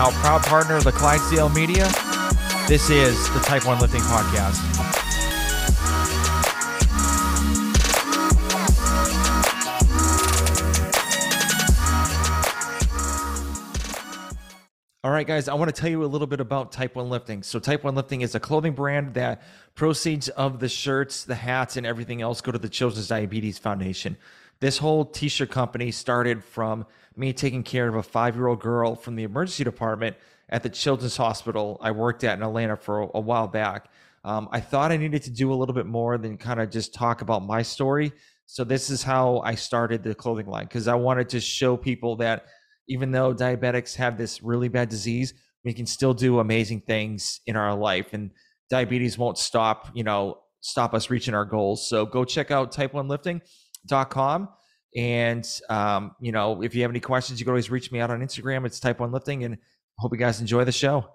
Howe, 0.00 0.10
proud 0.22 0.42
partner 0.44 0.76
of 0.76 0.84
the 0.84 0.92
Clydesdale 0.92 1.50
Media. 1.50 1.84
This 2.66 2.88
is 2.88 3.30
the 3.34 3.40
Type 3.40 3.66
1 3.66 3.80
Lifting 3.80 4.00
Podcast. 4.00 4.56
All 15.04 15.10
right, 15.10 15.26
guys, 15.26 15.48
I 15.48 15.52
want 15.52 15.68
to 15.68 15.78
tell 15.78 15.90
you 15.90 16.02
a 16.02 16.06
little 16.06 16.26
bit 16.26 16.40
about 16.40 16.72
Type 16.72 16.96
1 16.96 17.10
Lifting. 17.10 17.42
So, 17.42 17.58
Type 17.58 17.84
1 17.84 17.94
Lifting 17.94 18.22
is 18.22 18.34
a 18.34 18.40
clothing 18.40 18.72
brand 18.72 19.12
that 19.12 19.42
proceeds 19.74 20.30
of 20.30 20.60
the 20.60 20.68
shirts, 20.70 21.24
the 21.24 21.34
hats, 21.34 21.76
and 21.76 21.84
everything 21.84 22.22
else 22.22 22.40
go 22.40 22.50
to 22.50 22.58
the 22.58 22.70
Children's 22.70 23.08
Diabetes 23.08 23.58
Foundation. 23.58 24.16
This 24.60 24.78
whole 24.78 25.04
t 25.06 25.28
shirt 25.28 25.50
company 25.50 25.90
started 25.90 26.44
from 26.44 26.86
me 27.16 27.32
taking 27.32 27.62
care 27.62 27.88
of 27.88 27.94
a 27.94 28.02
five 28.02 28.36
year 28.36 28.46
old 28.46 28.60
girl 28.60 28.94
from 28.94 29.16
the 29.16 29.24
emergency 29.24 29.64
department 29.64 30.16
at 30.50 30.62
the 30.62 30.68
Children's 30.68 31.16
Hospital 31.16 31.78
I 31.80 31.92
worked 31.92 32.24
at 32.24 32.36
in 32.36 32.42
Atlanta 32.42 32.76
for 32.76 33.02
a, 33.02 33.08
a 33.14 33.20
while 33.20 33.48
back. 33.48 33.90
Um, 34.22 34.48
I 34.52 34.60
thought 34.60 34.92
I 34.92 34.98
needed 34.98 35.22
to 35.22 35.30
do 35.30 35.52
a 35.52 35.54
little 35.54 35.74
bit 35.74 35.86
more 35.86 36.18
than 36.18 36.36
kind 36.36 36.60
of 36.60 36.70
just 36.70 36.92
talk 36.92 37.22
about 37.22 37.42
my 37.42 37.62
story. 37.62 38.12
So, 38.44 38.64
this 38.64 38.90
is 38.90 39.02
how 39.02 39.40
I 39.40 39.54
started 39.54 40.02
the 40.02 40.14
clothing 40.14 40.46
line 40.46 40.64
because 40.64 40.88
I 40.88 40.94
wanted 40.94 41.30
to 41.30 41.40
show 41.40 41.76
people 41.76 42.16
that 42.16 42.44
even 42.88 43.12
though 43.12 43.32
diabetics 43.32 43.94
have 43.94 44.18
this 44.18 44.42
really 44.42 44.68
bad 44.68 44.88
disease, 44.88 45.32
we 45.64 45.72
can 45.72 45.86
still 45.86 46.12
do 46.12 46.40
amazing 46.40 46.82
things 46.82 47.40
in 47.46 47.56
our 47.56 47.74
life. 47.74 48.08
And 48.12 48.32
diabetes 48.68 49.16
won't 49.16 49.38
stop, 49.38 49.90
you 49.94 50.04
know, 50.04 50.38
stop 50.60 50.92
us 50.92 51.08
reaching 51.08 51.34
our 51.34 51.44
goals. 51.44 51.88
So 51.88 52.04
go 52.04 52.24
check 52.24 52.50
out 52.50 52.72
type1lifting.com. 53.88 54.48
And, 54.96 55.46
um, 55.68 56.16
you 56.20 56.32
know, 56.32 56.62
if 56.62 56.74
you 56.74 56.82
have 56.82 56.90
any 56.90 57.00
questions, 57.00 57.38
you 57.38 57.44
can 57.44 57.52
always 57.52 57.70
reach 57.70 57.92
me 57.92 58.00
out 58.00 58.10
on 58.10 58.20
Instagram. 58.20 58.66
It's 58.66 58.80
type 58.80 59.00
one 59.00 59.12
lifting 59.12 59.44
and 59.44 59.58
hope 59.98 60.12
you 60.12 60.18
guys 60.18 60.40
enjoy 60.40 60.64
the 60.64 60.72
show. 60.72 61.08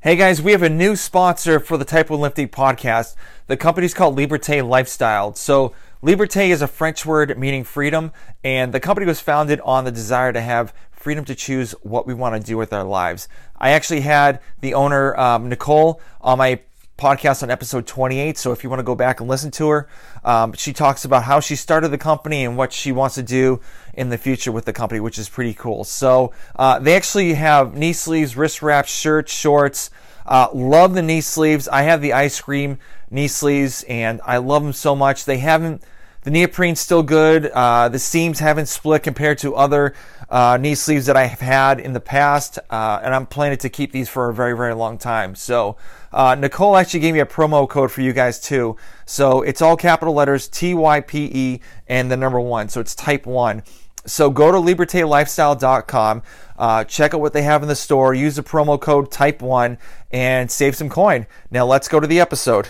Hey 0.00 0.14
guys, 0.14 0.42
we 0.42 0.52
have 0.52 0.62
a 0.62 0.68
new 0.68 0.94
sponsor 0.94 1.58
for 1.58 1.78
the 1.78 1.84
Type 1.84 2.10
1 2.10 2.20
Lifting 2.20 2.48
podcast. 2.48 3.16
The 3.46 3.56
company's 3.56 3.94
called 3.94 4.16
Liberté 4.16 4.66
Lifestyle. 4.66 5.34
So, 5.34 5.72
Liberté 6.02 6.50
is 6.50 6.60
a 6.60 6.68
French 6.68 7.06
word 7.06 7.36
meaning 7.38 7.64
freedom, 7.64 8.12
and 8.44 8.72
the 8.72 8.78
company 8.78 9.06
was 9.06 9.20
founded 9.20 9.58
on 9.62 9.84
the 9.84 9.90
desire 9.90 10.34
to 10.34 10.40
have 10.42 10.74
freedom 10.92 11.24
to 11.24 11.34
choose 11.34 11.72
what 11.82 12.06
we 12.06 12.12
want 12.12 12.40
to 12.40 12.46
do 12.46 12.58
with 12.58 12.74
our 12.74 12.84
lives. 12.84 13.26
I 13.58 13.70
actually 13.70 14.02
had 14.02 14.40
the 14.60 14.74
owner, 14.74 15.18
um, 15.18 15.48
Nicole, 15.48 16.00
on 16.20 16.38
my 16.38 16.60
podcast 16.96 17.42
on 17.42 17.50
episode 17.50 17.86
28. 17.86 18.38
So 18.38 18.52
if 18.52 18.64
you 18.64 18.70
want 18.70 18.80
to 18.80 18.84
go 18.84 18.94
back 18.94 19.20
and 19.20 19.28
listen 19.28 19.50
to 19.52 19.68
her, 19.68 19.88
um, 20.24 20.52
she 20.54 20.72
talks 20.72 21.04
about 21.04 21.24
how 21.24 21.40
she 21.40 21.56
started 21.56 21.88
the 21.88 21.98
company 21.98 22.44
and 22.44 22.56
what 22.56 22.72
she 22.72 22.92
wants 22.92 23.16
to 23.16 23.22
do 23.22 23.60
in 23.94 24.08
the 24.08 24.18
future 24.18 24.50
with 24.50 24.64
the 24.64 24.72
company, 24.72 25.00
which 25.00 25.18
is 25.18 25.28
pretty 25.28 25.54
cool. 25.54 25.84
So 25.84 26.32
uh, 26.56 26.78
they 26.78 26.96
actually 26.96 27.34
have 27.34 27.74
knee 27.74 27.92
sleeves, 27.92 28.36
wrist 28.36 28.62
wraps, 28.62 28.90
shirts, 28.90 29.32
shorts. 29.32 29.90
Uh, 30.24 30.48
love 30.52 30.94
the 30.94 31.02
knee 31.02 31.20
sleeves. 31.20 31.68
I 31.68 31.82
have 31.82 32.00
the 32.00 32.12
ice 32.12 32.40
cream 32.40 32.78
knee 33.10 33.28
sleeves 33.28 33.84
and 33.84 34.20
I 34.24 34.38
love 34.38 34.62
them 34.62 34.72
so 34.72 34.96
much. 34.96 35.24
They 35.24 35.38
haven't 35.38 35.82
the 36.26 36.32
neoprene's 36.32 36.80
still 36.80 37.04
good. 37.04 37.46
Uh, 37.46 37.88
the 37.88 38.00
seams 38.00 38.40
haven't 38.40 38.66
split 38.66 39.04
compared 39.04 39.38
to 39.38 39.54
other 39.54 39.94
uh, 40.28 40.58
knee 40.60 40.74
sleeves 40.74 41.06
that 41.06 41.16
I 41.16 41.26
have 41.26 41.38
had 41.38 41.78
in 41.78 41.92
the 41.92 42.00
past, 42.00 42.58
uh, 42.68 42.98
and 43.00 43.14
I'm 43.14 43.26
planning 43.26 43.58
to 43.58 43.68
keep 43.68 43.92
these 43.92 44.08
for 44.08 44.28
a 44.28 44.34
very, 44.34 44.56
very 44.56 44.74
long 44.74 44.98
time. 44.98 45.36
So, 45.36 45.76
uh, 46.16 46.34
Nicole 46.34 46.78
actually 46.78 47.00
gave 47.00 47.12
me 47.12 47.20
a 47.20 47.26
promo 47.26 47.68
code 47.68 47.92
for 47.92 48.00
you 48.00 48.14
guys 48.14 48.40
too. 48.40 48.76
So 49.04 49.42
it's 49.42 49.60
all 49.60 49.76
capital 49.76 50.14
letters 50.14 50.48
T 50.48 50.72
Y 50.72 51.00
P 51.02 51.30
E 51.32 51.60
and 51.86 52.10
the 52.10 52.16
number 52.16 52.40
one. 52.40 52.70
So 52.70 52.80
it's 52.80 52.94
type 52.94 53.26
one. 53.26 53.62
So 54.06 54.30
go 54.30 54.50
to 54.50 54.58
libertelifestyle.com, 54.58 56.22
uh, 56.58 56.84
check 56.84 57.12
out 57.12 57.20
what 57.20 57.34
they 57.34 57.42
have 57.42 57.62
in 57.62 57.68
the 57.68 57.76
store, 57.76 58.14
use 58.14 58.36
the 58.36 58.42
promo 58.42 58.80
code 58.80 59.10
type 59.10 59.42
one, 59.42 59.76
and 60.10 60.50
save 60.50 60.74
some 60.74 60.88
coin. 60.88 61.26
Now 61.50 61.66
let's 61.66 61.86
go 61.86 62.00
to 62.00 62.06
the 62.06 62.20
episode. 62.20 62.68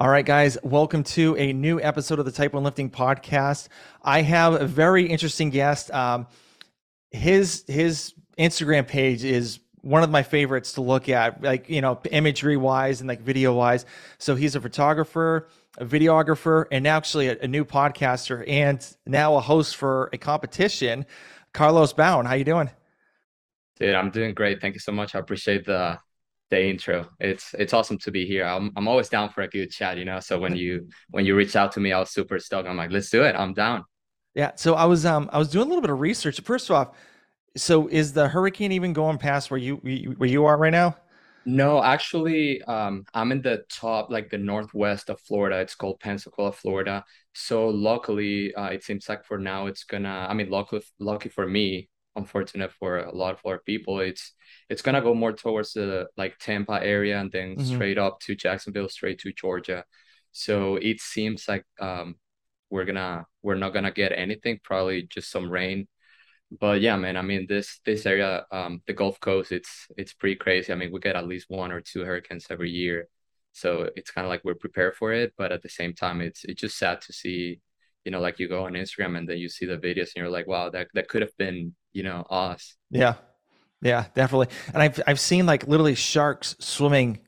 All 0.00 0.08
right, 0.08 0.26
guys, 0.26 0.58
welcome 0.64 1.04
to 1.04 1.36
a 1.36 1.52
new 1.52 1.80
episode 1.80 2.18
of 2.18 2.24
the 2.24 2.32
Type 2.32 2.54
1 2.54 2.64
Lifting 2.64 2.90
Podcast. 2.90 3.68
I 4.02 4.22
have 4.22 4.54
a 4.54 4.66
very 4.66 5.06
interesting 5.06 5.50
guest. 5.50 5.92
Um, 5.92 6.26
his 7.12 7.62
his 7.68 8.14
Instagram 8.36 8.88
page 8.88 9.22
is 9.22 9.60
one 9.82 10.02
of 10.02 10.10
my 10.10 10.22
favorites 10.22 10.72
to 10.74 10.80
look 10.80 11.08
at, 11.08 11.42
like 11.42 11.68
you 11.68 11.80
know, 11.80 12.00
imagery 12.10 12.56
wise 12.56 13.00
and 13.00 13.08
like 13.08 13.20
video 13.20 13.52
wise. 13.52 13.84
So 14.18 14.34
he's 14.34 14.54
a 14.54 14.60
photographer, 14.60 15.48
a 15.78 15.84
videographer, 15.84 16.66
and 16.72 16.86
actually 16.86 17.28
a, 17.28 17.38
a 17.40 17.48
new 17.48 17.64
podcaster, 17.64 18.44
and 18.48 18.84
now 19.06 19.36
a 19.36 19.40
host 19.40 19.76
for 19.76 20.08
a 20.12 20.18
competition. 20.18 21.04
Carlos 21.52 21.92
Bown, 21.92 22.24
how 22.24 22.34
you 22.34 22.44
doing? 22.44 22.70
Dude, 23.78 23.94
I'm 23.94 24.10
doing 24.10 24.34
great. 24.34 24.60
Thank 24.60 24.74
you 24.74 24.80
so 24.80 24.92
much. 24.92 25.14
I 25.14 25.18
appreciate 25.18 25.66
the 25.66 25.98
the 26.50 26.64
intro. 26.64 27.08
It's 27.18 27.54
it's 27.58 27.72
awesome 27.72 27.98
to 27.98 28.10
be 28.10 28.26
here. 28.26 28.44
I'm 28.44 28.70
I'm 28.76 28.86
always 28.86 29.08
down 29.08 29.30
for 29.30 29.42
a 29.42 29.48
good 29.48 29.70
chat, 29.70 29.98
you 29.98 30.04
know. 30.04 30.20
So 30.20 30.38
when 30.38 30.54
you 30.54 30.88
when 31.10 31.26
you 31.26 31.34
reached 31.34 31.56
out 31.56 31.72
to 31.72 31.80
me, 31.80 31.92
I 31.92 31.98
was 31.98 32.10
super 32.10 32.38
stoked. 32.38 32.68
I'm 32.68 32.76
like, 32.76 32.90
let's 32.92 33.10
do 33.10 33.24
it. 33.24 33.34
I'm 33.34 33.54
down. 33.54 33.84
Yeah. 34.34 34.52
So 34.56 34.74
I 34.74 34.84
was 34.84 35.04
um 35.04 35.28
I 35.32 35.38
was 35.38 35.48
doing 35.48 35.66
a 35.66 35.68
little 35.68 35.82
bit 35.82 35.90
of 35.90 35.98
research. 36.00 36.40
First 36.40 36.70
off, 36.70 36.94
so 37.56 37.88
is 37.88 38.12
the 38.12 38.28
hurricane 38.28 38.72
even 38.72 38.92
going 38.92 39.18
past 39.18 39.50
where 39.50 39.58
you 39.58 39.76
where 40.16 40.28
you 40.28 40.44
are 40.44 40.56
right 40.56 40.72
now? 40.72 40.96
No, 41.44 41.82
actually, 41.82 42.62
um, 42.62 43.04
I'm 43.14 43.32
in 43.32 43.42
the 43.42 43.64
top, 43.68 44.10
like 44.10 44.30
the 44.30 44.38
northwest 44.38 45.10
of 45.10 45.20
Florida. 45.20 45.58
It's 45.58 45.74
called 45.74 45.98
Pensacola, 45.98 46.52
Florida. 46.52 47.04
So 47.34 47.68
luckily, 47.68 48.54
uh, 48.54 48.66
it 48.68 48.84
seems 48.84 49.08
like 49.08 49.24
for 49.24 49.38
now 49.38 49.66
it's 49.66 49.84
gonna. 49.84 50.26
I 50.28 50.34
mean, 50.34 50.50
luckily, 50.50 50.82
lucky 51.00 51.28
for 51.30 51.46
me, 51.46 51.88
unfortunate 52.14 52.72
for 52.72 52.98
a 52.98 53.14
lot 53.14 53.34
of 53.34 53.40
other 53.44 53.60
people. 53.66 54.00
It's 54.00 54.34
it's 54.68 54.82
gonna 54.82 55.02
go 55.02 55.14
more 55.14 55.32
towards 55.32 55.72
the 55.72 56.06
like 56.16 56.38
Tampa 56.38 56.80
area 56.82 57.18
and 57.18 57.32
then 57.32 57.56
mm-hmm. 57.56 57.74
straight 57.74 57.98
up 57.98 58.20
to 58.20 58.36
Jacksonville, 58.36 58.88
straight 58.88 59.18
to 59.20 59.32
Georgia. 59.32 59.84
So 60.30 60.76
it 60.76 61.00
seems 61.00 61.48
like 61.48 61.64
um 61.80 62.16
we're 62.70 62.84
gonna 62.84 63.26
we're 63.42 63.56
not 63.56 63.74
gonna 63.74 63.90
get 63.92 64.12
anything, 64.12 64.60
probably 64.62 65.02
just 65.02 65.30
some 65.30 65.50
rain. 65.50 65.88
But 66.60 66.80
yeah, 66.80 66.96
man, 66.96 67.16
I 67.16 67.22
mean 67.22 67.46
this 67.48 67.80
this 67.84 68.04
area, 68.06 68.44
um, 68.50 68.82
the 68.86 68.92
Gulf 68.92 69.18
Coast, 69.20 69.52
it's 69.52 69.86
it's 69.96 70.12
pretty 70.12 70.36
crazy. 70.36 70.72
I 70.72 70.76
mean, 70.76 70.92
we 70.92 71.00
get 71.00 71.16
at 71.16 71.26
least 71.26 71.46
one 71.48 71.72
or 71.72 71.80
two 71.80 72.04
hurricanes 72.04 72.46
every 72.50 72.70
year. 72.70 73.08
So 73.52 73.90
it's 73.96 74.10
kind 74.10 74.26
of 74.26 74.30
like 74.30 74.42
we're 74.44 74.54
prepared 74.54 74.96
for 74.96 75.12
it, 75.12 75.34
but 75.36 75.52
at 75.52 75.62
the 75.62 75.68
same 75.68 75.94
time, 75.94 76.20
it's 76.20 76.44
it's 76.44 76.60
just 76.60 76.78
sad 76.78 77.00
to 77.02 77.12
see, 77.12 77.60
you 78.04 78.10
know, 78.12 78.20
like 78.20 78.38
you 78.38 78.48
go 78.48 78.64
on 78.64 78.72
Instagram 78.72 79.16
and 79.18 79.28
then 79.28 79.38
you 79.38 79.48
see 79.48 79.66
the 79.66 79.78
videos 79.78 80.10
and 80.14 80.16
you're 80.16 80.30
like, 80.30 80.46
wow, 80.46 80.70
that 80.70 80.88
that 80.94 81.08
could 81.08 81.22
have 81.22 81.36
been 81.38 81.74
you 81.92 82.02
know, 82.02 82.22
us. 82.30 82.76
Yeah. 82.90 83.14
Yeah, 83.80 84.06
definitely. 84.14 84.48
And 84.72 84.82
I've 84.82 85.00
I've 85.06 85.18
seen 85.18 85.44
like 85.44 85.66
literally 85.66 85.96
sharks 85.96 86.54
swimming 86.60 87.18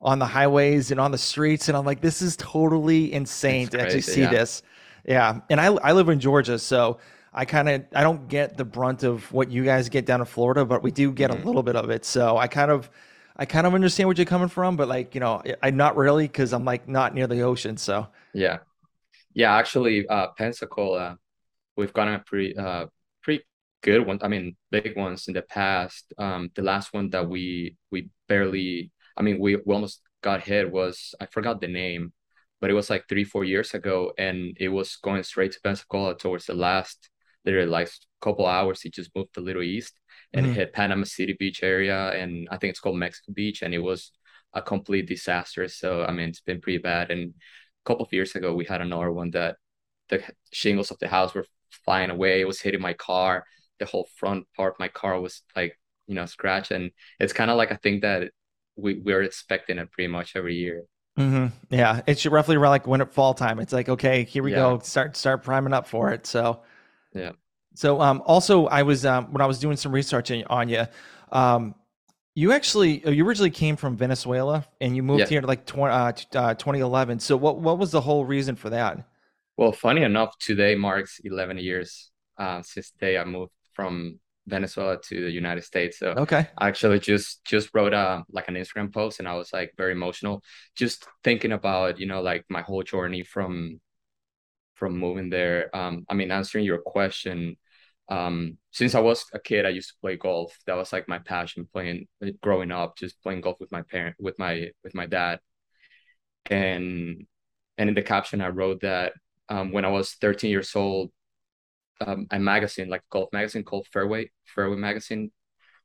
on 0.00 0.20
the 0.20 0.26
highways 0.26 0.92
and 0.92 1.00
on 1.00 1.10
the 1.10 1.18
streets, 1.18 1.68
and 1.68 1.76
I'm 1.76 1.84
like, 1.84 2.00
this 2.00 2.22
is 2.22 2.36
totally 2.36 3.12
insane 3.12 3.62
it's 3.62 3.70
to 3.70 3.78
crazy, 3.78 3.98
actually 3.98 4.12
see 4.12 4.20
yeah. 4.20 4.30
this. 4.30 4.62
Yeah. 5.04 5.40
And 5.50 5.60
I 5.60 5.66
I 5.66 5.92
live 5.92 6.08
in 6.08 6.20
Georgia, 6.20 6.58
so 6.60 6.98
I 7.36 7.44
kind 7.44 7.68
of 7.68 7.84
I 7.94 8.02
don't 8.02 8.28
get 8.28 8.56
the 8.56 8.64
brunt 8.64 9.02
of 9.02 9.30
what 9.30 9.50
you 9.50 9.62
guys 9.62 9.90
get 9.90 10.06
down 10.06 10.20
in 10.20 10.26
Florida, 10.26 10.64
but 10.64 10.82
we 10.82 10.90
do 10.90 11.12
get 11.12 11.30
mm-hmm. 11.30 11.42
a 11.42 11.46
little 11.46 11.62
bit 11.62 11.76
of 11.76 11.90
it. 11.90 12.06
So 12.06 12.38
I 12.38 12.48
kind 12.48 12.70
of 12.70 12.90
I 13.36 13.44
kind 13.44 13.66
of 13.66 13.74
understand 13.74 14.08
where 14.08 14.16
you're 14.16 14.24
coming 14.24 14.48
from, 14.48 14.76
but 14.76 14.88
like 14.88 15.14
you 15.14 15.20
know, 15.20 15.42
I 15.62 15.70
not 15.70 15.96
really 15.96 16.26
because 16.26 16.54
I'm 16.54 16.64
like 16.64 16.88
not 16.88 17.14
near 17.14 17.26
the 17.26 17.42
ocean. 17.42 17.76
So 17.76 18.08
yeah, 18.32 18.58
yeah. 19.34 19.54
Actually, 19.54 20.08
uh, 20.08 20.28
Pensacola, 20.38 21.18
we've 21.76 21.92
gotten 21.92 22.14
a 22.14 22.20
pretty 22.20 22.56
uh 22.56 22.86
pretty 23.22 23.44
good 23.82 24.06
ones. 24.06 24.22
I 24.24 24.28
mean, 24.28 24.56
big 24.70 24.96
ones 24.96 25.28
in 25.28 25.34
the 25.34 25.42
past. 25.42 26.14
Um, 26.16 26.50
the 26.54 26.62
last 26.62 26.94
one 26.94 27.10
that 27.10 27.28
we 27.28 27.76
we 27.90 28.08
barely. 28.28 28.92
I 29.18 29.22
mean, 29.22 29.38
we, 29.38 29.56
we 29.56 29.74
almost 29.74 30.00
got 30.22 30.42
hit 30.42 30.70
was 30.72 31.14
I 31.20 31.26
forgot 31.26 31.60
the 31.60 31.68
name, 31.68 32.12
but 32.60 32.70
it 32.70 32.74
was 32.74 32.88
like 32.88 33.08
three 33.08 33.24
four 33.24 33.44
years 33.44 33.74
ago, 33.74 34.12
and 34.16 34.56
it 34.58 34.68
was 34.68 34.96
going 34.96 35.22
straight 35.22 35.52
to 35.52 35.60
Pensacola 35.60 36.16
towards 36.16 36.46
the 36.46 36.54
last 36.54 37.10
literally 37.46 37.70
like 37.70 37.90
couple 38.20 38.46
hours. 38.46 38.82
he 38.82 38.90
just 38.90 39.14
moved 39.14 39.36
a 39.36 39.40
little 39.40 39.62
east 39.62 39.94
and 40.32 40.46
mm-hmm. 40.46 40.54
hit 40.54 40.72
Panama 40.72 41.04
City 41.04 41.36
Beach 41.38 41.62
area, 41.62 42.10
and 42.10 42.48
I 42.50 42.56
think 42.58 42.70
it's 42.70 42.80
called 42.80 42.96
Mexico 42.96 43.32
Beach, 43.32 43.62
and 43.62 43.72
it 43.72 43.78
was 43.78 44.10
a 44.52 44.60
complete 44.60 45.06
disaster. 45.06 45.68
So 45.68 46.04
I 46.04 46.12
mean, 46.12 46.28
it's 46.28 46.40
been 46.40 46.60
pretty 46.60 46.78
bad. 46.78 47.10
And 47.10 47.30
a 47.30 47.88
couple 47.88 48.04
of 48.04 48.12
years 48.12 48.34
ago, 48.34 48.54
we 48.54 48.64
had 48.64 48.80
another 48.80 49.12
one 49.12 49.30
that 49.30 49.56
the 50.08 50.22
shingles 50.52 50.90
of 50.90 50.98
the 50.98 51.08
house 51.08 51.34
were 51.34 51.46
flying 51.84 52.10
away. 52.10 52.40
It 52.40 52.46
was 52.46 52.60
hitting 52.60 52.80
my 52.80 52.94
car 52.94 53.44
the 53.78 53.86
whole 53.86 54.08
front 54.16 54.46
part 54.56 54.74
of 54.74 54.78
my 54.78 54.88
car 54.88 55.20
was 55.20 55.42
like 55.54 55.78
you 56.06 56.14
know 56.14 56.26
scratch 56.26 56.70
and 56.70 56.90
it's 57.18 57.32
kind 57.32 57.50
of 57.50 57.56
like 57.56 57.72
i 57.72 57.76
think 57.76 58.02
that 58.02 58.30
we 58.76 59.00
we're 59.00 59.22
expecting 59.22 59.78
it 59.78 59.90
pretty 59.90 60.08
much 60.08 60.36
every 60.36 60.54
year 60.54 60.84
mm-hmm. 61.18 61.46
yeah 61.70 62.00
it's 62.06 62.24
roughly 62.26 62.56
around 62.56 62.70
like 62.70 62.86
when 62.86 63.00
it 63.00 63.12
fall 63.12 63.34
time 63.34 63.58
it's 63.58 63.72
like 63.72 63.88
okay 63.88 64.24
here 64.24 64.42
we 64.42 64.52
yeah. 64.52 64.58
go 64.58 64.78
start 64.78 65.16
start 65.16 65.42
priming 65.42 65.72
up 65.72 65.86
for 65.86 66.12
it 66.12 66.26
so 66.26 66.62
yeah 67.14 67.32
so 67.76 68.00
um 68.00 68.22
also 68.26 68.66
i 68.66 68.82
was 68.82 69.04
um 69.04 69.32
when 69.32 69.40
i 69.40 69.46
was 69.46 69.58
doing 69.58 69.76
some 69.76 69.92
research 69.92 70.30
on 70.48 70.68
you 70.68 70.84
um 71.32 71.74
you 72.34 72.52
actually 72.52 73.04
uh, 73.04 73.10
you 73.10 73.26
originally 73.26 73.50
came 73.50 73.76
from 73.76 73.96
venezuela 73.96 74.66
and 74.80 74.96
you 74.96 75.02
moved 75.02 75.20
yeah. 75.20 75.26
here 75.26 75.42
like 75.42 75.66
20, 75.66 75.92
uh, 75.92 76.12
uh, 76.34 76.54
2011 76.54 77.20
so 77.20 77.36
what 77.36 77.58
what 77.60 77.78
was 77.78 77.90
the 77.90 78.00
whole 78.00 78.24
reason 78.24 78.56
for 78.56 78.70
that 78.70 79.06
well 79.56 79.72
funny 79.72 80.02
enough 80.02 80.36
today 80.38 80.74
marks 80.74 81.20
11 81.24 81.58
years 81.58 82.10
uh, 82.38 82.62
since 82.62 82.90
the 82.90 82.98
day 82.98 83.18
i 83.18 83.24
moved 83.24 83.52
from 83.72 84.18
Venezuela 84.46 84.96
to 85.02 85.24
the 85.24 85.30
United 85.30 85.62
States. 85.64 85.98
So 85.98 86.10
Okay. 86.16 86.48
I 86.56 86.68
actually 86.68 87.00
just 87.00 87.44
just 87.44 87.70
wrote 87.74 87.92
a 87.92 88.24
like 88.30 88.48
an 88.48 88.54
Instagram 88.54 88.92
post 88.92 89.18
and 89.18 89.28
I 89.28 89.34
was 89.34 89.52
like 89.52 89.72
very 89.76 89.92
emotional, 89.92 90.42
just 90.76 91.06
thinking 91.24 91.52
about, 91.52 91.98
you 91.98 92.06
know, 92.06 92.22
like 92.22 92.44
my 92.48 92.62
whole 92.62 92.82
journey 92.82 93.22
from 93.24 93.80
from 94.74 94.98
moving 94.98 95.30
there. 95.30 95.74
Um, 95.74 96.04
I 96.08 96.14
mean, 96.14 96.30
answering 96.30 96.64
your 96.64 96.78
question, 96.78 97.56
um, 98.08 98.58
since 98.70 98.94
I 98.94 99.00
was 99.00 99.24
a 99.32 99.38
kid, 99.38 99.66
I 99.66 99.70
used 99.70 99.88
to 99.88 100.00
play 100.00 100.16
golf. 100.16 100.56
That 100.66 100.76
was 100.76 100.92
like 100.92 101.08
my 101.08 101.18
passion, 101.18 101.68
playing 101.72 102.06
growing 102.40 102.70
up, 102.70 102.96
just 102.96 103.20
playing 103.22 103.40
golf 103.40 103.56
with 103.58 103.72
my 103.72 103.82
parent, 103.82 104.16
with 104.18 104.38
my 104.38 104.70
with 104.84 104.94
my 104.94 105.06
dad. 105.06 105.40
And 106.48 107.26
and 107.78 107.88
in 107.88 107.94
the 107.94 108.02
caption, 108.02 108.40
I 108.40 108.48
wrote 108.48 108.80
that 108.82 109.14
um, 109.48 109.72
when 109.72 109.84
I 109.84 109.88
was 109.88 110.12
13 110.14 110.50
years 110.50 110.74
old, 110.76 111.10
um, 112.00 112.26
a 112.30 112.38
magazine, 112.38 112.88
like 112.88 113.00
a 113.00 113.10
golf 113.10 113.28
magazine 113.32 113.64
called 113.64 113.86
Fairway, 113.92 114.30
Fairway 114.44 114.76
Magazine, 114.76 115.32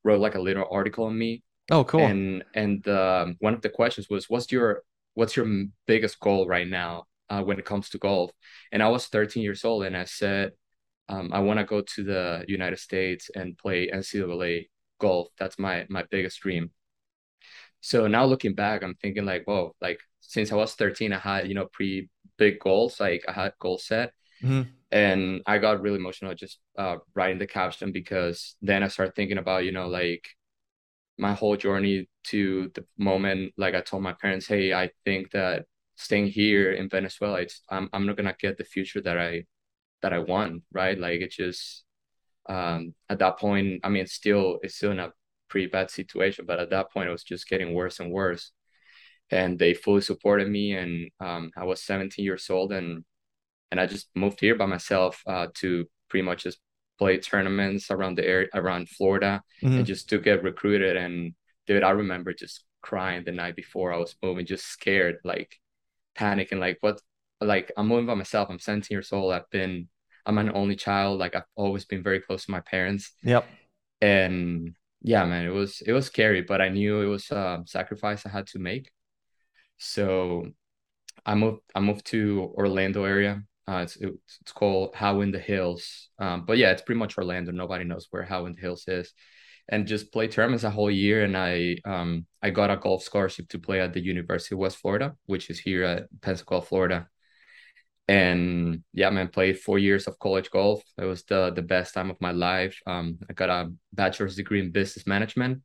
wrote 0.04 0.20
like 0.20 0.36
a 0.36 0.42
little 0.42 0.68
article 0.70 1.06
on 1.06 1.18
me. 1.18 1.44
Oh, 1.72 1.84
cool. 1.84 2.02
And 2.02 2.44
and 2.54 2.88
um, 2.88 3.36
one 3.40 3.56
of 3.56 3.62
the 3.62 3.70
questions 3.70 4.10
was, 4.10 4.30
"What's 4.30 4.52
your 4.52 4.84
what's 5.16 5.36
your 5.36 5.48
biggest 5.88 6.20
goal 6.20 6.48
right 6.48 6.68
now 6.68 7.06
uh, 7.30 7.42
when 7.42 7.58
it 7.58 7.66
comes 7.66 7.90
to 7.90 7.98
golf?" 7.98 8.32
And 8.72 8.84
I 8.84 8.90
was 8.90 9.08
13 9.08 9.42
years 9.42 9.66
old, 9.66 9.86
and 9.86 9.98
I 9.98 10.04
said, 10.04 10.52
um, 11.12 11.32
"I 11.34 11.40
want 11.40 11.60
to 11.60 11.66
go 11.66 11.82
to 11.82 12.04
the 12.04 12.46
United 12.48 12.80
States 12.80 13.30
and 13.36 13.58
play 13.58 13.90
NCAA 13.92 14.70
golf. 15.00 15.30
That's 15.40 15.60
my 15.60 15.86
my 15.90 16.04
biggest 16.12 16.42
dream." 16.42 16.72
So 17.82 18.08
now 18.08 18.26
looking 18.26 18.54
back, 18.54 18.84
I'm 18.84 18.96
thinking 18.96 19.26
like, 19.26 19.44
whoa, 19.46 19.76
like 19.82 20.00
since 20.20 20.52
I 20.52 20.56
was 20.56 20.74
13, 20.76 21.14
I 21.14 21.20
had 21.20 21.48
you 21.48 21.56
know 21.56 21.68
pretty 21.72 22.10
big 22.38 22.60
goals. 22.60 23.00
Like 23.00 23.24
I 23.28 23.32
had 23.34 23.54
goal 23.60 23.78
set. 23.78 24.14
Mhm. 24.44 24.68
And 24.92 25.42
I 25.46 25.58
got 25.58 25.82
really 25.82 25.98
emotional 26.00 26.36
just 26.36 26.60
uh, 26.78 26.98
writing 27.16 27.40
the 27.40 27.48
caption 27.48 27.92
because 27.94 28.56
then 28.62 28.84
I 28.84 28.90
started 28.90 29.16
thinking 29.16 29.38
about, 29.38 29.64
you 29.64 29.72
know, 29.72 29.88
like 29.88 30.28
my 31.18 31.34
whole 31.34 31.56
journey 31.58 32.10
to 32.26 32.72
the 32.76 32.86
moment 32.98 33.54
like 33.58 33.76
I 33.76 33.82
told 33.82 34.04
my 34.04 34.14
parents, 34.14 34.48
hey, 34.48 34.74
I 34.74 34.92
think 35.06 35.32
that 35.32 35.66
staying 35.96 36.28
here 36.28 36.72
in 36.74 36.90
Venezuela, 36.90 37.42
it's 37.42 37.62
I'm 37.70 37.90
I'm 37.94 38.06
not 38.06 38.18
gonna 38.18 38.36
get 38.40 38.58
the 38.58 38.66
future 38.66 39.02
that 39.02 39.18
I 39.18 39.46
that 40.02 40.14
I 40.14 40.20
want, 40.20 40.64
right? 40.72 40.98
Like 40.98 41.22
it 41.22 41.32
just 41.32 41.84
um 42.50 42.96
at 43.10 43.20
that 43.20 43.40
point, 43.40 43.82
I 43.86 43.90
mean 43.90 44.04
it's 44.04 44.14
still 44.14 44.60
it's 44.64 44.76
still 44.76 44.92
in 44.92 45.00
a 45.00 45.14
pretty 45.50 45.68
bad 45.68 45.92
situation, 45.92 46.46
but 46.48 46.60
at 46.60 46.72
that 46.72 46.92
point 46.92 47.10
it 47.10 47.12
was 47.14 47.24
just 47.24 47.48
getting 47.50 47.74
worse 47.74 48.00
and 48.00 48.12
worse. 48.12 48.52
And 49.32 49.58
they 49.58 49.74
fully 49.74 50.02
supported 50.02 50.50
me 50.50 50.74
and 50.76 51.10
um 51.20 51.52
I 51.58 51.64
was 51.66 51.82
17 51.84 52.26
years 52.26 52.50
old 52.50 52.72
and 52.74 53.04
and 53.72 53.80
I 53.80 53.88
just 53.88 54.10
moved 54.16 54.40
here 54.42 54.56
by 54.56 54.66
myself 54.68 55.22
uh, 55.28 55.48
to 55.56 55.88
pretty 56.10 56.26
much 56.26 56.44
just 56.44 56.60
play 57.00 57.18
tournaments 57.20 57.92
around 57.92 58.18
the 58.18 58.26
area 58.28 58.48
around 58.54 58.90
Florida 58.90 59.42
and 59.76 59.86
Mhm. 59.86 59.88
just 59.88 60.10
to 60.10 60.20
get 60.20 60.44
recruited. 60.44 60.98
And 60.98 61.34
dude, 61.68 61.84
I 61.84 61.92
remember 61.92 62.34
just 62.34 62.66
crying 62.82 63.24
the 63.26 63.32
night 63.34 63.56
before 63.56 63.94
I 63.94 63.98
was 63.98 64.16
moving, 64.24 64.46
just 64.46 64.66
scared, 64.68 65.18
like 65.24 65.58
panicking, 66.18 66.60
like 66.60 66.78
what, 66.82 67.02
like 67.42 67.72
I'm 67.78 67.88
moving 67.88 68.08
by 68.08 68.16
myself. 68.16 68.50
I'm 68.50 68.60
17 68.60 68.96
years 68.96 69.14
old. 69.14 69.34
I've 69.34 69.50
been, 69.52 69.90
I'm 70.26 70.38
an 70.38 70.52
only 70.54 70.76
child. 70.76 71.20
Like 71.20 71.36
I've 71.36 71.44
always 71.56 71.86
been 71.86 72.04
very 72.04 72.20
close 72.22 72.46
to 72.46 72.52
my 72.52 72.62
parents, 72.62 73.12
Yep. 73.24 73.46
and 74.02 74.76
yeah, 75.02 75.26
man, 75.26 75.46
it 75.46 75.50
was 75.50 75.82
it 75.86 75.94
was 75.94 76.06
scary, 76.08 76.42
but 76.42 76.62
I 76.62 76.70
knew 76.70 77.02
it 77.02 77.08
was 77.08 77.30
a 77.32 77.64
sacrifice 77.66 78.26
I 78.26 78.30
had 78.30 78.48
to 78.48 78.60
make. 78.60 78.92
So 79.78 80.48
I 81.26 81.36
moved 81.36 81.62
I 81.76 81.80
moved 81.80 82.06
to 82.08 82.52
Orlando 82.58 83.04
area. 83.06 83.44
Uh, 83.68 83.82
it's 83.84 83.96
it's 83.98 84.52
called 84.54 84.94
Howey 84.96 85.24
in 85.24 85.32
the 85.32 85.40
Hills. 85.40 86.10
Um, 86.20 86.46
but 86.46 86.58
yeah, 86.58 86.72
it's 86.72 86.82
pretty 86.82 87.00
much 87.00 87.18
Orlando. 87.18 87.52
Nobody 87.52 87.84
knows 87.86 88.08
where 88.12 88.26
Howey 88.26 88.48
in 88.48 88.56
the 88.56 88.62
Hills 88.62 88.86
is. 88.88 89.14
And 89.70 89.88
just 89.88 90.12
play 90.12 90.28
tournaments 90.28 90.64
a 90.66 90.70
whole 90.72 90.92
year, 90.92 91.24
and 91.24 91.38
I 91.38 91.78
um 91.86 92.26
I 92.42 92.50
got 92.50 92.72
a 92.72 92.78
golf 92.78 93.04
scholarship 93.04 93.48
to 93.50 93.60
play 93.60 93.80
at 93.80 93.94
the 93.94 94.02
University 94.02 94.56
of 94.56 94.60
West 94.60 94.78
Florida, 94.78 95.16
which 95.28 95.50
is 95.50 95.60
here 95.60 95.84
at 95.84 96.08
Pensacola, 96.22 96.62
Florida. 96.62 97.08
And 98.08 98.84
yeah, 98.94 99.10
man, 99.10 99.30
played 99.30 99.60
four 99.60 99.80
years 99.80 100.08
of 100.08 100.20
college 100.20 100.52
golf. 100.52 100.84
It 100.98 101.06
was 101.06 101.24
the 101.24 101.52
the 101.52 101.62
best 101.62 101.94
time 101.94 102.10
of 102.12 102.20
my 102.20 102.32
life. 102.32 102.78
Um, 102.86 103.20
I 103.30 103.34
got 103.34 103.50
a 103.50 103.72
bachelor's 103.94 104.36
degree 104.36 104.60
in 104.60 104.72
business 104.72 105.08
management, 105.08 105.62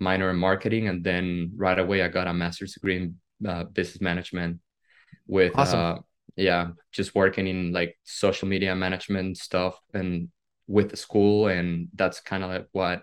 minor 0.00 0.30
in 0.30 0.36
marketing, 0.36 0.88
and 0.88 1.04
then 1.04 1.52
right 1.56 1.78
away 1.78 2.02
I 2.02 2.08
got 2.08 2.28
a 2.28 2.32
master's 2.32 2.74
degree 2.74 2.96
in 2.96 3.16
uh, 3.46 3.64
business 3.64 4.00
management 4.00 4.60
with 5.26 5.52
Awesome. 5.56 5.80
uh 5.80 5.98
yeah 6.36 6.68
just 6.92 7.14
working 7.14 7.46
in 7.46 7.72
like 7.72 7.96
social 8.04 8.48
media 8.48 8.74
management 8.74 9.36
stuff 9.36 9.78
and 9.92 10.28
with 10.66 10.90
the 10.90 10.96
school 10.96 11.48
and 11.48 11.88
that's 11.94 12.20
kind 12.20 12.42
of 12.42 12.50
like 12.50 12.66
what 12.72 13.02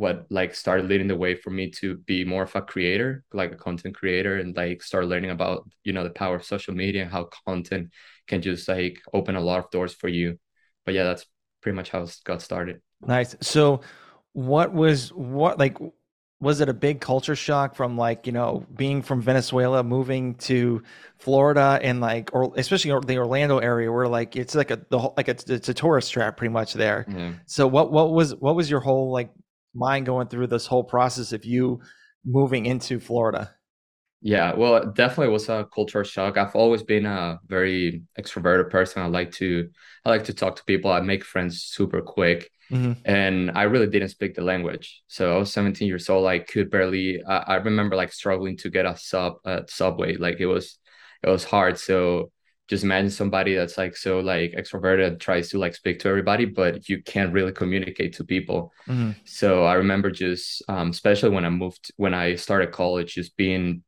what 0.00 0.26
like 0.30 0.54
started 0.54 0.86
leading 0.88 1.08
the 1.08 1.16
way 1.24 1.34
for 1.34 1.50
me 1.50 1.70
to 1.70 1.96
be 2.12 2.24
more 2.24 2.44
of 2.44 2.56
a 2.56 2.62
creator 2.62 3.22
like 3.32 3.52
a 3.52 3.56
content 3.66 3.94
creator 3.94 4.36
and 4.40 4.56
like 4.56 4.82
start 4.82 5.06
learning 5.06 5.30
about 5.30 5.68
you 5.84 5.92
know 5.92 6.04
the 6.04 6.18
power 6.22 6.36
of 6.36 6.44
social 6.44 6.74
media 6.74 7.02
and 7.02 7.10
how 7.10 7.28
content 7.46 7.90
can 8.26 8.40
just 8.40 8.66
like 8.68 8.96
open 9.12 9.36
a 9.36 9.40
lot 9.40 9.58
of 9.62 9.70
doors 9.70 9.92
for 9.92 10.08
you 10.08 10.38
but 10.84 10.94
yeah 10.94 11.04
that's 11.04 11.26
pretty 11.60 11.76
much 11.76 11.90
how 11.90 12.02
it 12.02 12.16
got 12.24 12.40
started 12.40 12.80
Nice. 13.06 13.34
So, 13.40 13.80
what 14.32 14.72
was 14.72 15.08
what 15.14 15.58
like 15.58 15.78
was 16.40 16.60
it 16.60 16.68
a 16.68 16.74
big 16.74 17.00
culture 17.00 17.36
shock 17.36 17.74
from 17.74 17.98
like, 17.98 18.26
you 18.26 18.32
know, 18.32 18.64
being 18.74 19.02
from 19.02 19.20
Venezuela 19.20 19.82
moving 19.82 20.34
to 20.36 20.82
Florida 21.18 21.78
and 21.82 22.00
like 22.00 22.30
or 22.32 22.52
especially 22.56 22.90
the 23.06 23.18
Orlando 23.18 23.58
area 23.58 23.90
where 23.92 24.08
like 24.08 24.36
it's 24.36 24.54
like 24.54 24.70
a 24.70 24.80
the 24.88 24.98
whole 24.98 25.14
like 25.16 25.28
it's 25.28 25.44
it's 25.44 25.68
a 25.68 25.74
tourist 25.74 26.12
trap 26.12 26.36
pretty 26.36 26.52
much 26.52 26.74
there. 26.74 27.06
yeah 27.08 27.32
So 27.46 27.66
what 27.66 27.90
what 27.92 28.12
was 28.12 28.34
what 28.36 28.54
was 28.54 28.70
your 28.70 28.80
whole 28.80 29.10
like 29.10 29.30
mind 29.74 30.06
going 30.06 30.28
through 30.28 30.48
this 30.48 30.66
whole 30.66 30.84
process 30.84 31.32
of 31.32 31.44
you 31.44 31.80
moving 32.24 32.66
into 32.66 33.00
Florida? 33.00 33.54
Yeah, 34.22 34.52
well, 34.54 34.76
it 34.76 34.94
definitely 34.94 35.32
was 35.32 35.48
a 35.48 35.66
culture 35.74 36.04
shock. 36.04 36.36
I've 36.36 36.54
always 36.54 36.82
been 36.82 37.06
a 37.06 37.40
very 37.46 38.02
extroverted 38.18 38.68
person. 38.70 39.00
I 39.02 39.06
like 39.06 39.32
to 39.34 39.70
I 40.04 40.10
like 40.10 40.24
to 40.24 40.34
talk 40.34 40.56
to 40.56 40.64
people. 40.64 40.92
I 40.92 41.00
make 41.00 41.24
friends 41.24 41.62
super 41.62 42.02
quick, 42.02 42.50
hmm 42.70 42.92
and 43.04 43.50
I 43.52 43.62
really 43.62 43.86
didn't 43.86 44.10
speak 44.10 44.34
the 44.34 44.42
language. 44.42 45.02
So 45.08 45.34
I 45.34 45.38
was 45.38 45.52
17 45.52 45.88
years 45.88 46.10
old. 46.10 46.26
I 46.26 46.38
could 46.40 46.70
barely. 46.70 47.22
I, 47.24 47.36
I 47.38 47.56
remember 47.56 47.96
like 47.96 48.12
struggling 48.12 48.58
to 48.58 48.68
get 48.70 48.84
a 48.86 48.94
sub 48.96 49.36
at 49.46 49.70
Subway. 49.70 50.16
Like 50.16 50.38
it 50.40 50.46
was 50.46 50.78
it 51.22 51.30
was 51.30 51.44
hard. 51.44 51.78
So 51.78 52.30
just 52.70 52.84
imagine 52.84 53.10
somebody 53.10 53.56
that's 53.56 53.78
like 53.78 53.96
so 53.96 54.20
like 54.20 54.52
extroverted 54.52 55.20
tries 55.20 55.50
to 55.50 55.58
like 55.58 55.74
speak 55.76 56.00
to 56.00 56.08
everybody, 56.08 56.46
but 56.46 56.88
you 56.88 57.02
can't 57.02 57.34
really 57.34 57.52
communicate 57.52 58.14
to 58.16 58.24
people. 58.24 58.72
hmm 58.86 59.14
So 59.24 59.64
I 59.64 59.74
remember 59.74 60.10
just, 60.12 60.62
um, 60.68 60.90
especially 60.90 61.30
when 61.30 61.44
I 61.46 61.50
moved, 61.50 61.92
when 61.96 62.14
I 62.14 62.36
started 62.36 62.72
college, 62.72 63.14
just 63.14 63.36
being 63.36 63.84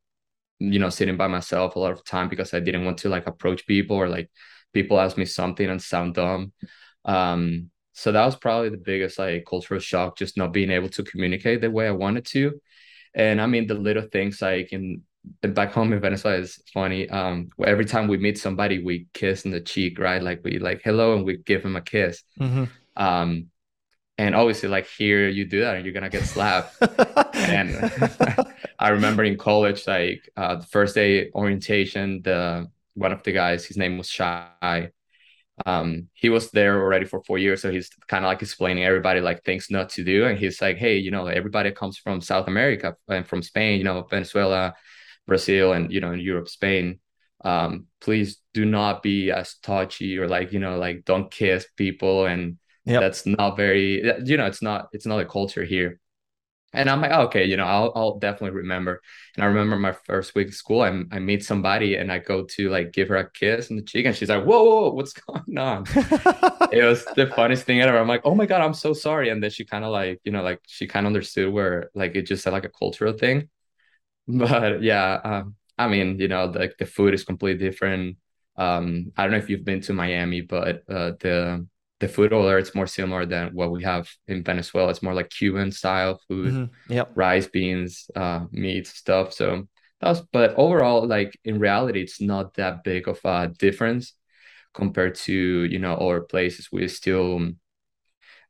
you 0.58 0.78
know, 0.78 0.90
sitting 0.90 1.16
by 1.16 1.26
myself 1.26 1.76
a 1.76 1.78
lot 1.78 1.92
of 1.92 2.04
time 2.04 2.28
because 2.28 2.54
I 2.54 2.60
didn't 2.60 2.84
want 2.84 2.98
to 2.98 3.08
like 3.08 3.26
approach 3.26 3.66
people 3.66 3.96
or 3.96 4.08
like 4.08 4.30
people 4.72 5.00
ask 5.00 5.18
me 5.18 5.24
something 5.24 5.68
and 5.68 5.82
sound 5.82 6.14
dumb. 6.14 6.52
Um, 7.04 7.70
so 7.92 8.12
that 8.12 8.24
was 8.24 8.36
probably 8.36 8.70
the 8.70 8.76
biggest 8.78 9.18
like 9.18 9.44
cultural 9.48 9.80
shock, 9.80 10.16
just 10.16 10.36
not 10.36 10.52
being 10.52 10.70
able 10.70 10.88
to 10.90 11.02
communicate 11.02 11.60
the 11.60 11.70
way 11.70 11.88
I 11.88 11.92
wanted 11.92 12.26
to. 12.26 12.60
And 13.14 13.40
I 13.40 13.46
mean, 13.46 13.66
the 13.66 13.74
little 13.74 14.02
things 14.04 14.42
like 14.42 14.72
in 14.72 15.02
back 15.42 15.72
home 15.72 15.92
in 15.92 16.00
Venezuela 16.00 16.38
is 16.38 16.60
funny. 16.72 17.08
Um, 17.08 17.50
every 17.64 17.84
time 17.84 18.08
we 18.08 18.16
meet 18.18 18.38
somebody, 18.38 18.82
we 18.82 19.06
kiss 19.14 19.44
in 19.44 19.50
the 19.50 19.60
cheek, 19.60 19.98
right? 19.98 20.22
Like 20.22 20.40
we 20.44 20.58
like 20.58 20.82
hello 20.84 21.14
and 21.16 21.24
we 21.24 21.38
give 21.38 21.62
him 21.64 21.76
a 21.76 21.80
kiss. 21.80 22.22
hmm 22.38 22.64
Um, 22.96 23.46
and 24.18 24.34
obviously, 24.34 24.68
like 24.68 24.86
here, 24.86 25.28
you 25.28 25.46
do 25.46 25.60
that 25.60 25.76
and 25.76 25.84
you're 25.84 25.94
gonna 25.94 26.10
get 26.10 26.24
slapped. 26.24 26.76
And 27.34 27.70
I 28.78 28.90
remember 28.90 29.24
in 29.24 29.36
college, 29.38 29.86
like 29.86 30.28
uh, 30.36 30.56
the 30.56 30.66
first 30.66 30.94
day 30.94 31.30
orientation, 31.34 32.22
the 32.22 32.68
one 32.94 33.12
of 33.12 33.22
the 33.22 33.32
guys, 33.32 33.64
his 33.64 33.76
name 33.76 33.98
was 33.98 34.08
Shy. 34.08 34.90
Um, 35.66 36.08
he 36.14 36.28
was 36.28 36.50
there 36.50 36.80
already 36.82 37.04
for 37.04 37.22
four 37.24 37.38
years, 37.38 37.62
so 37.62 37.70
he's 37.70 37.90
kind 38.08 38.24
of 38.24 38.28
like 38.28 38.42
explaining 38.42 38.84
everybody 38.84 39.20
like 39.20 39.44
things 39.44 39.68
not 39.70 39.90
to 39.90 40.04
do, 40.04 40.24
and 40.26 40.38
he's 40.38 40.60
like, 40.62 40.76
"Hey, 40.78 40.96
you 40.98 41.10
know, 41.10 41.26
everybody 41.26 41.70
comes 41.72 41.98
from 41.98 42.20
South 42.20 42.48
America 42.48 42.96
and 43.08 43.26
from 43.26 43.42
Spain, 43.42 43.78
you 43.78 43.84
know, 43.84 44.02
Venezuela, 44.02 44.74
Brazil, 45.26 45.72
and 45.72 45.92
you 45.92 46.00
know, 46.00 46.12
in 46.12 46.20
Europe, 46.20 46.48
Spain. 46.48 47.00
Um, 47.44 47.86
please 48.00 48.38
do 48.54 48.64
not 48.64 49.02
be 49.02 49.30
as 49.32 49.56
touchy 49.62 50.16
or 50.18 50.28
like 50.28 50.52
you 50.52 50.60
know, 50.60 50.78
like 50.78 51.04
don't 51.04 51.30
kiss 51.30 51.66
people, 51.76 52.26
and 52.26 52.58
Yep. 52.84 53.02
that's 53.02 53.26
not 53.26 53.56
very, 53.56 54.02
you 54.24 54.36
know, 54.36 54.46
it's 54.46 54.62
not 54.62 54.88
it's 54.92 55.06
not 55.06 55.20
a 55.20 55.24
culture 55.26 55.64
here." 55.64 56.00
And 56.74 56.88
I'm 56.88 57.02
like, 57.02 57.10
oh, 57.12 57.22
okay, 57.24 57.44
you 57.44 57.56
know, 57.58 57.66
I'll 57.66 57.92
I'll 57.94 58.18
definitely 58.18 58.56
remember. 58.56 59.02
And 59.36 59.44
I 59.44 59.48
remember 59.48 59.76
my 59.78 59.92
first 59.92 60.34
week 60.34 60.48
of 60.48 60.54
school, 60.54 60.80
I 60.82 60.88
I 61.12 61.18
meet 61.18 61.44
somebody 61.44 61.96
and 61.96 62.10
I 62.10 62.18
go 62.18 62.44
to 62.44 62.70
like 62.70 62.92
give 62.92 63.08
her 63.08 63.16
a 63.16 63.30
kiss 63.30 63.70
on 63.70 63.76
the 63.76 63.82
cheek, 63.82 64.06
and 64.06 64.16
she's 64.16 64.30
like, 64.30 64.44
whoa, 64.44 64.64
whoa, 64.64 64.80
whoa, 64.82 64.90
what's 64.94 65.12
going 65.12 65.58
on? 65.58 65.90
It 66.70 66.82
was 66.84 67.06
the 67.16 67.26
funniest 67.26 67.64
thing 67.66 67.82
ever. 67.82 67.98
I'm 67.98 68.08
like, 68.08 68.22
oh 68.24 68.34
my 68.34 68.46
God, 68.46 68.62
I'm 68.62 68.72
so 68.74 68.94
sorry. 68.94 69.28
And 69.28 69.42
then 69.42 69.50
she 69.50 69.64
kind 69.66 69.84
of 69.84 69.92
like, 69.92 70.20
you 70.24 70.32
know, 70.32 70.42
like 70.42 70.60
she 70.66 70.86
kind 70.86 71.04
of 71.06 71.08
understood 71.10 71.52
where 71.52 71.90
like 71.94 72.14
it 72.16 72.22
just 72.22 72.42
said 72.42 72.52
like 72.54 72.64
a 72.64 72.70
cultural 72.70 73.12
thing. 73.12 73.50
But 74.28 74.82
yeah, 74.82 75.20
um, 75.24 75.56
I 75.76 75.88
mean, 75.88 76.18
you 76.18 76.28
know, 76.28 76.46
like 76.46 76.76
the 76.78 76.86
food 76.86 77.14
is 77.14 77.24
completely 77.24 77.64
different. 77.64 78.18
Um, 78.56 79.12
I 79.16 79.22
don't 79.22 79.32
know 79.32 79.38
if 79.38 79.48
you've 79.50 79.64
been 79.64 79.80
to 79.82 79.92
Miami, 79.92 80.42
but 80.42 80.84
uh, 80.88 81.12
the 81.20 81.66
the 82.02 82.08
food 82.08 82.32
over 82.32 82.48
there 82.48 82.58
it's 82.58 82.74
more 82.74 82.88
similar 82.88 83.24
than 83.24 83.54
what 83.54 83.70
we 83.70 83.84
have 83.84 84.10
in 84.26 84.42
Venezuela. 84.42 84.90
It's 84.90 85.02
more 85.02 85.14
like 85.14 85.30
Cuban 85.30 85.70
style 85.70 86.20
food, 86.28 86.52
mm-hmm. 86.52 86.92
yep. 86.92 87.12
rice, 87.14 87.46
beans, 87.46 88.10
uh, 88.16 88.46
meat 88.50 88.88
stuff. 88.88 89.32
So 89.32 89.68
that's 90.00 90.20
but 90.32 90.54
overall, 90.56 91.06
like 91.06 91.38
in 91.44 91.60
reality, 91.60 92.02
it's 92.02 92.20
not 92.20 92.54
that 92.54 92.84
big 92.84 93.08
of 93.08 93.20
a 93.24 93.48
difference 93.48 94.14
compared 94.74 95.14
to 95.14 95.32
you 95.32 95.78
know 95.78 95.94
other 95.94 96.20
places. 96.20 96.68
We 96.72 96.88
still, 96.88 97.52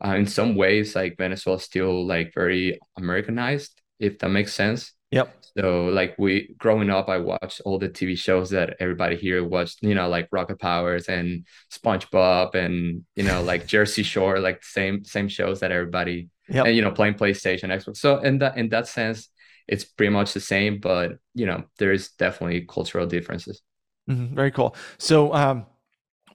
uh, 0.05 0.15
in 0.17 0.27
some 0.27 0.55
ways, 0.57 0.97
like 0.97 1.19
Venezuela, 1.19 1.61
still 1.61 2.07
like 2.07 2.33
very 2.35 2.81
Americanized, 2.97 3.81
if 4.01 4.19
that 4.19 4.31
makes 4.31 4.55
sense. 4.55 4.93
Yep. 5.13 5.37
So 5.59 5.85
like 5.85 6.15
we 6.19 6.55
growing 6.59 6.89
up, 6.89 7.09
I 7.09 7.19
watched 7.19 7.61
all 7.65 7.79
the 7.79 7.89
TV 7.89 8.17
shows 8.17 8.51
that 8.51 8.77
everybody 8.81 9.17
here 9.17 9.45
watched, 9.45 9.83
you 9.83 9.95
know, 9.95 10.09
like 10.09 10.29
Rocket 10.33 10.59
Powers 10.59 11.09
and 11.09 11.47
SpongeBob 11.71 12.55
and 12.55 13.05
you 13.15 13.23
know, 13.23 13.43
like 13.43 13.67
Jersey 13.75 14.03
Shore, 14.03 14.41
like 14.41 14.65
same 14.65 15.05
same 15.05 15.29
shows 15.29 15.61
that 15.61 15.71
everybody 15.71 16.31
yep. 16.49 16.67
and 16.67 16.75
you 16.75 16.81
know, 16.81 16.91
playing 16.91 17.15
PlayStation, 17.15 17.65
Xbox. 17.65 17.99
So 17.99 18.19
in 18.19 18.39
that 18.39 18.57
in 18.57 18.71
that 18.71 18.89
sense, 18.89 19.29
it's 19.69 19.85
pretty 19.85 20.11
much 20.11 20.33
the 20.33 20.41
same, 20.41 20.81
but 20.81 21.19
you 21.35 21.45
know, 21.45 21.65
there's 21.79 22.13
definitely 22.13 22.63
cultural 22.63 23.07
differences. 23.07 23.61
Mm-hmm. 24.09 24.35
Very 24.35 24.51
cool. 24.51 24.75
So 24.97 25.35
um 25.35 25.67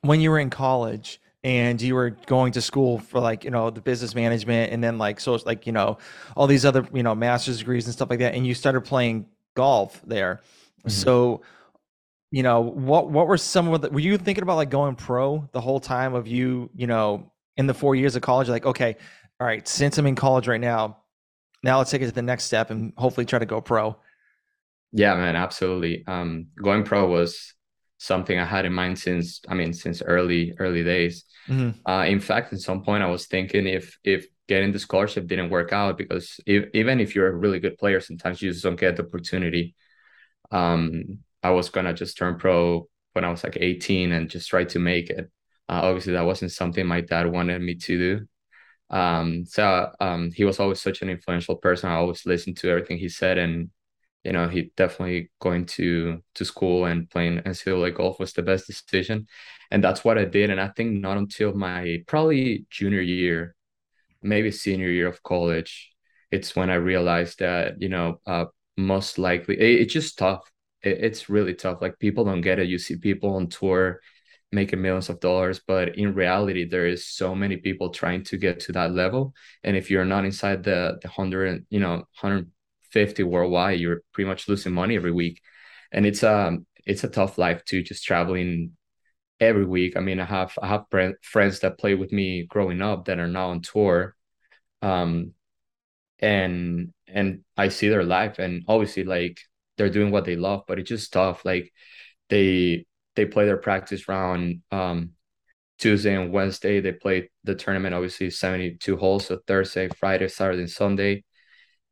when 0.02 0.22
you 0.22 0.30
were 0.30 0.40
in 0.40 0.52
college, 0.52 1.20
and 1.48 1.82
you 1.82 1.96
were 1.96 2.10
going 2.26 2.52
to 2.52 2.62
school 2.62 3.00
for 3.00 3.22
like 3.22 3.46
you 3.46 3.50
know 3.50 3.70
the 3.70 3.80
business 3.80 4.14
management 4.14 4.74
and 4.74 4.84
then 4.84 4.98
like 4.98 5.18
so 5.18 5.40
like 5.46 5.66
you 5.66 5.72
know 5.72 5.98
all 6.36 6.46
these 6.46 6.66
other 6.66 6.86
you 6.94 7.02
know 7.02 7.16
master's 7.16 7.60
degrees 7.60 7.86
and 7.86 7.94
stuff 7.94 8.10
like 8.10 8.20
that 8.20 8.36
and 8.36 8.46
you 8.46 8.54
started 8.54 8.82
playing 8.82 9.26
golf 9.56 10.02
there. 10.06 10.42
Mm-hmm. 10.80 10.90
so 10.90 11.42
you 12.32 12.44
know 12.44 12.60
what 12.60 13.10
what 13.10 13.28
were 13.28 13.38
some 13.38 13.70
of 13.70 13.82
the 13.82 13.90
were 13.90 14.02
you 14.02 14.18
thinking 14.18 14.42
about 14.42 14.58
like 14.58 14.70
going 14.70 14.96
pro 14.96 15.48
the 15.54 15.62
whole 15.62 15.80
time 15.80 16.14
of 16.14 16.28
you 16.28 16.70
you 16.76 16.86
know 16.86 17.32
in 17.56 17.66
the 17.66 17.74
four 17.74 17.96
years 17.96 18.18
of 18.18 18.22
college? 18.22 18.50
Like 18.50 18.66
okay 18.66 18.98
all 19.40 19.48
right 19.48 19.66
since 19.68 19.98
i'm 19.98 20.06
in 20.06 20.16
college 20.16 20.48
right 20.48 20.60
now 20.60 20.98
now 21.64 21.78
let's 21.78 21.92
take 21.92 22.02
it 22.02 22.08
to 22.08 22.12
the 22.12 22.22
next 22.22 22.44
step 22.44 22.72
and 22.72 22.92
hopefully 22.98 23.26
try 23.26 23.40
to 23.40 23.46
go 23.46 23.62
pro. 23.62 23.96
Yeah 24.92 25.16
man 25.16 25.38
absolutely. 25.38 26.04
Um 26.08 26.48
going 26.62 26.84
pro 26.84 27.08
was 27.08 27.54
something 27.98 28.38
I 28.38 28.46
had 28.46 28.66
in 28.66 28.74
mind 28.74 29.00
since 29.00 29.42
I 29.48 29.54
mean 29.54 29.74
since 29.74 30.02
early 30.02 30.54
early 30.60 30.84
days. 30.84 31.26
Mm-hmm. 31.48 31.90
Uh, 31.90 32.06
in 32.06 32.20
fact, 32.20 32.54
at 32.54 32.60
some 32.60 32.84
point 32.84 33.04
I 33.04 33.08
was 33.08 33.28
thinking 33.28 33.68
if 33.68 33.98
if 34.04 34.28
getting 34.48 34.72
the 34.72 34.80
scholarship 34.80 35.28
didn't 35.28 35.50
work 35.50 35.74
out 35.74 35.98
because 35.98 36.40
if, 36.46 36.66
even 36.74 37.00
if 37.00 37.16
you're 37.16 37.28
a 37.28 37.36
really 37.36 37.60
good 37.60 37.78
player, 37.78 38.00
sometimes 38.00 38.42
you 38.42 38.52
just 38.52 38.64
don't 38.64 38.80
get 38.80 38.96
the 38.96 39.04
opportunity. 39.04 39.76
Um, 40.52 41.20
I 41.44 41.52
was 41.52 41.70
gonna 41.70 41.94
just 41.94 42.18
turn 42.18 42.38
pro 42.38 42.88
when 43.14 43.26
I 43.26 43.30
was 43.30 43.44
like 43.44 43.58
18 43.60 44.12
and 44.12 44.30
just 44.30 44.50
try 44.50 44.64
to 44.66 44.80
make 44.80 45.10
it. 45.10 45.30
Uh, 45.70 45.82
obviously, 45.84 46.14
that 46.14 46.26
wasn't 46.26 46.52
something 46.52 46.86
my 46.86 47.02
dad 47.02 47.32
wanted 47.32 47.62
me 47.62 47.76
to 47.76 47.98
do. 47.98 48.28
Um, 48.90 49.46
so 49.46 49.92
um, 50.00 50.32
he 50.32 50.46
was 50.46 50.60
always 50.60 50.82
such 50.82 51.02
an 51.02 51.10
influential 51.10 51.58
person. 51.58 51.90
I 51.90 51.96
always 51.96 52.26
listened 52.26 52.58
to 52.58 52.70
everything 52.70 52.98
he 52.98 53.10
said, 53.10 53.38
and 53.38 53.70
you 54.28 54.34
know, 54.34 54.50
he 54.50 54.72
definitely 54.76 55.32
going 55.40 55.66
to 55.78 56.22
to 56.36 56.46
school 56.46 56.86
and 56.86 57.10
playing 57.10 57.40
NCAA 57.46 57.96
golf 57.96 58.20
was 58.20 58.34
the 58.34 58.44
best 58.44 58.68
decision, 58.68 59.28
and 59.72 59.84
that's 59.84 60.04
what 60.04 60.18
I 60.18 60.26
did. 60.26 60.50
And 60.50 60.60
I 60.62 60.68
think 60.70 61.00
not 61.02 61.18
until 61.18 61.54
my 61.54 62.04
probably 62.08 62.66
junior 62.70 63.02
year, 63.02 63.56
maybe 64.22 64.52
senior 64.52 64.90
year 64.90 65.08
of 65.08 65.24
college, 65.24 65.92
it's 66.32 66.56
when 66.58 66.70
I 66.70 66.76
realized 66.76 67.40
that 67.40 67.82
you 67.82 67.90
know, 67.90 68.20
uh, 68.28 68.46
most 68.78 69.18
likely 69.18 69.56
it, 69.60 69.82
it's 69.82 69.94
just 69.94 70.18
tough. 70.18 70.52
It, 70.84 71.00
it's 71.06 71.30
really 71.30 71.54
tough. 71.54 71.82
Like 71.82 71.98
people 72.00 72.26
don't 72.26 72.42
get 72.42 72.60
it. 72.60 72.68
You 72.68 72.80
see 72.80 72.98
people 72.98 73.36
on 73.36 73.48
tour 73.48 74.02
making 74.52 74.82
millions 74.82 75.10
of 75.10 75.20
dollars 75.20 75.60
but 75.68 75.98
in 75.98 76.14
reality 76.14 76.64
there 76.64 76.88
is 76.88 77.06
so 77.06 77.36
many 77.36 77.58
people 77.58 77.90
trying 77.90 78.24
to 78.24 78.38
get 78.38 78.62
to 78.62 78.72
that 78.72 78.94
level 78.94 79.34
and 79.66 79.76
if 79.76 79.92
you're 79.92 80.06
not 80.06 80.24
inside 80.24 80.64
the 80.64 80.98
the 81.02 81.10
100 81.10 81.66
you 81.70 81.80
know 81.82 81.96
100 82.22 82.50
50 82.92 83.24
worldwide, 83.24 83.80
you're 83.80 84.02
pretty 84.14 84.28
much 84.28 84.48
losing 84.48 84.74
money 84.74 84.96
every 84.96 85.12
week. 85.12 85.42
And 85.92 86.06
it's 86.06 86.24
um 86.24 86.66
it's 86.86 87.04
a 87.04 87.10
tough 87.10 87.38
life 87.38 87.64
too, 87.66 87.84
just 87.84 88.04
traveling 88.06 88.74
every 89.40 89.66
week. 89.66 89.98
I 89.98 90.02
mean, 90.02 90.20
I 90.20 90.26
have 90.26 90.58
I 90.62 90.68
have 90.68 90.86
friends 91.22 91.60
that 91.60 91.78
play 91.78 91.96
with 91.96 92.12
me 92.12 92.44
growing 92.44 92.82
up 92.82 93.06
that 93.06 93.20
are 93.20 93.28
now 93.28 93.50
on 93.50 93.62
tour. 93.62 94.16
Um 94.82 95.34
and 96.20 96.94
and 97.08 97.42
I 97.56 97.70
see 97.70 97.90
their 97.90 98.04
life 98.04 98.40
and 98.40 98.64
obviously 98.68 99.04
like 99.04 99.40
they're 99.78 99.90
doing 99.90 100.12
what 100.12 100.26
they 100.26 100.36
love, 100.36 100.64
but 100.68 100.80
it's 100.80 100.90
just 100.90 101.14
tough. 101.14 101.46
Like 101.46 101.72
they 102.30 102.86
they 103.16 103.26
play 103.26 103.46
their 103.46 103.58
practice 103.58 104.08
round 104.08 104.62
um 104.72 105.12
Tuesday 105.80 106.16
and 106.16 106.32
Wednesday. 106.34 106.80
They 106.82 106.94
play 106.94 107.30
the 107.44 107.56
tournament, 107.56 107.94
obviously 107.96 108.30
72 108.30 108.98
holes. 108.98 109.28
So 109.28 109.40
Thursday, 109.48 109.90
Friday, 109.90 110.28
Saturday, 110.28 110.62
and 110.62 110.70
Sunday 110.70 111.24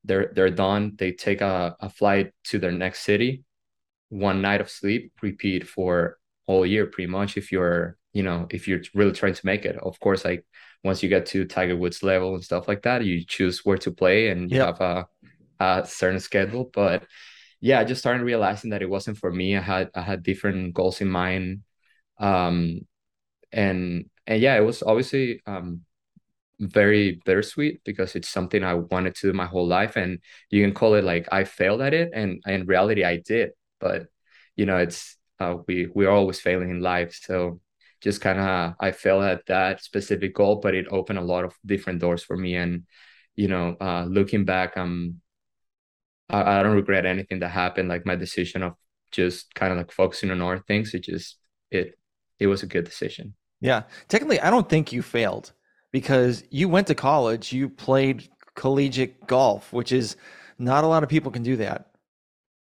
they're 0.05 0.31
they're 0.33 0.49
done. 0.49 0.93
They 0.97 1.11
take 1.11 1.41
a, 1.41 1.75
a 1.79 1.89
flight 1.89 2.33
to 2.45 2.59
their 2.59 2.71
next 2.71 3.01
city 3.01 3.43
one 4.09 4.41
night 4.41 4.61
of 4.61 4.69
sleep 4.69 5.11
repeat 5.21 5.67
for 5.67 6.17
all 6.47 6.65
year 6.65 6.85
pretty 6.85 7.09
much 7.09 7.37
if 7.37 7.51
you're 7.51 7.97
you 8.13 8.21
know 8.21 8.47
if 8.51 8.67
you're 8.67 8.81
really 8.93 9.11
trying 9.11 9.33
to 9.33 9.45
make 9.45 9.65
it. 9.65 9.77
Of 9.77 9.99
course 9.99 10.23
like 10.23 10.45
once 10.83 11.01
you 11.01 11.09
get 11.09 11.25
to 11.27 11.45
tiger 11.45 11.75
woods 11.75 12.03
level 12.03 12.35
and 12.35 12.43
stuff 12.43 12.67
like 12.67 12.83
that 12.83 13.03
you 13.03 13.25
choose 13.25 13.65
where 13.65 13.77
to 13.79 13.91
play 13.91 14.29
and 14.29 14.51
you 14.51 14.57
yep. 14.57 14.77
have 14.77 14.81
a, 14.81 15.07
a 15.59 15.85
certain 15.85 16.19
schedule. 16.19 16.69
But 16.73 17.05
yeah 17.61 17.79
i 17.79 17.83
just 17.83 18.01
started 18.01 18.23
realizing 18.23 18.71
that 18.71 18.81
it 18.81 18.89
wasn't 18.89 19.17
for 19.17 19.31
me. 19.31 19.57
I 19.57 19.61
had 19.61 19.89
i 19.95 20.01
had 20.01 20.23
different 20.23 20.73
goals 20.73 21.01
in 21.01 21.09
mind. 21.09 21.63
Um 22.19 22.81
and 23.51 24.09
and 24.27 24.41
yeah 24.41 24.55
it 24.55 24.65
was 24.65 24.83
obviously 24.83 25.41
um 25.45 25.81
very 26.59 27.21
bittersweet 27.25 27.81
because 27.83 28.15
it's 28.15 28.29
something 28.29 28.63
I 28.63 28.75
wanted 28.75 29.15
to 29.15 29.27
do 29.27 29.33
my 29.33 29.45
whole 29.45 29.67
life. 29.67 29.95
And 29.95 30.19
you 30.49 30.63
can 30.63 30.73
call 30.73 30.95
it 30.95 31.03
like 31.03 31.27
I 31.31 31.43
failed 31.43 31.81
at 31.81 31.93
it. 31.93 32.11
And 32.13 32.41
in 32.47 32.65
reality, 32.65 33.03
I 33.03 33.17
did. 33.17 33.51
But, 33.79 34.07
you 34.55 34.65
know, 34.65 34.77
it's, 34.77 35.17
uh, 35.39 35.57
we, 35.67 35.87
we're 35.93 36.09
always 36.09 36.39
failing 36.39 36.69
in 36.69 36.79
life. 36.79 37.19
So 37.21 37.59
just 38.01 38.21
kind 38.21 38.39
of, 38.39 38.75
I 38.79 38.91
failed 38.91 39.23
at 39.23 39.45
that 39.47 39.83
specific 39.83 40.33
goal, 40.33 40.57
but 40.57 40.75
it 40.75 40.87
opened 40.89 41.19
a 41.19 41.23
lot 41.23 41.43
of 41.43 41.53
different 41.65 41.99
doors 41.99 42.23
for 42.23 42.37
me. 42.37 42.55
And, 42.55 42.83
you 43.35 43.47
know, 43.47 43.75
uh, 43.81 44.05
looking 44.05 44.45
back, 44.45 44.77
um, 44.77 45.21
I, 46.29 46.59
I 46.59 46.63
don't 46.63 46.75
regret 46.75 47.05
anything 47.05 47.39
that 47.39 47.49
happened. 47.49 47.89
Like 47.89 48.05
my 48.05 48.15
decision 48.15 48.63
of 48.63 48.73
just 49.11 49.53
kind 49.55 49.71
of 49.71 49.77
like 49.77 49.91
focusing 49.91 50.31
on 50.31 50.41
other 50.41 50.63
things. 50.67 50.93
It 50.93 51.03
just, 51.03 51.37
it, 51.69 51.99
it 52.39 52.47
was 52.47 52.63
a 52.63 52.67
good 52.67 52.85
decision. 52.85 53.33
Yeah. 53.59 53.83
Technically, 54.07 54.39
I 54.39 54.49
don't 54.49 54.69
think 54.69 54.93
you 54.93 55.01
failed 55.01 55.51
because 55.95 56.43
you 56.49 56.67
went 56.67 56.87
to 56.87 56.93
college, 56.93 57.53
you 57.53 57.69
played 57.69 58.27
collegiate 58.53 59.27
golf, 59.27 59.71
which 59.71 59.93
is 59.93 60.17
not 60.59 60.83
a 60.83 60.87
lot 60.87 61.03
of 61.03 61.07
people 61.07 61.31
can 61.31 61.41
do 61.41 61.55
that. 61.55 61.87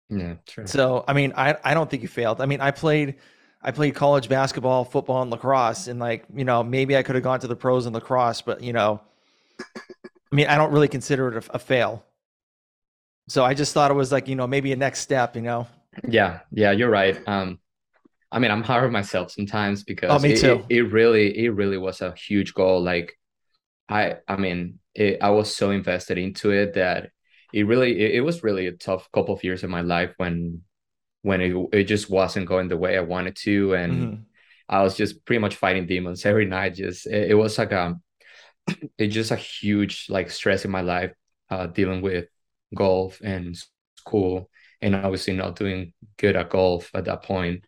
Yeah, 0.10 0.34
true. 0.46 0.68
So, 0.68 1.06
I 1.08 1.14
mean, 1.14 1.32
I 1.38 1.56
I 1.64 1.74
don't 1.74 1.90
think 1.90 2.02
you 2.02 2.10
failed. 2.10 2.42
I 2.42 2.46
mean, 2.46 2.60
I 2.60 2.72
played 2.72 3.16
I 3.62 3.72
played 3.72 3.96
college 3.96 4.28
basketball, 4.28 4.84
football, 4.84 5.22
and 5.22 5.32
lacrosse, 5.32 5.88
and 5.88 5.98
like 5.98 6.26
you 6.36 6.44
know, 6.44 6.62
maybe 6.62 6.98
I 6.98 7.04
could 7.04 7.16
have 7.16 7.24
gone 7.24 7.40
to 7.40 7.48
the 7.48 7.56
pros 7.56 7.86
in 7.86 7.94
lacrosse, 7.94 8.42
but 8.42 8.62
you 8.62 8.74
know, 8.74 9.00
I 9.62 10.36
mean, 10.36 10.48
I 10.48 10.58
don't 10.58 10.74
really 10.74 10.90
consider 10.90 11.38
it 11.38 11.46
a, 11.48 11.56
a 11.56 11.60
fail. 11.60 12.04
So 13.30 13.46
I 13.46 13.54
just 13.54 13.74
thought 13.74 13.92
it 13.92 13.94
was 13.94 14.12
like 14.12 14.28
you 14.28 14.36
know 14.36 14.46
maybe 14.46 14.74
a 14.74 14.76
next 14.76 15.00
step, 15.00 15.38
you 15.38 15.42
know. 15.42 15.68
Yeah, 16.06 16.42
yeah, 16.52 16.72
you're 16.72 16.90
right. 16.90 17.18
Um, 17.26 17.60
I 18.30 18.40
mean, 18.40 18.52
I'm 18.52 18.64
hard 18.64 18.84
on 18.84 18.92
myself 18.92 19.32
sometimes 19.32 19.86
because 19.86 20.10
oh, 20.12 20.20
me 20.20 20.36
too. 20.36 20.66
It, 20.68 20.76
it, 20.76 20.78
it 20.80 20.92
really, 20.92 21.46
it 21.46 21.50
really 21.52 21.78
was 21.78 22.02
a 22.02 22.14
huge 22.14 22.54
goal. 22.54 22.84
Like 22.84 23.18
I 23.92 24.18
I 24.28 24.38
mean, 24.38 24.80
it, 24.96 25.20
I 25.22 25.30
was 25.32 25.56
so 25.56 25.72
invested 25.72 26.18
into 26.18 26.52
it 26.52 26.74
that 26.76 27.12
it 27.54 27.68
really 27.68 28.00
it, 28.00 28.16
it, 28.16 28.22
was 28.22 28.44
really 28.44 28.68
a 28.68 28.72
tough 28.72 29.10
couple 29.12 29.36
of 29.36 29.44
years 29.44 29.64
in 29.64 29.70
my 29.70 29.82
life 29.82 30.14
when 30.18 30.62
when 31.22 31.42
it 31.42 31.56
it 31.74 31.84
just 31.86 32.10
wasn't 32.10 32.48
going 32.48 32.68
the 32.68 32.78
way 32.78 32.98
I 32.98 33.02
wanted 33.02 33.36
to, 33.38 33.74
and 33.74 33.94
mm-hmm. 33.94 34.22
I 34.70 34.82
was 34.84 34.96
just 34.96 35.26
pretty 35.26 35.40
much 35.40 35.56
fighting 35.56 35.88
demons 35.88 36.26
every 36.26 36.46
night. 36.46 36.76
Just 36.76 37.08
it, 37.08 37.32
it 37.32 37.36
was 37.36 37.58
like 37.58 37.72
a 37.72 38.00
it's 38.98 39.14
just 39.14 39.32
a 39.32 39.36
huge 39.36 40.08
like 40.10 40.30
stress 40.30 40.66
in 40.66 40.72
my 40.72 40.82
life, 40.82 41.14
uh, 41.50 41.68
dealing 41.68 42.02
with 42.02 42.28
golf 42.76 43.20
and 43.22 43.58
school, 43.98 44.50
and 44.82 44.96
obviously 44.96 45.34
not 45.34 45.56
doing 45.56 45.94
good 46.18 46.36
at 46.36 46.50
golf 46.50 46.90
at 46.94 47.06
that 47.06 47.24
point. 47.24 47.66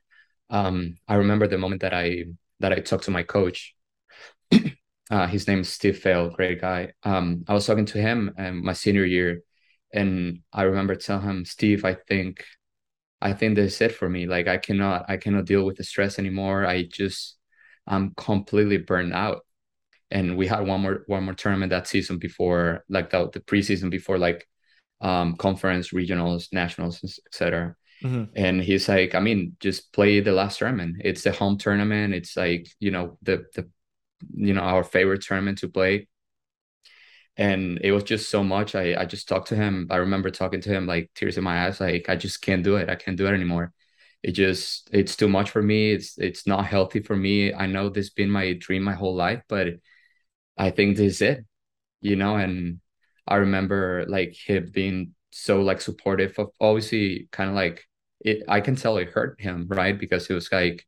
Um, 0.49 0.97
I 1.07 1.15
remember 1.15 1.47
the 1.47 1.57
moment 1.57 1.81
that 1.81 1.93
I 1.93 2.25
that 2.59 2.73
I 2.73 2.79
talked 2.79 3.05
to 3.05 3.11
my 3.11 3.23
coach 3.23 3.75
uh, 5.13 5.27
his 5.27 5.47
name 5.47 5.59
is 5.59 5.69
Steve 5.69 5.99
Fail, 5.99 6.31
great 6.31 6.59
guy. 6.59 6.91
Um, 7.03 7.45
I 7.47 7.53
was 7.53 7.67
talking 7.67 7.85
to 7.85 8.01
him 8.01 8.33
in 8.35 8.65
my 8.65 8.73
senior 8.73 9.05
year, 9.05 9.43
and 9.93 10.39
I 10.51 10.63
remember 10.63 10.95
telling 10.95 11.23
him, 11.23 11.45
Steve, 11.45 11.85
I 11.85 11.93
think, 11.93 12.43
I 13.21 13.33
think 13.33 13.53
this 13.53 13.75
is 13.75 13.81
it 13.81 13.91
for 13.91 14.09
me. 14.09 14.25
Like 14.25 14.47
I 14.47 14.57
cannot, 14.57 15.05
I 15.07 15.17
cannot 15.17 15.45
deal 15.45 15.65
with 15.65 15.77
the 15.77 15.83
stress 15.83 16.17
anymore. 16.17 16.65
I 16.65 16.87
just, 16.91 17.37
I'm 17.85 18.15
completely 18.17 18.77
burned 18.77 19.13
out. 19.13 19.41
And 20.09 20.35
we 20.35 20.47
had 20.47 20.65
one 20.65 20.81
more, 20.81 21.03
one 21.05 21.25
more 21.25 21.35
tournament 21.35 21.69
that 21.69 21.87
season 21.87 22.17
before, 22.17 22.83
like 22.89 23.11
the, 23.11 23.29
the 23.29 23.39
preseason 23.39 23.91
before, 23.91 24.17
like 24.17 24.47
um, 24.99 25.35
conference, 25.35 25.89
regionals, 25.91 26.51
nationals, 26.51 27.19
etc. 27.27 27.75
Mm-hmm. 28.03 28.23
And 28.35 28.61
he's 28.63 28.89
like, 28.89 29.13
I 29.13 29.19
mean, 29.19 29.57
just 29.59 29.93
play 29.93 30.21
the 30.21 30.31
last 30.31 30.57
tournament. 30.57 31.03
It's 31.05 31.21
the 31.21 31.33
home 31.33 31.59
tournament. 31.59 32.15
It's 32.15 32.35
like, 32.35 32.67
you 32.79 32.89
know, 32.89 33.19
the 33.21 33.45
the 33.53 33.69
you 34.35 34.53
know 34.53 34.61
our 34.61 34.83
favorite 34.83 35.21
tournament 35.23 35.59
to 35.59 35.69
play. 35.69 36.07
And 37.35 37.79
it 37.81 37.91
was 37.91 38.03
just 38.03 38.29
so 38.29 38.43
much. 38.43 38.75
I 38.75 38.95
i 39.01 39.05
just 39.05 39.27
talked 39.27 39.47
to 39.49 39.55
him. 39.55 39.87
I 39.89 39.97
remember 39.97 40.29
talking 40.29 40.61
to 40.61 40.69
him 40.69 40.85
like 40.87 41.09
tears 41.15 41.37
in 41.37 41.43
my 41.43 41.65
eyes 41.65 41.79
like 41.79 42.09
i 42.09 42.15
just 42.15 42.41
can't 42.41 42.63
do 42.63 42.75
it. 42.77 42.89
I 42.89 42.95
can't 42.95 43.17
do 43.17 43.25
it 43.27 43.33
anymore. 43.33 43.73
It 44.23 44.31
just 44.33 44.89
it's 44.93 45.15
too 45.15 45.27
much 45.29 45.49
for 45.51 45.61
me. 45.61 45.91
It's 45.91 46.17
it's 46.17 46.47
not 46.47 46.65
healthy 46.65 47.01
for 47.01 47.15
me. 47.15 47.53
I 47.53 47.65
know 47.67 47.89
this 47.89 48.05
has 48.07 48.09
been 48.11 48.29
my 48.29 48.53
dream 48.53 48.83
my 48.83 48.93
whole 48.93 49.15
life 49.15 49.41
but 49.49 49.67
i 50.57 50.69
think 50.71 50.97
this 50.97 51.15
is 51.15 51.21
it 51.21 51.45
you 52.01 52.15
know? 52.15 52.35
And 52.35 52.79
i 53.27 53.37
remember 53.37 54.05
like 54.07 54.35
him 54.35 54.71
being 54.73 55.15
so 55.31 55.61
like 55.61 55.81
supportive 55.81 56.37
of 56.39 56.49
obviously 56.61 57.29
kind 57.31 57.49
of 57.49 57.55
like 57.55 57.85
it 58.21 58.43
i 58.47 58.61
can 58.61 58.75
tell 58.75 58.97
it 58.97 59.09
hurt 59.09 59.39
him 59.41 59.67
right? 59.69 59.97
Because 59.99 60.27
he 60.27 60.33
was 60.33 60.51
like 60.51 60.85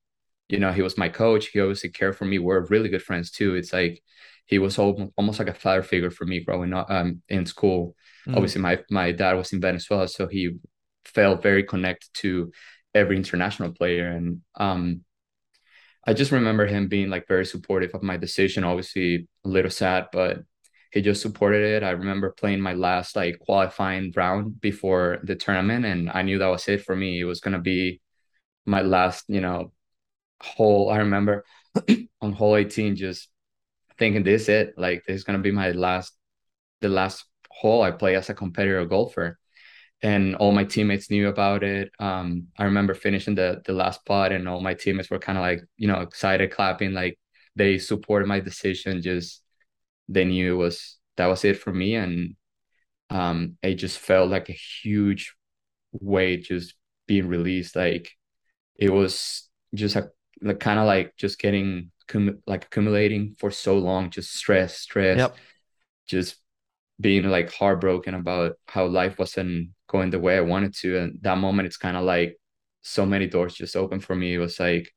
you 0.49 0.59
know 0.59 0.71
he 0.71 0.81
was 0.81 0.97
my 0.97 1.09
coach 1.09 1.47
he 1.47 1.59
obviously 1.59 1.89
cared 1.89 2.15
for 2.15 2.25
me 2.25 2.39
we're 2.39 2.65
really 2.65 2.89
good 2.89 3.01
friends 3.01 3.31
too 3.31 3.55
it's 3.55 3.73
like 3.73 4.01
he 4.45 4.59
was 4.59 4.77
almost 4.77 5.39
like 5.39 5.47
a 5.47 5.53
father 5.53 5.81
figure 5.81 6.11
for 6.11 6.25
me 6.25 6.39
growing 6.39 6.73
up 6.73 6.89
um, 6.89 7.21
in 7.29 7.45
school. 7.45 7.95
Mm. 8.27 8.35
Obviously, 8.35 8.61
my 8.61 8.79
my 8.89 9.11
dad 9.11 9.33
was 9.33 9.53
in 9.53 9.61
Venezuela, 9.61 10.07
so 10.07 10.27
he 10.27 10.51
felt 11.03 11.41
very 11.41 11.63
connected 11.63 12.09
to 12.13 12.51
every 12.93 13.17
international 13.17 13.71
player, 13.71 14.07
and 14.07 14.41
um, 14.55 15.01
I 16.05 16.13
just 16.13 16.31
remember 16.31 16.67
him 16.67 16.87
being 16.87 17.09
like 17.09 17.27
very 17.27 17.45
supportive 17.45 17.91
of 17.93 18.03
my 18.03 18.17
decision. 18.17 18.63
Obviously, 18.63 19.27
a 19.43 19.49
little 19.49 19.71
sad, 19.71 20.07
but 20.11 20.43
he 20.91 21.01
just 21.01 21.21
supported 21.21 21.63
it. 21.63 21.83
I 21.83 21.91
remember 21.91 22.31
playing 22.31 22.61
my 22.61 22.73
last 22.73 23.15
like 23.15 23.39
qualifying 23.39 24.13
round 24.15 24.61
before 24.61 25.19
the 25.23 25.35
tournament, 25.35 25.85
and 25.85 26.09
I 26.11 26.21
knew 26.21 26.37
that 26.37 26.47
was 26.47 26.67
it 26.67 26.83
for 26.83 26.95
me. 26.95 27.19
It 27.19 27.25
was 27.25 27.39
gonna 27.41 27.59
be 27.59 27.99
my 28.67 28.81
last, 28.81 29.25
you 29.27 29.41
know, 29.41 29.71
hole. 30.41 30.89
I 30.89 30.97
remember 30.99 31.45
on 32.21 32.33
hole 32.33 32.55
18, 32.55 32.95
just 32.95 33.29
thinking 33.97 34.23
this 34.23 34.49
it 34.49 34.73
like 34.77 35.03
this 35.07 35.17
is 35.17 35.23
gonna 35.23 35.39
be 35.39 35.51
my 35.51 35.71
last 35.71 36.13
the 36.81 36.89
last 36.89 37.25
hole 37.51 37.81
I 37.81 37.91
play 37.91 38.15
as 38.15 38.29
a 38.29 38.33
competitor 38.33 38.85
golfer. 38.85 39.37
And 40.01 40.35
all 40.35 40.51
my 40.51 40.65
teammates 40.65 41.09
knew 41.09 41.29
about 41.29 41.63
it. 41.63 41.91
Um, 41.99 42.47
I 42.59 42.65
remember 42.65 42.93
finishing 42.93 43.35
the 43.35 43.61
the 43.65 43.73
last 43.73 44.05
putt, 44.05 44.31
and 44.31 44.47
all 44.47 44.61
my 44.61 44.73
teammates 44.75 45.09
were 45.09 45.19
kind 45.19 45.37
of 45.37 45.43
like, 45.43 45.61
you 45.77 45.87
know, 45.87 46.01
excited, 46.01 46.51
clapping, 46.51 46.93
like 46.93 47.17
they 47.55 47.79
supported 47.79 48.27
my 48.27 48.39
decision. 48.39 49.01
Just 49.01 49.41
they 50.09 50.25
knew 50.25 50.55
it 50.55 50.57
was 50.57 50.97
that 51.17 51.27
was 51.27 51.45
it 51.45 51.59
for 51.59 51.73
me, 51.73 51.95
and 51.95 52.35
um, 53.09 53.57
it 53.63 53.75
just 53.75 53.99
felt 53.99 54.29
like 54.29 54.49
a 54.49 54.53
huge 54.83 55.35
weight 55.93 56.45
just 56.45 56.75
being 57.07 57.27
released. 57.27 57.75
Like 57.75 58.11
it 58.75 58.91
was 58.91 59.49
just 59.73 59.95
a 59.95 60.11
like, 60.41 60.59
kind 60.59 60.79
of 60.79 60.85
like 60.85 61.15
just 61.17 61.39
getting 61.39 61.91
cum- 62.07 62.41
like 62.47 62.65
accumulating 62.65 63.35
for 63.37 63.51
so 63.51 63.77
long, 63.77 64.09
just 64.09 64.33
stress, 64.33 64.77
stress, 64.77 65.17
yep. 65.17 65.35
just 66.07 66.37
being 66.99 67.23
like 67.25 67.53
heartbroken 67.53 68.13
about 68.13 68.53
how 68.67 68.85
life 68.85 69.19
wasn't 69.19 69.69
going 69.87 70.09
the 70.09 70.19
way 70.19 70.37
I 70.37 70.41
wanted 70.41 70.73
to. 70.77 70.97
And 70.97 71.19
that 71.21 71.37
moment, 71.37 71.67
it's 71.67 71.77
kind 71.77 71.97
of 71.97 72.03
like 72.03 72.37
so 72.81 73.05
many 73.05 73.27
doors 73.27 73.55
just 73.55 73.75
open 73.75 73.99
for 73.99 74.15
me. 74.15 74.33
It 74.33 74.39
was 74.39 74.59
like, 74.59 74.91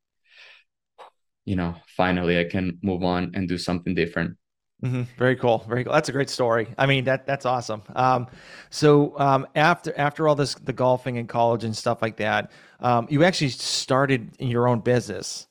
you 1.44 1.56
know, 1.56 1.74
finally 1.96 2.38
I 2.38 2.44
can 2.44 2.78
move 2.82 3.02
on 3.02 3.32
and 3.34 3.48
do 3.48 3.58
something 3.58 3.94
different. 3.94 4.37
Mm-hmm. 4.82 5.02
Very 5.16 5.34
cool. 5.34 5.64
Very 5.68 5.82
cool. 5.82 5.92
That's 5.92 6.08
a 6.08 6.12
great 6.12 6.30
story. 6.30 6.68
I 6.78 6.86
mean, 6.86 7.04
that 7.04 7.26
that's 7.26 7.44
awesome. 7.44 7.82
Um, 7.96 8.28
so 8.70 9.18
um, 9.18 9.46
after 9.56 9.96
after 9.98 10.28
all 10.28 10.36
this, 10.36 10.54
the 10.54 10.72
golfing 10.72 11.18
and 11.18 11.28
college 11.28 11.64
and 11.64 11.76
stuff 11.76 12.00
like 12.00 12.16
that, 12.18 12.52
um, 12.78 13.08
you 13.10 13.24
actually 13.24 13.48
started 13.48 14.30
in 14.38 14.48
your 14.48 14.68
own 14.68 14.80
business. 14.80 15.48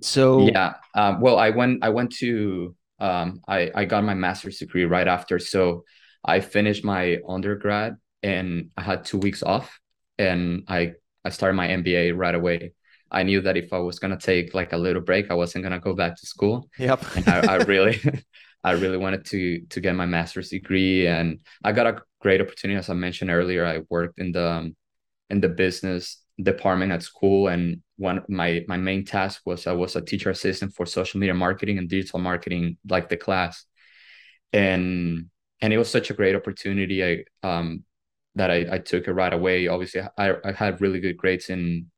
So 0.00 0.40
yeah, 0.40 0.74
um, 0.94 1.20
well, 1.20 1.38
I 1.38 1.50
went 1.50 1.84
I 1.84 1.90
went 1.90 2.12
to 2.16 2.74
um, 2.98 3.42
I 3.46 3.70
I 3.74 3.84
got 3.84 4.04
my 4.04 4.14
master's 4.14 4.58
degree 4.58 4.86
right 4.86 5.08
after, 5.08 5.38
so 5.38 5.84
I 6.24 6.40
finished 6.40 6.82
my 6.82 7.18
undergrad 7.28 7.96
and 8.22 8.70
I 8.74 8.82
had 8.82 9.04
two 9.04 9.18
weeks 9.18 9.42
off, 9.42 9.78
and 10.18 10.64
I 10.66 10.92
I 11.26 11.28
started 11.28 11.56
my 11.56 11.68
MBA 11.68 12.16
right 12.16 12.34
away. 12.34 12.72
I 13.10 13.22
knew 13.22 13.40
that 13.42 13.56
if 13.56 13.72
I 13.72 13.78
was 13.78 13.98
gonna 13.98 14.18
take 14.18 14.54
like 14.54 14.72
a 14.72 14.78
little 14.78 15.02
break, 15.02 15.30
I 15.30 15.34
wasn't 15.34 15.64
gonna 15.64 15.80
go 15.80 15.94
back 15.94 16.16
to 16.16 16.26
school. 16.26 16.68
Yep. 16.78 17.04
and 17.16 17.28
I, 17.28 17.54
I 17.54 17.56
really, 17.64 18.00
I 18.64 18.72
really 18.72 18.98
wanted 18.98 19.24
to 19.26 19.60
to 19.70 19.80
get 19.80 19.94
my 19.94 20.06
master's 20.06 20.50
degree, 20.50 21.06
and 21.06 21.40
I 21.64 21.72
got 21.72 21.86
a 21.86 22.02
great 22.20 22.40
opportunity. 22.40 22.78
As 22.78 22.90
I 22.90 22.94
mentioned 22.94 23.30
earlier, 23.30 23.66
I 23.66 23.82
worked 23.88 24.18
in 24.18 24.32
the 24.32 24.72
in 25.30 25.40
the 25.40 25.48
business 25.48 26.18
department 26.42 26.92
at 26.92 27.02
school 27.02 27.48
and 27.48 27.82
one 27.96 28.22
my 28.28 28.64
my 28.66 28.76
main 28.76 29.04
task 29.04 29.42
was 29.44 29.66
I 29.66 29.72
was 29.72 29.96
a 29.96 30.00
teacher 30.00 30.30
assistant 30.30 30.74
for 30.74 30.86
social 30.86 31.20
media 31.20 31.34
marketing 31.34 31.78
and 31.78 31.88
digital 31.88 32.18
marketing 32.18 32.78
like 32.88 33.08
the 33.08 33.16
class 33.16 33.64
and 34.52 35.26
and 35.60 35.72
it 35.72 35.78
was 35.78 35.90
such 35.90 36.10
a 36.10 36.14
great 36.14 36.34
opportunity 36.34 37.04
I 37.04 37.24
um 37.46 37.84
that 38.36 38.50
I, 38.50 38.66
I 38.72 38.78
took 38.78 39.06
it 39.06 39.12
right 39.12 39.32
away 39.32 39.68
obviously 39.68 40.02
I, 40.16 40.34
I 40.44 40.52
had 40.52 40.80
really 40.80 41.00
good 41.00 41.16
grades 41.16 41.50
in 41.50 41.90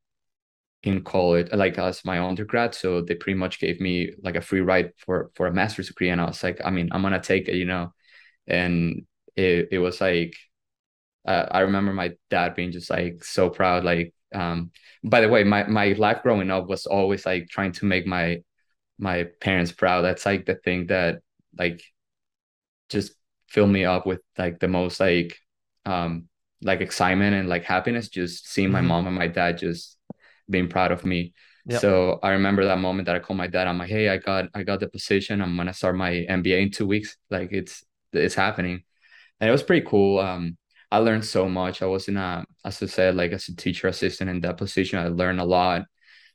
in 0.83 1.01
college 1.01 1.47
like 1.53 1.77
as 1.77 2.03
my 2.03 2.19
undergrad 2.19 2.75
so 2.75 3.01
they 3.01 3.15
pretty 3.15 3.37
much 3.37 3.59
gave 3.59 3.79
me 3.79 4.11
like 4.21 4.35
a 4.35 4.41
free 4.41 4.59
ride 4.59 4.91
for 4.97 5.31
for 5.33 5.47
a 5.47 5.53
master's 5.53 5.87
degree 5.87 6.09
and 6.09 6.19
I 6.19 6.25
was 6.25 6.43
like 6.43 6.59
I 6.63 6.71
mean 6.71 6.89
I'm 6.91 7.01
gonna 7.01 7.21
take 7.21 7.47
it 7.47 7.55
you 7.55 7.65
know 7.65 7.93
and 8.47 9.05
it, 9.35 9.69
it 9.71 9.79
was 9.79 10.01
like 10.01 10.35
uh, 11.25 11.47
I 11.49 11.61
remember 11.61 11.93
my 11.93 12.11
dad 12.29 12.55
being 12.55 12.73
just 12.73 12.89
like 12.89 13.23
so 13.23 13.49
proud 13.49 13.85
like 13.85 14.13
um 14.35 14.71
by 15.05 15.21
the 15.21 15.29
way 15.29 15.45
my 15.45 15.63
my 15.63 15.93
life 15.93 16.21
growing 16.21 16.51
up 16.51 16.67
was 16.67 16.85
always 16.85 17.25
like 17.25 17.47
trying 17.49 17.71
to 17.73 17.85
make 17.85 18.05
my 18.05 18.41
my 18.99 19.23
parents 19.39 19.71
proud 19.71 20.01
that's 20.01 20.25
like 20.25 20.45
the 20.45 20.55
thing 20.55 20.87
that 20.87 21.19
like 21.57 21.81
just 22.89 23.13
fill 23.47 23.67
me 23.67 23.85
up 23.85 24.05
with 24.05 24.19
like 24.37 24.59
the 24.59 24.67
most 24.67 24.99
like 24.99 25.37
um 25.85 26.27
like 26.61 26.81
excitement 26.81 27.35
and 27.35 27.47
like 27.47 27.63
happiness 27.63 28.09
just 28.09 28.51
seeing 28.51 28.67
mm-hmm. 28.67 28.73
my 28.73 28.81
mom 28.81 29.07
and 29.07 29.15
my 29.15 29.27
dad 29.27 29.57
just 29.57 29.97
being 30.49 30.67
proud 30.67 30.91
of 30.91 31.05
me 31.05 31.33
yep. 31.65 31.81
so 31.81 32.19
i 32.23 32.31
remember 32.31 32.65
that 32.65 32.79
moment 32.79 33.05
that 33.05 33.15
i 33.15 33.19
called 33.19 33.37
my 33.37 33.47
dad 33.47 33.67
i'm 33.67 33.77
like 33.77 33.89
hey 33.89 34.09
i 34.09 34.17
got 34.17 34.45
i 34.53 34.63
got 34.63 34.79
the 34.79 34.87
position 34.87 35.41
i'm 35.41 35.55
gonna 35.55 35.73
start 35.73 35.95
my 35.95 36.11
mba 36.29 36.61
in 36.61 36.71
two 36.71 36.87
weeks 36.87 37.17
like 37.29 37.49
it's 37.51 37.83
it's 38.11 38.35
happening 38.35 38.83
and 39.39 39.49
it 39.49 39.51
was 39.51 39.63
pretty 39.63 39.85
cool 39.85 40.19
um 40.19 40.57
I 40.93 40.97
learned 40.97 41.25
so 41.25 41.49
much. 41.49 41.81
I 41.81 41.87
was 41.87 42.07
in 42.07 42.17
a, 42.17 42.45
as 42.63 42.83
I 42.83 42.85
said, 42.85 43.15
like 43.15 43.31
as 43.31 43.47
a 43.47 43.55
teacher 43.55 43.87
assistant 43.87 44.29
in 44.29 44.41
that 44.41 44.57
position, 44.57 44.99
I 44.99 45.07
learned 45.07 45.39
a 45.39 45.43
lot. 45.43 45.85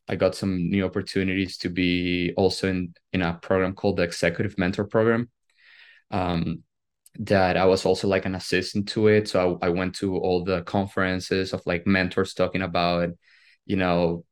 I 0.09 0.17
got 0.17 0.35
some 0.35 0.69
new 0.69 0.85
opportunities 0.85 1.59
to 1.59 1.69
be 1.69 2.33
also 2.37 2.69
in 2.69 2.93
in 3.13 3.23
a 3.23 3.35
program 3.35 3.75
called 3.75 3.99
the 3.99 4.03
Executive 4.03 4.59
Mentor 4.59 4.85
Program. 4.85 5.31
Um, 6.11 6.65
that 7.21 7.57
I 7.57 7.67
was 7.67 7.87
also 7.87 8.09
like 8.09 8.25
an 8.25 8.35
assistant 8.35 8.89
to 8.89 9.07
it. 9.07 9.29
So 9.29 9.61
I, 9.63 9.67
I 9.67 9.69
went 9.69 9.95
to 9.97 10.17
all 10.17 10.43
the 10.43 10.63
conferences 10.63 11.53
of 11.53 11.63
like 11.65 11.87
mentors 11.87 12.35
talking 12.35 12.63
about, 12.63 13.11
you 13.69 13.77
know, 13.77 14.25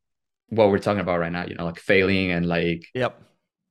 what 0.49 0.71
we're 0.71 0.79
talking 0.79 1.01
about 1.01 1.21
right 1.21 1.33
now, 1.33 1.47
you 1.47 1.55
know, 1.55 1.67
like 1.67 1.79
failing 1.79 2.33
and 2.33 2.47
like 2.47 2.87
yep. 2.95 3.21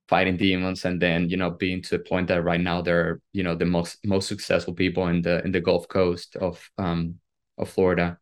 fighting 0.07 0.37
demons 0.37 0.85
and 0.85 1.01
then 1.01 1.29
you 1.29 1.37
know 1.37 1.51
being 1.51 1.81
to 1.81 1.97
the 1.97 2.03
point 2.03 2.27
that 2.27 2.43
right 2.43 2.61
now 2.61 2.81
they're 2.81 3.21
you 3.33 3.43
know 3.43 3.55
the 3.55 3.65
most 3.65 3.97
most 4.05 4.27
successful 4.27 4.73
people 4.73 5.07
in 5.07 5.21
the 5.21 5.43
in 5.45 5.51
the 5.51 5.61
gulf 5.61 5.87
coast 5.87 6.35
of 6.37 6.69
um 6.77 7.15
of 7.57 7.69
florida. 7.69 8.17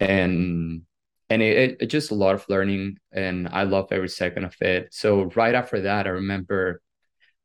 And 0.00 0.82
and 1.30 1.42
it, 1.42 1.78
it 1.80 1.86
just 1.86 2.10
a 2.10 2.14
lot 2.14 2.34
of 2.34 2.44
learning 2.48 2.98
and 3.12 3.48
i 3.48 3.62
love 3.62 3.88
every 3.90 4.08
second 4.08 4.44
of 4.44 4.54
it. 4.60 4.92
So 4.92 5.24
right 5.36 5.54
after 5.54 5.82
that 5.82 6.06
i 6.06 6.10
remember 6.10 6.82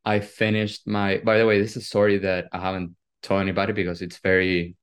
i 0.05 0.19
finished 0.19 0.87
my 0.87 1.19
by 1.19 1.37
the 1.37 1.45
way 1.45 1.59
this 1.59 1.71
is 1.71 1.83
a 1.83 1.85
story 1.85 2.17
that 2.19 2.47
i 2.51 2.59
haven't 2.59 2.95
told 3.21 3.41
anybody 3.41 3.73
because 3.73 4.01
it's 4.01 4.19
very 4.19 4.75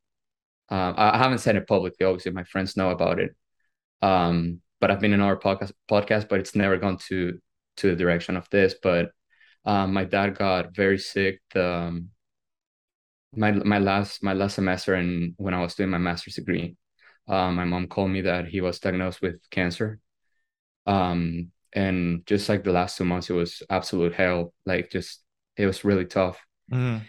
um, 0.69 0.95
i 0.97 1.19
haven't 1.19 1.39
said 1.39 1.57
it 1.57 1.67
publicly 1.67 2.07
obviously 2.07 2.33
my 2.33 2.45
friends 2.45 2.77
know 2.77 2.91
about 2.91 3.19
it 3.21 3.36
um 4.03 4.61
but 4.81 4.91
i've 4.91 5.01
been 5.01 5.13
in 5.13 5.21
our 5.21 5.39
podcast 5.39 5.73
podcast 5.91 6.29
but 6.29 6.41
it's 6.41 6.55
never 6.55 6.77
gone 6.77 6.99
to 6.99 7.39
to 7.77 7.89
the 7.89 7.97
direction 7.97 8.37
of 8.37 8.49
this. 8.51 8.75
But 8.83 9.11
um, 9.65 9.93
my 9.93 10.05
dad 10.05 10.37
got 10.37 10.75
very 10.75 10.99
sick. 10.99 11.41
The, 11.53 11.67
um, 11.67 12.09
my 13.35 13.53
my 13.53 13.79
last 13.79 14.23
my 14.23 14.33
last 14.33 14.55
semester 14.55 14.95
and 14.95 15.35
when 15.37 15.53
I 15.53 15.61
was 15.61 15.75
doing 15.75 15.91
my 15.91 15.99
master's 15.99 16.37
degree, 16.37 16.77
um, 17.29 17.57
my 17.57 17.65
mom 17.65 17.87
called 17.87 18.11
me 18.11 18.23
that 18.23 18.47
he 18.47 18.61
was 18.61 18.79
diagnosed 18.79 19.21
with 19.21 19.37
cancer. 19.51 20.01
Um, 20.87 21.51
and 21.73 22.25
just 22.27 22.49
like 22.49 22.65
the 22.65 22.73
last 22.73 22.97
two 22.97 23.05
months, 23.05 23.29
it 23.29 23.35
was 23.35 23.63
absolute 23.69 24.15
hell. 24.15 24.55
Like 24.65 24.91
just 24.91 25.23
it 25.57 25.67
was 25.67 25.85
really 25.85 26.07
tough. 26.07 26.41
Mm. 26.73 27.03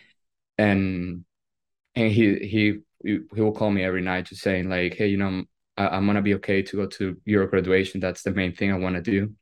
And 0.57 1.25
and 1.95 2.11
he 2.11 2.35
he 2.39 2.79
he 3.03 3.19
will 3.31 3.53
call 3.53 3.71
me 3.71 3.83
every 3.83 4.01
night 4.01 4.25
just 4.25 4.41
saying 4.41 4.69
like, 4.69 4.95
hey, 4.95 5.07
you 5.07 5.17
know, 5.17 5.45
I, 5.77 5.87
I'm 5.89 6.05
gonna 6.05 6.21
be 6.21 6.35
okay 6.35 6.61
to 6.63 6.75
go 6.77 6.87
to 6.87 7.17
your 7.25 7.47
graduation. 7.47 7.99
That's 7.99 8.23
the 8.23 8.31
main 8.31 8.53
thing 8.55 8.71
I 8.71 8.77
want 8.77 8.95
to 8.95 9.01
do. 9.01 9.33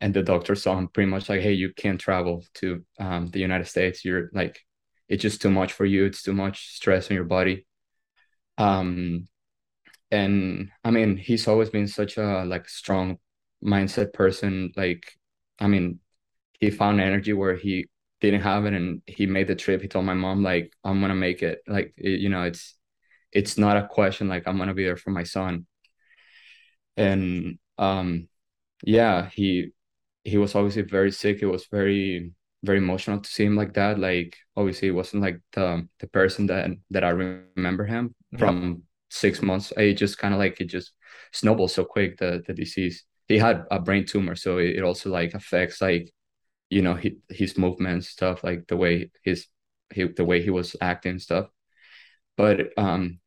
And 0.00 0.14
the 0.14 0.22
doctor 0.22 0.54
saw 0.54 0.78
him 0.78 0.88
pretty 0.88 1.10
much 1.10 1.28
like 1.28 1.40
hey 1.40 1.52
you 1.52 1.72
can't 1.74 2.00
travel 2.00 2.44
to 2.54 2.84
um, 2.98 3.28
the 3.28 3.40
united 3.40 3.66
states. 3.66 4.04
You're 4.04 4.30
like 4.32 4.60
it's 5.08 5.22
just 5.22 5.42
too 5.42 5.50
much 5.50 5.72
for 5.72 5.84
you. 5.84 6.04
It's 6.04 6.22
too 6.22 6.32
much 6.32 6.74
stress 6.74 7.10
on 7.10 7.14
your 7.14 7.24
body. 7.24 7.66
Um 8.58 9.26
and 10.12 10.70
i 10.84 10.90
mean 10.90 11.16
he's 11.16 11.46
always 11.48 11.70
been 11.70 11.86
such 11.86 12.16
a 12.16 12.44
like 12.44 12.68
strong 12.68 13.18
mindset 13.64 14.12
person. 14.12 14.72
Like 14.76 15.12
i 15.58 15.66
mean 15.66 16.00
he 16.60 16.70
found 16.70 17.00
energy 17.00 17.32
where 17.32 17.56
he 17.56 17.86
didn't 18.20 18.42
have 18.42 18.66
it 18.66 18.74
and 18.74 19.02
he 19.06 19.26
made 19.26 19.48
the 19.48 19.54
trip. 19.54 19.82
He 19.82 19.88
told 19.88 20.04
my 20.06 20.14
mom 20.14 20.42
like 20.42 20.72
i'm 20.84 21.00
gonna 21.00 21.14
make 21.14 21.42
it. 21.42 21.60
Like 21.66 21.94
it, 21.96 22.20
you 22.20 22.28
know 22.28 22.42
it's 22.44 22.74
it's 23.32 23.58
not 23.58 23.76
a 23.76 23.86
question 23.86 24.28
like 24.28 24.46
i'm 24.46 24.58
gonna 24.58 24.74
be 24.74 24.84
there 24.84 24.96
for 24.96 25.10
my 25.10 25.24
son. 25.24 25.66
And 26.96 27.58
um 27.78 28.28
yeah 28.84 29.28
he 29.30 29.70
he 30.24 30.36
was 30.38 30.54
obviously 30.54 30.82
very 30.82 31.10
sick. 31.12 31.40
It 31.42 31.46
was 31.46 31.66
very 31.66 32.32
very 32.62 32.78
emotional 32.78 33.20
to 33.20 33.30
see 33.30 33.44
him 33.44 33.56
like 33.56 33.74
that. 33.74 33.98
Like 33.98 34.36
obviously 34.56 34.88
it 34.88 34.92
wasn't 34.92 35.22
like 35.22 35.40
the 35.52 35.88
the 36.00 36.08
person 36.08 36.46
that 36.46 36.70
that 36.90 37.04
i 37.04 37.10
remember 37.10 37.86
him 37.86 38.14
from 38.38 38.82
six 39.10 39.42
months. 39.42 39.72
It 39.76 39.94
just 39.94 40.18
kind 40.18 40.34
of 40.34 40.40
like 40.40 40.60
it 40.60 40.66
just 40.66 40.92
snowballed 41.32 41.70
so 41.70 41.84
quick 41.84 42.18
the 42.18 42.42
the 42.46 42.54
disease. 42.54 43.04
He 43.28 43.38
had 43.38 43.64
a 43.70 43.80
brain 43.80 44.04
tumor 44.06 44.34
so 44.36 44.58
it, 44.58 44.76
it 44.76 44.82
also 44.82 45.10
like 45.10 45.34
affects 45.34 45.80
like 45.80 46.12
you 46.70 46.82
know 46.82 46.94
he, 46.94 47.18
his 47.28 47.56
movements 47.58 48.08
stuff 48.08 48.44
like 48.44 48.66
the 48.68 48.76
way 48.76 49.10
his 49.24 49.46
he, 49.92 50.04
the 50.04 50.24
way 50.24 50.42
he 50.42 50.50
was 50.50 50.76
acting 50.80 51.18
stuff. 51.18 51.48
But 52.36 52.76
um 52.78 53.19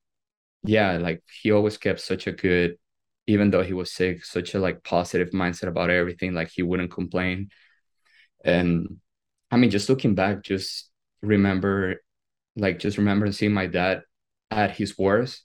yeah 0.64 0.98
like 0.98 1.22
he 1.42 1.52
always 1.52 1.78
kept 1.78 2.00
such 2.00 2.28
a 2.28 2.32
good 2.32 2.78
even 3.28 3.50
though 3.50 3.64
he 3.64 3.74
was 3.74 3.92
sick 3.92 4.24
such 4.26 4.54
a 4.54 4.60
like 4.60 4.84
positive 4.84 5.30
mindset 5.32 5.68
about 5.68 5.90
everything 5.90 6.34
like 6.34 6.50
he 6.50 6.62
wouldn't 6.62 6.92
complain 6.92 7.50
and 8.44 8.98
i 9.52 9.58
mean 9.58 9.70
just 9.70 9.90
looking 9.90 10.16
back 10.16 10.44
just 10.44 10.90
remember 11.22 12.02
like 12.56 12.80
just 12.80 12.98
remember 12.98 13.32
seeing 13.32 13.54
my 13.54 13.68
dad 13.68 14.02
at 14.52 14.72
his 14.72 14.98
worst 14.98 15.44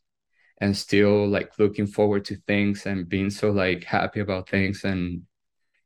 and 0.61 0.77
still 0.77 1.27
like 1.29 1.59
looking 1.59 1.87
forward 1.87 2.25
to 2.25 2.37
things 2.47 2.85
and 2.87 3.09
being 3.09 3.31
so 3.31 3.51
like 3.51 3.85
happy 3.85 4.21
about 4.21 4.49
things 4.49 4.85
and 4.85 5.23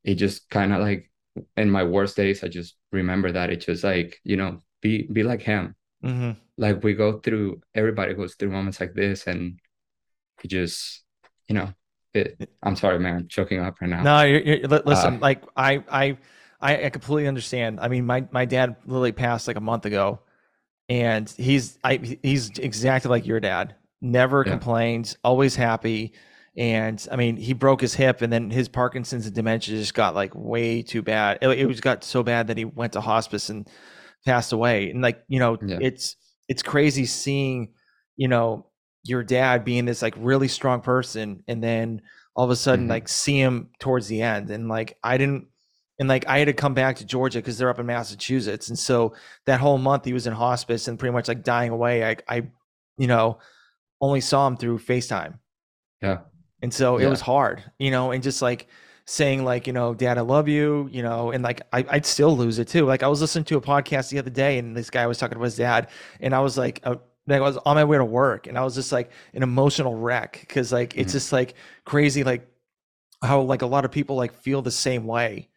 it 0.04 0.14
just 0.14 0.48
kind 0.50 0.72
of 0.72 0.80
like 0.80 1.10
in 1.56 1.70
my 1.70 1.84
worst 1.84 2.16
days, 2.16 2.44
I 2.44 2.48
just 2.48 2.76
remember 2.90 3.32
that 3.32 3.50
it's 3.50 3.66
just 3.66 3.84
like 3.84 4.20
you 4.24 4.36
know, 4.36 4.58
be 4.80 5.08
be 5.12 5.22
like 5.22 5.42
him. 5.42 5.74
Mm-hmm. 6.04 6.32
Like 6.62 6.82
we 6.82 6.94
go 6.94 7.18
through, 7.18 7.60
everybody 7.74 8.14
goes 8.14 8.34
through 8.34 8.50
moments 8.50 8.80
like 8.80 8.94
this, 8.94 9.26
and 9.26 9.58
you 10.42 10.48
just, 10.48 11.02
you 11.48 11.54
know, 11.54 11.72
it, 12.14 12.50
I'm 12.62 12.76
sorry, 12.76 12.98
man, 12.98 13.16
I'm 13.16 13.28
choking 13.28 13.60
up 13.60 13.80
right 13.80 13.90
now. 13.90 14.02
No, 14.02 14.22
you're, 14.22 14.40
you're, 14.40 14.68
listen, 14.68 15.16
uh, 15.16 15.18
like 15.20 15.42
I, 15.56 15.84
I, 15.90 16.18
I, 16.60 16.86
I 16.86 16.90
completely 16.90 17.28
understand. 17.28 17.80
I 17.80 17.88
mean, 17.88 18.06
my 18.06 18.26
my 18.30 18.44
dad 18.44 18.76
literally 18.86 19.12
passed 19.12 19.48
like 19.48 19.56
a 19.56 19.60
month 19.60 19.86
ago, 19.86 20.20
and 20.88 21.28
he's 21.28 21.78
I 21.82 21.96
he's 22.22 22.50
exactly 22.58 23.10
like 23.10 23.26
your 23.26 23.40
dad. 23.40 23.74
Never 24.00 24.42
yeah. 24.44 24.52
complains, 24.52 25.16
always 25.22 25.56
happy 25.56 26.12
and 26.56 27.06
I 27.10 27.16
mean, 27.16 27.36
he 27.36 27.54
broke 27.54 27.80
his 27.80 27.94
hip, 27.94 28.20
and 28.20 28.32
then 28.32 28.50
his 28.50 28.68
Parkinson's 28.68 29.26
and 29.26 29.34
dementia 29.34 29.76
just 29.76 29.94
got 29.94 30.14
like 30.14 30.34
way 30.34 30.82
too 30.82 31.00
bad. 31.00 31.38
It, 31.40 31.48
it 31.48 31.66
was 31.66 31.80
got 31.80 32.04
so 32.04 32.22
bad 32.22 32.48
that 32.48 32.58
he 32.58 32.66
went 32.66 32.92
to 32.92 33.00
hospice 33.00 33.48
and 33.48 33.68
passed 34.26 34.52
away. 34.52 34.90
And 34.90 35.00
like 35.00 35.22
you 35.28 35.38
know, 35.38 35.56
yeah. 35.64 35.78
it's 35.80 36.16
it's 36.48 36.62
crazy 36.62 37.06
seeing 37.06 37.72
you 38.16 38.28
know 38.28 38.66
your 39.04 39.22
dad 39.22 39.64
being 39.64 39.84
this 39.84 40.02
like 40.02 40.14
really 40.16 40.48
strong 40.48 40.80
person, 40.80 41.42
and 41.48 41.62
then 41.62 42.02
all 42.34 42.44
of 42.44 42.50
a 42.50 42.56
sudden 42.56 42.84
mm-hmm. 42.84 42.92
like 42.92 43.08
see 43.08 43.38
him 43.38 43.70
towards 43.78 44.08
the 44.08 44.22
end, 44.22 44.50
and 44.50 44.68
like 44.68 44.98
I 45.02 45.18
didn't. 45.18 45.48
And 45.98 46.08
like 46.08 46.26
I 46.26 46.38
had 46.38 46.46
to 46.46 46.52
come 46.52 46.74
back 46.74 46.96
to 46.96 47.04
Georgia 47.04 47.38
because 47.38 47.58
they're 47.58 47.68
up 47.68 47.78
in 47.78 47.86
Massachusetts, 47.86 48.68
and 48.68 48.78
so 48.78 49.14
that 49.46 49.60
whole 49.60 49.78
month 49.78 50.04
he 50.04 50.12
was 50.12 50.26
in 50.26 50.32
hospice 50.32 50.88
and 50.88 50.98
pretty 50.98 51.12
much 51.12 51.28
like 51.28 51.44
dying 51.44 51.70
away. 51.70 52.04
I, 52.04 52.16
I, 52.26 52.42
you 52.96 53.06
know, 53.06 53.38
only 54.00 54.20
saw 54.20 54.46
him 54.46 54.56
through 54.56 54.78
FaceTime. 54.78 55.38
Yeah 56.00 56.20
and 56.62 56.72
so 56.72 56.98
yeah. 56.98 57.06
it 57.06 57.10
was 57.10 57.20
hard, 57.20 57.62
you 57.78 57.90
know, 57.90 58.12
and 58.12 58.22
just 58.22 58.40
like 58.40 58.68
saying 59.04 59.44
like, 59.44 59.66
you 59.66 59.72
know, 59.72 59.94
dad, 59.94 60.18
I 60.18 60.22
love 60.22 60.48
you, 60.48 60.88
you 60.92 61.02
know, 61.02 61.30
and 61.30 61.42
like 61.42 61.62
I, 61.72 61.82
would 61.82 62.06
still 62.06 62.36
lose 62.36 62.58
it 62.58 62.68
too. 62.68 62.84
Like 62.84 63.02
I 63.02 63.08
was 63.08 63.20
listening 63.20 63.44
to 63.46 63.56
a 63.56 63.60
podcast 63.60 64.10
the 64.10 64.18
other 64.18 64.30
day 64.30 64.58
and 64.58 64.76
this 64.76 64.90
guy 64.90 65.06
was 65.06 65.18
talking 65.18 65.36
about 65.36 65.46
his 65.46 65.56
dad 65.56 65.88
and 66.20 66.34
I 66.34 66.40
was 66.40 66.56
like, 66.56 66.80
uh, 66.84 66.96
I 67.28 67.40
was 67.40 67.56
on 67.58 67.76
my 67.76 67.84
way 67.84 67.98
to 67.98 68.04
work 68.04 68.46
and 68.46 68.58
I 68.58 68.64
was 68.64 68.74
just 68.74 68.92
like 68.92 69.10
an 69.34 69.42
emotional 69.42 69.94
wreck 69.94 70.38
because 70.40 70.72
like 70.72 70.96
it's 70.96 71.08
mm-hmm. 71.08 71.16
just 71.16 71.32
like 71.32 71.54
crazy 71.84 72.24
like 72.24 72.48
how 73.22 73.40
like 73.42 73.62
a 73.62 73.66
lot 73.66 73.84
of 73.84 73.92
people 73.92 74.16
like 74.16 74.34
feel 74.42 74.62
the 74.62 74.70
same 74.70 75.06
way. 75.06 75.48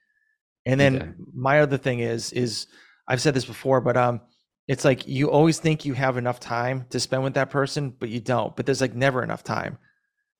And 0.65 0.79
then 0.79 0.95
okay. 0.95 1.11
my 1.33 1.61
other 1.61 1.77
thing 1.77 1.99
is 1.99 2.31
is 2.33 2.67
I've 3.07 3.21
said 3.21 3.33
this 3.33 3.45
before, 3.45 3.81
but 3.81 3.97
um 3.97 4.21
it's 4.67 4.85
like 4.85 5.07
you 5.07 5.29
always 5.29 5.59
think 5.59 5.85
you 5.85 5.93
have 5.93 6.17
enough 6.17 6.39
time 6.39 6.85
to 6.89 6.99
spend 6.99 7.23
with 7.23 7.35
that 7.35 7.51
person, 7.51 7.91
but 7.91 8.09
you 8.09 8.19
don't. 8.19 8.55
But 8.55 8.65
there's 8.65 8.81
like 8.81 8.95
never 8.95 9.23
enough 9.23 9.43
time 9.43 9.77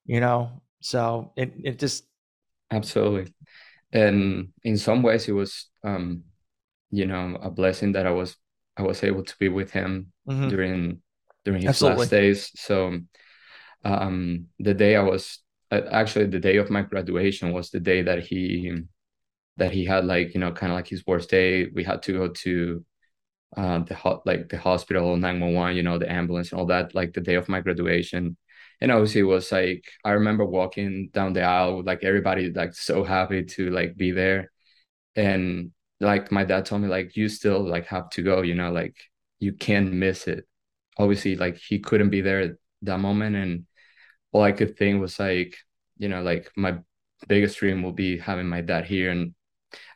you 0.06 0.20
know 0.20 0.62
so 0.80 1.32
it 1.36 1.52
it 1.62 1.78
just 1.78 2.04
absolutely 2.70 3.32
and 3.92 4.48
in 4.62 4.76
some 4.76 5.02
ways 5.02 5.28
it 5.28 5.32
was 5.32 5.68
um 5.84 6.22
you 6.90 7.06
know 7.06 7.38
a 7.40 7.50
blessing 7.50 7.92
that 7.92 8.06
i 8.06 8.10
was 8.10 8.36
i 8.76 8.82
was 8.82 9.02
able 9.02 9.22
to 9.22 9.34
be 9.38 9.48
with 9.48 9.70
him 9.70 10.12
mm-hmm. 10.28 10.48
during 10.48 11.02
during 11.44 11.62
his 11.62 11.70
absolutely. 11.70 12.00
last 12.00 12.10
days 12.10 12.50
so 12.56 12.98
um 13.84 14.46
the 14.58 14.74
day 14.74 14.96
i 14.96 15.02
was 15.02 15.38
uh, 15.70 15.80
actually 15.90 16.26
the 16.26 16.40
day 16.40 16.56
of 16.56 16.70
my 16.70 16.82
graduation 16.82 17.52
was 17.52 17.70
the 17.70 17.80
day 17.80 18.02
that 18.02 18.20
he 18.20 18.72
that 19.56 19.72
he 19.72 19.84
had 19.84 20.04
like 20.04 20.34
you 20.34 20.40
know 20.40 20.52
kind 20.52 20.72
of 20.72 20.76
like 20.76 20.88
his 20.88 21.06
worst 21.06 21.30
day 21.30 21.66
we 21.74 21.82
had 21.82 22.02
to 22.02 22.12
go 22.12 22.28
to 22.28 22.84
uh, 23.56 23.78
the 23.80 23.94
hot 23.94 24.26
like 24.26 24.48
the 24.48 24.58
hospital 24.58 25.16
911 25.16 25.76
you 25.76 25.82
know 25.82 25.98
the 25.98 26.10
ambulance 26.10 26.50
and 26.50 26.60
all 26.60 26.66
that 26.66 26.94
like 26.94 27.12
the 27.14 27.20
day 27.20 27.34
of 27.34 27.48
my 27.48 27.60
graduation 27.60 28.36
and 28.80 28.92
obviously 28.92 29.20
it 29.22 29.24
was 29.24 29.50
like 29.52 29.84
I 30.04 30.12
remember 30.12 30.44
walking 30.44 31.10
down 31.12 31.32
the 31.32 31.42
aisle 31.42 31.78
with 31.78 31.86
like 31.86 32.04
everybody 32.04 32.52
like 32.52 32.74
so 32.74 33.04
happy 33.04 33.44
to 33.44 33.70
like 33.70 33.96
be 33.96 34.12
there, 34.12 34.50
and 35.14 35.72
like 36.00 36.30
my 36.32 36.44
dad 36.44 36.66
told 36.66 36.82
me 36.82 36.88
like 36.88 37.16
you 37.16 37.28
still 37.28 37.66
like 37.66 37.86
have 37.86 38.10
to 38.10 38.22
go, 38.22 38.42
you 38.42 38.54
know, 38.54 38.70
like 38.72 38.96
you 39.38 39.52
can't 39.52 39.92
miss 39.92 40.28
it. 40.28 40.46
Obviously, 40.98 41.36
like 41.36 41.56
he 41.56 41.78
couldn't 41.78 42.10
be 42.10 42.20
there 42.20 42.40
at 42.40 42.52
that 42.82 42.98
moment, 43.00 43.36
and 43.36 43.66
all 44.32 44.42
I 44.42 44.52
could 44.52 44.76
think 44.76 45.00
was 45.00 45.18
like, 45.18 45.56
you 45.98 46.08
know, 46.08 46.22
like 46.22 46.50
my 46.56 46.78
biggest 47.28 47.58
dream 47.58 47.82
will 47.82 47.92
be 47.92 48.18
having 48.18 48.46
my 48.48 48.60
dad 48.60 48.84
here, 48.86 49.10
and 49.10 49.34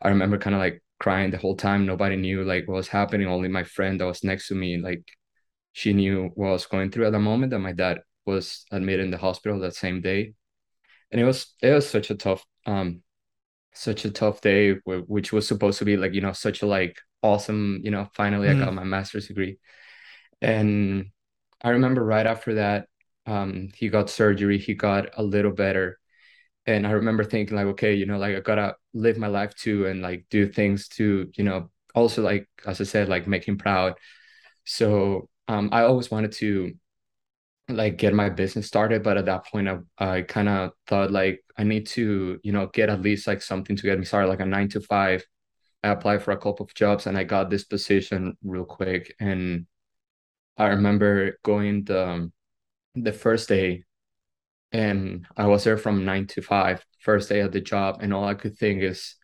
I 0.03 0.09
remember 0.09 0.39
kind 0.39 0.55
of 0.55 0.61
like 0.61 0.83
crying 0.99 1.31
the 1.31 1.39
whole 1.39 1.57
time. 1.57 1.87
Nobody 1.87 2.17
knew 2.17 2.45
like 2.45 2.69
what 2.69 2.77
was 2.77 2.89
happening. 2.89 3.27
Only 3.27 3.49
my 3.49 3.65
friend 3.65 4.01
that 4.01 4.07
was 4.07 4.25
next 4.25 4.49
to 4.49 4.55
me, 4.55 4.79
like 4.79 5.05
she 5.73 5.93
knew 5.93 6.31
what 6.35 6.49
I 6.49 6.53
was 6.53 6.67
going 6.67 6.91
through 6.91 7.07
at 7.07 7.13
the 7.13 7.19
moment. 7.19 7.51
That 7.51 7.61
my 7.61 7.73
dad 7.73 8.01
was 8.31 8.65
admitted 8.71 9.05
in 9.05 9.11
the 9.11 9.19
hospital 9.19 9.59
that 9.61 9.75
same 9.75 10.01
day, 10.01 10.35
and 11.11 11.21
it 11.21 11.25
was 11.25 11.55
it 11.63 11.73
was 11.73 11.89
such 11.89 12.11
a 12.11 12.15
tough 12.15 12.45
um 12.67 13.03
such 13.73 14.05
a 14.05 14.11
tough 14.11 14.41
day 14.41 14.73
which 14.85 15.33
was 15.33 15.47
supposed 15.47 15.79
to 15.79 15.85
be 15.85 15.97
like 15.97 16.13
you 16.13 16.21
know 16.21 16.33
such 16.33 16.63
a 16.63 16.67
like 16.67 16.99
awesome 17.23 17.81
you 17.85 17.91
know 17.91 18.09
finally 18.15 18.49
mm. 18.49 18.57
I 18.57 18.59
got 18.59 18.69
mm-hmm. 18.69 18.77
my 18.77 18.85
master's 18.85 19.29
degree, 19.29 19.59
and 20.41 21.07
I 21.63 21.71
remember 21.71 22.05
right 22.05 22.27
after 22.27 22.55
that 22.55 22.87
um 23.27 23.69
he 23.75 23.89
got 23.89 24.11
surgery 24.11 24.59
he 24.59 24.75
got 24.75 25.11
a 25.17 25.23
little 25.23 25.53
better 25.53 25.99
and 26.67 26.87
I 26.87 26.93
remember 26.93 27.25
thinking 27.25 27.57
like 27.57 27.67
okay 27.67 27.95
you 27.95 28.07
know 28.07 28.19
like 28.19 28.37
I 28.37 28.41
gotta 28.41 28.77
live 28.95 29.19
my 29.19 29.27
life 29.27 29.55
too 29.55 29.87
and 29.87 30.03
like 30.03 30.27
do 30.31 30.49
things 30.49 30.89
to 30.91 31.31
you 31.35 31.45
know 31.45 31.71
also 31.95 32.23
like 32.23 32.49
as 32.67 32.81
I 32.81 32.85
said 32.85 33.09
like 33.09 33.27
make 33.27 33.47
him 33.47 33.59
proud 33.59 33.95
so 34.65 35.29
um 35.49 35.71
I 35.73 35.83
always 35.83 36.11
wanted 36.11 36.33
to 36.33 36.73
like 37.77 37.97
get 37.97 38.15
my 38.15 38.29
business 38.29 38.67
started 38.67 39.03
but 39.03 39.17
at 39.17 39.27
that 39.27 39.45
point 39.47 39.69
i, 39.69 39.79
I 39.99 40.23
kind 40.23 40.49
of 40.49 40.73
thought 40.87 41.11
like 41.11 41.45
i 41.57 41.65
need 41.65 41.87
to 41.89 42.39
you 42.43 42.53
know 42.53 42.67
get 42.69 42.89
at 42.89 43.03
least 43.03 43.27
like 43.27 43.43
something 43.43 43.77
to 43.77 43.83
get 43.83 43.99
me 43.99 44.05
started 44.05 44.29
like 44.29 44.41
a 44.41 44.47
nine 44.47 44.69
to 44.71 44.81
five. 44.81 45.25
I 45.83 45.89
applied 45.89 46.23
for 46.23 46.33
a 46.33 46.37
couple 46.37 46.67
of 46.67 46.75
jobs 46.75 47.07
and 47.07 47.17
i 47.17 47.25
got 47.25 47.51
this 47.51 47.65
position 47.65 48.37
real 48.45 48.65
quick. 48.65 49.15
And 49.21 49.67
i 50.57 50.69
remember 50.69 51.39
going 51.43 51.85
the 51.85 52.31
the 52.95 53.13
first 53.13 53.49
day 53.49 53.85
and 54.73 55.27
i 55.37 55.47
was 55.47 55.65
there 55.65 55.79
from 55.79 56.05
nine 56.05 56.27
to 56.29 56.43
five 56.43 56.85
first 57.01 57.29
day 57.29 57.41
at 57.41 57.53
the 57.53 57.61
job. 57.61 57.99
And 58.01 58.13
all 58.13 58.25
i 58.27 58.35
could 58.35 58.57
think 58.59 58.83
is 58.83 59.17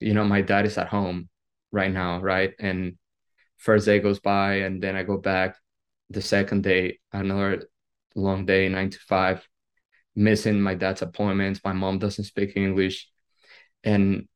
you 0.00 0.14
know 0.14 0.24
my 0.24 0.42
dad 0.42 0.66
is 0.66 0.78
at 0.78 0.88
home 0.88 1.28
right 1.72 1.92
now 1.92 2.20
right? 2.20 2.52
And 2.58 2.96
first 3.58 3.86
day 3.86 4.00
goes 4.00 4.20
by 4.20 4.54
and 4.66 4.82
then 4.82 4.96
i 4.96 5.02
go 5.02 5.18
back 5.18 5.56
the 6.10 6.20
second 6.20 6.62
day 6.62 6.98
another 7.12 7.69
long 8.14 8.46
day, 8.46 8.68
nine 8.68 8.90
to 8.90 8.98
five, 8.98 9.46
missing 10.14 10.60
my 10.60 10.74
dad's 10.74 11.02
appointments. 11.02 11.60
My 11.64 11.72
mom 11.72 11.98
doesn't 11.98 12.24
speak 12.24 12.56
English. 12.56 13.08
And 13.84 14.28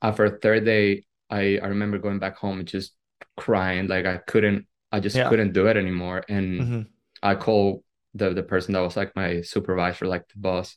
after 0.00 0.24
a 0.24 0.38
third 0.38 0.64
day, 0.64 1.04
I, 1.30 1.58
I 1.62 1.66
remember 1.66 1.98
going 1.98 2.18
back 2.18 2.36
home 2.36 2.58
and 2.58 2.68
just 2.68 2.94
crying. 3.36 3.86
Like 3.86 4.06
I 4.06 4.16
couldn't, 4.16 4.66
I 4.90 5.00
just 5.00 5.16
yeah. 5.16 5.28
couldn't 5.28 5.52
do 5.52 5.66
it 5.66 5.76
anymore. 5.76 6.24
And 6.28 6.60
mm-hmm. 6.60 6.80
I 7.22 7.34
called 7.34 7.84
the, 8.14 8.32
the 8.32 8.42
person 8.42 8.72
that 8.74 8.80
was 8.80 8.96
like 8.96 9.14
my 9.14 9.42
supervisor, 9.42 10.06
like 10.06 10.26
the 10.28 10.38
boss. 10.38 10.76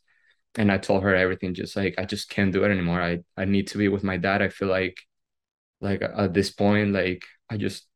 And 0.55 0.69
I 0.69 0.77
told 0.77 1.03
her 1.03 1.15
everything, 1.15 1.53
just 1.53 1.75
like, 1.77 1.95
I 1.97 2.03
just 2.03 2.29
can't 2.29 2.51
do 2.51 2.65
it 2.65 2.71
anymore. 2.71 3.01
I, 3.01 3.19
I 3.37 3.45
need 3.45 3.67
to 3.67 3.77
be 3.77 3.87
with 3.87 4.03
my 4.03 4.17
dad. 4.17 4.41
I 4.41 4.49
feel 4.49 4.67
like, 4.67 4.97
like 5.79 6.01
at 6.01 6.33
this 6.33 6.51
point, 6.51 6.91
like 6.91 7.23
I 7.49 7.55
just 7.57 7.87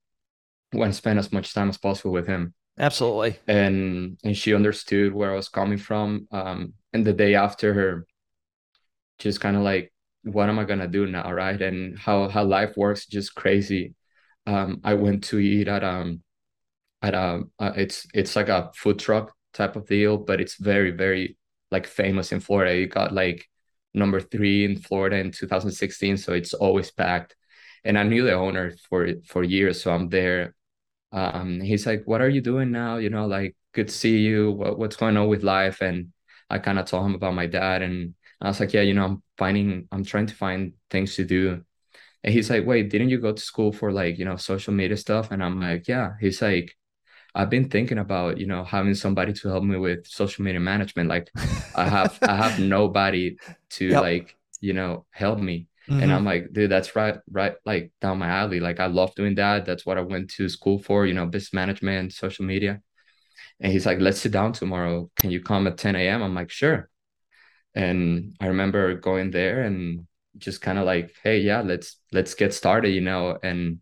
want 0.72 0.94
to 0.94 0.98
spend 0.98 1.20
as 1.20 1.32
much 1.32 1.54
time 1.54 1.70
as 1.70 1.78
possible 1.78 2.12
with 2.12 2.28
him. 2.28 2.54
Absolutely. 2.78 3.40
And 3.48 4.18
and 4.24 4.36
she 4.38 4.54
understood 4.54 5.14
where 5.14 5.32
I 5.32 5.36
was 5.36 5.50
coming 5.50 5.78
from. 5.78 6.28
Um, 6.32 6.74
and 6.94 7.06
the 7.06 7.14
day 7.14 7.36
after 7.36 7.74
her, 7.74 8.06
just 9.20 9.40
kind 9.40 9.56
of 9.56 9.64
like 9.64 9.92
what 10.24 10.50
am 10.50 10.58
I 10.60 10.66
gonna 10.66 10.88
do 10.88 11.06
now, 11.06 11.32
right? 11.32 11.62
And 11.62 11.98
how 11.98 12.28
how 12.30 12.44
life 12.44 12.76
works 12.78 13.06
just 13.06 13.36
crazy. 13.36 13.96
Um, 14.48 14.82
I 14.84 14.96
went 14.96 15.24
to 15.26 15.40
eat 15.40 15.68
at 15.68 15.84
um 15.84 16.22
at 17.02 17.16
a 17.16 17.44
uh, 17.60 17.74
it's 17.78 18.08
it's 18.14 18.36
like 18.36 18.50
a 18.50 18.72
food 18.76 19.00
truck 19.00 19.34
type 19.54 19.76
of 19.76 19.88
deal, 19.88 20.18
but 20.18 20.42
it's 20.42 20.58
very 20.58 20.92
very 20.92 21.38
like 21.72 21.88
famous 21.88 22.32
in 22.32 22.40
Florida. 22.42 22.78
You 22.78 22.88
got 22.88 23.14
like 23.14 23.46
number 23.94 24.22
three 24.22 24.66
in 24.66 24.78
Florida 24.80 25.18
in 25.18 25.32
2016, 25.32 26.18
so 26.18 26.34
it's 26.34 26.54
always 26.54 26.92
packed. 26.92 27.36
And 27.86 27.98
I 28.00 28.04
knew 28.04 28.24
the 28.24 28.34
owner 28.34 28.74
for 28.90 29.10
for 29.28 29.44
years, 29.44 29.82
so 29.84 29.94
I'm 29.94 30.10
there. 30.10 30.56
Um, 31.12 31.62
he's 31.62 31.86
like, 31.86 32.04
"What 32.06 32.22
are 32.22 32.30
you 32.30 32.42
doing 32.42 32.72
now? 32.72 32.98
You 32.98 33.10
know, 33.10 33.26
like, 33.28 33.56
good 33.74 33.88
to 33.90 33.94
see 33.94 34.18
you. 34.20 34.52
What, 34.52 34.78
what's 34.80 34.96
going 34.98 35.18
on 35.18 35.28
with 35.28 35.44
life?" 35.44 35.82
And 35.82 36.14
I 36.50 36.60
kind 36.60 36.80
of 36.80 36.86
told 36.86 37.06
him 37.06 37.16
about 37.16 37.34
my 37.36 37.48
dad, 37.48 37.82
and 37.82 38.16
I 38.42 38.48
was 38.50 38.60
like, 38.60 38.74
"Yeah, 38.74 38.82
you 38.82 38.94
know, 38.94 39.06
I'm 39.06 39.24
finding, 39.38 39.88
I'm 39.92 40.04
trying 40.06 40.28
to 40.28 40.36
find 40.36 40.74
things 40.90 41.16
to 41.16 41.26
do." 41.26 41.64
And 42.24 42.34
he's 42.34 42.50
like, 42.50 42.66
"Wait, 42.66 42.90
didn't 42.90 43.10
you 43.10 43.20
go 43.20 43.34
to 43.34 43.42
school 43.42 43.72
for 43.72 43.92
like, 43.92 44.18
you 44.20 44.26
know, 44.26 44.38
social 44.38 44.74
media 44.74 44.98
stuff?" 44.98 45.32
And 45.32 45.44
I'm 45.44 45.60
like, 45.62 45.88
"Yeah." 45.88 46.14
He's 46.20 46.42
like, 46.42 46.76
I've 47.36 47.50
been 47.50 47.70
thinking 47.70 47.98
about, 47.98 48.38
you 48.40 48.48
know, 48.48 48.64
having 48.64 48.96
somebody 48.96 49.34
to 49.34 49.50
help 49.50 49.64
me 49.64 49.78
with 49.78 50.08
social 50.08 50.44
media 50.46 50.62
management. 50.62 51.10
Like 51.10 51.30
I 51.76 51.88
have 51.88 52.18
I 52.22 52.36
have 52.36 52.60
nobody 52.78 53.38
to 53.72 53.88
yep. 53.90 54.02
like, 54.02 54.38
you 54.62 54.72
know, 54.74 55.06
help 55.12 55.40
me. 55.40 55.68
Mm-hmm. 55.90 56.02
And 56.02 56.12
I'm 56.12 56.26
like, 56.26 56.52
dude, 56.52 56.72
that's 56.72 56.96
right, 56.96 57.18
right, 57.30 57.56
like 57.66 57.92
down 58.02 58.18
my 58.18 58.28
alley. 58.28 58.60
Like 58.60 58.80
I 58.80 58.88
love 58.88 59.14
doing 59.16 59.36
that. 59.36 59.66
That's 59.66 59.86
what 59.86 59.98
I 59.98 60.02
went 60.02 60.32
to 60.32 60.50
school 60.50 60.80
for, 60.80 61.06
you 61.06 61.14
know, 61.14 61.26
business 61.26 61.54
management, 61.54 62.14
social 62.14 62.46
media. 62.46 62.82
And 63.60 63.72
he's 63.72 63.86
like, 63.86 64.00
let's 64.00 64.20
sit 64.20 64.32
down 64.32 64.54
tomorrow. 64.54 65.10
Can 65.16 65.32
you 65.32 65.42
come 65.42 65.68
at 65.68 65.78
10 65.78 65.96
a.m.? 65.96 66.24
I'm 66.24 66.36
like, 66.36 66.50
sure. 66.50 66.90
And 67.76 68.36
I 68.40 68.48
remember 68.48 68.96
going 68.96 69.32
there 69.32 69.64
and 69.64 70.08
just 70.38 70.62
kind 70.62 70.80
of 70.80 70.86
like, 70.86 71.14
hey, 71.24 71.40
yeah, 71.40 71.62
let's 71.62 71.98
let's 72.12 72.34
get 72.34 72.54
started, 72.54 72.90
you 72.90 73.02
know. 73.02 73.38
And 73.42 73.80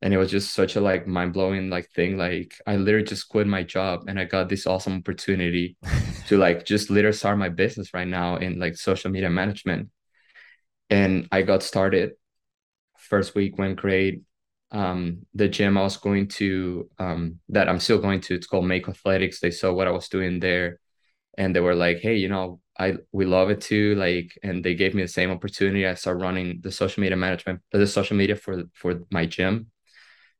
and 0.00 0.14
it 0.14 0.18
was 0.18 0.30
just 0.30 0.54
such 0.54 0.76
a 0.76 0.80
like 0.80 1.06
mind-blowing 1.06 1.70
like 1.70 1.90
thing 1.90 2.16
like 2.16 2.54
i 2.66 2.76
literally 2.76 3.04
just 3.04 3.28
quit 3.28 3.46
my 3.46 3.62
job 3.62 4.04
and 4.06 4.18
i 4.18 4.24
got 4.24 4.48
this 4.48 4.66
awesome 4.66 4.98
opportunity 4.98 5.76
to 6.28 6.38
like 6.38 6.64
just 6.64 6.90
literally 6.90 7.16
start 7.16 7.38
my 7.38 7.48
business 7.48 7.92
right 7.94 8.06
now 8.06 8.36
in 8.36 8.58
like 8.58 8.76
social 8.76 9.10
media 9.10 9.30
management 9.30 9.88
and 10.90 11.28
i 11.32 11.42
got 11.42 11.62
started 11.62 12.12
first 12.98 13.34
week 13.34 13.58
went 13.58 13.76
great 13.76 14.22
um 14.72 15.20
the 15.34 15.48
gym 15.48 15.78
i 15.78 15.82
was 15.82 15.96
going 15.96 16.28
to 16.28 16.88
um 16.98 17.38
that 17.48 17.68
i'm 17.68 17.80
still 17.80 17.98
going 17.98 18.20
to 18.20 18.34
it's 18.34 18.46
called 18.46 18.66
make 18.66 18.88
athletics 18.88 19.40
they 19.40 19.50
saw 19.50 19.72
what 19.72 19.86
i 19.88 19.90
was 19.90 20.08
doing 20.08 20.40
there 20.40 20.78
and 21.38 21.56
they 21.56 21.60
were 21.60 21.74
like 21.74 21.98
hey 21.98 22.16
you 22.16 22.28
know 22.28 22.60
i 22.78 22.96
we 23.12 23.26
love 23.26 23.50
it 23.50 23.60
too 23.60 23.94
like 23.96 24.32
and 24.42 24.64
they 24.64 24.74
gave 24.74 24.94
me 24.94 25.02
the 25.02 25.08
same 25.08 25.30
opportunity 25.30 25.86
i 25.86 25.94
started 25.94 26.22
running 26.22 26.60
the 26.62 26.72
social 26.72 27.00
media 27.00 27.16
management 27.16 27.60
the 27.72 27.86
social 27.86 28.16
media 28.16 28.36
for 28.36 28.64
for 28.74 29.00
my 29.10 29.26
gym 29.26 29.68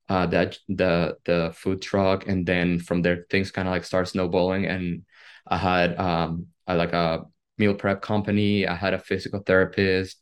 uh, 0.09 0.27
that 0.27 0.59
the 0.69 1.17
the 1.25 1.53
food 1.55 1.83
truck, 1.83 2.27
and 2.27 2.47
then 2.47 2.79
from 2.79 3.03
there 3.03 3.27
things 3.31 3.51
kind 3.51 3.69
of 3.69 3.73
like 3.73 3.85
start 3.85 4.09
snowballing. 4.09 4.67
And 4.67 5.03
I 5.47 5.57
had 5.59 5.99
um 5.99 6.47
I 6.67 6.75
like 6.75 6.93
a 6.93 7.25
meal 7.59 7.75
prep 7.75 8.03
company. 8.03 8.67
I 8.67 8.75
had 8.75 8.95
a 8.95 8.99
physical 8.99 9.41
therapist. 9.41 10.21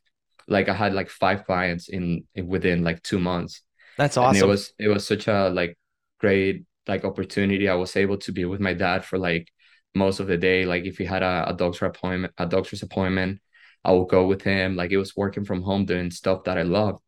Like 0.49 0.69
I 0.69 0.75
had 0.75 0.95
like 0.95 1.11
five 1.11 1.45
clients 1.45 1.89
in, 1.89 2.25
in 2.35 2.47
within 2.47 2.85
like 2.85 3.03
two 3.03 3.19
months. 3.19 3.63
That's 3.99 4.17
awesome. 4.17 4.37
And 4.37 4.45
it 4.45 4.49
was 4.49 4.73
it 4.79 4.89
was 4.89 5.07
such 5.07 5.29
a 5.29 5.49
like 5.49 5.77
great 6.21 6.65
like 6.87 7.05
opportunity. 7.05 7.69
I 7.69 7.75
was 7.75 7.97
able 7.97 8.19
to 8.19 8.33
be 8.33 8.45
with 8.45 8.61
my 8.61 8.75
dad 8.75 9.05
for 9.05 9.19
like 9.19 9.49
most 9.95 10.21
of 10.21 10.27
the 10.27 10.37
day. 10.37 10.65
Like 10.65 10.85
if 10.85 10.99
he 10.99 11.05
had 11.05 11.23
a, 11.23 11.47
a 11.49 11.55
doctor 11.55 11.87
appointment, 11.87 12.33
a 12.39 12.47
doctor's 12.47 12.83
appointment, 12.83 13.41
I 13.85 13.93
would 13.93 14.09
go 14.09 14.27
with 14.27 14.43
him. 14.43 14.77
Like 14.77 14.91
it 14.93 14.99
was 14.99 15.17
working 15.17 15.45
from 15.45 15.63
home 15.63 15.85
doing 15.87 16.11
stuff 16.11 16.45
that 16.45 16.59
I 16.59 16.63
loved 16.63 17.01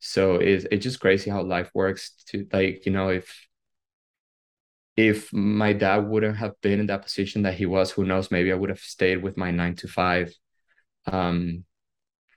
so 0.00 0.34
it's, 0.34 0.66
it's 0.70 0.82
just 0.82 1.00
crazy 1.00 1.30
how 1.30 1.42
life 1.42 1.70
works 1.74 2.12
to 2.26 2.46
like 2.52 2.84
you 2.84 2.92
know 2.92 3.08
if 3.08 3.46
if 4.96 5.32
my 5.32 5.72
dad 5.72 6.06
wouldn't 6.06 6.36
have 6.36 6.60
been 6.60 6.78
in 6.80 6.86
that 6.86 7.02
position 7.02 7.42
that 7.42 7.54
he 7.54 7.66
was 7.66 7.90
who 7.90 8.04
knows 8.04 8.30
maybe 8.30 8.52
i 8.52 8.54
would 8.54 8.68
have 8.70 8.78
stayed 8.78 9.22
with 9.22 9.36
my 9.36 9.50
nine 9.50 9.74
to 9.74 9.88
five 9.88 10.32
um 11.06 11.64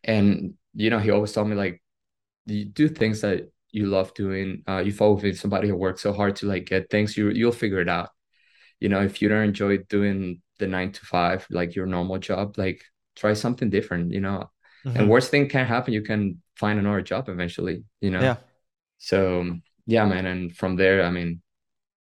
and 0.07 0.53
you 0.73 0.89
know 0.89 0.99
he 0.99 1.11
always 1.11 1.31
told 1.33 1.47
me 1.47 1.55
like 1.55 1.81
you 2.45 2.65
do 2.65 2.87
things 2.87 3.21
that 3.21 3.51
you 3.71 3.87
love 3.87 4.13
doing 4.13 4.63
uh 4.67 4.79
you 4.79 4.91
follow 4.91 5.13
with 5.13 5.37
somebody 5.37 5.67
who 5.67 5.75
works 5.75 6.01
so 6.01 6.13
hard 6.13 6.35
to 6.37 6.45
like 6.45 6.65
get 6.65 6.89
things 6.89 7.17
you 7.17 7.29
you'll 7.29 7.51
figure 7.51 7.81
it 7.81 7.89
out. 7.89 8.09
You 8.79 8.89
know 8.89 9.01
if 9.01 9.21
you 9.21 9.29
don't 9.29 9.43
enjoy 9.43 9.77
doing 9.89 10.41
the 10.59 10.67
nine 10.67 10.91
to 10.93 11.05
five 11.05 11.45
like 11.51 11.75
your 11.75 11.85
normal 11.85 12.17
job 12.17 12.57
like 12.57 12.81
try 13.15 13.33
something 13.33 13.69
different 13.69 14.11
you 14.11 14.21
know? 14.21 14.49
Mm-hmm. 14.85 14.97
and 14.97 15.09
worst 15.09 15.31
thing 15.31 15.49
can 15.49 15.65
happen 15.65 15.93
you 15.93 16.03
can 16.03 16.41
find 16.55 16.79
another 16.79 17.01
job 17.01 17.29
eventually 17.29 17.83
you 18.01 18.11
know? 18.11 18.21
Yeah. 18.21 18.37
So 18.99 19.55
yeah 19.85 20.05
man 20.05 20.25
and 20.25 20.55
from 20.55 20.75
there 20.75 21.03
i 21.03 21.09
mean 21.09 21.41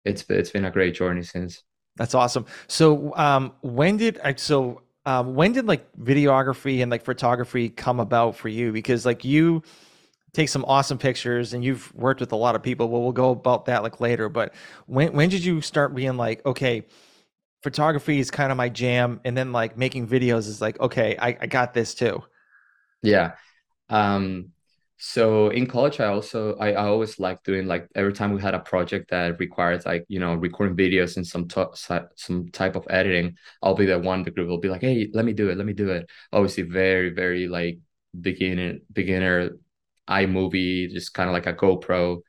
it's 0.06 0.24
it's 0.30 0.50
been 0.50 0.64
a 0.64 0.70
great 0.70 0.94
journey 0.94 1.22
since. 1.22 1.62
That's 1.96 2.14
awesome. 2.14 2.46
So 2.68 3.14
um 3.16 3.52
when 3.60 3.96
did 3.96 4.20
i 4.22 4.34
so 4.34 4.82
um 5.06 5.34
when 5.34 5.52
did 5.52 5.66
like 5.66 5.86
videography 5.96 6.82
and 6.82 6.90
like 6.90 7.04
photography 7.04 7.68
come 7.70 8.00
about 8.00 8.36
for 8.36 8.48
you? 8.48 8.72
Because 8.72 9.06
like 9.06 9.24
you 9.24 9.62
take 10.34 10.48
some 10.50 10.64
awesome 10.66 10.98
pictures 10.98 11.54
and 11.54 11.64
you've 11.64 11.94
worked 11.94 12.20
with 12.20 12.32
a 12.32 12.36
lot 12.36 12.54
of 12.54 12.62
people 12.62 12.88
well 12.88 13.02
we'll 13.02 13.12
go 13.12 13.30
about 13.30 13.66
that 13.66 13.82
like 13.82 14.00
later. 14.00 14.28
But 14.28 14.54
when 14.86 15.12
when 15.14 15.28
did 15.30 15.44
you 15.44 15.60
start 15.62 15.94
being 15.94 16.16
like 16.16 16.44
okay 16.44 16.84
photography 17.62 18.20
is 18.20 18.30
kind 18.30 18.52
of 18.52 18.58
my 18.58 18.68
jam 18.68 19.20
and 19.24 19.36
then 19.36 19.52
like 19.52 19.78
making 19.78 20.06
videos 20.06 20.46
is 20.46 20.60
like 20.60 20.78
okay 20.80 21.16
i, 21.18 21.36
I 21.40 21.46
got 21.46 21.74
this 21.74 21.94
too. 21.94 22.22
Yeah. 23.02 23.32
Um, 23.88 24.52
so 24.98 25.50
in 25.50 25.66
college, 25.66 26.00
I 26.00 26.06
also 26.06 26.56
I, 26.56 26.72
I 26.72 26.86
always 26.86 27.18
like 27.18 27.42
doing 27.42 27.66
like 27.66 27.86
every 27.94 28.14
time 28.14 28.32
we 28.32 28.40
had 28.40 28.54
a 28.54 28.60
project 28.60 29.10
that 29.10 29.38
required 29.38 29.84
like 29.84 30.06
you 30.08 30.18
know 30.18 30.34
recording 30.34 30.76
videos 30.76 31.16
and 31.16 31.26
some 31.26 31.48
t- 31.48 31.64
some 32.16 32.48
type 32.48 32.76
of 32.76 32.86
editing, 32.88 33.36
I'll 33.62 33.74
be 33.74 33.86
the 33.86 33.98
one 33.98 34.22
the 34.22 34.30
group 34.30 34.48
will 34.48 34.58
be 34.58 34.70
like, 34.70 34.80
hey, 34.80 35.08
let 35.12 35.24
me 35.26 35.34
do 35.34 35.50
it, 35.50 35.58
let 35.58 35.66
me 35.66 35.74
do 35.74 35.90
it. 35.90 36.08
Obviously, 36.32 36.62
very 36.62 37.10
very 37.10 37.46
like 37.46 37.78
beginner 38.18 38.78
beginner 38.92 39.50
iMovie, 40.08 40.90
just 40.90 41.12
kind 41.12 41.28
of 41.28 41.34
like 41.34 41.46
a 41.46 41.52
GoPro. 41.52 42.22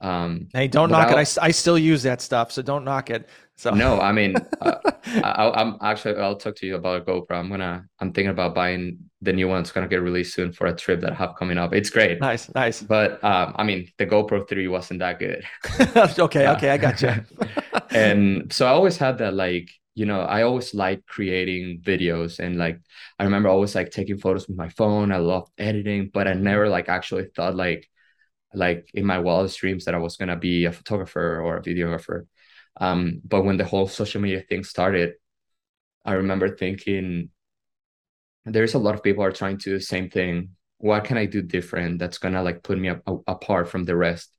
Um, 0.00 0.48
hey, 0.54 0.68
don't 0.68 0.90
knock 0.90 1.08
I'll, 1.08 1.18
it. 1.18 1.38
I, 1.38 1.46
I 1.46 1.50
still 1.50 1.78
use 1.78 2.04
that 2.04 2.22
stuff, 2.22 2.52
so 2.52 2.62
don't 2.62 2.84
knock 2.84 3.10
it. 3.10 3.28
So 3.56 3.74
no, 3.74 4.00
I 4.00 4.12
mean, 4.12 4.36
uh, 4.60 4.78
I, 5.06 5.60
am 5.60 5.78
actually 5.80 6.16
I'll 6.16 6.36
talk 6.36 6.56
to 6.56 6.66
you 6.66 6.76
about 6.76 7.02
a 7.02 7.04
GoPro. 7.04 7.32
I'm 7.32 7.48
gonna 7.48 7.86
I'm 8.00 8.12
thinking 8.12 8.30
about 8.30 8.54
buying 8.54 8.98
the 9.22 9.32
new 9.32 9.48
one. 9.48 9.60
It's 9.60 9.72
gonna 9.72 9.88
get 9.88 10.02
released 10.02 10.34
soon 10.34 10.52
for 10.52 10.66
a 10.66 10.74
trip 10.74 11.00
that 11.00 11.12
I 11.12 11.14
have 11.14 11.34
coming 11.36 11.58
up. 11.58 11.74
It's 11.74 11.90
great. 11.90 12.20
Nice, 12.20 12.52
nice. 12.54 12.82
But 12.82 13.22
um, 13.24 13.54
I 13.56 13.64
mean, 13.64 13.88
the 13.98 14.06
GoPro 14.06 14.48
three 14.48 14.68
wasn't 14.68 15.00
that 15.00 15.18
good. 15.18 15.44
okay, 16.18 16.42
yeah. 16.42 16.52
okay, 16.52 16.70
I 16.70 16.76
got 16.76 17.02
you. 17.02 17.14
and 17.90 18.52
so 18.52 18.66
I 18.66 18.70
always 18.70 18.96
had 18.96 19.18
that 19.18 19.34
like 19.34 19.70
you 19.94 20.06
know 20.06 20.20
I 20.20 20.42
always 20.42 20.74
like 20.74 21.04
creating 21.06 21.80
videos 21.82 22.38
and 22.38 22.56
like 22.56 22.80
I 23.18 23.24
remember 23.24 23.48
always 23.48 23.74
like 23.74 23.90
taking 23.90 24.18
photos 24.18 24.48
with 24.48 24.56
my 24.56 24.68
phone. 24.68 25.12
I 25.12 25.18
loved 25.18 25.52
editing, 25.58 26.10
but 26.12 26.28
I 26.28 26.34
never 26.34 26.68
like 26.68 26.88
actually 26.88 27.26
thought 27.34 27.56
like 27.56 27.88
like 28.54 28.90
in 28.94 29.04
my 29.04 29.18
wildest 29.18 29.58
dreams 29.58 29.84
that 29.84 29.94
I 29.94 29.98
was 29.98 30.16
gonna 30.16 30.36
be 30.36 30.64
a 30.64 30.72
photographer 30.72 31.40
or 31.40 31.58
a 31.58 31.62
videographer. 31.62 32.26
Um, 32.80 33.20
but 33.24 33.44
when 33.44 33.56
the 33.56 33.64
whole 33.64 33.88
social 33.88 34.20
media 34.20 34.42
thing 34.42 34.64
started, 34.64 35.14
I 36.04 36.14
remember 36.14 36.56
thinking, 36.56 37.30
there's 38.44 38.74
a 38.74 38.78
lot 38.78 38.94
of 38.94 39.02
people 39.02 39.22
are 39.24 39.32
trying 39.32 39.58
to 39.58 39.70
do 39.70 39.78
the 39.78 39.84
same 39.84 40.08
thing. 40.10 40.50
What 40.78 41.04
can 41.04 41.18
I 41.18 41.26
do 41.26 41.42
different 41.42 41.98
that's 41.98 42.18
gonna 42.18 42.42
like 42.42 42.62
put 42.62 42.78
me 42.78 42.88
up, 42.88 43.02
apart 43.26 43.68
from 43.68 43.84
the 43.84 43.96
rest? 43.96 44.32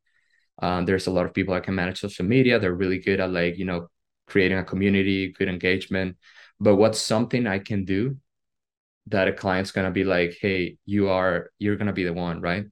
Um, 0.61 0.85
there's 0.85 1.07
a 1.07 1.11
lot 1.11 1.25
of 1.25 1.33
people 1.33 1.53
that 1.53 1.63
can 1.63 1.75
manage 1.75 1.99
social 1.99 2.25
media. 2.25 2.59
They're 2.59 2.73
really 2.73 2.99
good 2.99 3.19
at 3.19 3.31
like 3.31 3.57
you 3.57 3.65
know 3.65 3.89
creating 4.27 4.57
a 4.57 4.63
community, 4.63 5.33
good 5.33 5.49
engagement. 5.49 6.17
But 6.59 6.75
what's 6.77 6.99
something 7.01 7.47
I 7.47 7.59
can 7.59 7.85
do 7.85 8.17
that 9.07 9.27
a 9.27 9.33
client's 9.33 9.71
gonna 9.71 9.91
be 9.91 10.05
like, 10.05 10.37
hey, 10.41 10.77
you 10.85 11.09
are 11.09 11.51
you're 11.59 11.77
gonna 11.77 11.93
be 11.93 12.05
the 12.05 12.13
one, 12.13 12.41
right? 12.41 12.65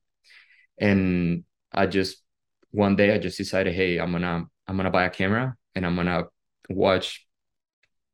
And 0.80 1.45
I 1.73 1.88
just 1.88 2.23
one 2.71 2.95
day 2.97 3.13
I 3.13 3.19
just 3.19 3.38
decided, 3.39 3.75
hey, 3.75 3.99
I'm 3.99 4.13
gonna 4.13 4.45
I'm 4.67 4.77
gonna 4.77 4.91
buy 4.91 5.06
a 5.06 5.12
camera 5.12 5.57
and 5.77 5.85
I'm 5.85 5.95
gonna 5.95 6.25
watch 6.69 7.25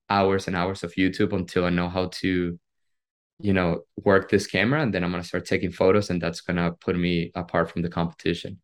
hours 0.10 0.48
and 0.48 0.56
hours 0.56 0.84
of 0.84 0.94
YouTube 0.96 1.34
until 1.34 1.66
I 1.66 1.70
know 1.70 1.90
how 1.90 2.08
to, 2.22 2.60
you 3.40 3.54
know, 3.54 3.84
work 3.96 4.30
this 4.30 4.48
camera. 4.48 4.82
And 4.84 4.94
then 4.94 5.04
I'm 5.04 5.12
gonna 5.12 5.24
start 5.24 5.46
taking 5.46 5.72
photos, 5.72 6.10
and 6.10 6.22
that's 6.22 6.42
gonna 6.42 6.74
put 6.74 6.98
me 6.98 7.32
apart 7.36 7.72
from 7.72 7.82
the 7.82 7.90
competition. 7.90 8.62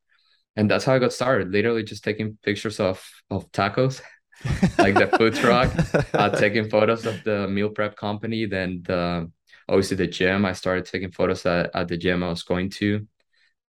And 0.55 0.69
that's 0.69 0.85
how 0.85 0.93
I 0.95 0.99
got 0.99 1.13
started. 1.13 1.51
Literally 1.51 1.83
just 1.83 2.03
taking 2.03 2.38
pictures 2.43 2.79
of 2.79 3.03
of 3.31 3.49
tacos, 3.53 4.01
like 4.77 4.95
the 4.95 5.07
food 5.17 5.35
truck, 5.35 5.71
uh, 6.13 6.29
taking 6.43 6.69
photos 6.69 7.05
of 7.05 7.23
the 7.23 7.47
meal 7.47 7.69
prep 7.69 7.95
company, 7.95 8.45
then 8.45 8.83
the 8.85 9.31
obviously 9.69 9.97
the 9.97 10.07
gym. 10.07 10.45
I 10.45 10.53
started 10.53 10.85
taking 10.85 11.12
photos 11.12 11.45
at, 11.45 11.71
at 11.73 11.88
the 11.88 11.97
gym 11.97 12.23
I 12.23 12.29
was 12.29 12.43
going 12.43 12.69
to. 12.81 13.07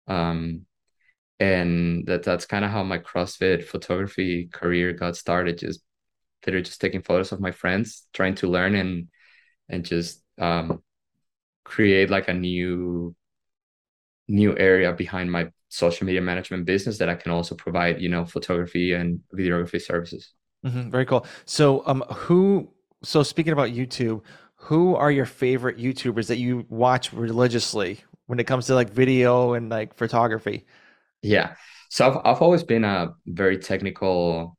Um, 0.09 0.67
and 1.41 2.07
that 2.07 2.23
that's 2.23 2.47
kind 2.47 2.65
of 2.65 2.71
how 2.71 2.85
my 2.85 2.99
CrossFit 2.99 3.65
photography 3.65 4.49
career 4.53 4.93
got 4.93 5.17
started. 5.17 5.59
Just 5.59 5.81
literally 6.47 6.65
just 6.65 6.81
taking 6.81 7.03
photos 7.03 7.33
of 7.33 7.41
my 7.41 7.51
friends, 7.51 8.07
trying 8.13 8.35
to 8.37 8.47
learn 8.47 8.75
and 8.75 9.09
and 9.69 9.85
just 9.85 10.23
um, 10.39 10.83
create 11.65 12.11
like 12.11 12.29
a 12.29 12.35
new 12.35 13.17
new 14.29 14.57
area 14.59 14.93
behind 14.93 15.33
my 15.33 15.49
social 15.69 16.07
media 16.07 16.21
management 16.21 16.67
business 16.67 16.99
that 16.99 17.09
I 17.09 17.15
can 17.15 17.33
also 17.33 17.55
provide, 17.55 18.01
you 18.01 18.09
know, 18.09 18.25
photography 18.25 18.93
and 18.93 19.21
videography 19.35 19.81
services. 19.81 20.33
Mm-hmm, 20.65 20.91
very 20.91 21.07
cool. 21.07 21.27
So, 21.47 21.83
um, 21.87 22.05
who? 22.11 22.71
So, 23.03 23.23
speaking 23.23 23.55
about 23.55 23.71
YouTube, 23.71 24.21
who 24.57 24.95
are 24.95 25.11
your 25.11 25.25
favorite 25.25 25.79
YouTubers 25.79 26.27
that 26.27 26.37
you 26.37 26.67
watch 26.69 27.15
religiously 27.15 28.01
when 28.27 28.39
it 28.39 28.45
comes 28.45 28.67
to 28.67 28.75
like 28.75 28.91
video 28.91 29.55
and 29.55 29.71
like 29.71 29.95
photography? 29.95 30.67
Yeah. 31.23 31.55
So 31.91 32.07
I've 32.07 32.19
I've 32.25 32.43
always 32.43 32.63
been 32.63 32.85
a 32.85 33.15
very 33.27 33.59
technical 33.59 34.57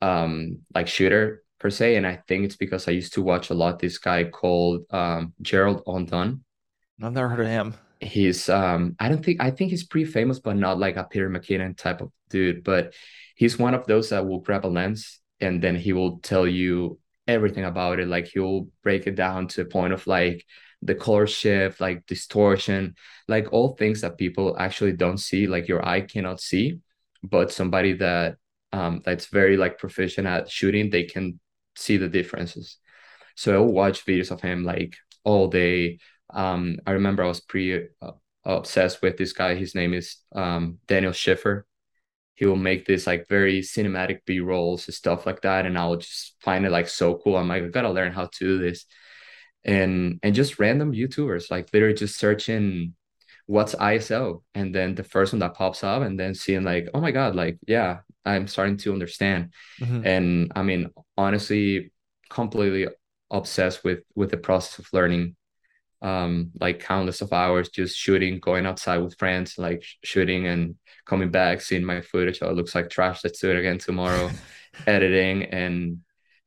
um 0.00 0.58
like 0.74 0.88
shooter 0.88 1.42
per 1.58 1.70
se, 1.70 1.96
and 1.96 2.06
I 2.06 2.22
think 2.26 2.44
it's 2.44 2.56
because 2.56 2.88
I 2.88 2.92
used 2.92 3.14
to 3.14 3.22
watch 3.22 3.50
a 3.50 3.54
lot 3.54 3.78
this 3.78 3.98
guy 3.98 4.24
called 4.24 4.82
um 4.90 5.32
Gerald 5.40 5.82
Undone. 5.86 6.44
I've 7.02 7.12
never 7.12 7.28
heard 7.28 7.40
of 7.40 7.46
him. 7.46 7.74
He's 8.00 8.48
um 8.48 8.96
I 8.98 9.08
don't 9.08 9.24
think 9.24 9.40
I 9.40 9.50
think 9.50 9.70
he's 9.70 9.84
pretty 9.84 10.10
famous, 10.10 10.38
but 10.38 10.56
not 10.56 10.78
like 10.78 10.96
a 10.96 11.04
Peter 11.04 11.30
McKinnon 11.30 11.76
type 11.76 12.00
of 12.00 12.10
dude. 12.30 12.64
But 12.64 12.94
he's 13.36 13.58
one 13.58 13.74
of 13.74 13.86
those 13.86 14.10
that 14.10 14.26
will 14.26 14.40
grab 14.40 14.66
a 14.66 14.68
lens 14.68 15.20
and 15.40 15.62
then 15.62 15.76
he 15.76 15.92
will 15.92 16.18
tell 16.18 16.46
you 16.46 16.98
everything 17.26 17.64
about 17.64 18.00
it. 18.00 18.08
Like 18.08 18.26
he'll 18.26 18.68
break 18.82 19.06
it 19.06 19.14
down 19.14 19.48
to 19.48 19.62
a 19.62 19.64
point 19.64 19.92
of 19.92 20.06
like 20.06 20.44
the 20.82 20.94
color 20.94 21.26
shift, 21.26 21.80
like 21.80 22.06
distortion, 22.06 22.94
like 23.28 23.52
all 23.52 23.76
things 23.76 24.00
that 24.00 24.18
people 24.18 24.56
actually 24.58 24.92
don't 24.92 25.18
see, 25.18 25.46
like 25.46 25.68
your 25.68 25.86
eye 25.86 26.00
cannot 26.00 26.40
see, 26.40 26.80
but 27.22 27.52
somebody 27.52 27.94
that 27.94 28.36
um 28.72 29.02
that's 29.04 29.26
very 29.26 29.56
like 29.56 29.78
proficient 29.78 30.26
at 30.26 30.50
shooting, 30.50 30.90
they 30.90 31.04
can 31.04 31.38
see 31.76 31.96
the 31.96 32.08
differences. 32.08 32.78
So 33.36 33.54
I'll 33.54 33.66
watch 33.66 34.04
videos 34.04 34.30
of 34.30 34.40
him 34.40 34.64
like 34.64 34.96
all 35.24 35.48
day. 35.48 35.98
Um, 36.30 36.78
I 36.86 36.92
remember 36.92 37.22
I 37.22 37.28
was 37.28 37.40
pretty 37.40 37.88
uh, 38.00 38.12
obsessed 38.44 39.02
with 39.02 39.16
this 39.16 39.32
guy. 39.32 39.54
His 39.54 39.74
name 39.74 39.94
is 39.94 40.16
um, 40.34 40.78
Daniel 40.86 41.12
Schiffer. 41.12 41.66
He 42.34 42.46
will 42.46 42.56
make 42.56 42.86
this 42.86 43.06
like 43.06 43.28
very 43.28 43.60
cinematic 43.60 44.20
B 44.26 44.40
rolls 44.40 44.88
and 44.88 44.94
stuff 44.94 45.26
like 45.26 45.42
that, 45.42 45.66
and 45.66 45.78
I'll 45.78 45.96
just 45.96 46.34
find 46.40 46.64
it 46.66 46.72
like 46.72 46.88
so 46.88 47.16
cool. 47.22 47.36
I'm 47.36 47.48
like, 47.48 47.62
I 47.62 47.68
gotta 47.68 47.90
learn 47.90 48.12
how 48.12 48.26
to 48.26 48.38
do 48.38 48.58
this, 48.58 48.86
and 49.64 50.18
and 50.22 50.34
just 50.34 50.58
random 50.58 50.92
YouTubers 50.92 51.50
like 51.50 51.68
literally 51.72 51.94
just 51.94 52.18
searching 52.18 52.94
what's 53.46 53.74
ISO, 53.76 54.42
and 54.54 54.74
then 54.74 54.94
the 54.94 55.04
first 55.04 55.32
one 55.32 55.40
that 55.40 55.54
pops 55.54 55.84
up, 55.84 56.02
and 56.02 56.18
then 56.18 56.34
seeing 56.34 56.64
like, 56.64 56.88
oh 56.94 57.00
my 57.00 57.10
god, 57.12 57.34
like 57.36 57.58
yeah, 57.66 58.00
I'm 58.24 58.48
starting 58.48 58.76
to 58.78 58.92
understand, 58.92 59.52
hmm 59.80 60.02
and 60.04 60.52
I 60.56 60.62
mean 60.62 60.90
honestly, 61.16 61.92
completely 62.30 62.88
obsessed 63.30 63.84
with 63.84 64.00
with 64.14 64.30
the 64.30 64.36
process 64.36 64.78
of 64.80 64.86
learning 64.92 65.36
um 66.02 66.50
like 66.60 66.80
countless 66.80 67.20
of 67.20 67.32
hours 67.32 67.68
just 67.68 67.96
shooting 67.96 68.40
going 68.40 68.66
outside 68.66 68.98
with 68.98 69.16
friends 69.18 69.56
like 69.56 69.82
sh- 69.84 69.96
shooting 70.02 70.46
and 70.48 70.74
coming 71.06 71.30
back 71.30 71.60
seeing 71.60 71.84
my 71.84 72.00
footage 72.00 72.40
oh 72.42 72.50
it 72.50 72.56
looks 72.56 72.74
like 72.74 72.90
trash 72.90 73.22
let's 73.22 73.40
do 73.40 73.50
it 73.50 73.56
again 73.58 73.78
tomorrow 73.78 74.34
editing 74.86 75.44
and 75.44 75.98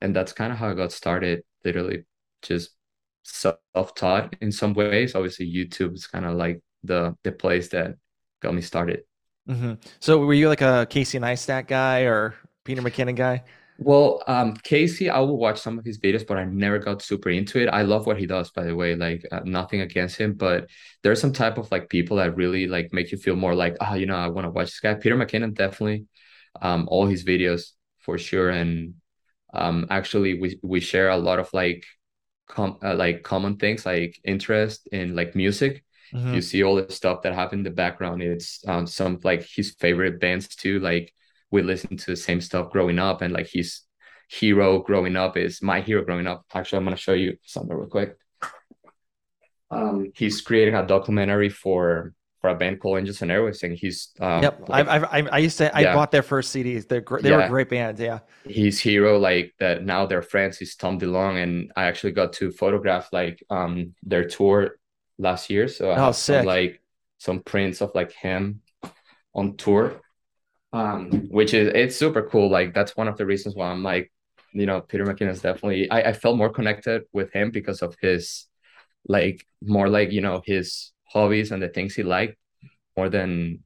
and 0.02 0.16
that's 0.16 0.34
kind 0.34 0.52
of 0.52 0.58
how 0.60 0.70
i 0.70 0.74
got 0.74 0.92
started 0.92 1.42
literally 1.64 2.04
just 2.42 2.72
self-taught 3.26 4.36
in 4.42 4.52
some 4.52 4.74
ways 4.74 5.16
obviously 5.16 5.52
youtube 5.52 5.94
is 5.96 6.08
kind 6.08 6.26
of 6.26 6.36
like 6.36 6.62
the 6.84 7.16
the 7.24 7.32
place 7.32 7.70
that 7.70 7.96
got 8.42 8.54
me 8.54 8.62
started 8.62 9.04
hmm 9.48 9.74
So, 10.00 10.20
were 10.20 10.34
you 10.34 10.50
like 10.50 10.62
a 10.62 10.88
Casey 10.90 11.20
Neistat 11.20 11.68
guy 11.68 12.02
or 12.02 12.36
Peter 12.64 12.82
McKinnon 12.82 13.16
guy? 13.16 13.44
Well, 13.78 14.24
um, 14.28 14.56
Casey, 14.56 15.10
I 15.10 15.20
will 15.20 15.38
watch 15.38 15.60
some 15.60 15.78
of 15.78 15.84
his 15.84 16.00
videos, 16.00 16.26
but 16.26 16.38
I 16.38 16.46
never 16.46 16.80
got 16.80 17.02
super 17.02 17.30
into 17.30 17.60
it. 17.60 17.68
I 17.68 17.82
love 17.82 18.06
what 18.06 18.18
he 18.18 18.26
does, 18.26 18.50
by 18.52 18.64
the 18.64 18.74
way. 18.76 18.96
Like, 18.96 19.26
uh, 19.32 19.42
nothing 19.44 19.82
against 19.82 20.16
him, 20.16 20.34
but 20.34 20.70
there's 21.04 21.20
some 21.20 21.34
type 21.34 21.58
of 21.58 21.70
like 21.72 21.90
people 21.90 22.18
that 22.18 22.38
really 22.38 22.68
like 22.68 22.94
make 22.94 23.12
you 23.12 23.18
feel 23.18 23.36
more 23.36 23.54
like, 23.54 23.76
ah, 23.82 23.96
you 23.96 24.06
know, 24.06 24.16
I 24.16 24.30
want 24.30 24.46
to 24.46 24.52
watch 24.52 24.68
this 24.68 24.80
guy. 24.80 24.94
Peter 24.94 25.18
McKinnon, 25.18 25.54
definitely. 25.54 26.06
Um, 26.62 26.88
all 26.90 27.06
his 27.06 27.26
videos 27.26 27.72
for 28.00 28.18
sure, 28.18 28.50
and 28.50 28.94
um, 29.54 29.88
actually, 29.90 30.40
we 30.40 30.60
we 30.64 30.80
share 30.82 31.10
a 31.10 31.18
lot 31.18 31.40
of 31.40 31.50
like 31.54 31.86
com 32.48 32.78
uh, 32.84 32.96
like 32.96 33.24
common 33.24 33.58
things, 33.58 33.86
like 33.86 34.20
interest 34.24 34.88
in 34.92 35.16
like 35.16 35.36
music. 35.36 35.84
If 36.28 36.34
you 36.34 36.42
see 36.42 36.64
all 36.64 36.76
the 36.76 36.92
stuff 36.92 37.22
that 37.24 37.34
happened 37.34 37.60
in 37.62 37.72
the 37.72 37.76
background, 37.76 38.22
it's 38.24 38.66
um 38.68 38.88
some 38.88 39.20
like 39.24 39.44
his 39.44 39.76
favorite 39.80 40.20
bands 40.20 40.48
too. 40.56 40.80
Like 40.80 41.14
we 41.52 41.62
listened 41.62 42.00
to 42.00 42.12
the 42.12 42.18
same 42.18 42.42
stuff 42.42 42.72
growing 42.72 43.00
up, 43.00 43.22
and 43.22 43.34
like 43.34 43.48
his 43.48 43.82
hero 44.30 44.80
growing 44.80 45.16
up 45.16 45.38
is 45.38 45.62
my 45.62 45.82
hero 45.82 46.04
growing 46.04 46.28
up. 46.28 46.46
Actually, 46.54 46.80
I'm 46.80 46.86
gonna 46.86 46.98
show 46.98 47.14
you 47.14 47.38
something 47.44 47.76
real 47.76 47.88
quick. 47.88 48.18
Um, 49.72 50.12
he's 50.16 50.42
creating 50.42 50.76
a 50.76 50.86
documentary 50.86 51.50
for 51.50 52.14
for 52.46 52.50
a 52.50 52.56
band 52.56 52.80
called 52.80 53.00
Angels 53.00 53.22
and 53.22 53.32
Airwaves, 53.32 53.64
and 53.64 53.74
he's 53.78 54.10
um 54.20 54.42
Yep. 54.42 54.66
I've, 54.72 54.88
I've, 54.88 55.04
I 55.06 55.30
I 55.32 55.38
used 55.40 55.58
to, 55.60 55.76
I 55.76 55.86
bought 55.86 56.12
their 56.12 56.24
first 56.24 56.52
CDs. 56.52 56.88
They're, 56.88 57.02
gr- 57.02 57.20
they 57.22 57.32
were 57.32 57.44
great 57.44 57.70
bands. 57.70 58.00
Yeah. 58.00 58.20
his 58.44 58.80
hero 58.80 59.18
like 59.18 59.54
that 59.60 59.84
now 59.84 60.06
they're 60.06 60.22
friends 60.22 60.62
is 60.62 60.76
Tom 60.76 61.00
DeLonge, 61.00 61.42
and 61.42 61.72
I 61.76 61.86
actually 61.86 62.14
got 62.14 62.34
to 62.34 62.52
photograph 62.52 63.10
like 63.12 63.44
um 63.50 63.96
their 64.04 64.28
tour 64.28 64.78
last 65.18 65.50
year, 65.50 65.68
so 65.68 65.92
I 65.92 65.96
Oh, 65.96 66.02
have 66.02 66.18
some 66.18 66.44
like 66.44 66.82
some 67.18 67.40
prints 67.42 67.82
of 67.82 67.92
like 67.96 68.12
him 68.12 68.62
on 69.36 69.58
tour 69.58 70.02
um 70.74 71.12
which 71.30 71.54
is 71.54 71.70
it's 71.76 71.96
super 71.96 72.24
cool 72.30 72.50
like 72.50 72.74
that's 72.74 72.98
one 72.98 73.08
of 73.08 73.18
the 73.18 73.26
reasons 73.26 73.56
why 73.56 73.70
i'm 73.70 73.84
like 73.84 74.12
you 74.54 74.66
know 74.66 74.82
peter 74.82 75.06
mckinnon 75.06 75.32
is 75.32 75.42
definitely 75.42 75.90
I, 75.92 76.10
I 76.10 76.14
felt 76.14 76.38
more 76.38 76.50
connected 76.52 77.04
with 77.14 77.32
him 77.34 77.52
because 77.52 77.82
of 77.82 77.96
his 78.02 78.48
like 79.08 79.46
more 79.64 79.90
like 79.90 80.12
you 80.12 80.22
know 80.22 80.42
his 80.46 80.92
hobbies 81.16 81.52
and 81.54 81.64
the 81.64 81.70
things 81.70 81.96
he 81.96 82.04
liked 82.04 82.38
more 82.98 83.10
than 83.10 83.64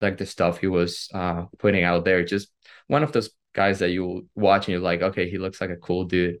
like 0.00 0.18
the 0.18 0.26
stuff 0.26 0.58
he 0.58 0.68
was 0.68 1.08
uh 1.14 1.46
putting 1.58 1.84
out 1.84 2.04
there. 2.04 2.24
Just 2.24 2.48
one 2.88 3.02
of 3.04 3.12
those 3.12 3.30
guys 3.54 3.80
that 3.80 3.90
you 3.90 4.28
watch 4.36 4.66
and 4.68 4.72
you're 4.74 4.80
like 4.82 5.02
okay 5.02 5.30
he 5.30 5.38
looks 5.38 5.60
like 5.60 5.70
a 5.70 5.76
cool 5.76 6.04
dude. 6.04 6.38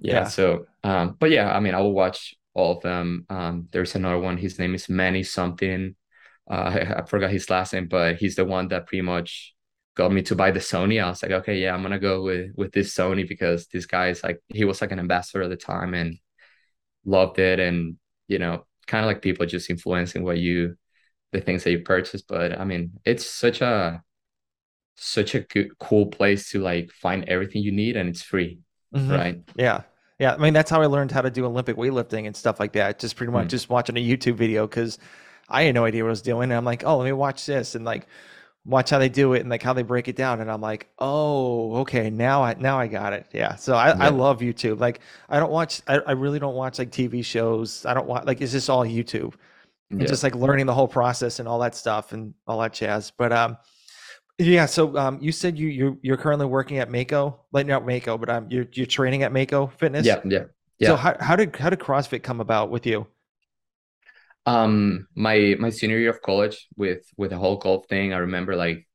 Yeah 0.00 0.22
Yeah. 0.22 0.24
so 0.24 0.66
um 0.84 1.16
but 1.18 1.30
yeah 1.30 1.54
i 1.54 1.60
mean 1.60 1.74
i 1.74 1.80
will 1.80 1.92
watch 1.92 2.34
all 2.54 2.76
of 2.76 2.82
them. 2.82 3.24
Um 3.30 3.68
there's 3.70 3.94
another 3.94 4.18
one. 4.18 4.36
His 4.36 4.58
name 4.58 4.74
is 4.74 4.88
manny 4.88 5.22
something. 5.22 5.94
Uh 6.50 6.54
I, 6.54 7.00
I 7.02 7.06
forgot 7.06 7.30
his 7.30 7.50
last 7.50 7.72
name 7.72 7.88
but 7.88 8.16
he's 8.16 8.36
the 8.36 8.44
one 8.44 8.68
that 8.68 8.86
pretty 8.86 9.02
much 9.02 9.54
got 9.96 10.12
me 10.12 10.22
to 10.22 10.36
buy 10.36 10.50
the 10.52 10.60
sony. 10.60 11.02
I 11.02 11.08
was 11.10 11.22
like 11.22 11.32
okay 11.32 11.58
yeah 11.60 11.74
i'm 11.74 11.82
gonna 11.82 11.98
go 11.98 12.22
with 12.22 12.52
with 12.56 12.72
this 12.72 12.94
sony 12.94 13.28
because 13.28 13.66
this 13.68 13.86
guy 13.86 14.08
is 14.10 14.22
like 14.22 14.40
he 14.48 14.64
was 14.64 14.80
like 14.80 14.92
an 14.92 15.00
ambassador 15.00 15.42
at 15.42 15.50
the 15.50 15.56
time 15.56 15.94
and 15.94 16.16
loved 17.04 17.38
it 17.38 17.60
and 17.60 17.96
you 18.28 18.38
know 18.38 18.64
kind 18.88 19.04
of 19.04 19.08
like 19.08 19.22
people 19.22 19.46
just 19.46 19.70
influencing 19.70 20.24
what 20.24 20.38
you 20.38 20.76
the 21.32 21.40
things 21.40 21.64
that 21.64 21.72
you 21.72 21.80
purchase 21.80 22.22
but 22.22 22.58
i 22.60 22.64
mean 22.64 22.92
it's 23.04 23.26
such 23.26 23.62
a 23.62 24.02
such 24.96 25.34
a 25.34 25.40
good 25.40 25.78
cool 25.78 26.06
place 26.06 26.50
to 26.50 26.60
like 26.60 26.90
find 26.92 27.24
everything 27.28 27.62
you 27.62 27.72
need 27.72 27.96
and 27.96 28.08
it's 28.08 28.22
free 28.22 28.60
hmm 28.92 29.16
right 29.16 29.42
Yeah. 29.56 29.82
Yeah. 30.18 30.34
I 30.34 30.36
mean, 30.38 30.52
that's 30.52 30.70
how 30.70 30.82
I 30.82 30.86
learned 30.86 31.12
how 31.12 31.20
to 31.20 31.30
do 31.30 31.44
Olympic 31.46 31.76
weightlifting 31.76 32.26
and 32.26 32.36
stuff 32.36 32.58
like 32.60 32.72
that. 32.72 32.98
Just 32.98 33.16
pretty 33.16 33.32
much 33.32 33.48
Mm. 33.48 33.50
just 33.50 33.68
watching 33.68 33.96
a 33.96 34.04
YouTube 34.04 34.34
video 34.34 34.66
because 34.66 34.98
I 35.48 35.62
had 35.64 35.74
no 35.74 35.84
idea 35.84 36.02
what 36.02 36.08
I 36.08 36.10
was 36.10 36.22
doing. 36.22 36.44
And 36.50 36.54
I'm 36.54 36.64
like, 36.64 36.84
oh, 36.84 36.96
let 36.98 37.04
me 37.04 37.12
watch 37.12 37.46
this 37.46 37.74
and 37.74 37.84
like 37.84 38.06
watch 38.68 38.90
how 38.90 38.98
they 38.98 39.08
do 39.08 39.32
it 39.32 39.40
and 39.40 39.48
like 39.48 39.62
how 39.62 39.72
they 39.72 39.82
break 39.82 40.08
it 40.08 40.14
down. 40.16 40.40
And 40.40 40.50
I'm 40.50 40.60
like, 40.60 40.88
oh, 40.98 41.76
okay, 41.78 42.10
now 42.10 42.42
I 42.44 42.54
now 42.54 42.78
I 42.78 42.86
got 42.86 43.12
it. 43.14 43.26
Yeah. 43.32 43.54
So 43.56 43.74
I, 43.74 43.90
I 43.90 44.08
love 44.10 44.40
YouTube. 44.40 44.78
Like 44.78 45.00
I 45.28 45.40
don't 45.40 45.50
watch 45.50 45.80
I, 45.88 45.96
I 46.00 46.12
really 46.12 46.38
don't 46.38 46.54
watch 46.54 46.78
like 46.78 46.90
TV 46.90 47.24
shows. 47.24 47.86
I 47.86 47.94
don't 47.94 48.06
want 48.06 48.26
like 48.26 48.40
it's 48.40 48.52
just 48.52 48.68
all 48.68 48.84
YouTube 48.84 49.34
and 49.90 50.02
yeah 50.02 50.06
just 50.06 50.22
like 50.22 50.34
learning 50.34 50.66
the 50.66 50.74
whole 50.74 50.86
process 50.88 51.38
and 51.38 51.48
all 51.48 51.58
that 51.60 51.74
stuff 51.74 52.12
and 52.12 52.34
all 52.46 52.60
that 52.60 52.74
jazz. 52.74 53.10
But 53.10 53.32
um 53.32 53.56
yeah, 54.38 54.66
so 54.66 54.96
um 54.96 55.18
you 55.20 55.32
said 55.32 55.58
you 55.58 55.68
you 55.68 55.98
you're 56.02 56.18
currently 56.18 56.46
working 56.46 56.78
at 56.78 56.90
Mako, 56.90 57.40
like 57.52 57.66
not 57.66 57.86
Mako, 57.86 58.18
but 58.18 58.28
um 58.28 58.46
you're 58.50 58.66
you're 58.72 58.86
training 58.86 59.22
at 59.22 59.32
Mako 59.32 59.68
Fitness. 59.78 60.06
yeah 60.06 60.20
yeah 60.24 60.44
yeah 60.78 60.88
So 60.88 60.96
how 60.96 61.16
how 61.20 61.36
did 61.36 61.56
how 61.56 61.70
did 61.70 61.78
CrossFit 61.80 62.22
come 62.22 62.40
about 62.40 62.70
with 62.70 62.86
you? 62.86 63.06
Um 64.48 65.06
my 65.14 65.56
my 65.60 65.70
senior 65.70 65.98
year 65.98 66.10
of 66.10 66.22
college 66.22 66.68
with 66.76 67.02
with 67.18 67.30
the 67.32 67.38
whole 67.38 67.58
golf 67.58 67.86
thing 67.88 68.14
i 68.14 68.18
remember 68.18 68.56
like 68.56 68.88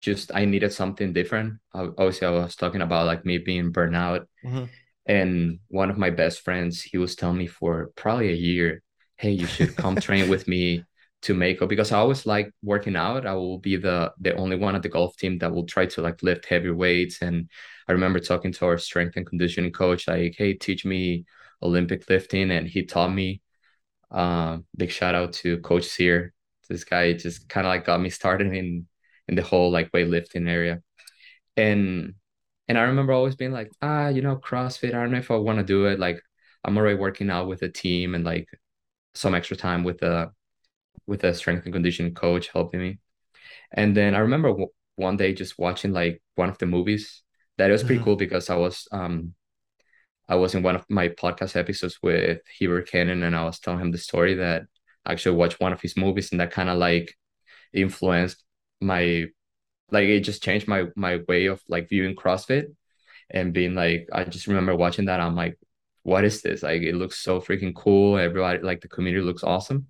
just 0.00 0.32
i 0.34 0.44
needed 0.44 0.72
something 0.72 1.12
different 1.12 1.54
Ob- 1.74 1.94
obviously 1.98 2.26
i 2.28 2.30
was 2.30 2.56
talking 2.56 2.82
about 2.82 3.06
like 3.06 3.24
me 3.26 3.38
being 3.38 3.72
burnout 3.72 4.26
hmm 4.42 4.64
And 5.06 5.60
one 5.68 5.90
of 5.90 5.98
my 5.98 6.10
best 6.10 6.40
friends, 6.46 6.82
he 6.82 6.98
was 6.98 7.16
telling 7.16 7.38
me 7.38 7.48
for 7.48 7.90
probably 7.96 8.30
a 8.30 8.36
year, 8.50 8.82
hey, 9.22 9.32
you 9.32 9.46
should 9.46 9.76
come 9.76 9.96
train 10.00 10.28
with 10.28 10.44
me 10.48 10.86
to 11.22 11.34
make 11.34 11.58
Mako 11.60 11.68
because 11.68 11.92
I 11.92 11.98
always 11.98 12.26
like 12.26 12.48
working 12.62 12.96
out. 12.96 13.26
I 13.26 13.34
will 13.34 13.58
be 13.58 13.76
the 13.78 14.12
the 14.20 14.32
only 14.42 14.56
one 14.66 14.76
at 14.76 14.82
the 14.84 14.90
golf 14.98 15.16
team 15.16 15.38
that 15.40 15.52
will 15.54 15.66
try 15.74 15.86
to 15.94 16.02
like 16.06 16.22
lift 16.22 16.46
heavy 16.52 16.70
weights. 16.84 17.22
And 17.22 17.36
I 17.88 17.92
remember 17.92 18.20
talking 18.20 18.52
to 18.54 18.66
our 18.66 18.78
strength 18.78 19.16
and 19.16 19.26
conditioning 19.26 19.72
coach, 19.72 20.08
like, 20.08 20.34
hey, 20.38 20.54
teach 20.54 20.84
me 20.84 21.24
Olympic 21.62 22.08
lifting. 22.10 22.50
And 22.50 22.66
he 22.68 22.84
taught 22.84 23.12
me. 23.12 23.40
Um, 24.10 24.66
big 24.76 24.90
shout 24.90 25.14
out 25.14 25.32
to 25.34 25.58
Coach 25.60 25.84
Sear. 25.86 26.32
This 26.68 26.84
guy 26.84 27.12
just 27.14 27.48
kind 27.48 27.66
of 27.66 27.70
like 27.70 27.84
got 27.84 28.00
me 28.00 28.10
started 28.10 28.54
in 28.54 28.86
in 29.28 29.34
the 29.36 29.42
whole 29.42 29.70
like 29.70 29.92
weightlifting 29.92 30.48
area. 30.48 30.82
And 31.56 32.14
and 32.68 32.78
I 32.78 32.82
remember 32.82 33.12
always 33.12 33.36
being 33.36 33.52
like, 33.52 33.70
ah, 33.82 34.08
you 34.08 34.22
know, 34.22 34.36
CrossFit, 34.36 34.90
I 34.94 35.02
don't 35.02 35.10
know 35.12 35.18
if 35.18 35.30
I 35.30 35.36
want 35.36 35.58
to 35.58 35.64
do 35.64 35.86
it. 35.86 35.98
Like 36.00 36.22
I'm 36.64 36.76
already 36.78 36.98
working 36.98 37.30
out 37.30 37.48
with 37.48 37.62
a 37.62 37.68
team 37.68 38.14
and 38.14 38.24
like 38.24 38.48
some 39.14 39.34
extra 39.34 39.56
time 39.56 39.84
with 39.84 40.02
a 40.02 40.32
with 41.06 41.24
a 41.24 41.34
strength 41.34 41.64
and 41.64 41.74
conditioning 41.74 42.14
coach 42.14 42.48
helping 42.48 42.80
me. 42.80 42.98
And 43.72 43.96
then 43.96 44.14
I 44.14 44.20
remember 44.20 44.48
w- 44.50 44.68
one 44.96 45.16
day 45.16 45.34
just 45.34 45.58
watching 45.58 45.92
like 45.92 46.22
one 46.36 46.48
of 46.50 46.58
the 46.58 46.66
movies 46.66 47.22
that 47.58 47.70
was 47.70 47.84
pretty 47.84 48.02
Mhm. 48.02 48.04
cool 48.04 48.16
because 48.16 48.50
I 48.50 48.56
was 48.56 48.88
um 48.92 49.34
I 50.30 50.36
was 50.36 50.54
in 50.54 50.62
one 50.62 50.76
of 50.76 50.86
my 50.88 51.08
podcast 51.08 51.56
episodes 51.56 51.98
with 52.04 52.40
Heber 52.56 52.82
Cannon 52.82 53.24
and 53.24 53.34
I 53.34 53.44
was 53.44 53.58
telling 53.58 53.80
him 53.80 53.90
the 53.90 53.98
story 53.98 54.34
that 54.34 54.62
I 55.04 55.12
actually 55.12 55.36
watched 55.36 55.60
one 55.60 55.72
of 55.72 55.80
his 55.80 55.96
movies 55.96 56.30
and 56.30 56.40
that 56.40 56.52
kind 56.52 56.70
of 56.70 56.78
like 56.78 57.12
influenced 57.72 58.44
my 58.80 59.26
like 59.90 60.04
it 60.04 60.20
just 60.20 60.42
changed 60.42 60.68
my 60.68 60.86
my 60.94 61.18
way 61.26 61.46
of 61.46 61.60
like 61.68 61.88
viewing 61.88 62.14
CrossFit 62.14 62.66
and 63.28 63.52
being 63.52 63.74
like 63.74 64.08
I 64.12 64.22
just 64.22 64.46
remember 64.46 64.76
watching 64.76 65.06
that 65.06 65.20
I'm 65.20 65.34
like 65.34 65.58
what 66.04 66.24
is 66.24 66.42
this? 66.42 66.62
Like 66.62 66.82
it 66.82 66.94
looks 66.94 67.18
so 67.18 67.40
freaking 67.40 67.74
cool. 67.74 68.16
Everybody 68.16 68.62
like 68.62 68.80
the 68.82 68.88
community 68.88 69.24
looks 69.24 69.42
awesome. 69.44 69.88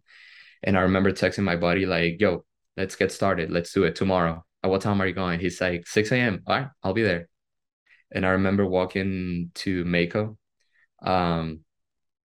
And 0.62 0.76
I 0.76 0.82
remember 0.82 1.12
texting 1.12 1.44
my 1.44 1.56
buddy 1.56 1.84
like 1.84 2.18
yo 2.18 2.46
let's 2.78 2.96
get 2.96 3.12
started. 3.12 3.50
Let's 3.50 3.74
do 3.74 3.84
it 3.84 3.94
tomorrow. 3.94 4.44
At 4.62 4.70
what 4.70 4.80
time 4.80 5.02
are 5.02 5.06
you 5.06 5.14
going? 5.14 5.38
He's 5.38 5.60
like 5.60 5.86
6 5.86 6.12
a.m 6.12 6.42
all 6.46 6.56
right 6.56 6.68
I'll 6.82 6.94
be 6.94 7.02
there 7.02 7.29
and 8.12 8.26
I 8.26 8.30
remember 8.30 8.66
walking 8.66 9.50
to 9.56 9.84
Mako 9.84 10.36
um 11.02 11.60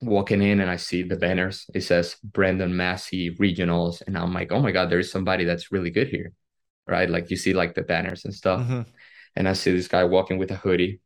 walking 0.02 0.42
in 0.42 0.60
and 0.60 0.70
I 0.70 0.76
see 0.76 1.02
the 1.02 1.16
banners 1.16 1.66
it 1.74 1.82
says 1.82 2.16
Brandon 2.24 2.74
Massey 2.76 3.36
regionals 3.36 4.02
and 4.06 4.16
I'm 4.16 4.32
like 4.32 4.52
oh 4.52 4.60
my 4.60 4.72
god 4.72 4.90
there's 4.90 5.10
somebody 5.12 5.44
that's 5.44 5.72
really 5.72 5.90
good 5.90 6.08
here 6.08 6.32
right 6.86 7.08
like 7.10 7.30
you 7.30 7.36
see 7.36 7.52
like 7.54 7.74
the 7.74 7.82
banners 7.82 8.24
and 8.24 8.34
stuff 8.34 8.60
Mhm. 8.62 8.86
and 9.36 9.48
I 9.48 9.52
see 9.54 9.72
this 9.72 9.88
guy 9.88 10.04
walking 10.04 10.38
with 10.38 10.50
a 10.50 10.56
hoodie 10.56 11.00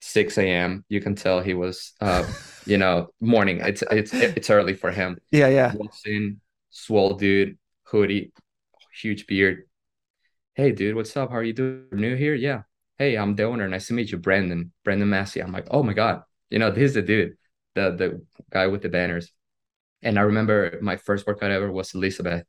6 0.00 0.46
a.m. 0.46 0.84
You 0.88 1.00
can 1.00 1.14
tell 1.16 1.40
he 1.40 1.54
was 1.54 1.94
uh 2.00 2.24
you 2.66 2.78
know 2.78 3.08
morning. 3.20 3.60
It's 3.60 3.82
it's 3.90 4.12
it's 4.14 4.50
early 4.50 4.74
for 4.74 4.90
him. 4.90 5.18
Yeah, 5.30 5.48
yeah. 5.48 5.72
Walks 5.74 6.02
in, 6.06 6.40
swole 6.70 7.14
dude, 7.14 7.58
hoodie, 7.84 8.32
huge 9.00 9.26
beard. 9.26 9.64
Hey 10.54 10.72
dude, 10.72 10.94
what's 10.94 11.16
up? 11.16 11.30
How 11.30 11.36
are 11.38 11.42
you 11.42 11.52
doing? 11.54 11.86
New 11.92 12.14
here? 12.16 12.34
Yeah. 12.34 12.62
Hey, 12.98 13.16
I'm 13.16 13.34
the 13.36 13.44
owner. 13.44 13.68
Nice 13.68 13.88
to 13.88 13.94
meet 13.94 14.10
you, 14.10 14.18
Brandon. 14.18 14.72
Brandon 14.84 15.08
Massey. 15.08 15.40
I'm 15.42 15.52
like, 15.52 15.66
oh 15.70 15.82
my 15.82 15.92
God. 15.92 16.22
You 16.50 16.58
know, 16.58 16.70
this 16.70 16.84
is 16.90 16.94
the 16.94 17.02
dude, 17.02 17.36
the 17.74 17.90
the 17.90 18.24
guy 18.50 18.66
with 18.68 18.82
the 18.82 18.88
banners. 18.88 19.32
And 20.02 20.18
I 20.18 20.22
remember 20.22 20.78
my 20.82 20.96
first 20.96 21.26
workout 21.26 21.50
ever 21.50 21.70
was 21.72 21.94
Elizabeth. 21.94 22.44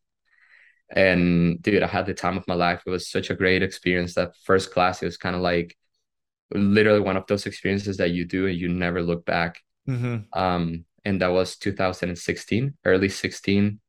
And 0.90 1.62
dude, 1.62 1.84
I 1.84 1.88
had 1.88 2.06
the 2.06 2.14
time 2.14 2.38
of 2.38 2.48
my 2.48 2.56
life. 2.56 2.84
It 2.86 2.90
was 2.90 3.10
such 3.10 3.30
a 3.30 3.36
great 3.36 3.64
experience. 3.64 4.16
That 4.16 4.36
first 4.44 4.72
class, 4.72 5.02
it 5.02 5.06
was 5.08 5.18
kind 5.18 5.36
of 5.36 5.42
like 5.42 5.76
literally 6.52 7.02
one 7.02 7.18
of 7.18 7.28
those 7.28 7.46
experiences 7.46 7.98
that 7.98 8.12
you 8.12 8.26
do 8.26 8.48
and 8.48 8.58
you 8.58 8.70
never 8.70 9.02
look 9.04 9.26
back. 9.26 9.62
hmm 9.88 10.30
Um, 10.34 10.86
and 11.06 11.22
that 11.22 11.30
was 11.30 11.58
2016, 11.58 12.76
early 12.86 13.10
16. 13.10 13.80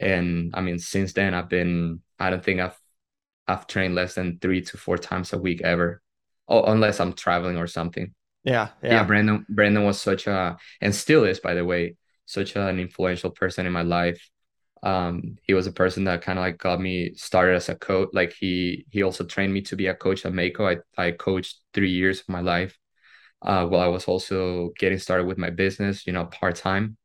And 0.00 0.52
I 0.54 0.60
mean, 0.62 0.78
since 0.78 1.12
then 1.14 1.34
I've 1.34 1.48
been, 1.48 2.00
I 2.18 2.30
don't 2.30 2.44
think 2.44 2.60
I've 2.60 2.78
I've 3.52 3.66
trained 3.66 3.94
less 3.94 4.14
than 4.14 4.38
three 4.40 4.62
to 4.62 4.76
four 4.78 4.98
times 4.98 5.32
a 5.32 5.38
week 5.38 5.62
ever. 5.62 6.02
Oh, 6.48 6.64
unless 6.64 7.00
I'm 7.00 7.12
traveling 7.14 7.56
or 7.58 7.66
something. 7.66 8.14
Yeah, 8.44 8.70
Yeah, 8.90 9.04
yeah. 9.04 9.04
Brandon 9.04 9.46
Brandon 9.48 9.84
was 9.84 10.00
such 10.00 10.26
a 10.26 10.56
and 10.80 10.94
still 10.94 11.24
is, 11.24 11.40
by 11.40 11.54
the 11.54 11.64
way, 11.64 11.96
such 12.26 12.56
an 12.56 12.78
influential 12.80 13.30
person 13.30 13.66
in 13.66 13.72
my 13.72 13.82
life. 13.82 14.30
Um, 14.82 15.36
he 15.44 15.54
was 15.54 15.66
a 15.68 15.72
person 15.72 16.04
that 16.04 16.22
kind 16.22 16.38
of 16.38 16.44
like 16.44 16.58
got 16.58 16.80
me 16.80 17.14
started 17.14 17.56
as 17.56 17.68
a 17.68 17.76
coach. 17.76 18.10
Like 18.12 18.32
he 18.34 18.86
he 18.90 19.02
also 19.02 19.24
trained 19.24 19.54
me 19.54 19.62
to 19.62 19.76
be 19.76 19.86
a 19.88 19.94
coach 19.94 20.26
at 20.26 20.34
Mako. 20.34 20.66
I 20.68 20.78
I 20.98 21.12
coached 21.12 21.58
three 21.74 21.90
years 21.90 22.20
of 22.20 22.28
my 22.28 22.40
life 22.40 22.76
uh, 23.42 23.66
while 23.66 23.80
I 23.82 23.88
was 23.88 24.06
also 24.06 24.70
getting 24.78 24.98
started 24.98 25.26
with 25.26 25.38
my 25.38 25.50
business, 25.50 26.06
you 26.06 26.12
know, 26.12 26.26
part 26.26 26.56
time. 26.56 26.96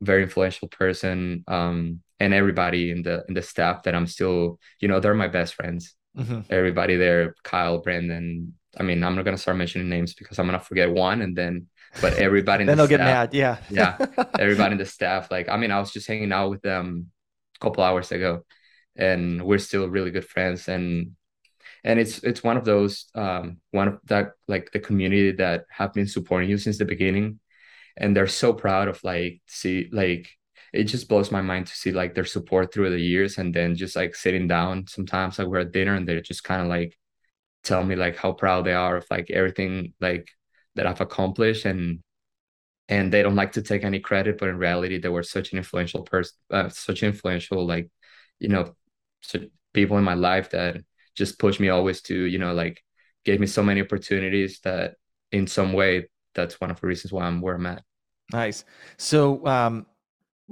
Very 0.00 0.24
influential 0.24 0.68
person. 0.68 1.44
Um, 1.48 2.02
and 2.22 2.32
everybody 2.32 2.90
in 2.92 3.02
the 3.02 3.24
in 3.28 3.34
the 3.34 3.42
staff 3.42 3.82
that 3.82 3.94
I'm 3.94 4.06
still, 4.06 4.60
you 4.80 4.88
know, 4.88 5.00
they're 5.00 5.14
my 5.14 5.28
best 5.28 5.54
friends. 5.54 5.94
hmm 6.16 6.40
Everybody 6.50 6.96
there, 6.96 7.34
Kyle, 7.42 7.78
Brandon. 7.78 8.54
I 8.78 8.82
mean, 8.84 9.02
I'm 9.04 9.16
not 9.16 9.24
gonna 9.24 9.44
start 9.44 9.56
mentioning 9.56 9.88
names 9.88 10.14
because 10.14 10.38
I'm 10.38 10.46
gonna 10.46 10.60
forget 10.60 10.90
one, 10.90 11.22
and 11.22 11.34
then, 11.36 11.66
but 12.00 12.14
everybody 12.14 12.62
in 12.64 12.68
Then 12.68 12.76
the 12.76 12.82
they'll 12.86 12.96
get 12.96 13.00
mad. 13.00 13.34
Yeah. 13.34 13.56
yeah, 13.70 13.98
everybody 14.38 14.72
in 14.72 14.78
the 14.78 14.86
staff. 14.86 15.30
Like, 15.30 15.48
I 15.48 15.56
mean, 15.56 15.72
I 15.72 15.80
was 15.80 15.92
just 15.92 16.06
hanging 16.06 16.32
out 16.32 16.50
with 16.50 16.62
them 16.62 17.10
a 17.56 17.64
couple 17.64 17.82
hours 17.82 18.12
ago, 18.12 18.44
and 18.96 19.42
we're 19.42 19.58
still 19.58 19.88
really 19.88 20.12
good 20.12 20.28
friends. 20.34 20.68
And 20.68 21.16
and 21.84 21.98
it's 21.98 22.18
it's 22.22 22.44
one 22.44 22.56
of 22.56 22.64
those 22.64 23.06
um 23.14 23.58
one 23.72 23.88
of 23.88 23.98
that 24.04 24.32
like 24.46 24.70
the 24.72 24.78
community 24.88 25.32
that 25.32 25.64
have 25.70 25.92
been 25.92 26.06
supporting 26.06 26.48
you 26.48 26.58
since 26.58 26.78
the 26.78 26.84
beginning 26.84 27.40
and 27.96 28.16
they're 28.16 28.26
so 28.26 28.52
proud 28.52 28.88
of 28.88 29.02
like 29.04 29.40
see 29.46 29.88
like 29.92 30.28
it 30.72 30.84
just 30.84 31.08
blows 31.08 31.30
my 31.30 31.42
mind 31.42 31.66
to 31.66 31.76
see 31.76 31.92
like 31.92 32.14
their 32.14 32.24
support 32.24 32.72
through 32.72 32.90
the 32.90 32.98
years 33.00 33.38
and 33.38 33.54
then 33.54 33.74
just 33.76 33.94
like 33.94 34.14
sitting 34.14 34.48
down 34.48 34.86
sometimes 34.86 35.38
like 35.38 35.48
we're 35.48 35.60
at 35.60 35.72
dinner 35.72 35.94
and 35.94 36.08
they're 36.08 36.20
just 36.20 36.44
kind 36.44 36.62
of 36.62 36.68
like 36.68 36.96
tell 37.62 37.84
me 37.84 37.94
like 37.94 38.16
how 38.16 38.32
proud 38.32 38.64
they 38.64 38.72
are 38.72 38.96
of 38.96 39.06
like 39.10 39.30
everything 39.30 39.92
like 40.00 40.28
that 40.74 40.86
I've 40.86 41.00
accomplished 41.00 41.64
and 41.66 42.00
and 42.88 43.12
they 43.12 43.22
don't 43.22 43.36
like 43.36 43.52
to 43.52 43.62
take 43.62 43.84
any 43.84 44.00
credit 44.00 44.38
but 44.38 44.48
in 44.48 44.56
reality 44.56 44.98
they 44.98 45.08
were 45.08 45.22
such 45.22 45.52
an 45.52 45.58
influential 45.58 46.02
person 46.02 46.36
uh, 46.50 46.68
such 46.68 47.02
influential 47.02 47.66
like 47.66 47.90
you 48.40 48.48
know 48.48 48.74
people 49.72 49.98
in 49.98 50.04
my 50.04 50.14
life 50.14 50.50
that 50.50 50.78
just 51.14 51.38
pushed 51.38 51.60
me 51.60 51.68
always 51.68 52.00
to 52.02 52.14
you 52.14 52.38
know 52.38 52.54
like 52.54 52.82
gave 53.24 53.38
me 53.38 53.46
so 53.46 53.62
many 53.62 53.80
opportunities 53.80 54.60
that 54.60 54.94
in 55.30 55.46
some 55.46 55.72
way 55.72 56.08
that's 56.34 56.60
one 56.60 56.70
of 56.70 56.80
the 56.80 56.86
reasons 56.86 57.12
why 57.12 57.24
I'm 57.24 57.40
where 57.40 57.54
I'm 57.54 57.66
at 57.66 57.82
Nice. 58.32 58.64
So, 58.96 59.46
um, 59.46 59.86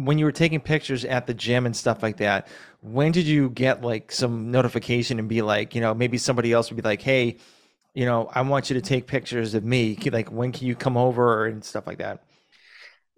when 0.05 0.19
you 0.19 0.25
were 0.25 0.33
taking 0.33 0.61
pictures 0.61 1.05
at 1.05 1.27
the 1.27 1.35
gym 1.35 1.67
and 1.67 1.77
stuff 1.77 2.03
like 2.03 2.17
that, 2.19 2.49
when 2.81 3.13
did 3.13 3.27
you 3.27 3.51
get 3.51 3.83
like 3.83 4.13
some 4.13 4.51
notification 4.51 5.19
and 5.19 5.29
be 5.29 5.43
like, 5.43 5.75
you 5.75 5.81
know, 5.81 5.95
maybe 5.95 6.19
somebody 6.19 6.53
else 6.53 6.71
would 6.71 6.77
be 6.77 6.89
like, 6.89 7.03
hey, 7.03 7.37
you 7.95 8.07
know, 8.07 8.31
I 8.35 8.43
want 8.43 8.71
you 8.71 8.75
to 8.75 8.81
take 8.83 9.07
pictures 9.07 9.55
of 9.55 9.65
me. 9.65 9.97
Like, 10.13 10.31
when 10.31 10.53
can 10.53 10.67
you 10.67 10.77
come 10.77 10.97
over 10.97 11.47
and 11.47 11.65
stuff 11.65 11.87
like 11.87 11.99
that? 11.99 12.23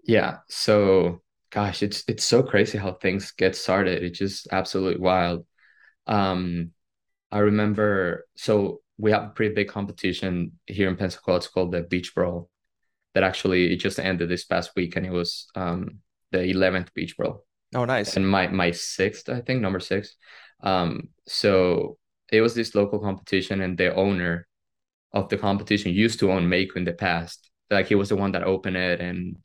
Yeah. 0.04 0.38
So, 0.48 1.22
gosh, 1.50 1.82
it's 1.82 2.04
it's 2.08 2.24
so 2.24 2.42
crazy 2.42 2.78
how 2.78 2.92
things 2.94 3.32
get 3.32 3.56
started. 3.56 4.02
It's 4.02 4.18
just 4.18 4.48
absolutely 4.50 5.00
wild. 5.00 5.46
Um, 6.06 6.72
I 7.32 7.40
remember, 7.40 8.26
so 8.36 8.82
we 8.98 9.12
have 9.12 9.24
a 9.24 9.30
pretty 9.30 9.54
big 9.54 9.68
competition 9.68 10.58
here 10.66 10.88
in 10.90 10.96
Pensacola. 10.96 11.38
It's 11.38 11.48
called 11.48 11.72
the 11.72 11.82
Beach 11.82 12.14
Brawl. 12.14 12.50
That 13.14 13.24
actually 13.24 13.74
it 13.74 13.78
just 13.78 14.00
ended 14.00 14.30
this 14.30 14.44
past 14.46 14.72
week, 14.76 14.96
and 14.96 15.06
it 15.06 15.12
was 15.12 15.48
um 15.56 16.01
the 16.32 16.42
11th 16.44 16.92
Beach 16.94 17.16
Brawl 17.16 17.44
Oh, 17.74 17.84
nice. 17.84 18.16
and 18.16 18.28
my 18.28 18.48
my 18.48 18.70
sixth, 18.72 19.28
I 19.28 19.40
think, 19.40 19.60
number 19.62 19.80
six. 19.80 20.16
Um, 20.62 21.08
so 21.26 21.98
it 22.30 22.40
was 22.40 22.54
this 22.54 22.74
local 22.74 22.98
competition, 22.98 23.60
and 23.60 23.76
the 23.78 23.94
owner 23.94 24.46
of 25.12 25.28
the 25.28 25.36
competition 25.38 25.92
used 25.92 26.18
to 26.20 26.32
own 26.32 26.48
Mako 26.48 26.76
in 26.76 26.84
the 26.84 26.92
past. 26.92 27.50
Like 27.70 27.86
he 27.88 27.94
was 27.94 28.08
the 28.10 28.16
one 28.16 28.32
that 28.32 28.44
opened 28.44 28.76
it, 28.76 29.00
and 29.00 29.36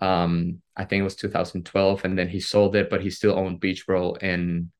um, 0.00 0.62
I 0.76 0.84
think 0.84 1.00
it 1.00 1.04
was 1.04 1.16
2012, 1.16 2.04
and 2.04 2.18
then 2.18 2.28
he 2.28 2.40
sold 2.40 2.76
it, 2.76 2.90
but 2.90 3.02
he 3.02 3.10
still 3.10 3.38
owned 3.38 3.60
Beach 3.60 3.86
Brawl, 3.86 4.16
and 4.20 4.70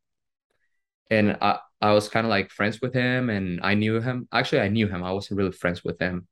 and 1.11 1.37
I 1.41 1.59
I 1.81 1.93
was 1.93 2.09
kind 2.09 2.27
of 2.27 2.31
like 2.31 2.51
friends 2.51 2.81
with 2.81 2.95
him, 2.95 3.31
and 3.31 3.61
I 3.63 3.75
knew 3.75 4.01
him. 4.01 4.29
Actually, 4.33 4.63
I 4.63 4.69
knew 4.69 4.89
him. 4.89 5.03
I 5.05 5.13
wasn't 5.13 5.39
really 5.39 5.53
friends 5.53 5.85
with 5.85 5.99
him, 6.01 6.27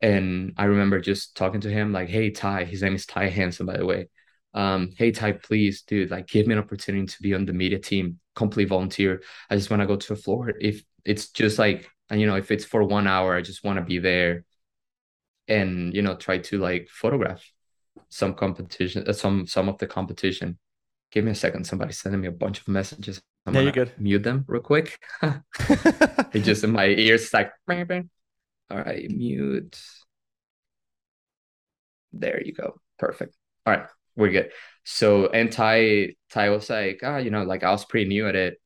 and 0.00 0.54
I 0.56 0.64
remember 0.64 1.00
just 1.00 1.36
talking 1.36 1.60
to 1.62 1.70
him 1.70 1.92
like, 1.92 2.08
"Hey 2.08 2.30
Ty," 2.30 2.64
his 2.64 2.82
name 2.82 2.94
is 2.94 3.06
Ty 3.06 3.28
Hansen, 3.28 3.66
by 3.66 3.76
the 3.76 3.86
way. 3.86 4.08
Um, 4.54 4.92
"Hey 4.96 5.12
Ty, 5.12 5.32
please, 5.32 5.82
dude, 5.82 6.10
like 6.10 6.26
give 6.28 6.46
me 6.46 6.54
an 6.54 6.58
opportunity 6.58 7.06
to 7.06 7.22
be 7.22 7.34
on 7.34 7.46
the 7.46 7.52
media 7.52 7.78
team, 7.78 8.18
complete 8.34 8.68
volunteer. 8.68 9.22
I 9.48 9.56
just 9.56 9.70
want 9.70 9.80
to 9.80 9.86
go 9.86 9.96
to 9.96 10.08
the 10.14 10.16
floor. 10.20 10.52
If 10.60 10.82
it's 11.04 11.28
just 11.30 11.58
like, 11.58 11.88
and 12.10 12.20
you 12.20 12.26
know, 12.26 12.36
if 12.36 12.50
it's 12.50 12.64
for 12.64 12.82
one 12.84 13.06
hour, 13.06 13.36
I 13.36 13.42
just 13.42 13.64
want 13.64 13.78
to 13.78 13.84
be 13.84 13.98
there 13.98 14.44
and 15.48 15.94
you 15.94 16.02
know, 16.02 16.16
try 16.16 16.38
to 16.38 16.58
like 16.58 16.88
photograph 16.90 17.42
some 18.08 18.34
competition, 18.34 19.04
uh, 19.08 19.12
some 19.12 19.46
some 19.46 19.68
of 19.68 19.78
the 19.78 19.86
competition. 19.86 20.58
Give 21.12 21.24
me 21.24 21.32
a 21.32 21.34
second. 21.34 21.64
Somebody's 21.66 21.98
sending 21.98 22.20
me 22.20 22.28
a 22.28 22.32
bunch 22.32 22.60
of 22.60 22.68
messages. 22.68 23.20
I'm 23.46 23.54
Yeah, 23.54 23.60
you're 23.62 23.72
good. 23.72 23.92
mute 23.98 24.22
them 24.22 24.44
real 24.48 24.62
quick. 24.62 24.98
It 26.32 26.40
just 26.44 26.64
in 26.64 26.70
my 26.72 26.86
ears, 26.86 27.22
it's 27.24 27.34
like, 27.34 27.52
"Bang, 27.66 27.84
bang." 27.86 28.10
all 28.70 28.78
right, 28.78 29.10
mute. 29.10 29.80
There 32.12 32.40
you 32.44 32.52
go. 32.52 32.80
Perfect. 32.98 33.36
All 33.66 33.74
right, 33.74 33.86
we're 34.20 34.32
good. 34.32 34.52
So, 34.84 35.28
and 35.28 35.52
Ty, 35.52 36.16
Ty 36.30 36.50
was 36.50 36.70
like, 36.70 37.00
ah, 37.04 37.18
you 37.18 37.30
know, 37.30 37.44
like 37.44 37.64
I 37.64 37.72
was 37.72 37.84
pretty 37.84 38.08
new 38.08 38.28
at 38.28 38.36
it. 38.36 38.60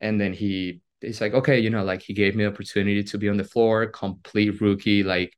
And 0.00 0.20
then 0.20 0.32
he, 0.32 0.80
he's 1.00 1.20
like, 1.20 1.34
okay, 1.34 1.60
you 1.60 1.70
know, 1.70 1.84
like 1.84 2.02
he 2.02 2.14
gave 2.14 2.36
me 2.36 2.44
the 2.44 2.50
opportunity 2.50 3.04
to 3.04 3.18
be 3.18 3.28
on 3.28 3.36
the 3.38 3.44
floor, 3.44 3.86
complete 3.88 4.60
rookie. 4.60 5.02
Like 5.04 5.34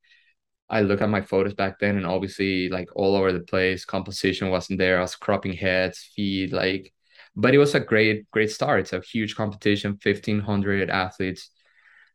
I 0.71 0.83
look 0.83 1.03
at 1.03 1.11
my 1.11 1.23
photos 1.23 1.55
back 1.55 1.79
then 1.81 1.97
and 1.97 2.07
obviously 2.07 2.69
like 2.69 2.91
all 2.97 3.17
over 3.17 3.33
the 3.33 3.41
place, 3.41 3.85
composition 3.85 4.51
wasn't 4.51 4.79
there. 4.79 4.99
I 4.99 5.03
was 5.03 5.17
cropping 5.17 5.55
heads, 5.55 6.11
feet, 6.17 6.53
like, 6.53 6.93
but 7.37 7.55
it 7.55 7.59
was 7.59 7.75
a 7.75 7.81
great, 7.81 8.31
great 8.31 8.51
start. 8.51 8.81
It's 8.81 8.93
a 8.93 9.01
huge 9.01 9.37
competition, 9.37 9.99
1,500 10.03 10.91
athletes 10.91 11.51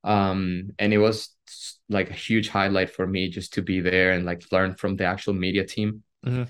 Um, 0.03 0.71
and 0.79 0.93
it 0.93 0.99
was 0.99 1.29
like 1.89 2.09
a 2.11 2.13
huge 2.13 2.49
highlight 2.49 2.91
for 2.91 3.07
me 3.07 3.29
just 3.29 3.55
to 3.55 3.61
be 3.63 3.81
there 3.81 4.11
and 4.13 4.25
like 4.25 4.43
learn 4.51 4.75
from 4.75 4.97
the 4.97 5.05
actual 5.05 5.33
media 5.33 5.65
team 5.65 6.03
Mm-hmm. 6.25 6.43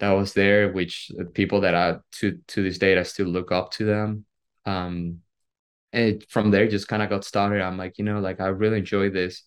That 0.00 0.10
was 0.12 0.32
there, 0.32 0.72
which 0.72 1.10
uh, 1.18 1.24
people 1.34 1.60
that 1.62 1.74
I 1.74 1.98
to 2.20 2.38
to 2.48 2.62
this 2.62 2.78
day 2.78 2.98
I 2.98 3.02
still 3.04 3.26
look 3.28 3.52
up 3.52 3.70
to 3.72 3.84
them. 3.84 4.24
Um, 4.66 5.18
and 5.92 6.24
from 6.28 6.50
there 6.50 6.68
just 6.68 6.88
kind 6.88 7.02
of 7.02 7.10
got 7.10 7.24
started. 7.24 7.62
I'm 7.62 7.76
like, 7.76 7.98
you 7.98 8.04
know, 8.04 8.20
like 8.20 8.40
I 8.40 8.46
really 8.46 8.78
enjoy 8.78 9.10
this. 9.10 9.42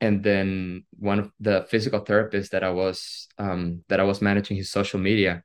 And 0.00 0.22
then 0.22 0.84
one 0.98 1.18
of 1.18 1.30
the 1.40 1.66
physical 1.70 2.00
therapists 2.00 2.50
that 2.50 2.64
I 2.64 2.70
was 2.70 3.28
um 3.38 3.84
that 3.88 4.00
I 4.00 4.04
was 4.04 4.20
managing 4.22 4.56
his 4.56 4.70
social 4.70 5.00
media, 5.00 5.42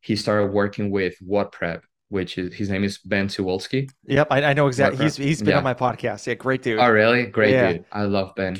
he 0.00 0.16
started 0.16 0.52
working 0.52 0.90
with 0.90 1.16
WODprep, 1.22 1.80
which 2.08 2.38
is 2.38 2.54
his 2.54 2.70
name 2.70 2.84
is 2.84 2.98
Ben 2.98 3.28
Tuwolski. 3.28 3.90
Yep, 4.06 4.28
I, 4.30 4.42
I 4.42 4.52
know 4.54 4.68
exactly. 4.68 5.04
He's 5.04 5.16
he's 5.16 5.42
been 5.42 5.56
on 5.56 5.64
my 5.64 5.74
podcast. 5.74 6.26
Yeah, 6.26 6.34
great 6.34 6.62
dude. 6.62 6.78
Oh, 6.78 6.88
really? 6.88 7.26
Great 7.26 7.52
Yeah. 7.54 7.72
dude. 7.72 7.84
I 7.92 8.02
love 8.02 8.34
Ben. 8.36 8.56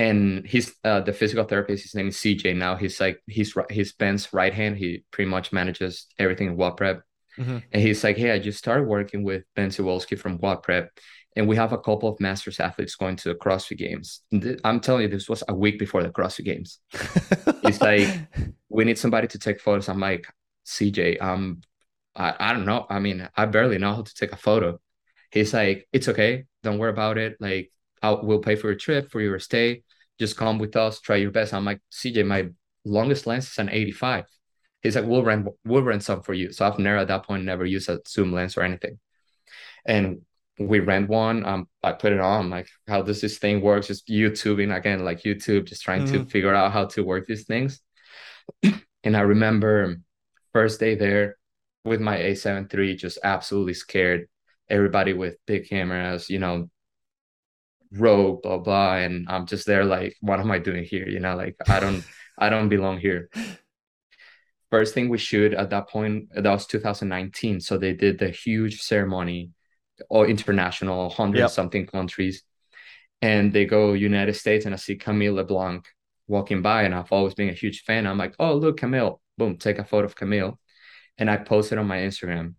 And 0.00 0.46
he's 0.46 0.68
uh 0.84 1.00
the 1.00 1.12
physical 1.12 1.44
therapist, 1.44 1.82
his 1.82 1.94
name 1.94 2.08
is 2.08 2.16
CJ 2.16 2.56
now. 2.56 2.76
He's 2.76 3.00
like 3.00 3.18
he's 3.26 3.54
he's 3.70 3.92
Ben's 3.92 4.32
right 4.32 4.54
hand. 4.60 4.76
He 4.76 5.04
pretty 5.10 5.30
much 5.30 5.52
manages 5.52 6.06
everything 6.18 6.48
in 6.48 6.56
WODprep. 6.56 7.02
Mhm. 7.38 7.62
And 7.72 7.82
he's 7.82 8.02
like, 8.04 8.16
Hey, 8.16 8.30
I 8.32 8.38
just 8.38 8.58
started 8.58 8.86
working 8.88 9.22
with 9.24 9.42
Ben 9.56 9.70
Sawolski 9.70 10.16
from 10.18 10.38
WODprep. 10.38 10.88
And 11.36 11.46
we 11.48 11.56
have 11.56 11.72
a 11.72 11.78
couple 11.78 12.08
of 12.08 12.18
masters 12.20 12.58
athletes 12.58 12.96
going 12.96 13.16
to 13.16 13.28
the 13.28 13.34
CrossFit 13.36 13.78
Games. 13.78 14.22
I'm 14.64 14.80
telling 14.80 15.02
you, 15.02 15.08
this 15.08 15.28
was 15.28 15.44
a 15.46 15.54
week 15.54 15.78
before 15.78 16.02
the 16.02 16.10
CrossFit 16.10 16.44
Games. 16.44 16.80
It's 17.62 17.80
like 17.80 18.08
we 18.68 18.84
need 18.84 18.98
somebody 18.98 19.28
to 19.28 19.38
take 19.38 19.60
photos. 19.60 19.88
I'm 19.88 20.00
like, 20.00 20.26
CJ, 20.66 21.22
um, 21.22 21.60
I, 22.16 22.34
I 22.40 22.52
don't 22.52 22.64
know. 22.64 22.86
I 22.88 22.98
mean, 22.98 23.28
I 23.36 23.46
barely 23.46 23.78
know 23.78 23.94
how 23.94 24.02
to 24.02 24.14
take 24.14 24.32
a 24.32 24.36
photo. 24.36 24.80
He's 25.30 25.52
like, 25.54 25.86
it's 25.92 26.08
okay. 26.08 26.46
Don't 26.64 26.78
worry 26.78 26.90
about 26.90 27.16
it. 27.18 27.36
Like, 27.38 27.70
I'll, 28.02 28.22
we'll 28.24 28.40
pay 28.40 28.56
for 28.56 28.68
your 28.68 28.76
trip, 28.76 29.10
for 29.10 29.20
your 29.20 29.38
stay. 29.38 29.82
Just 30.20 30.36
come 30.36 30.58
with 30.58 30.76
us, 30.76 31.00
try 31.00 31.16
your 31.16 31.30
best. 31.30 31.54
I'm 31.54 31.64
like, 31.64 31.80
CJ, 31.90 32.26
my 32.26 32.50
longest 32.84 33.26
lens 33.26 33.50
is 33.50 33.58
an 33.58 33.70
85. 33.70 34.26
He's 34.82 34.94
like, 34.94 35.06
we'll 35.06 35.24
rent, 35.24 35.48
we'll 35.64 35.82
rent 35.82 36.02
some 36.02 36.22
for 36.22 36.34
you. 36.34 36.52
So 36.52 36.66
I've 36.66 36.78
never 36.78 36.98
at 36.98 37.08
that 37.08 37.24
point 37.24 37.44
never 37.44 37.64
used 37.64 37.88
a 37.88 38.00
zoom 38.06 38.30
lens 38.30 38.58
or 38.58 38.62
anything. 38.62 38.98
And 39.86 40.20
we 40.58 40.80
rent 40.80 41.08
one. 41.08 41.46
Um, 41.46 41.68
I 41.82 41.92
put 41.92 42.12
it 42.12 42.20
on. 42.20 42.40
I'm 42.44 42.50
like, 42.50 42.68
how 42.86 43.00
does 43.00 43.22
this 43.22 43.38
thing 43.38 43.62
work? 43.62 43.86
Just 43.86 44.08
YouTubing 44.08 44.76
again, 44.76 45.06
like 45.06 45.22
YouTube, 45.22 45.64
just 45.66 45.82
trying 45.82 46.04
to 46.04 46.20
Mhm. 46.20 46.30
figure 46.30 46.54
out 46.54 46.72
how 46.72 46.84
to 46.84 47.02
work 47.02 47.26
these 47.26 47.46
things. 47.46 47.80
and 49.04 49.16
I 49.16 49.20
remember 49.20 49.96
first 50.52 50.80
day 50.80 50.96
there 50.96 51.38
with 51.84 52.00
my 52.02 52.18
A7 52.18 52.68
III, 52.68 52.94
just 52.94 53.18
absolutely 53.24 53.72
scared. 53.72 54.28
Everybody 54.68 55.14
with 55.14 55.38
big 55.46 55.66
cameras, 55.66 56.28
you 56.28 56.38
know, 56.38 56.68
rogue, 57.92 58.42
blah 58.42 58.58
blah, 58.58 58.96
and 58.96 59.26
I'm 59.28 59.46
just 59.46 59.66
there 59.66 59.84
like, 59.84 60.16
what 60.20 60.40
am 60.40 60.50
I 60.50 60.58
doing 60.58 60.84
here? 60.84 61.08
You 61.08 61.20
know, 61.20 61.36
like 61.36 61.56
I 61.68 61.80
don't, 61.80 62.04
I 62.38 62.48
don't 62.50 62.68
belong 62.68 62.98
here. 62.98 63.30
First 64.70 64.94
thing 64.94 65.08
we 65.08 65.18
shoot 65.18 65.52
at 65.52 65.70
that 65.70 65.88
point, 65.88 66.28
that 66.34 66.44
was 66.50 66.66
2019. 66.66 67.60
So 67.60 67.76
they 67.76 67.92
did 67.92 68.18
the 68.18 68.30
huge 68.30 68.80
ceremony, 68.82 69.50
all 70.08 70.24
international, 70.24 71.10
hundred 71.10 71.38
Yep. 71.38 71.50
something 71.50 71.86
countries, 71.86 72.44
and 73.22 73.52
they 73.52 73.66
go 73.66 73.92
United 73.94 74.34
States, 74.34 74.64
and 74.66 74.74
I 74.74 74.78
see 74.78 74.96
Camille 74.96 75.34
LeBlanc 75.34 75.86
walking 76.28 76.62
by, 76.62 76.84
and 76.84 76.94
I've 76.94 77.12
always 77.12 77.34
been 77.34 77.50
a 77.50 77.54
huge 77.54 77.82
fan. 77.84 78.06
I'm 78.06 78.18
like, 78.18 78.34
oh 78.38 78.54
look, 78.54 78.78
Camille, 78.78 79.20
boom, 79.38 79.58
take 79.58 79.78
a 79.78 79.84
photo 79.84 80.06
of 80.06 80.16
Camille, 80.16 80.58
and 81.18 81.30
I 81.30 81.36
post 81.38 81.72
it 81.72 81.78
on 81.78 81.86
my 81.88 81.98
Instagram, 81.98 82.54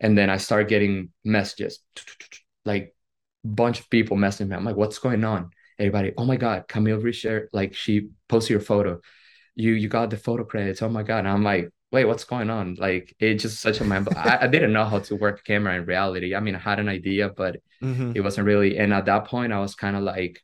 and 0.00 0.16
then 0.16 0.30
I 0.30 0.38
start 0.38 0.68
getting 0.68 1.10
messages, 1.24 1.80
like 2.64 2.93
bunch 3.44 3.80
of 3.80 3.90
people 3.90 4.16
messaging 4.16 4.48
me. 4.48 4.56
I'm 4.56 4.64
like, 4.64 4.76
what's 4.76 4.98
going 4.98 5.24
on? 5.24 5.50
Everybody, 5.78 6.12
oh 6.16 6.24
my 6.24 6.36
god, 6.36 6.66
Camille 6.68 7.00
reshared, 7.00 7.48
like 7.52 7.74
she 7.74 8.08
posted 8.28 8.50
your 8.50 8.60
photo. 8.60 9.00
You 9.56 9.72
you 9.72 9.88
got 9.88 10.10
the 10.10 10.16
photo 10.16 10.44
credits. 10.44 10.82
Oh 10.82 10.88
my 10.88 11.02
god. 11.02 11.20
And 11.20 11.28
I'm 11.28 11.44
like, 11.44 11.70
wait, 11.92 12.04
what's 12.06 12.24
going 12.24 12.50
on? 12.50 12.74
Like 12.76 13.14
it's 13.18 13.42
just 13.42 13.60
such 13.60 13.80
a 13.80 13.84
man. 13.84 14.06
I, 14.16 14.38
I 14.42 14.46
didn't 14.48 14.72
know 14.72 14.84
how 14.84 15.00
to 15.00 15.16
work 15.16 15.40
a 15.40 15.42
camera 15.42 15.76
in 15.76 15.84
reality. 15.86 16.34
I 16.34 16.40
mean, 16.40 16.54
I 16.56 16.58
had 16.58 16.80
an 16.80 16.88
idea, 16.88 17.30
but 17.30 17.56
Mhm. 17.82 18.16
it 18.16 18.20
wasn't 18.22 18.46
really. 18.46 18.78
And 18.78 18.92
at 18.92 19.06
that 19.06 19.26
point, 19.26 19.52
I 19.52 19.60
was 19.60 19.74
kind 19.74 19.96
of 19.96 20.02
like, 20.02 20.40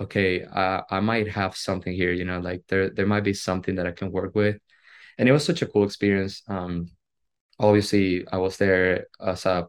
okay, 0.00 0.44
uh, 0.44 0.82
I 0.90 1.00
might 1.00 1.28
have 1.28 1.56
something 1.56 1.92
here. 1.92 2.12
You 2.12 2.24
know, 2.24 2.40
like 2.40 2.62
there 2.68 2.90
there 2.90 3.06
might 3.06 3.24
be 3.24 3.34
something 3.34 3.76
that 3.76 3.86
I 3.86 3.92
can 3.92 4.10
work 4.12 4.34
with. 4.34 4.58
And 5.18 5.28
it 5.28 5.32
was 5.32 5.44
such 5.44 5.62
a 5.62 5.66
cool 5.66 5.84
experience. 5.84 6.42
Um, 6.48 6.88
obviously, 7.58 8.26
I 8.28 8.38
was 8.38 8.56
there 8.56 9.06
as 9.20 9.46
a 9.46 9.68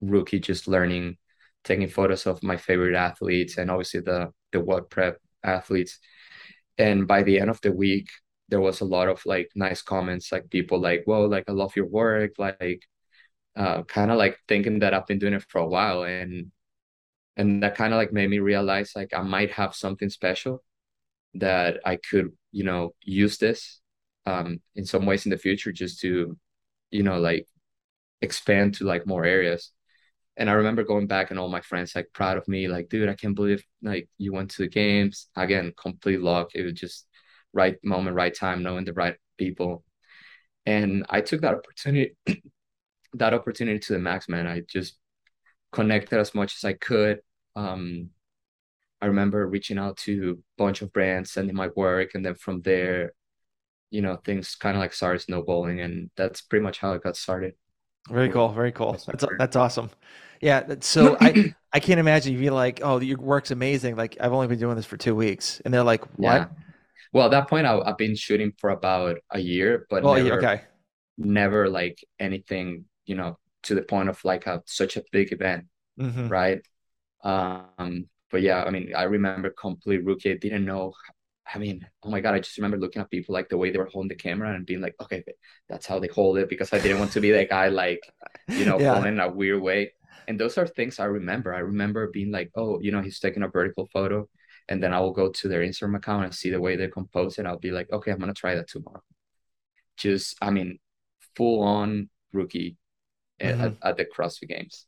rookie, 0.00 0.40
just 0.40 0.68
learning, 0.68 1.16
taking 1.64 1.88
photos 1.88 2.26
of 2.26 2.42
my 2.42 2.56
favorite 2.56 2.94
athletes, 2.96 3.58
and 3.58 3.70
obviously 3.70 4.00
the 4.00 4.32
the 4.52 4.60
what 4.60 4.90
prep 4.90 5.18
athletes. 5.44 5.98
And 6.78 7.06
by 7.08 7.22
the 7.22 7.38
end 7.40 7.50
of 7.50 7.60
the 7.62 7.72
week, 7.72 8.08
there 8.48 8.60
was 8.60 8.80
a 8.80 8.84
lot 8.84 9.08
of 9.08 9.24
like 9.26 9.50
nice 9.56 9.82
comments, 9.82 10.32
like 10.32 10.50
people 10.50 10.80
like, 10.80 11.04
"Whoa, 11.06 11.26
like 11.26 11.44
I 11.48 11.52
love 11.52 11.76
your 11.76 11.86
work," 11.86 12.32
like 12.38 12.82
uh, 13.56 13.82
kind 13.84 14.10
of 14.12 14.18
like 14.18 14.38
thinking 14.48 14.80
that 14.80 14.94
I've 14.94 15.06
been 15.06 15.18
doing 15.20 15.34
it 15.34 15.44
for 15.48 15.60
a 15.60 15.66
while, 15.68 16.04
and 16.04 16.52
and 17.36 17.62
that 17.62 17.74
kind 17.76 17.92
of 17.92 17.98
like 17.98 18.12
made 18.12 18.30
me 18.30 18.38
realize 18.38 18.92
like 18.94 19.12
I 19.14 19.22
might 19.22 19.50
have 19.52 19.74
something 19.74 20.08
special 20.10 20.62
that 21.36 21.80
I 21.86 21.96
could, 21.98 22.32
you 22.52 22.64
know, 22.64 22.94
use 23.02 23.38
this 23.38 23.80
um 24.26 24.60
in 24.76 24.86
some 24.86 25.06
ways 25.06 25.26
in 25.26 25.30
the 25.30 25.38
future 25.38 25.72
just 25.72 26.00
to, 26.02 26.38
you 26.92 27.04
know, 27.04 27.18
like 27.20 27.48
expand 28.22 28.76
to 28.76 28.84
like 28.86 29.06
more 29.08 29.26
areas. 29.26 29.72
And 30.36 30.50
I 30.50 30.54
remember 30.54 30.82
going 30.82 31.06
back 31.06 31.30
and 31.30 31.38
all 31.38 31.48
my 31.48 31.60
friends 31.60 31.94
like 31.94 32.08
proud 32.12 32.36
of 32.36 32.48
me, 32.48 32.66
like, 32.68 32.88
dude, 32.88 33.08
I 33.08 33.14
can't 33.14 33.36
believe 33.36 33.64
like 33.82 34.08
you 34.18 34.32
went 34.32 34.50
to 34.52 34.62
the 34.62 34.68
games. 34.68 35.28
Again, 35.36 35.72
complete 35.76 36.20
luck. 36.20 36.50
It 36.54 36.62
was 36.62 36.74
just 36.74 37.06
right 37.52 37.76
moment, 37.84 38.16
right 38.16 38.34
time, 38.34 38.62
knowing 38.62 38.84
the 38.84 38.92
right 38.92 39.16
people. 39.38 39.84
And 40.66 41.06
I 41.08 41.20
took 41.20 41.42
that 41.42 41.54
opportunity, 41.54 42.16
that 43.14 43.34
opportunity 43.34 43.78
to 43.78 43.92
the 43.94 43.98
max, 43.98 44.28
man. 44.28 44.46
I 44.46 44.62
just 44.68 44.98
connected 45.72 46.18
as 46.18 46.34
much 46.34 46.56
as 46.56 46.64
I 46.64 46.74
could. 46.74 47.20
Um, 47.56 48.10
I 49.00 49.06
remember 49.06 49.46
reaching 49.46 49.78
out 49.78 49.98
to 49.98 50.38
a 50.38 50.62
bunch 50.62 50.82
of 50.82 50.92
brands, 50.92 51.30
sending 51.32 51.54
my 51.56 51.68
work, 51.76 52.14
and 52.14 52.24
then 52.24 52.34
from 52.34 52.62
there, 52.62 53.12
you 53.90 54.02
know, 54.02 54.16
things 54.16 54.56
kind 54.56 54.76
of 54.76 54.80
like 54.80 54.92
started 54.92 55.20
snowballing, 55.20 55.80
and 55.80 56.10
that's 56.16 56.42
pretty 56.42 56.62
much 56.64 56.78
how 56.78 56.92
it 56.94 57.02
got 57.02 57.16
started. 57.16 57.54
Very 58.10 58.28
cool. 58.28 58.48
Very 58.52 58.72
cool. 58.72 59.02
That's 59.06 59.06
That's 59.06 59.24
that's 59.38 59.56
awesome. 59.56 59.90
Yeah. 60.40 60.74
So 60.80 61.16
I 61.20 61.40
I 61.72 61.80
can't 61.80 61.98
imagine 62.00 62.32
you 62.34 62.38
be 62.38 62.50
like, 62.50 62.80
oh, 62.82 63.00
your 63.00 63.18
work's 63.18 63.50
amazing. 63.50 63.96
Like 63.96 64.16
I've 64.20 64.32
only 64.32 64.46
been 64.46 64.58
doing 64.58 64.76
this 64.76 64.86
for 64.86 64.96
two 64.96 65.14
weeks, 65.14 65.60
and 65.64 65.72
they're 65.72 65.82
like, 65.84 66.02
Yeah. 66.18 66.18
what? 66.18 66.50
Well, 67.12 67.26
at 67.26 67.32
that 67.32 67.48
point, 67.50 67.66
I, 67.66 67.78
I've 67.80 67.98
been 67.98 68.16
shooting 68.16 68.52
for 68.60 68.70
about 68.70 69.18
a 69.32 69.40
year, 69.40 69.86
but 69.90 70.04
Well, 70.04 70.18
yeah, 70.18 70.32
never, 70.32 70.34
okay. 70.34 70.62
never 71.18 71.68
like 71.70 72.04
anything, 72.20 72.86
you 73.06 73.16
know, 73.16 73.38
to 73.64 73.74
the 73.76 73.82
point 73.82 74.08
of 74.10 74.24
like 74.24 74.46
a 74.46 74.62
such 74.66 74.96
a 74.96 75.04
big 75.12 75.32
event, 75.32 75.66
hmm 75.98 76.28
right? 76.28 76.62
Um, 77.24 78.08
but 78.30 78.42
yeah, 78.42 78.64
I 78.64 78.70
mean, 78.70 78.94
I 78.96 79.04
remember 79.04 79.50
complete 79.50 80.04
rookie. 80.04 80.32
I 80.32 80.36
didn't 80.38 80.66
know. 80.66 80.94
I 81.52 81.58
mean, 81.58 81.86
oh 82.02 82.10
my 82.10 82.20
God, 82.20 82.34
I 82.34 82.38
just 82.40 82.56
remember 82.56 82.78
looking 82.78 83.02
at 83.02 83.10
people 83.10 83.34
like 83.34 83.48
the 83.48 83.56
way 83.58 83.70
they 83.70 83.78
were 83.78 83.90
holding 83.92 84.08
the 84.08 84.14
camera 84.14 84.54
and 84.54 84.64
being 84.66 84.80
like, 84.80 84.94
okay, 85.00 85.22
that's 85.68 85.86
how 85.86 85.98
they 85.98 86.08
hold 86.08 86.38
it 86.38 86.48
because 86.48 86.72
I 86.72 86.78
didn't 86.78 86.98
want 86.98 87.12
to 87.12 87.20
be 87.20 87.30
that 87.32 87.50
guy 87.50 87.68
like, 87.68 88.00
you 88.48 88.64
know, 88.66 88.78
Yeah. 88.80 88.94
holding 88.94 89.14
in 89.14 89.20
a 89.20 89.30
weird 89.30 89.60
way. 89.62 89.92
And 90.26 90.40
those 90.40 90.56
are 90.56 90.66
things 90.66 90.98
I 90.98 91.04
remember. 91.04 91.54
I 91.54 91.58
remember 91.58 92.08
being 92.08 92.30
like, 92.32 92.50
oh, 92.56 92.80
you 92.80 92.92
know, 92.92 93.02
he's 93.02 93.20
taking 93.20 93.42
a 93.42 93.48
vertical 93.48 93.86
photo. 93.92 94.28
And 94.70 94.82
then 94.82 94.94
I 94.94 95.00
will 95.00 95.12
go 95.12 95.28
to 95.30 95.48
their 95.48 95.60
Instagram 95.60 95.96
account 95.96 96.24
and 96.24 96.34
see 96.34 96.48
the 96.50 96.60
way 96.60 96.76
they 96.76 96.88
compose 96.88 97.38
it. 97.38 97.44
I'll 97.44 97.58
be 97.58 97.70
like, 97.70 97.92
okay, 97.92 98.10
I'm 98.10 98.18
gonna 98.18 98.32
try 98.32 98.54
that 98.54 98.68
tomorrow. 98.68 99.02
Just, 99.98 100.36
I 100.40 100.50
mean, 100.50 100.78
full 101.36 101.62
on 101.62 102.08
rookie 102.32 102.78
at, 103.38 103.54
Mhm. 103.56 103.76
at 103.82 103.96
the 103.98 104.06
CrossFit 104.06 104.48
Games. 104.48 104.86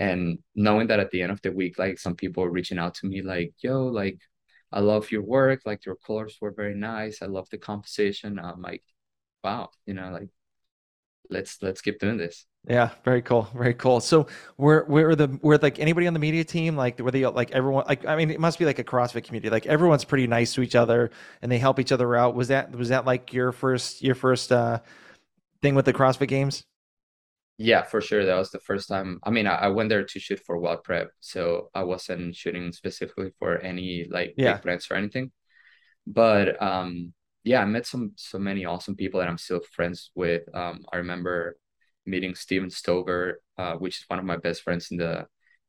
And 0.00 0.38
knowing 0.56 0.88
that 0.88 0.98
at 0.98 1.12
the 1.12 1.22
end 1.22 1.30
of 1.30 1.40
the 1.42 1.52
week, 1.52 1.78
like 1.78 1.98
some 2.00 2.16
people 2.16 2.48
reaching 2.48 2.78
out 2.78 2.96
to 2.96 3.06
me, 3.06 3.22
like, 3.22 3.54
yo, 3.60 3.84
like, 3.86 4.18
I 4.74 4.80
love 4.80 5.10
your 5.12 5.22
work. 5.22 5.62
Like, 5.64 5.86
your 5.86 5.96
colors 5.96 6.36
were 6.40 6.50
very 6.50 6.74
nice. 6.74 7.22
I 7.22 7.26
love 7.26 7.48
the 7.50 7.58
composition. 7.58 8.38
I'm 8.40 8.60
like, 8.60 8.82
wow, 9.44 9.70
you 9.86 9.94
know, 9.94 10.10
like, 10.10 10.28
let's 11.30 11.62
let's 11.62 11.80
keep 11.80 12.00
doing 12.00 12.16
this. 12.16 12.44
Yeah, 12.68 12.90
very 13.04 13.22
cool, 13.22 13.48
very 13.54 13.74
cool. 13.74 14.00
So, 14.00 14.26
were 14.56 14.84
were 14.88 15.14
the 15.14 15.38
were 15.42 15.58
like 15.58 15.78
anybody 15.78 16.06
on 16.06 16.12
the 16.14 16.18
media 16.18 16.44
team 16.44 16.76
like 16.76 16.98
were 16.98 17.10
they 17.10 17.24
like 17.26 17.52
everyone 17.52 17.84
like 17.86 18.06
I 18.06 18.16
mean 18.16 18.30
it 18.30 18.40
must 18.40 18.58
be 18.58 18.64
like 18.64 18.78
a 18.78 18.84
CrossFit 18.84 19.24
community 19.24 19.50
like 19.50 19.66
everyone's 19.66 20.04
pretty 20.04 20.26
nice 20.26 20.54
to 20.54 20.62
each 20.62 20.74
other 20.74 21.10
and 21.42 21.52
they 21.52 21.58
help 21.58 21.78
each 21.78 21.92
other 21.92 22.16
out. 22.16 22.34
Was 22.34 22.48
that 22.48 22.72
was 22.74 22.88
that 22.88 23.04
like 23.04 23.32
your 23.32 23.52
first 23.52 24.02
your 24.02 24.14
first 24.14 24.50
uh 24.50 24.80
thing 25.62 25.74
with 25.74 25.84
the 25.84 25.92
CrossFit 25.92 26.28
Games? 26.28 26.64
Yeah, 27.56 27.82
for 27.82 28.00
sure. 28.00 28.24
That 28.24 28.36
was 28.36 28.50
the 28.50 28.58
first 28.58 28.88
time. 28.88 29.20
I 29.22 29.30
mean, 29.30 29.46
I, 29.46 29.54
I 29.54 29.68
went 29.68 29.88
there 29.88 30.04
to 30.04 30.18
shoot 30.20 30.40
for 30.44 30.58
Wild 30.58 30.82
Prep, 30.82 31.10
so 31.20 31.70
I 31.74 31.84
wasn't 31.84 32.34
shooting 32.34 32.72
specifically 32.72 33.30
for 33.38 33.58
any 33.58 34.06
like 34.10 34.34
Yeah. 34.36 34.54
big 34.54 34.62
brands 34.62 34.88
or 34.90 34.96
anything. 34.96 35.30
But 36.06 36.60
um, 36.62 37.12
yeah, 37.44 37.62
I 37.62 37.64
met 37.66 37.86
some 37.86 38.12
so 38.16 38.38
many 38.38 38.64
awesome 38.64 38.96
people 38.96 39.20
that 39.20 39.28
I'm 39.28 39.38
still 39.38 39.60
friends 39.72 40.10
with. 40.14 40.42
Um, 40.54 40.84
I 40.92 40.98
remember 40.98 41.56
meeting 42.06 42.34
Steven 42.34 42.70
Stover, 42.70 43.40
uh, 43.58 43.74
which 43.76 43.98
is 43.98 44.04
one 44.08 44.18
of 44.18 44.24
my 44.24 44.36
best 44.36 44.62
friends 44.62 44.88
in 44.90 44.98
the 44.98 45.20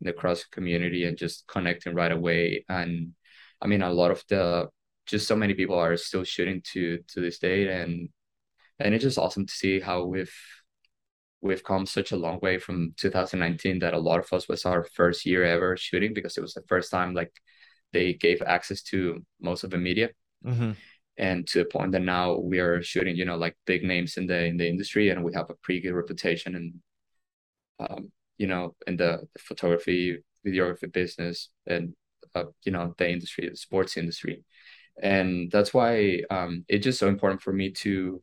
in 0.02 0.08
the 0.08 0.14
cross 0.14 0.44
community 0.46 1.06
and 1.06 1.18
just 1.18 1.48
connecting 1.48 1.94
right 1.96 2.12
away. 2.12 2.66
And 2.68 3.14
I 3.62 3.68
mean, 3.68 3.82
a 3.84 3.92
lot 3.94 4.12
of 4.12 4.24
the 4.30 4.70
just 5.06 5.28
so 5.28 5.36
many 5.36 5.54
people 5.54 5.78
are 5.78 5.98
still 5.98 6.24
shooting 6.24 6.62
to 6.74 7.00
to 7.10 7.22
this 7.22 7.40
day, 7.40 7.68
and 7.82 8.10
and 8.80 8.96
it's 8.96 9.04
just 9.04 9.18
awesome 9.20 9.46
to 9.46 9.54
see 9.54 9.80
how 9.80 10.06
we've 10.06 10.34
we've 11.46 11.64
come 11.64 11.86
such 11.86 12.12
a 12.12 12.18
long 12.18 12.40
way 12.42 12.58
from 12.58 12.94
2019 12.98 13.80
that 13.80 13.94
a 13.94 14.00
lot 14.00 14.20
of 14.20 14.32
us 14.34 14.48
was 14.48 14.66
our 14.66 14.84
first 14.84 15.26
year 15.26 15.44
ever 15.46 15.78
shooting 15.78 16.14
because 16.14 16.38
it 16.38 16.42
was 16.42 16.54
the 16.54 16.64
first 16.68 16.92
time 16.92 17.14
like 17.14 17.32
they 17.94 18.14
gave 18.14 18.42
access 18.42 18.82
to 18.82 19.24
most 19.40 19.64
of 19.64 19.70
the 19.70 19.78
media 19.78 20.10
Mm-hmm. 20.46 20.72
and 21.18 21.48
to 21.48 21.60
the 21.60 21.66
point 21.66 21.92
that 21.94 22.02
now 22.02 22.38
we 22.38 22.60
are 22.60 22.82
shooting 22.84 23.16
you 23.16 23.26
know 23.26 23.38
like 23.38 23.56
big 23.66 23.84
names 23.84 24.18
in 24.18 24.28
the 24.28 24.46
in 24.46 24.58
the 24.58 24.68
industry 24.68 25.10
and 25.10 25.24
we 25.24 25.34
have 25.34 25.50
a 25.50 25.56
pretty 25.64 25.82
good 25.82 25.94
reputation 25.94 26.56
and 26.56 26.74
um, 27.80 28.12
you 28.38 28.48
know 28.48 28.76
in 28.86 28.96
the, 28.98 29.22
the 29.34 29.40
photography 29.40 30.20
videography 30.46 30.92
business 30.92 31.50
and 31.66 31.96
uh, 32.36 32.44
you 32.64 32.72
know 32.72 32.94
the 32.98 33.10
industry 33.10 33.50
the 33.50 33.56
sports 33.56 33.98
industry 33.98 34.44
and 35.02 35.50
that's 35.52 35.74
why 35.74 36.22
um, 36.30 36.64
it's 36.68 36.84
just 36.84 37.00
so 37.00 37.08
important 37.08 37.42
for 37.42 37.54
me 37.54 37.72
to 37.72 38.22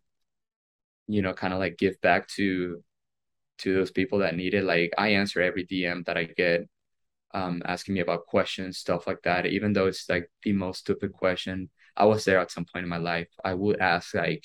you 1.09 1.23
know 1.23 1.33
kind 1.33 1.53
of 1.53 1.59
like 1.59 1.77
give 1.77 2.01
back 2.01 2.29
to 2.29 2.83
to 3.59 3.75
those 3.75 3.91
people 3.91 4.19
that 4.21 4.37
need 4.37 4.55
it. 4.55 4.65
Like 4.65 4.93
i 4.99 5.09
answer 5.09 5.41
every 5.41 5.65
dm 5.67 6.05
that 6.07 6.17
i 6.17 6.25
get 6.25 6.69
um, 7.35 7.63
asking 7.65 7.95
me 7.95 8.01
about 8.01 8.27
questions 8.27 8.79
stuff 8.79 9.07
like 9.07 9.23
that. 9.23 9.47
Even 9.47 9.73
though 9.73 9.87
it's 9.87 10.09
like 10.09 10.31
the 10.43 10.53
most 10.53 10.81
stupid 10.81 11.13
question 11.13 11.71
i 11.97 12.05
was 12.05 12.25
there 12.25 12.39
at 12.41 12.51
some 12.51 12.67
point 12.71 12.85
in 12.85 12.89
my 12.89 12.99
life. 12.99 13.29
I 13.45 13.55
would 13.55 13.81
ask 13.81 14.15
like 14.15 14.45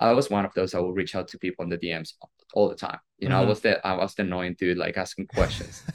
i 0.00 0.12
was 0.12 0.28
one 0.30 0.44
of 0.44 0.52
those 0.54 0.74
i 0.74 0.78
would 0.80 0.94
reach 0.96 1.14
out 1.14 1.28
to 1.28 1.38
people 1.38 1.62
in 1.64 1.70
the 1.70 1.78
dms 1.78 2.14
all 2.54 2.68
the 2.68 2.74
time. 2.74 2.98
You 3.18 3.28
know 3.28 3.36
Mhm. 3.36 3.44
i 3.44 3.48
was 3.50 3.60
the 3.60 3.86
i 3.86 3.94
was 3.94 4.14
the 4.14 4.22
annoying 4.22 4.56
dude 4.58 4.78
like 4.78 4.96
asking 4.96 5.26
questions. 5.26 5.82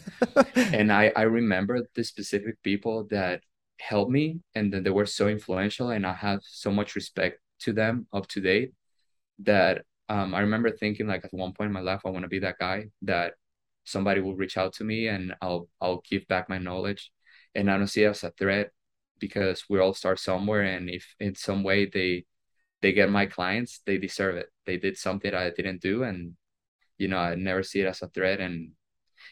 And 0.80 0.91
I 0.91 1.11
I 1.15 1.24
remember 1.24 1.76
the 1.95 2.03
specific 2.03 2.55
people 2.63 3.07
that 3.09 3.41
helped 3.80 4.11
me 4.11 4.39
and 4.55 4.72
then 4.72 4.84
they 4.84 4.89
were 4.99 5.07
so 5.19 5.28
influential 5.28 5.89
and 5.89 6.05
I 6.05 6.13
have 6.13 6.41
so 6.43 6.69
much 6.72 6.95
respect 6.95 7.39
to 7.63 7.74
them 7.74 8.07
up 8.13 8.28
to 8.34 8.39
date 8.41 8.72
that 9.39 9.84
um 10.12 10.36
I 10.36 10.41
remember 10.41 10.72
thinking 10.72 11.07
like 11.07 11.26
at 11.26 11.34
one 11.34 11.53
point 11.53 11.70
in 11.70 11.74
my 11.74 11.82
life 11.91 12.01
I 12.05 12.09
want 12.09 12.24
to 12.24 12.30
be 12.36 12.39
that 12.39 12.59
guy 12.59 12.86
that 13.03 13.34
somebody 13.86 14.22
will 14.22 14.36
reach 14.36 14.57
out 14.57 14.74
to 14.76 14.84
me 14.84 15.07
and 15.07 15.34
I'll 15.41 15.68
I'll 15.82 16.01
give 16.09 16.28
back 16.28 16.49
my 16.49 16.59
knowledge 16.59 17.12
and 17.55 17.70
I 17.72 17.78
don't 17.78 17.88
see 17.88 18.03
it 18.03 18.09
as 18.16 18.24
a 18.24 18.32
threat 18.32 18.72
because 19.20 19.66
we 19.70 19.80
all 19.80 19.93
start 19.93 20.20
somewhere 20.20 20.64
and 20.64 20.89
if 20.89 21.05
in 21.20 21.36
some 21.36 21.64
way 21.64 21.80
they 21.86 22.26
they 22.82 22.91
get 22.93 23.09
my 23.09 23.26
clients 23.26 23.82
they 23.86 23.97
deserve 23.97 24.36
it 24.38 24.49
they 24.66 24.78
did 24.78 24.97
something 24.97 25.34
I 25.34 25.51
didn't 25.51 25.82
do 25.82 26.03
and 26.03 26.36
you 26.97 27.07
know 27.07 27.18
I 27.20 27.36
never 27.36 27.64
see 27.64 27.82
it 27.82 27.88
as 27.88 28.01
a 28.01 28.09
threat 28.09 28.39
and 28.39 28.72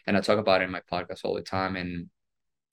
and 0.07 0.17
I 0.17 0.21
talk 0.21 0.39
about 0.39 0.61
it 0.61 0.65
in 0.65 0.71
my 0.71 0.81
podcast 0.91 1.21
all 1.23 1.35
the 1.35 1.41
time. 1.41 1.75
And 1.75 2.09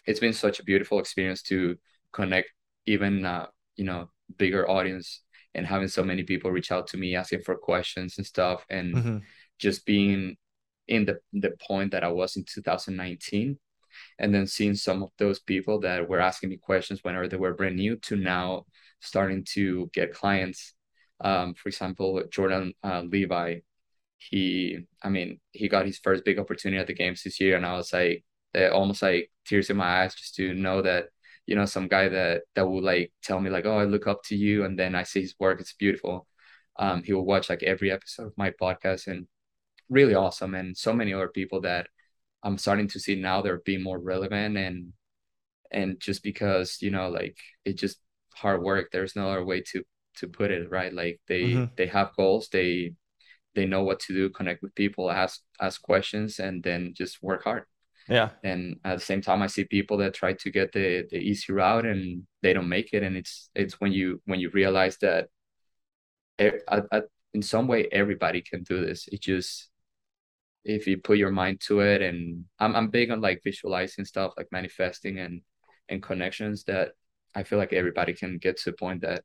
it's 0.07 0.21
been 0.21 0.33
such 0.33 0.61
a 0.61 0.65
beautiful 0.65 0.99
experience 0.99 1.43
to 1.45 1.77
connect 2.13 2.51
even 2.87 3.25
uh, 3.25 3.47
you 3.77 3.85
know 3.85 4.11
bigger 4.39 4.69
audience 4.69 5.23
and 5.57 5.67
having 5.67 5.89
so 5.89 6.05
many 6.05 6.23
people 6.25 6.51
reach 6.53 6.73
out 6.73 6.87
to 6.89 6.99
me 6.99 7.17
asking 7.17 7.43
for 7.43 7.57
questions 7.57 8.19
and 8.19 8.27
stuff, 8.27 8.65
and 8.71 8.95
Mhm. 8.97 9.23
just 9.59 9.87
being 9.87 10.37
in 10.89 11.07
the 11.07 11.21
the 11.33 11.53
point 11.69 11.93
that 11.93 12.05
I 12.05 12.09
was 12.09 12.37
in 12.37 12.45
2019, 12.45 13.59
and 14.21 14.35
then 14.35 14.47
seeing 14.47 14.75
some 14.77 15.03
of 15.03 15.11
those 15.19 15.41
people 15.41 15.81
that 15.81 16.09
were 16.09 16.21
asking 16.21 16.51
me 16.51 16.59
questions 16.59 17.03
whenever 17.05 17.29
they 17.29 17.39
were 17.39 17.55
brand 17.55 17.77
new 17.77 17.97
to 17.97 18.17
now 18.17 18.67
starting 19.01 19.45
to 19.55 19.91
get 19.93 20.15
clients. 20.15 20.75
Um, 21.21 21.55
for 21.55 21.69
example, 21.71 22.23
Jordan 22.31 22.75
uh, 22.85 23.03
Levi, 23.03 23.61
he 24.19 24.79
i 25.03 25.09
mean 25.09 25.41
he 25.53 25.69
got 25.69 25.87
his 25.87 25.99
first 25.99 26.25
big 26.25 26.39
opportunity 26.39 26.81
at 26.81 26.87
the 26.87 26.95
games 26.95 27.23
this 27.23 27.41
year 27.41 27.57
and 27.57 27.67
i 27.67 27.75
was 27.77 27.93
like 27.93 28.25
uh, 28.57 28.69
almost 28.69 29.03
like 29.03 29.31
tears 29.45 29.69
in 29.71 29.77
my 29.77 30.03
eyes 30.03 30.15
just 30.15 30.35
to 30.35 30.55
know 30.55 30.81
that 30.83 31.09
you 31.47 31.55
know 31.55 31.65
some 31.65 31.89
guy 31.89 32.09
that 32.09 32.43
that 32.55 32.67
will 32.67 32.83
like 32.83 33.13
tell 33.23 33.41
me 33.41 33.51
like 33.51 33.67
oh 33.67 33.79
i 33.79 33.85
look 33.85 34.07
up 34.07 34.23
to 34.25 34.37
you 34.37 34.65
and 34.65 34.79
then 34.79 34.95
i 34.95 35.03
see 35.03 35.21
his 35.23 35.35
work 35.39 35.61
it's 35.61 35.73
beautiful 35.75 36.27
um 36.79 37.03
he 37.03 37.13
will 37.13 37.25
watch 37.25 37.49
like 37.51 37.63
every 37.63 37.91
episode 37.91 38.27
of 38.27 38.33
my 38.37 38.51
podcast 38.51 39.07
and 39.07 39.27
really 39.89 40.15
awesome 40.15 40.55
and 40.55 40.77
so 40.77 40.93
many 40.93 41.13
other 41.15 41.29
people 41.29 41.61
that 41.61 41.89
i'm 42.43 42.59
starting 42.59 42.89
to 42.89 43.01
see 43.01 43.15
now 43.15 43.41
they're 43.43 43.63
being 43.65 43.83
more 43.83 43.99
relevant 43.99 44.57
and 44.57 44.93
and 45.71 46.01
just 46.01 46.23
because 46.23 46.79
you 46.81 46.91
know 46.91 47.09
like 47.09 47.37
it's 47.65 47.81
just 47.81 47.99
hard 48.35 48.63
work 48.63 48.91
there's 48.93 49.17
no 49.17 49.29
other 49.31 49.45
way 49.45 49.61
to 49.61 49.83
to 50.17 50.29
put 50.29 50.51
it 50.51 50.71
right 50.71 50.93
like 50.93 51.21
they 51.29 51.43
Mhm. 51.43 51.77
they 51.77 51.87
have 51.87 52.15
goals 52.17 52.49
they 52.49 52.93
they 53.55 53.67
know 53.67 53.83
what 53.85 54.01
to 54.01 54.13
do, 54.13 54.29
connect 54.31 54.63
with 54.63 54.75
people, 54.75 55.11
ask 55.11 55.41
ask 55.61 55.81
questions, 55.83 56.39
and 56.39 56.63
then 56.63 56.93
just 56.95 57.23
work 57.23 57.43
hard. 57.45 57.65
Yeah. 58.09 58.31
And 58.45 58.79
at 58.85 58.99
the 58.99 59.05
same 59.05 59.21
time, 59.21 59.43
I 59.43 59.49
see 59.49 59.65
people 59.65 59.97
that 59.99 60.15
try 60.15 60.33
to 60.35 60.51
get 60.51 60.73
the 60.73 61.07
the 61.11 61.19
easy 61.19 61.53
route 61.53 61.87
and 61.87 62.27
they 62.43 62.53
don't 62.53 62.69
make 62.69 62.93
it. 62.93 63.03
And 63.03 63.17
it's 63.17 63.51
it's 63.55 63.81
when 63.81 63.93
you 63.93 64.21
when 64.27 64.41
you 64.41 64.51
realize 64.51 64.97
that 64.99 65.29
e- 66.41 66.61
at, 66.69 66.85
at, 66.93 67.05
in 67.35 67.43
some 67.43 67.67
way 67.67 67.89
everybody 67.91 68.43
can 68.43 68.63
do 68.63 68.85
this. 68.85 69.09
It 69.11 69.21
just 69.23 69.69
if 70.65 70.87
you 70.87 70.99
put 70.99 71.19
your 71.19 71.31
mind 71.31 71.61
to 71.63 71.81
it, 71.81 72.03
and 72.03 72.45
I'm 72.59 72.75
I'm 72.77 72.91
big 72.91 73.11
on 73.11 73.21
like 73.21 73.43
visualizing 73.45 74.05
stuff, 74.05 74.35
like 74.37 74.49
manifesting 74.53 75.19
and 75.19 75.43
and 75.89 76.03
connections. 76.03 76.65
That 76.65 76.93
I 77.35 77.43
feel 77.43 77.59
like 77.59 77.73
everybody 77.73 78.15
can 78.15 78.39
get 78.39 78.59
to 78.59 78.71
the 78.71 78.77
point 78.77 79.03
that 79.03 79.23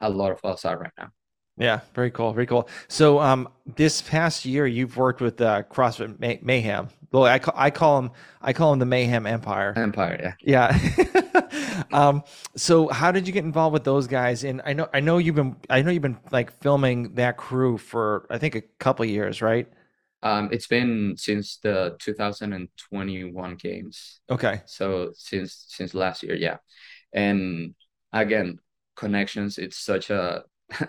a 0.00 0.10
lot 0.10 0.32
of 0.32 0.44
us 0.44 0.64
are 0.64 0.78
right 0.78 0.92
now. 0.98 1.10
Yeah, 1.56 1.80
very 1.94 2.10
cool, 2.10 2.32
very 2.32 2.46
cool. 2.46 2.68
So, 2.88 3.20
um, 3.20 3.48
this 3.76 4.02
past 4.02 4.44
year, 4.44 4.66
you've 4.66 4.96
worked 4.96 5.20
with 5.20 5.40
uh, 5.40 5.62
CrossFit 5.70 6.18
May- 6.18 6.40
Mayhem. 6.42 6.88
Well, 7.12 7.24
I 7.24 7.38
call, 7.38 7.54
I 7.56 7.70
call 7.70 8.02
them 8.02 8.10
I 8.42 8.52
call 8.52 8.70
them 8.70 8.80
the 8.80 8.86
Mayhem 8.86 9.24
Empire. 9.24 9.72
Empire, 9.76 10.36
yeah. 10.44 10.66
Yeah. 10.72 11.82
um, 11.92 12.24
so 12.56 12.88
how 12.88 13.12
did 13.12 13.28
you 13.28 13.32
get 13.32 13.44
involved 13.44 13.72
with 13.72 13.84
those 13.84 14.08
guys? 14.08 14.42
And 14.42 14.60
I 14.66 14.72
know 14.72 14.88
I 14.92 14.98
know 14.98 15.18
you've 15.18 15.36
been 15.36 15.54
I 15.70 15.82
know 15.82 15.92
you've 15.92 16.02
been 16.02 16.18
like 16.32 16.50
filming 16.60 17.14
that 17.14 17.36
crew 17.36 17.78
for 17.78 18.26
I 18.30 18.38
think 18.38 18.56
a 18.56 18.62
couple 18.80 19.04
years, 19.04 19.40
right? 19.40 19.68
Um, 20.24 20.48
it's 20.50 20.66
been 20.66 21.14
since 21.16 21.58
the 21.58 21.96
2021 22.00 23.54
games. 23.56 24.20
Okay. 24.28 24.62
So 24.66 25.12
since 25.14 25.66
since 25.68 25.94
last 25.94 26.24
year, 26.24 26.34
yeah. 26.34 26.56
And 27.12 27.76
again, 28.12 28.58
connections, 28.96 29.58
it's 29.58 29.78
such 29.78 30.10
a 30.10 30.42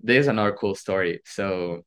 there's 0.00 0.26
another 0.28 0.52
cool 0.52 0.74
story. 0.74 1.20
So 1.24 1.84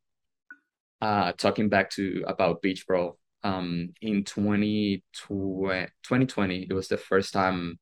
uh 1.01 1.31
talking 1.33 1.69
back 1.69 1.89
to 1.91 2.23
about 2.27 2.61
Beach 2.61 2.85
Brawl, 2.85 3.17
um 3.43 3.89
in 4.01 4.23
2020, 4.23 5.87
2020, 6.03 6.67
it 6.69 6.73
was 6.73 6.87
the 6.87 6.97
first 6.97 7.33
time 7.33 7.79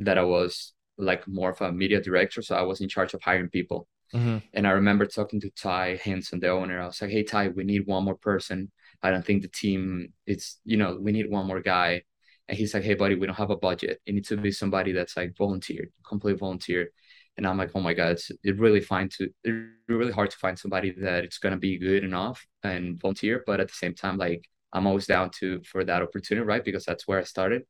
that 0.00 0.18
I 0.18 0.24
was 0.24 0.74
like 0.98 1.28
more 1.28 1.50
of 1.50 1.60
a 1.62 1.72
media 1.72 2.02
director. 2.02 2.42
So 2.42 2.56
I 2.56 2.62
was 2.62 2.80
in 2.80 2.88
charge 2.88 3.14
of 3.14 3.22
hiring 3.22 3.50
people. 3.50 3.88
hmm 4.12 4.38
And 4.54 4.66
I 4.66 4.72
remember 4.72 5.06
talking 5.06 5.40
to 5.42 5.50
Ty 5.50 6.00
Henson, 6.02 6.40
the 6.40 6.50
owner. 6.50 6.80
I 6.82 6.86
was 6.86 7.02
like, 7.02 7.10
"Hey 7.12 7.24
Ty, 7.24 7.48
we 7.50 7.64
need 7.64 7.86
one 7.86 8.04
more 8.04 8.16
person. 8.16 8.72
I 9.02 9.10
don't 9.10 9.24
think 9.26 9.42
the 9.42 9.48
team 9.48 10.12
it's 10.26 10.60
you 10.64 10.76
know 10.78 10.98
we 11.00 11.12
need 11.12 11.30
one 11.30 11.46
more 11.48 11.60
guy." 11.62 12.02
And 12.48 12.58
he's 12.58 12.74
like, 12.74 12.84
"Hey 12.84 12.94
buddy, 12.94 13.14
we 13.16 13.26
don't 13.26 13.36
have 13.36 13.50
a 13.50 13.56
budget. 13.56 14.00
It 14.06 14.14
needs 14.14 14.28
to 14.30 14.36
be 14.38 14.52
somebody 14.52 14.92
that's 14.92 15.16
like 15.16 15.36
volunteer, 15.38 15.90
complete 16.08 16.38
volunteer." 16.38 16.90
And 17.38 17.46
I'm 17.46 17.56
like, 17.58 17.70
"Oh 17.74 17.80
my 17.80 17.94
god, 17.94 18.12
it's 18.12 18.30
it 18.44 18.58
really 18.58 18.80
find 18.82 19.10
to 19.12 19.30
it's 19.44 19.56
really 19.88 20.12
hard 20.12 20.30
to 20.30 20.36
find 20.38 20.58
somebody 20.58 20.90
that 20.92 21.24
it's 21.24 21.38
gonna 21.38 21.56
be 21.56 21.78
good 21.78 22.04
enough 22.04 22.46
and 22.64 23.00
volunteer, 23.00 23.44
but 23.46 23.60
at 23.60 23.68
the 23.68 23.74
same 23.74 23.94
time, 23.94 24.18
like 24.18 24.44
I'm 24.72 24.86
always 24.86 25.06
down 25.06 25.30
to 25.40 25.62
for 25.64 25.84
that 25.84 26.02
opportunity, 26.02 26.44
right? 26.46 26.64
Because 26.64 26.84
that's 26.84 27.08
where 27.08 27.20
I 27.20 27.24
started. 27.24 27.64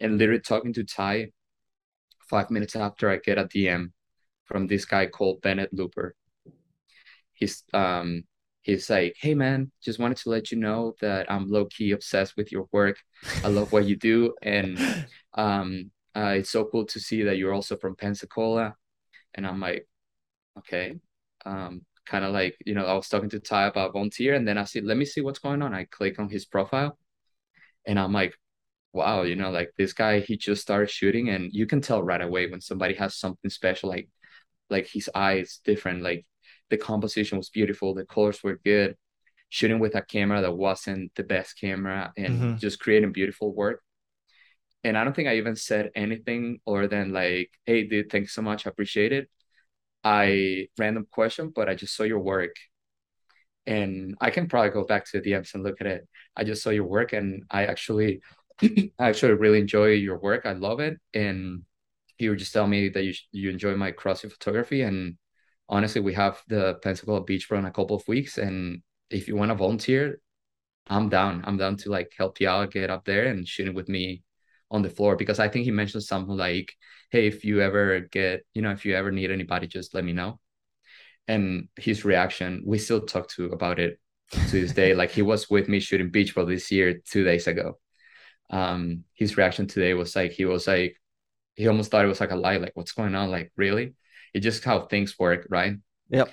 And 0.00 0.18
literally 0.18 0.40
talking 0.40 0.72
to 0.74 0.84
Ty 0.84 1.32
five 2.28 2.50
minutes 2.50 2.76
after 2.76 3.10
I 3.10 3.18
get 3.18 3.38
a 3.38 3.44
DM 3.44 3.92
from 4.44 4.66
this 4.66 4.84
guy 4.84 5.06
called 5.06 5.42
Bennett 5.42 5.72
Looper. 5.72 6.14
He's 7.34 7.62
um 7.74 8.24
he's 8.62 8.90
like, 8.90 9.14
hey 9.20 9.34
man, 9.34 9.70
just 9.82 9.98
wanted 9.98 10.18
to 10.18 10.30
let 10.30 10.50
you 10.50 10.58
know 10.58 10.94
that 11.00 11.30
I'm 11.30 11.48
low 11.48 11.66
key 11.66 11.92
obsessed 11.92 12.36
with 12.36 12.50
your 12.50 12.66
work. 12.72 12.98
I 13.44 13.48
love 13.48 13.72
what 13.72 13.84
you 13.86 13.96
do, 13.96 14.34
and 14.42 14.78
um, 15.34 15.90
uh, 16.16 16.34
it's 16.38 16.50
so 16.50 16.64
cool 16.64 16.84
to 16.86 16.98
see 17.00 17.22
that 17.24 17.36
you're 17.36 17.54
also 17.54 17.76
from 17.76 17.94
Pensacola. 17.94 18.74
And 19.36 19.46
I'm 19.46 19.60
like, 19.60 19.86
okay, 20.58 20.96
um, 21.46 21.82
kind 22.06 22.24
of 22.24 22.32
like 22.32 22.56
you 22.66 22.74
know, 22.74 22.86
I 22.86 22.94
was 22.94 23.08
talking 23.08 23.30
to 23.30 23.40
Ty 23.40 23.66
about 23.68 23.92
volunteer, 23.94 24.34
and 24.34 24.46
then 24.48 24.58
I 24.58 24.64
see, 24.64 24.80
let 24.80 24.96
me 24.96 25.04
see 25.04 25.20
what's 25.22 25.38
going 25.40 25.62
on. 25.62 25.74
I 25.74 25.84
click 25.86 26.18
on 26.18 26.28
his 26.30 26.46
profile, 26.46 26.98
and 27.86 27.98
I'm 27.98 28.12
like, 28.12 28.34
wow, 28.92 29.22
you 29.22 29.36
know, 29.36 29.50
like 29.50 29.72
this 29.78 29.92
guy, 29.92 30.20
he 30.20 30.36
just 30.36 30.62
started 30.62 30.90
shooting, 30.90 31.30
and 31.30 31.50
you 31.52 31.66
can 31.66 31.80
tell 31.80 32.02
right 32.02 32.22
away 32.22 32.50
when 32.50 32.60
somebody 32.60 32.94
has 32.94 33.16
something 33.16 33.50
special, 33.50 33.90
like 33.90 34.08
like 34.70 34.88
his 34.88 35.10
eyes 35.14 35.60
different, 35.64 36.02
like 36.02 36.26
the 36.70 36.78
composition 36.78 37.38
was 37.38 37.50
beautiful, 37.50 37.94
the 37.94 38.06
colors 38.06 38.42
were 38.44 38.60
good, 38.64 38.96
shooting 39.50 39.80
with 39.80 39.94
a 39.96 40.02
camera 40.02 40.42
that 40.42 40.56
wasn't 40.56 41.14
the 41.16 41.24
best 41.24 41.60
camera, 41.60 42.12
and 42.16 42.34
Mhm. 42.34 42.58
just 42.60 42.80
creating 42.80 43.12
beautiful 43.12 43.54
work. 43.54 43.82
And 44.86 44.96
I 44.96 45.02
don't 45.02 45.14
think 45.16 45.28
I 45.28 45.36
even 45.36 45.56
said 45.56 45.90
anything 45.96 46.60
other 46.66 46.86
than 46.86 47.12
like, 47.12 47.50
hey, 47.64 47.84
dude, 47.84 48.10
thanks 48.10 48.32
so 48.34 48.42
much, 48.42 48.66
I 48.66 48.70
appreciate 48.70 49.12
it. 49.12 49.28
I 50.04 50.68
random 50.78 51.06
question, 51.10 51.52
but 51.54 51.68
I 51.68 51.74
just 51.74 51.96
saw 51.96 52.04
your 52.04 52.20
work 52.20 52.54
and 53.66 54.16
I 54.20 54.30
can 54.30 54.48
probably 54.48 54.70
go 54.70 54.84
back 54.84 55.04
to 55.06 55.20
the 55.20 55.30
DMs 55.30 55.54
and 55.54 55.64
look 55.64 55.80
at 55.80 55.88
it. 55.88 56.08
I 56.36 56.44
just 56.44 56.62
saw 56.62 56.70
your 56.70 56.84
work, 56.84 57.12
and 57.12 57.42
I 57.50 57.66
actually, 57.66 58.20
I 58.62 58.90
actually 58.98 59.32
really 59.32 59.58
enjoy 59.58 59.88
your 59.88 60.18
work. 60.18 60.46
I 60.46 60.52
love 60.52 60.78
it, 60.78 60.98
and 61.14 61.62
he 62.16 62.28
would 62.28 62.38
just 62.38 62.52
tell 62.52 62.68
me 62.68 62.88
that 62.90 63.02
you 63.02 63.14
you 63.32 63.50
enjoy 63.50 63.74
my 63.74 63.90
CrossFit 63.90 64.30
photography, 64.32 64.82
and 64.82 65.16
honestly, 65.68 66.00
we 66.00 66.14
have 66.14 66.40
the 66.48 66.78
Pensacola 66.82 67.24
Beach 67.24 67.50
in 67.50 67.64
a 67.64 67.72
couple 67.72 67.96
of 67.96 68.06
weeks, 68.06 68.38
and 68.38 68.82
if 69.10 69.26
you 69.26 69.34
want 69.36 69.50
to 69.50 69.56
volunteer, 69.56 70.20
I'm 70.86 71.08
down. 71.08 71.42
I'm 71.46 71.56
down 71.56 71.76
to 71.78 71.90
like 71.90 72.12
help 72.16 72.40
you 72.40 72.48
out, 72.48 72.70
get 72.70 72.90
up 72.90 73.04
there 73.04 73.26
and 73.26 73.48
shoot 73.48 73.68
it 73.68 73.74
with 73.74 73.88
me 73.88 74.22
on 74.70 74.82
the 74.82 74.90
floor 74.90 75.16
because 75.16 75.38
I 75.38 75.48
think 75.48 75.64
he 75.64 75.70
mentioned 75.70 76.02
something 76.04 76.36
like, 76.36 76.74
"Hey, 77.10 77.26
if 77.26 77.44
you 77.44 77.60
ever 77.60 78.00
get, 78.00 78.44
you 78.54 78.62
know, 78.62 78.72
if 78.72 78.84
you 78.84 78.94
ever 78.94 79.10
need 79.10 79.30
anybody, 79.30 79.66
just 79.66 79.94
let 79.94 80.04
me 80.04 80.12
know." 80.12 80.40
And 81.28 81.68
his 81.76 82.04
reaction, 82.04 82.62
we 82.66 82.78
still 82.78 83.00
talk 83.00 83.28
to 83.30 83.46
about 83.46 83.78
it 83.78 83.98
to 84.32 84.60
this 84.60 84.72
day. 84.72 84.94
like 84.94 85.10
he 85.10 85.22
was 85.22 85.48
with 85.50 85.68
me 85.68 85.80
shooting 85.80 86.10
Beach 86.10 86.34
Brawl 86.34 86.46
this 86.46 86.70
year, 86.70 87.00
two 87.04 87.24
days 87.24 87.46
ago. 87.46 87.78
Um, 88.50 89.04
his 89.14 89.36
reaction 89.36 89.66
today 89.66 89.94
was 89.94 90.14
like 90.14 90.32
he 90.32 90.44
was 90.44 90.66
like 90.66 90.96
he 91.56 91.66
almost 91.68 91.90
thought 91.90 92.04
it 92.04 92.08
was 92.08 92.20
like 92.20 92.30
a 92.30 92.36
lie. 92.36 92.58
Like, 92.58 92.72
what's 92.74 92.92
going 92.92 93.14
on? 93.14 93.30
Like, 93.30 93.50
really? 93.56 93.94
It's 94.34 94.44
just 94.44 94.62
how 94.64 94.80
things 94.82 95.18
work, 95.18 95.46
right? 95.48 95.76
Yep. 96.10 96.30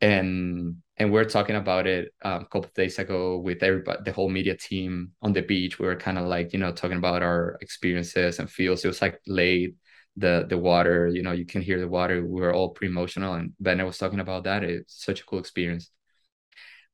And 0.00 0.76
and 1.00 1.10
we 1.10 1.18
are 1.18 1.24
talking 1.24 1.56
about 1.56 1.86
it 1.86 2.12
um, 2.22 2.42
a 2.42 2.44
couple 2.44 2.66
of 2.66 2.74
days 2.74 2.98
ago 2.98 3.38
with 3.38 3.62
everybody, 3.62 4.00
the 4.04 4.12
whole 4.12 4.28
media 4.28 4.54
team 4.54 5.12
on 5.22 5.32
the 5.32 5.40
beach. 5.40 5.78
We 5.78 5.86
were 5.86 5.96
kind 5.96 6.18
of 6.18 6.26
like, 6.26 6.52
you 6.52 6.58
know, 6.58 6.72
talking 6.72 6.98
about 6.98 7.22
our 7.22 7.56
experiences 7.62 8.38
and 8.38 8.50
feels. 8.50 8.84
It 8.84 8.88
was 8.88 9.00
like 9.00 9.18
late, 9.26 9.76
the 10.16 10.44
the 10.46 10.58
water, 10.58 11.08
you 11.08 11.22
know, 11.22 11.32
you 11.32 11.46
can 11.46 11.62
hear 11.62 11.80
the 11.80 11.88
water. 11.88 12.20
We 12.26 12.42
were 12.42 12.52
all 12.52 12.68
pretty 12.70 12.92
emotional, 12.92 13.32
and 13.32 13.54
Bennett 13.58 13.86
was 13.86 13.96
talking 13.96 14.20
about 14.20 14.44
that. 14.44 14.62
It's 14.62 15.02
such 15.02 15.22
a 15.22 15.24
cool 15.24 15.38
experience. 15.38 15.90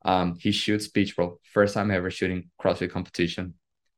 Um, 0.04 0.36
he 0.38 0.52
shoots 0.52 0.86
Beach 0.86 1.16
Brawl, 1.16 1.40
first 1.52 1.74
time 1.74 1.90
ever 1.90 2.10
shooting 2.10 2.50
CrossFit 2.62 2.92
competition. 2.92 3.54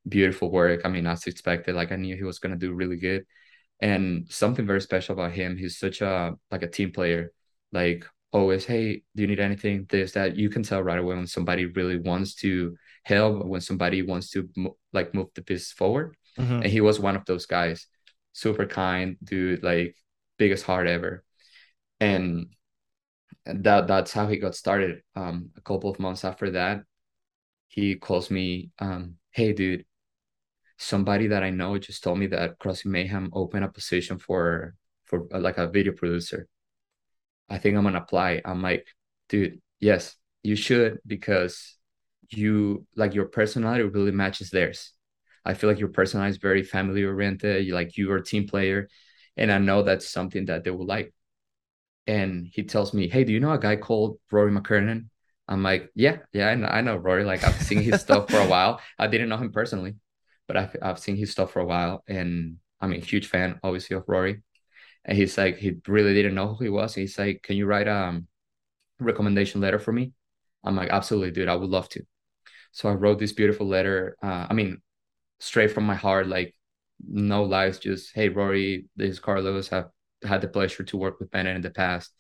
Beautiful 0.09 0.51
work. 0.51 0.81
I 0.87 0.89
mean, 0.89 1.07
as 1.07 1.27
expected, 1.27 1.75
like 1.75 1.93
I 1.93 1.97
knew 1.97 2.17
he 2.17 2.25
was 2.25 2.39
gonna 2.39 2.57
do 2.57 2.73
really 2.73 2.97
good. 2.97 3.27
And 3.81 4.27
something 4.31 4.67
very 4.67 4.81
special 4.81 5.13
about 5.13 5.33
him, 5.33 5.59
he's 5.59 5.79
such 5.79 6.01
a 6.01 6.35
like 6.51 6.63
a 6.63 6.69
team 6.69 6.93
player. 6.93 7.33
Like 7.73 8.07
always, 8.33 8.65
hey, 8.65 9.03
do 9.15 9.23
you 9.23 9.27
need 9.29 9.41
anything? 9.41 9.87
This, 9.89 10.13
that. 10.13 10.37
You 10.37 10.51
can 10.51 10.63
tell 10.63 10.83
right 10.83 10.99
away 10.99 11.17
when 11.17 11.27
somebody 11.27 11.67
really 11.67 11.99
wants 11.99 12.35
to 12.37 12.77
help, 13.05 13.45
when 13.45 13.61
somebody 13.61 14.03
wants 14.03 14.31
to 14.31 14.49
like 14.93 15.15
move 15.15 15.29
the 15.35 15.43
business 15.43 15.73
forward. 15.73 16.17
Mm-hmm. 16.39 16.55
And 16.55 16.67
he 16.67 16.81
was 16.81 17.01
one 17.01 17.17
of 17.17 17.25
those 17.25 17.47
guys. 17.47 17.87
Super 18.33 18.67
kind 18.67 19.17
dude, 19.23 19.63
like 19.65 19.97
biggest 20.39 20.65
heart 20.65 20.87
ever. 20.87 21.25
And 22.01 22.55
that 23.45 23.87
that's 23.87 24.13
how 24.13 24.29
he 24.29 24.37
got 24.37 24.55
started. 24.55 25.03
Um, 25.17 25.51
a 25.57 25.61
couple 25.61 25.91
of 25.91 25.99
months 25.99 26.25
after 26.25 26.51
that, 26.53 26.83
he 27.69 27.97
calls 27.97 28.31
me, 28.31 28.71
um, 28.79 29.15
hey 29.31 29.53
dude, 29.53 29.85
somebody 30.77 31.29
that 31.29 31.43
I 31.43 31.51
know 31.51 31.79
just 31.79 32.05
told 32.05 32.19
me 32.19 32.29
that 32.29 32.59
CrossFit 32.59 32.87
Mayhem 32.87 33.31
opened 33.33 33.65
a 33.65 33.69
position 33.69 34.19
for 34.19 34.75
for 35.05 35.27
like 35.31 35.59
a 35.59 35.67
video 35.67 35.93
producer. 35.93 36.47
I 37.51 37.59
think 37.59 37.77
I'm 37.77 37.85
gonna 37.85 37.99
apply. 37.99 38.43
I'm 38.45 38.63
like, 38.63 38.87
dude, 39.29 39.61
yes, 39.81 40.17
you 40.43 40.57
should 40.57 40.99
because 41.07 41.77
you 42.31 42.87
like 42.97 43.15
your 43.15 43.27
personality 43.27 43.85
really 43.85 44.13
matches 44.13 44.51
theirs. 44.51 44.93
I 45.45 45.55
feel 45.55 45.71
like 45.71 45.79
your 45.79 45.89
personality 45.89 46.31
is 46.33 46.37
very 46.39 46.63
family 46.63 47.05
oriented. 47.05 47.67
You 47.67 47.75
like 47.75 47.97
you 47.97 48.11
are 48.13 48.17
a 48.17 48.25
team 48.25 48.47
player, 48.47 48.89
and 49.37 49.51
I 49.53 49.59
know 49.59 49.83
that's 49.83 50.09
something 50.09 50.47
that 50.47 50.65
they 50.65 50.71
will 50.71 50.87
like. 50.87 51.13
And 52.07 52.47
he 52.51 52.65
tells 52.65 52.95
me, 52.95 53.09
"Hey, 53.09 53.25
do 53.25 53.33
you 53.33 53.41
know 53.41 53.53
a 53.53 53.59
guy 53.59 53.77
called 53.77 54.19
Rory 54.31 54.51
McKernan?" 54.53 55.09
I'm 55.49 55.63
like, 55.63 55.91
"Yeah, 55.95 56.19
yeah, 56.33 56.49
I 56.51 56.55
know, 56.55 56.69
I 56.69 56.81
know 56.83 56.97
Rory. 56.97 57.25
Like 57.25 57.45
I've 57.45 57.61
seen 57.63 57.83
his 57.83 58.01
stuff 58.01 58.31
for 58.31 58.39
a 58.41 58.47
while. 58.49 58.81
I 58.99 59.07
didn't 59.09 59.29
know 59.29 59.37
him 59.37 59.53
personally, 59.53 59.97
but 60.47 60.57
I've 60.57 60.77
I've 60.83 60.99
seen 60.99 61.17
his 61.17 61.31
stuff 61.33 61.53
for 61.53 61.61
a 61.61 61.67
while, 61.67 62.05
and 62.09 62.59
I'm 62.81 62.93
a 62.93 62.99
huge 62.99 63.29
fan, 63.29 63.61
obviously, 63.63 63.97
of 63.97 64.05
Rory 64.09 64.43
and 65.09 65.17
he's 65.17 65.39
like 65.39 65.57
he 65.57 65.73
really 65.89 66.15
didn't 66.15 66.35
know 66.35 66.55
who 66.55 66.65
he 66.65 66.71
was. 66.71 66.95
He's 66.95 67.19
like, 67.19 67.43
"Can 67.43 67.57
you 67.57 67.67
write 67.67 67.89
a 67.89 67.97
um, 67.97 68.29
recommendation 69.01 69.61
letter 69.61 69.79
for 69.79 69.93
me?" 69.93 70.13
I'm 70.65 70.77
like, 70.77 70.91
"Absolutely, 70.91 71.33
dude. 71.33 71.49
I 71.49 71.57
would 71.57 71.71
love 71.71 71.89
to." 71.91 72.03
So 72.73 72.89
I 72.91 72.95
wrote 72.95 73.19
this 73.19 73.33
beautiful 73.33 73.67
letter. 73.67 74.17
Uh, 74.23 74.47
I 74.51 74.55
mean, 74.55 74.83
straight 75.41 75.73
from 75.73 75.85
my 75.85 75.95
heart, 75.95 76.29
like 76.29 76.55
no 77.07 77.45
lies, 77.45 77.79
just 77.79 78.15
hey 78.15 78.29
Rory, 78.29 78.87
this 78.97 79.13
is 79.13 79.21
Carlos. 79.21 79.69
Have 79.69 79.89
had 80.23 80.43
the 80.43 80.49
pleasure 80.49 80.85
to 80.85 80.97
work 80.99 81.21
with 81.21 81.31
Bennett 81.31 81.57
in 81.57 81.63
the 81.63 81.71
past. 81.71 82.13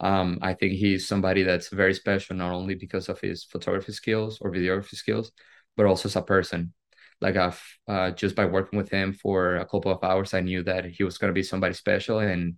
Um, 0.00 0.38
I 0.42 0.54
think 0.54 0.74
he's 0.74 1.08
somebody 1.08 1.42
that's 1.42 1.68
very 1.68 1.94
special, 1.94 2.36
not 2.36 2.52
only 2.52 2.74
because 2.74 3.08
of 3.08 3.20
his 3.20 3.44
photography 3.44 3.92
skills 3.92 4.38
or 4.40 4.50
videography 4.52 4.96
skills, 4.96 5.32
but 5.76 5.86
also 5.86 6.08
as 6.08 6.16
a 6.16 6.22
person 6.22 6.72
like 7.20 7.36
I've 7.36 7.62
uh, 7.86 8.10
just 8.12 8.34
by 8.34 8.46
working 8.46 8.78
with 8.78 8.90
him 8.90 9.12
for 9.12 9.56
a 9.56 9.66
couple 9.66 9.92
of 9.92 10.02
hours, 10.02 10.34
I 10.34 10.40
knew 10.40 10.62
that 10.64 10.86
he 10.86 11.04
was 11.04 11.18
gonna 11.18 11.32
be 11.32 11.42
somebody 11.42 11.74
special. 11.74 12.18
And 12.18 12.56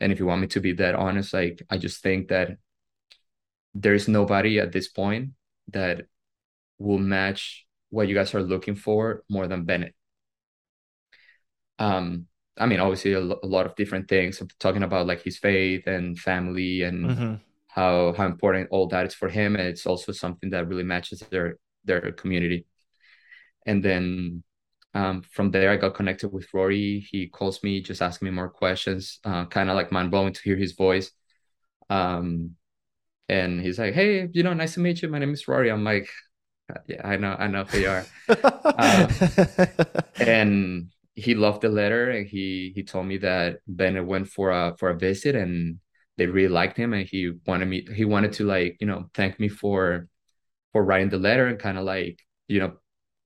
and 0.00 0.12
if 0.12 0.18
you 0.18 0.26
want 0.26 0.40
me 0.40 0.48
to 0.48 0.60
be 0.60 0.72
that 0.74 0.94
honest, 0.94 1.32
like 1.32 1.62
I 1.70 1.78
just 1.78 2.02
think 2.02 2.28
that 2.28 2.58
there's 3.74 4.08
nobody 4.08 4.58
at 4.58 4.72
this 4.72 4.88
point 4.88 5.30
that 5.68 6.02
will 6.78 6.98
match 6.98 7.66
what 7.90 8.08
you 8.08 8.14
guys 8.14 8.34
are 8.34 8.42
looking 8.42 8.74
for 8.74 9.22
more 9.28 9.46
than 9.46 9.64
Bennett. 9.64 9.94
Um, 11.78 12.26
I 12.58 12.66
mean, 12.66 12.80
obviously 12.80 13.14
a, 13.14 13.20
lo- 13.20 13.40
a 13.42 13.46
lot 13.46 13.66
of 13.66 13.76
different 13.76 14.08
things. 14.08 14.40
I'm 14.40 14.48
talking 14.58 14.82
about 14.82 15.06
like 15.06 15.22
his 15.22 15.38
faith 15.38 15.86
and 15.86 16.18
family 16.18 16.82
and 16.82 17.06
mm-hmm. 17.06 17.34
how 17.68 18.12
how 18.14 18.26
important 18.26 18.68
all 18.70 18.88
that 18.88 19.06
is 19.06 19.14
for 19.14 19.28
him. 19.28 19.56
And 19.56 19.66
it's 19.66 19.86
also 19.86 20.12
something 20.12 20.50
that 20.50 20.68
really 20.68 20.82
matches 20.82 21.20
their 21.30 21.56
their 21.84 22.12
community 22.12 22.66
and 23.66 23.84
then 23.84 24.42
um, 24.94 25.22
from 25.30 25.50
there 25.50 25.70
i 25.70 25.76
got 25.76 25.94
connected 25.94 26.28
with 26.28 26.52
rory. 26.52 27.06
He 27.10 27.28
calls 27.28 27.62
me 27.62 27.80
just 27.80 28.02
asking 28.02 28.26
me 28.26 28.32
more 28.32 28.50
questions 28.50 29.20
uh, 29.24 29.46
kind 29.46 29.70
of 29.70 29.76
like 29.76 29.92
mind 29.92 30.10
blowing 30.10 30.32
to 30.32 30.42
hear 30.42 30.56
his 30.56 30.72
voice. 30.72 31.10
Um, 31.90 32.56
and 33.28 33.60
he's 33.60 33.78
like 33.78 33.94
hey 33.94 34.28
you 34.32 34.42
know 34.42 34.52
nice 34.54 34.74
to 34.74 34.80
meet 34.80 35.02
you. 35.02 35.08
My 35.08 35.18
name 35.18 35.32
is 35.32 35.48
rory. 35.48 35.70
I'm 35.70 35.84
like 35.84 36.08
yeah 36.86 37.06
i 37.06 37.16
know 37.16 37.34
i 37.38 37.46
know 37.46 37.64
who 37.64 37.78
you 37.78 37.88
are. 37.88 38.06
Uh, 38.28 39.08
and 40.20 40.88
he 41.14 41.34
loved 41.34 41.60
the 41.62 41.68
letter 41.68 42.10
and 42.10 42.26
he 42.26 42.72
he 42.74 42.82
told 42.82 43.06
me 43.06 43.18
that 43.18 43.58
bennett 43.66 44.06
went 44.06 44.28
for 44.28 44.50
a 44.50 44.74
for 44.78 44.90
a 44.90 44.98
visit 44.98 45.34
and 45.34 45.78
they 46.16 46.26
really 46.26 46.48
liked 46.48 46.76
him 46.76 46.92
and 46.92 47.06
he 47.06 47.32
wanted 47.46 47.66
me 47.66 47.86
he 47.94 48.04
wanted 48.04 48.32
to 48.32 48.44
like 48.44 48.76
you 48.80 48.86
know 48.86 49.08
thank 49.14 49.38
me 49.38 49.48
for 49.48 50.08
for 50.72 50.84
writing 50.84 51.10
the 51.10 51.18
letter 51.18 51.46
and 51.46 51.58
kind 51.58 51.78
of 51.78 51.84
like 51.84 52.18
you 52.48 52.60
know 52.60 52.72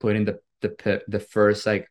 putting 0.01 0.25
the 0.25 0.39
the 0.61 1.03
the 1.09 1.21
first 1.21 1.67
like 1.67 1.89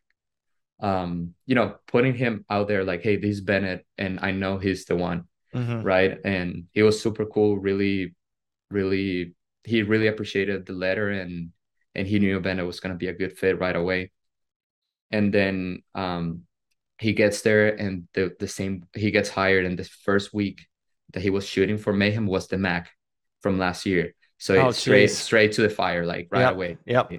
um 0.80 1.34
you 1.46 1.54
know 1.54 1.76
putting 1.86 2.14
him 2.14 2.44
out 2.50 2.68
there 2.68 2.84
like 2.84 3.02
hey 3.02 3.16
this 3.16 3.36
is 3.36 3.40
bennett 3.40 3.86
and 3.96 4.20
i 4.20 4.30
know 4.30 4.58
he's 4.58 4.84
the 4.84 4.94
one 4.94 5.24
mm-hmm. 5.56 5.82
right? 5.82 6.18
And 6.24 6.64
he 6.72 6.82
was 6.82 7.00
super 7.00 7.24
cool 7.26 7.58
really 7.58 8.14
really 8.70 9.34
he 9.62 9.82
really 9.82 10.08
appreciated 10.08 10.66
the 10.66 10.72
letter 10.72 11.10
and 11.10 11.50
and 11.94 12.06
he 12.06 12.18
knew 12.18 12.40
bennett 12.40 12.66
was 12.66 12.80
going 12.80 12.92
to 12.92 12.98
be 12.98 13.08
a 13.08 13.14
good 13.14 13.36
fit 13.36 13.58
right 13.58 13.76
away. 13.76 14.12
And 15.10 15.32
then 15.32 15.82
um 15.94 16.42
he 16.98 17.12
gets 17.12 17.42
there 17.42 17.68
and 17.68 18.08
the 18.14 18.34
the 18.38 18.48
same 18.48 18.86
he 18.94 19.10
gets 19.10 19.28
hired 19.28 19.66
and 19.66 19.78
the 19.78 19.84
first 19.84 20.32
week 20.32 20.66
that 21.12 21.22
he 21.22 21.30
was 21.30 21.46
shooting 21.46 21.78
for 21.78 21.92
mayhem 21.92 22.26
was 22.26 22.48
the 22.48 22.58
mac 22.58 22.90
from 23.40 23.58
last 23.58 23.86
year. 23.86 24.14
So 24.38 24.54
oh, 24.56 24.68
it's 24.68 24.78
straight 24.78 25.10
straight 25.10 25.52
to 25.52 25.62
the 25.62 25.70
fire 25.70 26.04
like 26.04 26.28
right 26.30 26.40
yep. 26.40 26.54
away. 26.54 26.78
yep 27.10 27.12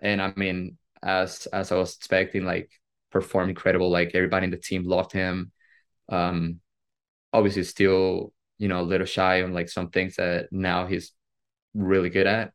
and 0.00 0.20
I 0.22 0.32
mean, 0.36 0.78
as 1.02 1.46
as 1.46 1.72
I 1.72 1.76
was 1.76 1.96
expecting, 1.96 2.44
like 2.44 2.70
performed 3.10 3.50
incredible. 3.50 3.90
Like 3.90 4.12
everybody 4.14 4.44
in 4.44 4.50
the 4.50 4.56
team 4.56 4.84
loved 4.84 5.12
him. 5.12 5.52
Um, 6.08 6.60
obviously, 7.32 7.64
still 7.64 8.32
you 8.58 8.68
know 8.68 8.80
a 8.80 8.82
little 8.82 9.06
shy 9.06 9.42
on 9.42 9.52
like 9.52 9.68
some 9.68 9.90
things 9.90 10.16
that 10.16 10.48
now 10.50 10.86
he's 10.86 11.12
really 11.74 12.10
good 12.10 12.26
at. 12.26 12.52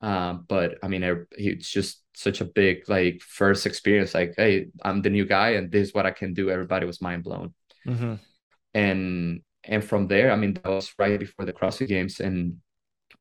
Um, 0.00 0.44
but 0.48 0.78
I 0.82 0.88
mean, 0.88 1.26
it's 1.32 1.70
just 1.70 2.02
such 2.14 2.40
a 2.40 2.44
big 2.44 2.88
like 2.88 3.20
first 3.20 3.66
experience. 3.66 4.14
Like, 4.14 4.34
hey, 4.36 4.66
I'm 4.82 5.02
the 5.02 5.10
new 5.10 5.24
guy, 5.24 5.50
and 5.50 5.70
this 5.70 5.88
is 5.88 5.94
what 5.94 6.06
I 6.06 6.10
can 6.10 6.34
do. 6.34 6.50
Everybody 6.50 6.86
was 6.86 7.00
mind 7.00 7.24
blown. 7.24 7.54
Mm-hmm. 7.86 8.14
And 8.74 9.42
and 9.64 9.84
from 9.84 10.08
there, 10.08 10.32
I 10.32 10.36
mean, 10.36 10.54
that 10.54 10.66
was 10.66 10.92
right 10.98 11.18
before 11.18 11.44
the 11.44 11.52
CrossFit 11.52 11.88
Games, 11.88 12.20
and 12.20 12.58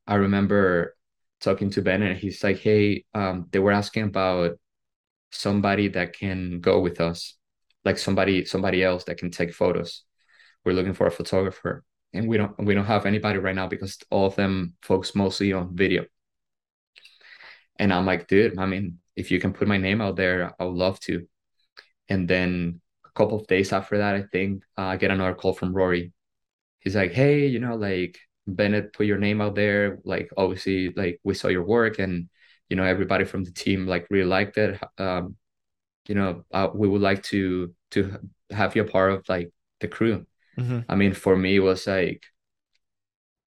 I 0.08 0.16
remember 0.16 0.96
talking 1.42 1.70
to 1.72 1.82
Ben 1.82 2.04
and 2.04 2.18
he's 2.18 2.44
like, 2.44 2.60
hey, 2.60 3.04
um, 3.14 3.48
they 3.52 3.60
were 3.60 3.72
asking 3.72 4.04
about 4.04 4.60
somebody 5.32 5.88
that 5.90 6.14
can 6.14 6.60
go 6.60 6.80
with 6.80 7.02
us, 7.02 7.36
like 7.84 7.98
somebody 7.98 8.46
somebody 8.46 8.84
else 8.84 9.06
that 9.06 9.18
can 9.18 9.32
take 9.32 9.54
photos. 9.54 10.04
We're 10.64 10.74
looking 10.74 10.94
for 10.94 11.08
a 11.08 11.12
photographer, 11.12 11.84
and 12.14 12.28
we 12.28 12.38
don't 12.38 12.58
we 12.64 12.74
don't 12.74 12.86
have 12.86 13.06
anybody 13.06 13.40
right 13.40 13.56
now 13.56 13.68
because 13.68 13.98
all 14.10 14.28
of 14.28 14.36
them 14.36 14.76
focus 14.82 15.16
mostly 15.16 15.54
on 15.54 15.76
video. 15.76 16.06
And 17.78 17.92
I'm 17.92 18.06
like, 18.06 18.28
dude, 18.28 18.60
I 18.60 18.68
mean, 18.68 19.00
if 19.16 19.32
you 19.32 19.40
can 19.40 19.54
put 19.54 19.68
my 19.68 19.78
name 19.78 20.02
out 20.02 20.16
there, 20.16 20.54
I 20.60 20.66
would 20.66 20.76
love 20.76 21.00
to. 21.02 21.28
And 22.10 22.28
then 22.28 22.82
a 23.06 23.10
couple 23.18 23.40
of 23.40 23.48
days 23.48 23.74
after 23.74 23.98
that, 23.98 24.16
I 24.16 24.24
think 24.32 24.64
uh, 24.78 24.84
I 24.84 24.98
get 24.98 25.12
another 25.12 25.34
call 25.34 25.54
from 25.54 25.74
Rory. 25.74 26.14
He's 26.80 26.96
like, 26.96 27.12
hey, 27.12 27.48
you 27.48 27.60
know, 27.60 27.76
like 27.76 28.20
Bennett 28.48 28.94
put 28.94 29.06
your 29.06 29.18
name 29.18 29.42
out 29.42 29.56
there. 29.56 30.00
Like 30.04 30.30
obviously, 30.38 30.90
like 30.90 31.20
we 31.24 31.34
saw 31.34 31.48
your 31.48 31.64
work, 31.64 32.00
and 32.00 32.30
you 32.70 32.76
know 32.76 32.84
everybody 32.84 33.26
from 33.26 33.44
the 33.44 33.52
team 33.52 33.88
like 33.88 34.08
really 34.10 34.28
liked 34.28 34.58
it. 34.58 34.80
Um, 34.98 35.36
you 36.08 36.16
know, 36.16 36.44
uh, 36.52 36.70
we 36.74 36.88
would 36.88 37.02
like 37.02 37.24
to 37.24 37.74
to 37.92 38.20
have 38.50 38.76
you 38.76 38.84
a 38.84 38.88
part 38.88 39.12
of 39.12 39.28
like 39.30 39.52
the 39.80 39.88
crew. 39.88 40.26
Mm-hmm. 40.58 40.80
I 40.90 40.96
mean, 40.96 41.14
for 41.14 41.36
me, 41.36 41.58
it 41.58 41.60
was 41.60 41.88
like 41.88 42.24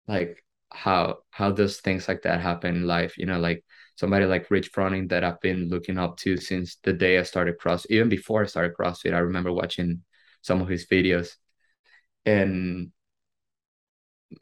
like 0.06 0.42
how 0.70 1.18
how 1.30 1.50
does 1.50 1.80
things 1.80 2.08
like 2.08 2.22
that 2.22 2.40
happen 2.40 2.76
in 2.76 2.86
life? 2.86 3.16
You 3.18 3.26
know, 3.26 3.38
like 3.38 3.64
somebody 3.96 4.26
like 4.26 4.50
Rich 4.50 4.72
Froning 4.72 5.08
that 5.10 5.24
I've 5.24 5.40
been 5.40 5.68
looking 5.68 5.98
up 5.98 6.16
to 6.18 6.36
since 6.36 6.76
the 6.82 6.92
day 6.92 7.18
I 7.18 7.22
started 7.22 7.58
cross 7.58 7.86
even 7.90 8.08
before 8.08 8.42
I 8.42 8.46
started 8.46 8.74
CrossFit. 8.76 9.14
I 9.14 9.18
remember 9.18 9.52
watching 9.52 10.02
some 10.42 10.60
of 10.60 10.68
his 10.68 10.86
videos. 10.86 11.36
And 12.26 12.90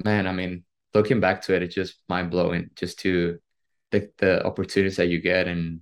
man, 0.05 0.27
I 0.27 0.33
mean, 0.33 0.65
looking 0.95 1.21
back 1.21 1.43
to 1.43 1.55
it, 1.55 1.63
it's 1.63 1.75
just 1.75 1.97
mind 2.09 2.31
blowing 2.31 2.71
just 2.77 2.99
to 3.01 3.39
the 3.91 4.11
the 4.19 4.45
opportunities 4.45 4.97
that 4.97 5.09
you 5.09 5.21
get 5.21 5.49
and 5.49 5.81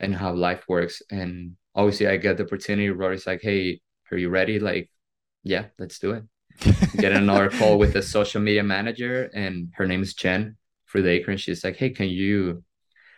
and 0.00 0.14
how 0.14 0.32
life 0.32 0.64
works. 0.68 1.02
And 1.10 1.56
obviously 1.74 2.08
I 2.08 2.16
get 2.16 2.36
the 2.36 2.44
opportunity, 2.44 2.90
Rory's 2.90 3.26
like, 3.26 3.42
Hey, 3.42 3.80
are 4.10 4.18
you 4.18 4.28
ready? 4.28 4.58
Like, 4.60 4.90
yeah, 5.42 5.66
let's 5.78 5.98
do 5.98 6.12
it. 6.12 6.24
get 6.96 7.12
another 7.12 7.50
call 7.50 7.78
with 7.78 7.92
the 7.92 8.02
social 8.02 8.40
media 8.40 8.64
manager 8.64 9.30
and 9.32 9.68
her 9.74 9.86
name 9.86 10.02
is 10.02 10.14
Jen 10.14 10.56
for 10.86 11.00
the 11.02 11.10
acre 11.10 11.30
and 11.30 11.40
she's 11.40 11.62
like 11.62 11.76
hey 11.76 11.90
can 11.90 12.08
you 12.08 12.64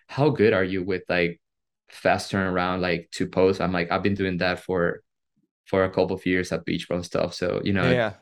how 0.09 0.29
good 0.29 0.53
are 0.53 0.65
you 0.65 0.83
with 0.83 1.03
like 1.09 1.41
fast 1.89 2.31
turnaround 2.33 2.81
like 2.81 3.09
to 3.13 3.27
post 3.27 3.61
i'm 3.61 3.73
like 3.73 3.91
i've 3.91 4.03
been 4.03 4.15
doing 4.15 4.39
that 4.39 4.59
for 4.59 5.03
for 5.65 5.85
a 5.85 5.89
couple 5.89 6.17
of 6.17 6.27
years 6.27 6.53
at 6.53 6.65
Beach 6.65 6.89
Brawl 6.89 7.03
stuff 7.03 7.33
so 7.33 7.61
you 7.65 7.73
know 7.73 7.91
yeah 7.91 8.15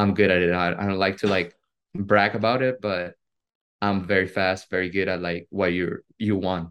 i'm 0.00 0.14
good 0.14 0.30
at 0.30 0.42
it 0.42 0.52
I, 0.52 0.72
I 0.72 0.86
don't 0.86 0.98
like 0.98 1.18
to 1.18 1.26
like 1.26 1.54
brag 1.94 2.34
about 2.34 2.62
it 2.62 2.80
but 2.80 3.14
i'm 3.80 4.04
very 4.04 4.26
fast 4.26 4.70
very 4.70 4.90
good 4.90 5.08
at 5.08 5.20
like 5.20 5.46
what 5.50 5.72
you 5.72 5.98
you 6.18 6.36
want 6.36 6.70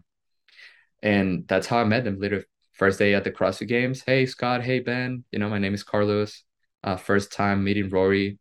and 1.02 1.46
that's 1.48 1.66
how 1.66 1.78
i 1.78 1.84
met 1.84 2.04
them 2.04 2.18
literally 2.18 2.44
first 2.72 2.98
day 2.98 3.14
at 3.14 3.24
the 3.24 3.30
crossfit 3.30 3.68
games 3.68 4.02
hey 4.04 4.26
scott 4.26 4.62
hey 4.62 4.80
ben 4.80 5.24
you 5.30 5.38
know 5.38 5.48
my 5.48 5.58
name 5.58 5.74
is 5.74 5.82
carlos 5.82 6.44
uh, 6.82 6.96
first 6.96 7.32
time 7.32 7.62
meeting 7.62 7.90
rory 7.90 8.38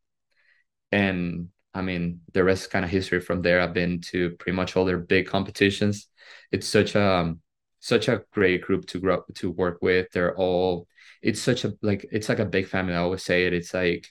and 0.91 1.49
I 1.73 1.81
mean, 1.81 2.21
the 2.33 2.43
rest 2.43 2.63
is 2.63 2.67
kind 2.67 2.83
of 2.83 2.91
history 2.91 3.19
from 3.19 3.41
there. 3.41 3.61
I've 3.61 3.73
been 3.73 4.01
to 4.11 4.31
pretty 4.31 4.55
much 4.55 4.75
all 4.75 4.85
their 4.85 4.97
big 4.97 5.27
competitions. 5.27 6.07
It's 6.51 6.67
such 6.67 6.95
a 6.95 7.01
um, 7.01 7.41
such 7.79 8.07
a 8.07 8.23
great 8.33 8.61
group 8.61 8.85
to 8.87 8.99
grow 8.99 9.23
to 9.35 9.51
work 9.51 9.79
with. 9.81 10.07
They're 10.11 10.35
all 10.35 10.87
it's 11.21 11.41
such 11.41 11.65
a 11.65 11.73
like 11.81 12.05
it's 12.11 12.29
like 12.29 12.39
a 12.39 12.45
big 12.45 12.67
family. 12.67 12.93
I 12.93 12.97
always 12.97 13.23
say 13.23 13.45
it. 13.45 13.53
It's 13.53 13.73
like 13.73 14.07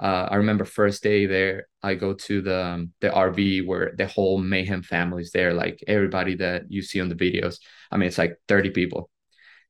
uh, 0.00 0.28
I 0.30 0.36
remember 0.36 0.64
first 0.64 1.02
day 1.02 1.26
there, 1.26 1.66
I 1.82 1.94
go 1.94 2.14
to 2.14 2.40
the 2.40 2.64
um, 2.64 2.92
the 3.00 3.10
RV 3.10 3.66
where 3.66 3.92
the 3.96 4.06
whole 4.06 4.38
Mayhem 4.38 4.82
family 4.82 5.22
is 5.22 5.30
there, 5.30 5.52
like 5.52 5.84
everybody 5.86 6.36
that 6.36 6.62
you 6.70 6.80
see 6.80 7.00
on 7.02 7.10
the 7.10 7.14
videos. 7.14 7.58
I 7.90 7.98
mean, 7.98 8.08
it's 8.08 8.18
like 8.18 8.38
30 8.48 8.70
people. 8.70 9.10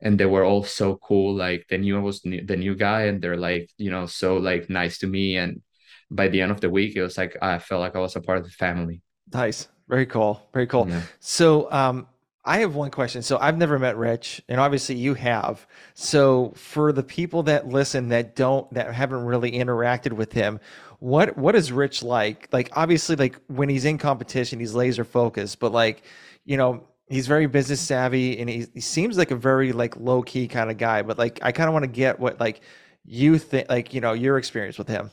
And 0.01 0.19
they 0.19 0.27
were 0.27 0.45
all 0.45 0.63
so 0.63 0.97
cool. 0.97 1.35
Like 1.35 1.67
they 1.69 1.79
knew 1.79 1.97
I 1.97 2.01
was 2.01 2.25
new, 2.25 2.47
the 2.47 2.57
new 2.57 2.77
guy, 2.77 3.03
and 3.03 3.21
they're 3.21 3.37
like, 3.37 3.71
you 3.77 3.91
know, 3.91 4.07
so 4.07 4.37
like 4.37 4.71
nice 4.71 4.99
to 4.99 5.09
me. 5.09 5.37
And 5.37 5.63
by 6.11 6.29
the 6.29 6.41
end 6.41 6.53
of 6.53 6.61
the 6.61 6.71
week, 6.71 6.97
it 6.97 7.03
was 7.03 7.19
like 7.19 7.37
I 7.43 7.59
felt 7.59 7.81
like 7.81 7.97
I 7.97 8.01
was 8.01 8.15
a 8.15 8.21
part 8.21 8.39
of 8.39 8.45
the 8.45 8.51
family. 8.51 9.03
Nice. 9.33 9.69
Very 9.89 10.07
cool. 10.07 10.41
Very 10.53 10.69
cool. 10.69 10.89
Yeah. 10.89 11.03
So, 11.19 11.71
um, 11.73 12.07
I 12.45 12.59
have 12.61 12.75
one 12.75 12.91
question. 12.91 13.23
So 13.23 13.39
I've 13.39 13.59
never 13.59 13.79
met 13.79 13.97
Rich, 13.97 14.43
and 14.49 14.61
obviously 14.61 14.97
you 14.97 15.15
have. 15.15 15.67
So 15.95 16.53
for 16.57 16.93
the 16.93 17.03
people 17.03 17.43
that 17.45 17.69
listen 17.69 18.09
that 18.09 18.35
don't 18.35 18.73
that 18.73 18.95
haven't 18.95 19.25
really 19.25 19.53
interacted 19.53 20.13
with 20.15 20.33
him, 20.33 20.59
what 21.01 21.37
what 21.37 21.55
is 21.55 21.71
Rich 21.71 22.03
like? 22.03 22.49
Like 22.51 22.71
obviously, 22.73 23.17
like 23.17 23.39
when 23.49 23.69
he's 23.69 23.85
in 23.85 23.99
competition, 23.99 24.59
he's 24.59 24.75
laser 24.75 25.05
focused, 25.05 25.59
but 25.59 25.73
like, 25.73 26.03
you 26.47 26.57
know, 26.57 26.87
he's 27.09 27.27
very 27.27 27.47
business 27.47 27.81
savvy 27.81 28.39
and 28.39 28.49
he, 28.49 28.67
he 28.73 28.81
seems 28.81 29.19
like 29.19 29.31
a 29.31 29.37
very 29.37 29.73
like 29.73 29.97
low 29.97 30.23
key 30.23 30.49
kind 30.49 30.71
of 30.71 30.79
guy. 30.79 31.03
But 31.03 31.19
like 31.19 31.41
I 31.43 31.53
kind 31.53 31.69
of 31.69 31.75
want 31.75 31.83
to 31.85 31.91
get 31.91 32.19
what 32.19 32.41
like 32.41 32.63
you 33.05 33.39
think 33.39 33.69
like, 33.69 33.93
you 33.93 34.01
know, 34.01 34.15
your 34.15 34.39
experience 34.39 34.79
with 34.79 34.89
him. 34.89 35.11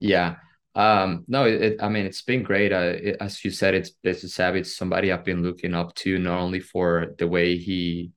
Yeah. 0.00 0.36
Um, 0.74 1.24
no, 1.28 1.44
it, 1.44 1.76
I 1.80 1.88
mean, 1.88 2.04
it's 2.04 2.22
been 2.22 2.42
great. 2.42 2.72
Uh, 2.72 2.94
it, 2.96 3.16
as 3.20 3.44
you 3.44 3.50
said, 3.50 3.74
it's 3.74 3.90
business 3.90 4.34
savvy. 4.34 4.60
It's 4.60 4.76
somebody 4.76 5.12
I've 5.12 5.24
been 5.24 5.42
looking 5.42 5.74
up 5.74 5.94
to 5.96 6.18
not 6.18 6.40
only 6.40 6.60
for 6.60 7.14
the 7.18 7.28
way 7.28 7.56
he 7.56 8.10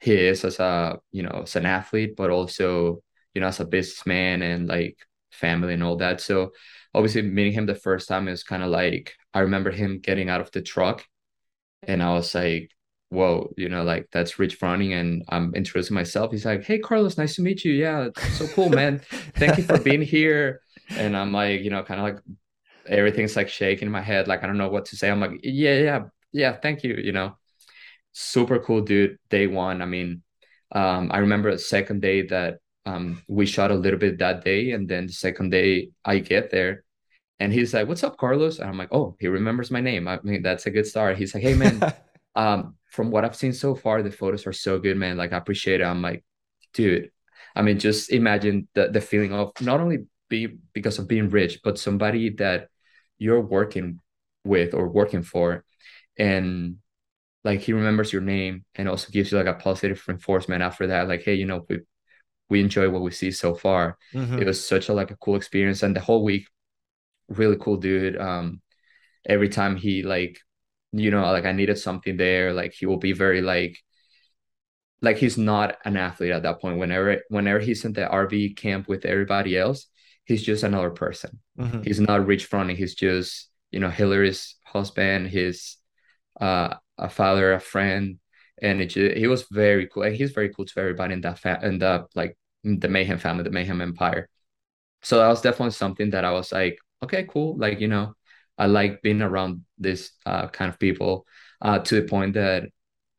he 0.00 0.14
is 0.14 0.44
as 0.44 0.58
a 0.58 0.98
you 1.12 1.22
know 1.22 1.42
as 1.44 1.56
an 1.56 1.66
athlete, 1.66 2.16
but 2.16 2.30
also 2.30 3.02
you 3.34 3.40
know 3.40 3.48
as 3.48 3.60
a 3.60 3.64
businessman 3.66 4.42
and 4.42 4.68
like 4.68 4.98
family 5.30 5.74
and 5.74 5.82
all 5.82 5.96
that. 5.96 6.20
So 6.20 6.52
obviously 6.94 7.22
meeting 7.22 7.52
him 7.52 7.66
the 7.66 7.74
first 7.74 8.08
time 8.08 8.28
is 8.28 8.42
kind 8.42 8.62
of 8.62 8.70
like 8.70 9.14
I 9.34 9.40
remember 9.40 9.70
him 9.70 10.00
getting 10.00 10.30
out 10.30 10.40
of 10.40 10.50
the 10.52 10.62
truck, 10.62 11.04
and 11.82 12.02
I 12.02 12.14
was 12.14 12.34
like, 12.34 12.70
whoa, 13.10 13.52
you 13.58 13.68
know, 13.68 13.82
like 13.84 14.08
that's 14.12 14.38
Rich 14.38 14.58
Froning, 14.58 14.98
and 14.98 15.24
I'm 15.28 15.54
introducing 15.54 15.94
myself. 15.94 16.32
He's 16.32 16.46
like, 16.46 16.64
hey, 16.64 16.78
Carlos, 16.78 17.18
nice 17.18 17.36
to 17.36 17.42
meet 17.42 17.64
you. 17.64 17.72
Yeah, 17.72 18.08
so 18.32 18.46
cool, 18.48 18.70
man. 18.70 19.00
Thank 19.36 19.58
you 19.58 19.64
for 19.64 19.78
being 19.78 20.02
here 20.02 20.62
and 20.96 21.16
I'm 21.16 21.32
like, 21.32 21.62
you 21.62 21.70
know, 21.70 21.82
kind 21.82 22.00
of 22.00 22.04
like 22.04 22.22
everything's 22.86 23.36
like 23.36 23.48
shaking 23.48 23.86
in 23.86 23.92
my 23.92 24.02
head. 24.02 24.28
Like, 24.28 24.42
I 24.42 24.46
don't 24.46 24.58
know 24.58 24.68
what 24.68 24.86
to 24.86 24.96
say. 24.96 25.10
I'm 25.10 25.20
like, 25.20 25.40
yeah, 25.42 25.78
yeah, 25.78 26.00
yeah, 26.32 26.52
thank 26.52 26.84
you. 26.84 26.94
You 26.94 27.12
know, 27.12 27.36
super 28.12 28.58
cool 28.58 28.82
dude. 28.82 29.18
Day 29.30 29.46
one. 29.46 29.82
I 29.82 29.86
mean, 29.86 30.22
um, 30.72 31.10
I 31.12 31.18
remember 31.18 31.50
the 31.52 31.58
second 31.58 32.02
day 32.02 32.26
that 32.28 32.58
um, 32.86 33.22
we 33.28 33.46
shot 33.46 33.70
a 33.70 33.74
little 33.74 33.98
bit 33.98 34.18
that 34.18 34.44
day. 34.44 34.72
And 34.72 34.88
then 34.88 35.06
the 35.06 35.12
second 35.12 35.50
day 35.50 35.90
I 36.04 36.18
get 36.18 36.50
there 36.50 36.84
and 37.42 37.52
he's 37.52 37.74
like, 37.74 37.88
what's 37.88 38.04
up, 38.04 38.16
Carlos? 38.18 38.60
And 38.60 38.68
I'm 38.68 38.78
like, 38.78 38.92
oh, 38.92 39.16
he 39.18 39.26
remembers 39.26 39.70
my 39.70 39.80
name. 39.80 40.06
I 40.06 40.20
mean, 40.22 40.42
that's 40.42 40.66
a 40.66 40.70
good 40.70 40.86
start. 40.86 41.18
He's 41.18 41.34
like, 41.34 41.42
hey, 41.42 41.54
man, 41.54 41.92
um, 42.36 42.76
from 42.90 43.10
what 43.10 43.24
I've 43.24 43.34
seen 43.34 43.52
so 43.52 43.74
far, 43.74 44.00
the 44.00 44.12
photos 44.12 44.46
are 44.46 44.52
so 44.52 44.78
good, 44.78 44.96
man. 44.96 45.16
Like, 45.16 45.32
I 45.32 45.38
appreciate 45.38 45.80
it. 45.80 45.84
I'm 45.84 46.02
like, 46.02 46.24
dude, 46.72 47.10
I 47.56 47.62
mean, 47.62 47.80
just 47.80 48.12
imagine 48.12 48.68
the, 48.74 48.90
the 48.90 49.00
feeling 49.00 49.32
of 49.32 49.50
not 49.60 49.80
only 49.80 50.06
be 50.32 50.58
because 50.72 50.98
of 50.98 51.06
being 51.06 51.28
rich, 51.28 51.60
but 51.62 51.78
somebody 51.78 52.30
that 52.36 52.68
you're 53.18 53.40
working 53.40 53.98
with 54.44 54.72
or 54.74 54.88
working 54.88 55.22
for, 55.22 55.64
and 56.18 56.76
like 57.44 57.60
he 57.60 57.72
remembers 57.72 58.12
your 58.12 58.22
name 58.22 58.64
and 58.74 58.88
also 58.88 59.12
gives 59.12 59.30
you 59.30 59.38
like 59.38 59.46
a 59.46 59.54
positive 59.54 60.02
reinforcement 60.08 60.62
after 60.62 60.88
that. 60.88 61.08
Like, 61.08 61.22
hey, 61.22 61.34
you 61.34 61.46
know, 61.46 61.64
we 61.68 61.80
we 62.48 62.60
enjoy 62.60 62.88
what 62.90 63.02
we 63.02 63.10
see 63.10 63.30
so 63.30 63.54
far. 63.54 63.98
Mm-hmm. 64.14 64.38
It 64.40 64.46
was 64.46 64.66
such 64.66 64.88
a 64.88 64.94
like 64.94 65.10
a 65.10 65.16
cool 65.16 65.36
experience, 65.36 65.82
and 65.82 65.94
the 65.94 66.00
whole 66.00 66.24
week, 66.24 66.46
really 67.28 67.56
cool 67.60 67.76
dude. 67.76 68.18
Um, 68.18 68.62
every 69.28 69.50
time 69.50 69.76
he 69.76 70.02
like, 70.02 70.38
you 70.92 71.10
know, 71.10 71.22
like 71.30 71.44
I 71.44 71.52
needed 71.52 71.78
something 71.78 72.16
there, 72.16 72.52
like 72.54 72.72
he 72.72 72.86
will 72.86 72.98
be 73.08 73.12
very 73.12 73.42
like 73.42 73.76
like 75.02 75.18
he's 75.18 75.36
not 75.36 75.76
an 75.84 75.96
athlete 75.96 76.32
at 76.32 76.44
that 76.44 76.60
point. 76.60 76.78
Whenever 76.78 77.20
whenever 77.28 77.60
he's 77.60 77.84
in 77.84 77.92
the 77.92 78.06
RV 78.06 78.56
camp 78.56 78.88
with 78.88 79.04
everybody 79.04 79.58
else, 79.58 79.86
he's 80.24 80.42
just 80.42 80.62
another 80.62 80.90
person. 80.90 81.40
Mm-hmm. 81.58 81.82
He's 81.82 82.00
not 82.00 82.26
Rich 82.26 82.50
Froning. 82.50 82.76
He's 82.76 82.94
just 82.94 83.50
you 83.70 83.80
know 83.80 83.90
Hillary's 83.90 84.56
husband, 84.64 85.28
He's 85.28 85.76
uh, 86.40 86.74
a 86.98 87.08
father, 87.08 87.52
a 87.52 87.60
friend, 87.60 88.18
and 88.60 88.80
it 88.80 88.86
just, 88.86 89.16
he 89.16 89.26
was 89.26 89.44
very 89.50 89.86
cool. 89.86 90.04
And 90.04 90.14
he's 90.14 90.32
very 90.32 90.48
cool 90.50 90.64
to 90.64 90.80
everybody 90.80 91.14
in 91.14 91.20
that 91.22 91.38
fa- 91.38 91.60
in 91.62 91.78
the 91.78 92.06
like 92.14 92.36
the 92.64 92.88
Mayhem 92.88 93.18
family, 93.18 93.44
the 93.44 93.50
Mayhem 93.50 93.80
Empire. 93.80 94.28
So 95.02 95.18
that 95.18 95.28
was 95.28 95.40
definitely 95.40 95.72
something 95.72 96.10
that 96.10 96.24
I 96.24 96.32
was 96.32 96.52
like, 96.52 96.78
okay, 97.02 97.24
cool. 97.24 97.56
Like 97.58 97.80
you 97.80 97.88
know, 97.88 98.14
I 98.56 98.66
like 98.66 99.02
being 99.02 99.22
around 99.22 99.64
this 99.78 100.12
uh, 100.26 100.48
kind 100.48 100.68
of 100.68 100.78
people 100.78 101.26
uh, 101.60 101.80
to 101.80 101.96
the 101.96 102.08
point 102.08 102.34
that 102.34 102.64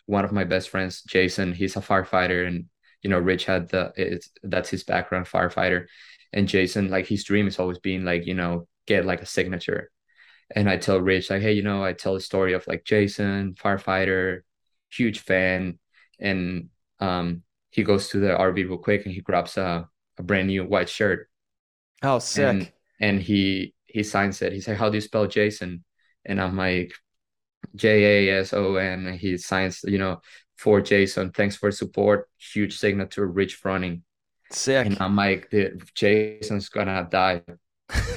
one 0.06 0.26
of 0.26 0.32
my 0.32 0.43
best 0.43 0.70
friends, 0.70 1.01
Jason, 1.04 1.54
he's 1.54 1.76
a 1.76 1.82
firefighter, 1.82 2.47
and 2.47 2.66
you 3.01 3.10
know, 3.10 3.20
Rich 3.20 3.45
had 3.45 3.70
the 3.70 3.93
it's 3.95 4.30
that's 4.43 4.70
his 4.70 4.84
background, 4.84 5.28
firefighter 5.28 5.88
and 6.34 6.48
Jason, 6.48 6.90
like 6.90 7.08
his 7.08 7.24
dream 7.24 7.48
is 7.48 7.60
always 7.60 7.80
being 7.80 8.04
like, 8.04 8.26
you 8.26 8.34
know, 8.34 8.68
get 8.88 9.06
like 9.06 9.22
a 9.22 9.26
signature. 9.26 9.92
And 10.56 10.70
I 10.70 10.78
tell 10.78 11.00
Rich, 11.00 11.30
like, 11.30 11.42
hey, 11.42 11.54
you 11.54 11.64
know, 11.64 11.84
I 11.84 11.94
tell 11.94 12.14
the 12.16 12.20
story 12.20 12.54
of 12.54 12.68
like 12.68 12.84
Jason, 12.86 13.56
firefighter, 13.56 14.42
huge 14.92 15.20
fan. 15.20 15.80
And 16.20 16.70
um 17.00 17.44
he 17.72 17.84
goes 17.84 18.10
to 18.10 18.20
the 18.20 18.36
RV 18.36 18.64
real 18.64 18.78
quick 18.78 19.06
and 19.06 19.14
he 19.14 19.22
grabs 19.22 19.58
a, 19.58 19.90
a 20.18 20.24
brand 20.24 20.48
new 20.48 20.64
white 20.66 20.90
shirt. 20.90 21.30
Oh, 22.02 22.20
sick. 22.20 22.46
And, 22.46 22.72
and 23.00 23.22
he 23.22 23.74
he 23.86 24.04
signs 24.04 24.42
it. 24.42 24.54
He's 24.54 24.68
like, 24.68 24.78
How 24.78 24.90
do 24.90 24.96
you 24.98 25.02
spell 25.02 25.28
Jason? 25.28 25.84
And 26.26 26.42
I'm 26.42 26.56
like, 26.58 26.94
J 27.76 28.30
A 28.30 28.40
S 28.42 28.54
O 28.54 28.76
N. 28.76 29.08
And 29.08 29.20
he 29.20 29.38
signs, 29.38 29.82
you 29.84 29.98
know, 29.98 30.22
for 30.58 30.82
Jason. 30.82 31.32
Thanks 31.32 31.56
for 31.56 31.72
support. 31.72 32.30
Huge 32.38 32.78
signature, 32.78 33.28
Rich 33.28 33.62
Froning. 33.62 34.02
Sick. 34.56 34.86
And 34.86 34.97
I'm 34.99 35.16
like, 35.16 35.49
dude, 35.49 35.84
Jason's 35.95 36.70
gonna 36.70 37.08
die. 37.10 37.41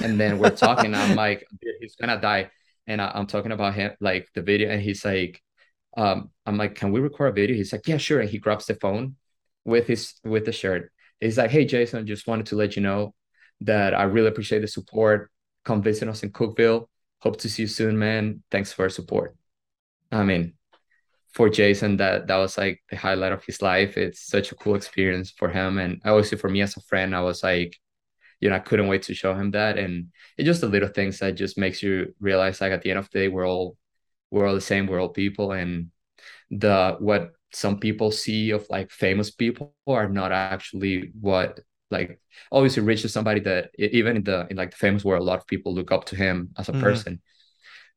and 0.02 0.18
then 0.20 0.38
we're 0.38 0.50
talking. 0.50 0.94
I'm 0.94 1.16
like, 1.24 1.46
he's 1.80 1.96
gonna 1.96 2.20
die. 2.20 2.50
And 2.86 3.00
I, 3.00 3.18
am 3.18 3.26
talking 3.26 3.52
about 3.52 3.74
him, 3.74 3.92
like 4.00 4.28
the 4.34 4.42
video, 4.42 4.70
and 4.70 4.80
he's 4.80 5.04
like, 5.04 5.42
um, 5.96 6.30
I'm 6.44 6.56
like, 6.56 6.74
can 6.74 6.92
we 6.92 7.00
record 7.00 7.30
a 7.30 7.32
video? 7.32 7.56
He's 7.56 7.72
like, 7.72 7.88
yeah, 7.88 7.96
sure. 7.96 8.20
And 8.20 8.28
he 8.30 8.38
grabs 8.38 8.66
the 8.66 8.74
phone 8.74 9.16
with 9.64 9.86
his 9.86 10.14
with 10.24 10.44
the 10.44 10.52
shirt. 10.52 10.92
He's 11.20 11.38
like, 11.38 11.50
hey, 11.50 11.64
Jason, 11.64 12.06
just 12.06 12.26
wanted 12.26 12.46
to 12.46 12.56
let 12.56 12.76
you 12.76 12.82
know 12.82 13.14
that 13.62 13.94
I 13.94 14.04
really 14.04 14.28
appreciate 14.28 14.60
the 14.60 14.68
support. 14.68 15.30
come 15.64 15.82
visit 15.82 16.08
us 16.08 16.22
in 16.22 16.30
Cookeville. 16.30 16.86
Hope 17.20 17.38
to 17.38 17.48
see 17.48 17.62
you 17.62 17.68
soon, 17.68 17.98
man. 17.98 18.42
Thanks 18.50 18.72
for 18.72 18.82
your 18.82 18.90
support. 18.90 19.34
I 20.12 20.22
mean, 20.22 20.55
for 21.36 21.50
Jason, 21.50 21.98
that 21.98 22.28
that 22.28 22.38
was 22.38 22.56
like 22.56 22.82
the 22.88 22.96
highlight 22.96 23.32
of 23.32 23.44
his 23.44 23.60
life. 23.60 23.98
It's 23.98 24.26
such 24.26 24.52
a 24.52 24.54
cool 24.54 24.74
experience 24.74 25.30
for 25.30 25.50
him, 25.50 25.76
and 25.78 26.00
obviously 26.06 26.38
for 26.38 26.48
me 26.48 26.62
as 26.62 26.76
a 26.78 26.80
friend, 26.80 27.14
I 27.14 27.20
was 27.20 27.42
like, 27.42 27.76
you 28.40 28.48
know, 28.48 28.56
I 28.56 28.60
couldn't 28.60 28.88
wait 28.88 29.02
to 29.02 29.14
show 29.14 29.34
him 29.34 29.50
that, 29.50 29.76
and 29.78 30.08
it's 30.38 30.46
just 30.46 30.62
the 30.62 30.68
little 30.68 30.88
things 30.88 31.18
that 31.18 31.32
just 31.32 31.58
makes 31.58 31.82
you 31.82 32.14
realize, 32.20 32.62
like 32.62 32.72
at 32.72 32.80
the 32.80 32.90
end 32.90 32.98
of 33.00 33.10
the 33.10 33.18
day, 33.18 33.28
we're 33.28 33.46
all 33.46 33.76
we're 34.30 34.46
all 34.46 34.54
the 34.54 34.62
same, 34.62 34.86
we're 34.86 35.00
all 35.00 35.10
people, 35.10 35.52
and 35.52 35.90
the 36.50 36.96
what 37.00 37.32
some 37.52 37.78
people 37.80 38.10
see 38.10 38.50
of 38.52 38.66
like 38.70 38.90
famous 38.90 39.30
people 39.30 39.74
are 39.86 40.08
not 40.08 40.32
actually 40.32 41.12
what 41.20 41.60
like 41.90 42.18
obviously 42.50 42.82
rich 42.82 43.04
is 43.04 43.12
somebody 43.12 43.40
that 43.40 43.70
even 43.78 44.16
in 44.16 44.24
the 44.24 44.46
in 44.50 44.56
like 44.56 44.70
the 44.70 44.76
famous 44.76 45.04
world 45.04 45.22
a 45.22 45.24
lot 45.24 45.38
of 45.38 45.46
people 45.46 45.74
look 45.74 45.92
up 45.92 46.06
to 46.06 46.16
him 46.16 46.50
as 46.56 46.68
a 46.68 46.72
mm-hmm. 46.72 46.80
person. 46.82 47.20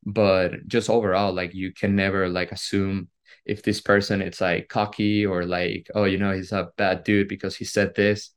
But 0.05 0.67
just 0.67 0.89
overall 0.89 1.33
like 1.33 1.53
you 1.53 1.73
can 1.73 1.95
never 1.95 2.27
like 2.29 2.51
assume 2.51 3.07
if 3.49 3.63
this 3.63 3.81
person 3.81 4.21
it's 4.21 4.41
like 4.41 4.69
cocky 4.69 5.25
or 5.25 5.43
like 5.43 5.89
oh 5.95 6.03
you 6.03 6.17
know 6.17 6.31
he's 6.31 6.51
a 6.51 6.69
bad 6.77 7.03
dude 7.03 7.27
because 7.27 7.55
he 7.55 7.65
said 7.65 7.95
this 7.95 8.31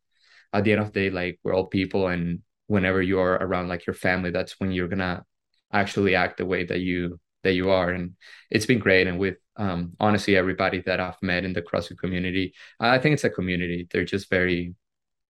at 0.53 0.65
the 0.65 0.73
end 0.73 0.81
of 0.81 0.93
the 0.93 1.01
day 1.01 1.11
like 1.11 1.39
we're 1.45 1.55
all 1.55 1.67
people 1.67 2.09
and 2.09 2.41
whenever 2.67 3.03
you 3.03 3.19
are 3.21 3.35
around 3.35 3.69
like 3.69 3.87
your 3.87 3.95
family 3.95 4.31
that's 4.31 4.59
when 4.59 4.73
you're 4.73 4.89
gonna 4.89 5.25
actually 5.73 6.15
act 6.15 6.39
the 6.39 6.47
way 6.47 6.65
that 6.65 6.81
you 6.81 7.21
that 7.43 7.53
you 7.53 7.71
are 7.71 7.91
and 7.91 8.13
it's 8.51 8.67
been 8.67 8.79
great 8.79 9.07
and 9.07 9.19
with 9.19 9.37
um 9.57 9.93
honestly 10.01 10.37
everybody 10.37 10.81
that 10.81 11.01
i've 11.01 11.21
met 11.23 11.45
in 11.45 11.53
the 11.53 11.63
crossfit 11.63 11.99
community 11.99 12.55
i 12.81 12.99
think 12.99 13.13
it's 13.13 13.25
a 13.25 13.31
community 13.31 13.87
they're 13.91 14.05
just 14.05 14.31
very 14.31 14.75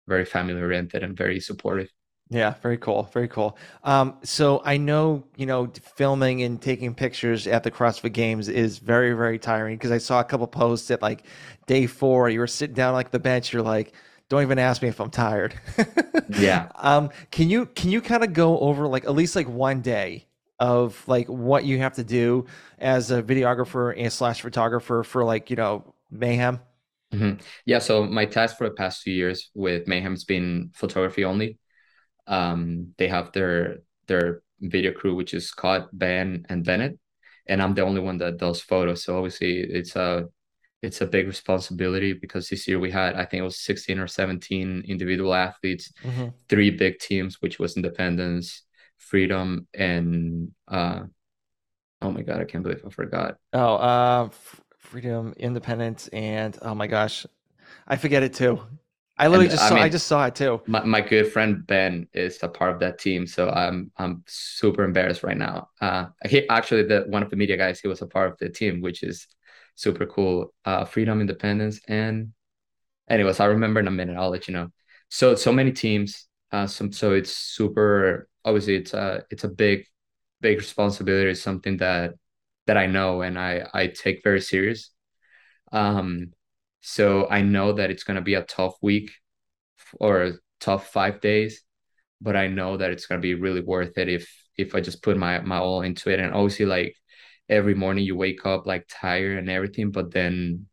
very 0.07 0.25
family 0.25 0.53
oriented 0.53 1.03
and 1.03 1.17
very 1.17 1.39
supportive 1.39 1.89
yeah, 2.31 2.53
very 2.61 2.77
cool. 2.77 3.09
Very 3.11 3.27
cool. 3.27 3.57
Um, 3.83 4.15
so 4.23 4.61
I 4.63 4.77
know, 4.77 5.25
you 5.35 5.45
know, 5.45 5.69
filming 5.97 6.43
and 6.43 6.61
taking 6.61 6.95
pictures 6.95 7.45
at 7.45 7.63
the 7.63 7.69
CrossFit 7.69 8.13
Games 8.13 8.47
is 8.47 8.77
very, 8.77 9.11
very 9.11 9.37
tiring 9.37 9.75
because 9.75 9.91
I 9.91 9.97
saw 9.97 10.21
a 10.21 10.23
couple 10.23 10.47
posts 10.47 10.89
at 10.91 11.01
like 11.01 11.25
day 11.67 11.87
four. 11.87 12.29
You 12.29 12.39
were 12.39 12.47
sitting 12.47 12.73
down 12.73 12.93
like 12.93 13.11
the 13.11 13.19
bench. 13.19 13.51
You're 13.51 13.61
like, 13.61 13.93
don't 14.29 14.41
even 14.43 14.59
ask 14.59 14.81
me 14.81 14.87
if 14.87 15.01
I'm 15.01 15.09
tired. 15.09 15.59
yeah. 16.29 16.69
Um, 16.75 17.09
can 17.31 17.49
you 17.49 17.65
can 17.65 17.91
you 17.91 17.99
kind 17.99 18.23
of 18.23 18.31
go 18.31 18.57
over 18.59 18.87
like 18.87 19.03
at 19.03 19.13
least 19.13 19.35
like 19.35 19.49
one 19.49 19.81
day 19.81 20.25
of 20.57 21.05
like 21.09 21.27
what 21.27 21.65
you 21.65 21.79
have 21.79 21.95
to 21.95 22.03
do 22.05 22.45
as 22.79 23.11
a 23.11 23.21
videographer 23.21 23.93
and 23.97 24.11
slash 24.11 24.41
photographer 24.41 25.03
for 25.03 25.25
like 25.25 25.49
you 25.49 25.57
know 25.57 25.93
mayhem? 26.09 26.61
Mm-hmm. 27.13 27.41
Yeah. 27.65 27.79
So 27.79 28.05
my 28.05 28.23
task 28.23 28.57
for 28.57 28.69
the 28.69 28.73
past 28.73 29.03
two 29.03 29.11
years 29.11 29.51
with 29.53 29.85
mayhem's 29.85 30.23
been 30.23 30.69
photography 30.73 31.25
only 31.25 31.57
um, 32.31 32.93
they 32.97 33.09
have 33.09 33.31
their 33.33 33.79
their 34.07 34.41
video 34.61 34.93
crew, 34.93 35.13
which 35.13 35.33
is 35.33 35.47
Scott, 35.49 35.89
Ben, 35.91 36.45
and 36.49 36.63
Bennett, 36.63 36.97
and 37.47 37.61
I'm 37.61 37.75
the 37.75 37.83
only 37.83 37.99
one 37.99 38.17
that 38.19 38.37
does 38.37 38.61
photos. 38.61 39.03
So 39.03 39.17
obviously, 39.17 39.59
it's 39.59 39.95
a 39.95 40.25
it's 40.81 41.01
a 41.01 41.05
big 41.05 41.27
responsibility 41.27 42.13
because 42.13 42.47
this 42.47 42.67
year 42.67 42.79
we 42.79 42.89
had 42.89 43.15
I 43.15 43.25
think 43.25 43.41
it 43.41 43.43
was 43.43 43.59
16 43.59 43.99
or 43.99 44.07
17 44.07 44.85
individual 44.87 45.35
athletes, 45.35 45.91
mm-hmm. 46.03 46.29
three 46.49 46.71
big 46.71 46.99
teams, 46.99 47.41
which 47.41 47.59
was 47.59 47.75
Independence, 47.75 48.63
Freedom, 48.97 49.67
and 49.73 50.51
uh, 50.69 51.01
oh 52.01 52.11
my 52.11 52.21
god, 52.21 52.39
I 52.39 52.45
can't 52.45 52.63
believe 52.63 52.81
I 52.85 52.89
forgot. 52.89 53.35
Oh, 53.51 53.75
uh, 53.75 54.29
Freedom, 54.77 55.33
Independence, 55.35 56.07
and 56.13 56.57
oh 56.61 56.75
my 56.75 56.87
gosh, 56.87 57.25
I 57.87 57.97
forget 57.97 58.23
it 58.23 58.33
too. 58.33 58.61
I 59.21 59.27
literally 59.27 59.45
and, 59.45 59.51
just 59.51 59.67
saw 59.67 59.75
I, 59.75 59.75
mean, 59.75 59.83
I 59.83 59.89
just 59.89 60.07
saw 60.07 60.25
it 60.25 60.33
too. 60.33 60.61
My, 60.65 60.83
my 60.83 60.99
good 60.99 61.31
friend 61.31 61.65
Ben 61.67 62.07
is 62.11 62.39
a 62.41 62.49
part 62.49 62.73
of 62.73 62.79
that 62.79 62.97
team, 62.97 63.27
so 63.27 63.51
I'm 63.51 63.91
I'm 63.97 64.23
super 64.25 64.83
embarrassed 64.83 65.21
right 65.21 65.37
now. 65.37 65.69
Uh, 65.79 66.07
he 66.27 66.49
actually 66.49 66.83
the 66.83 67.05
one 67.07 67.21
of 67.21 67.29
the 67.29 67.35
media 67.35 67.55
guys 67.55 67.79
he 67.79 67.87
was 67.87 68.01
a 68.01 68.07
part 68.07 68.31
of 68.31 68.39
the 68.39 68.49
team, 68.49 68.81
which 68.81 69.03
is 69.03 69.27
super 69.75 70.07
cool. 70.07 70.55
Uh, 70.65 70.85
freedom, 70.85 71.21
independence, 71.21 71.79
and 71.87 72.33
anyways, 73.11 73.39
I 73.39 73.45
remember 73.45 73.79
in 73.79 73.87
a 73.87 73.91
minute. 73.91 74.17
I'll 74.17 74.31
let 74.31 74.47
you 74.47 74.55
know. 74.55 74.69
So 75.09 75.35
so 75.35 75.53
many 75.53 75.71
teams. 75.71 76.27
Uh, 76.51 76.65
some 76.65 76.91
so 76.91 77.13
it's 77.13 77.31
super. 77.31 78.27
Obviously, 78.43 78.75
it's 78.75 78.95
a 78.95 79.23
it's 79.29 79.43
a 79.43 79.49
big 79.49 79.85
big 80.41 80.57
responsibility. 80.57 81.29
It's 81.29 81.43
something 81.43 81.77
that 81.77 82.15
that 82.65 82.75
I 82.75 82.87
know 82.87 83.21
and 83.21 83.37
I 83.37 83.67
I 83.71 83.85
take 83.85 84.23
very 84.23 84.41
serious. 84.41 84.89
Um, 85.71 86.33
so 86.81 87.27
I 87.29 87.41
know 87.41 87.73
that 87.73 87.91
it's 87.91 88.03
going 88.03 88.15
to 88.15 88.21
be 88.21 88.33
a 88.33 88.43
tough 88.43 88.75
week 88.81 89.11
or 89.99 90.23
a 90.23 90.33
tough 90.59 90.91
five 90.91 91.21
days, 91.21 91.63
but 92.19 92.35
I 92.35 92.47
know 92.47 92.77
that 92.77 92.91
it's 92.91 93.05
going 93.05 93.19
to 93.19 93.23
be 93.23 93.35
really 93.35 93.61
worth 93.61 93.97
it 93.97 94.09
if 94.09 94.31
if 94.57 94.75
I 94.75 94.81
just 94.81 95.01
put 95.03 95.17
my 95.17 95.39
my 95.39 95.57
all 95.57 95.81
into 95.81 96.09
it. 96.09 96.19
And 96.19 96.33
obviously, 96.33 96.65
like 96.65 96.95
every 97.49 97.75
morning 97.75 98.05
you 98.05 98.15
wake 98.15 98.45
up 98.45 98.65
like 98.65 98.85
tired 98.89 99.37
and 99.37 99.49
everything, 99.49 99.91
but 99.91 100.11
then 100.11 100.67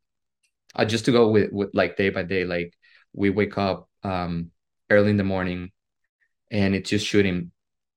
I 0.75 0.85
just 0.85 1.05
to 1.07 1.13
go 1.13 1.29
with 1.29 1.53
with 1.53 1.71
like 1.75 1.97
day 1.97 2.11
by 2.11 2.23
day, 2.23 2.45
like 2.45 2.75
we 3.13 3.31
wake 3.31 3.59
up 3.59 3.89
um 4.03 4.51
early 4.91 5.11
in 5.11 5.17
the 5.17 5.25
morning 5.25 5.71
and 6.51 6.75
it's 6.75 6.91
just 6.91 7.07
shooting 7.07 7.53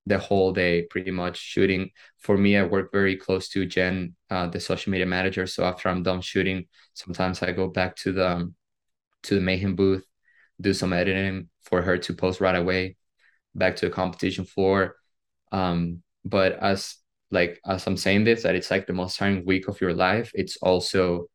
the 0.06 0.18
whole 0.18 0.52
day 0.52 0.84
pretty 0.84 1.12
much 1.12 1.38
shooting. 1.38 1.91
For 2.20 2.38
me 2.38 2.58
i 2.58 2.64
work 2.64 2.91
very 2.91 3.16
close 3.16 3.49
to 3.49 3.66
jen 3.66 4.16
uh, 4.30 4.47
the 4.47 4.60
social 4.60 4.91
media 4.91 5.06
manager. 5.06 5.47
So 5.47 5.64
after 5.64 5.89
i'm 5.89 6.04
done 6.04 6.22
shooting 6.22 6.66
sometimes 6.93 7.41
i 7.41 7.52
go 7.52 7.68
back 7.68 7.95
to 7.97 8.12
the 8.12 8.30
um, 8.30 8.56
to 9.24 9.36
the 9.36 9.41
mayhem 9.41 9.76
booth 9.76 10.06
do 10.60 10.74
some 10.74 10.93
editing 10.93 11.49
for 11.64 11.82
her 11.82 11.97
to 11.97 12.14
post 12.14 12.41
right 12.41 12.56
away 12.56 12.95
back 13.56 13.76
to 13.78 13.88
the 13.88 13.91
competition 13.91 14.45
floor. 14.45 14.95
Um 15.52 16.02
but 16.24 16.54
as 16.54 16.95
like 17.32 17.60
as 17.66 17.88
i'm 17.88 17.97
saying 17.97 18.24
this 18.26 18.43
that 18.43 18.56
it's 18.56 18.70
like 18.70 18.86
the 18.88 18.93
most 18.93 19.18
tiring 19.18 19.45
week 19.45 19.68
of 19.68 19.82
your 19.82 19.93
life. 19.93 20.32
It's 20.34 20.58
also 20.58 21.28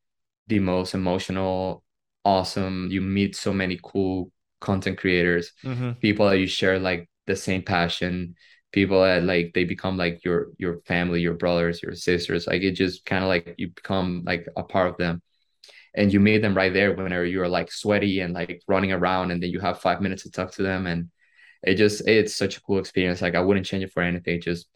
the 0.49 0.59
most 0.59 0.95
emotional 0.95 1.83
awesome. 2.25 2.89
You 2.91 3.01
meet 3.01 3.37
so 3.37 3.53
many 3.53 3.79
cool 3.83 4.31
content 4.61 4.99
creators. 4.99 5.53
Mm-hmm. 5.65 5.93
people 6.01 6.29
that 6.29 6.39
you 6.39 6.47
share 6.47 6.79
like 6.79 7.09
the 7.27 7.37
same 7.37 7.63
passion 7.63 8.35
people 8.73 9.03
that 9.03 9.23
like 9.23 9.53
they 9.55 9.65
become 9.65 9.97
like 9.97 10.25
your 10.25 10.49
your 10.59 10.81
family 10.87 11.21
your 11.21 11.35
brothers 11.35 11.83
your 11.83 11.95
sisters 11.95 12.47
like 12.47 12.63
it 12.63 12.73
just 12.73 13.05
kind 13.07 13.23
of 13.25 13.29
like 13.29 13.55
you 13.59 13.69
become 13.69 14.23
like 14.27 14.47
a 14.57 14.63
part 14.63 14.89
of 14.91 14.97
them. 14.97 15.23
And 15.95 16.13
you 16.13 16.21
meet 16.21 16.43
them 16.43 16.55
right 16.55 16.73
there 16.73 16.95
whenever 16.95 17.25
you're 17.25 17.49
like 17.49 17.73
sweaty 17.73 18.21
and 18.21 18.35
like 18.35 18.63
running 18.69 18.93
around 18.93 19.31
and 19.31 19.43
then 19.43 19.51
you 19.51 19.61
have 19.61 19.81
five 19.81 20.03
minutes 20.03 20.25
to 20.25 20.31
talk 20.31 20.53
to 20.53 20.63
them. 20.63 20.87
And 20.87 21.11
it 21.63 21.77
just 21.77 22.07
it's 22.07 22.35
such 22.35 22.59
a 22.59 22.61
cool 22.63 22.79
experience. 22.79 23.23
Like 23.23 23.35
i 23.35 23.41
wouldn't 23.41 23.67
change 23.67 23.85
it 23.85 23.93
for 23.93 24.03
anything. 24.03 24.41
Just 24.41 24.67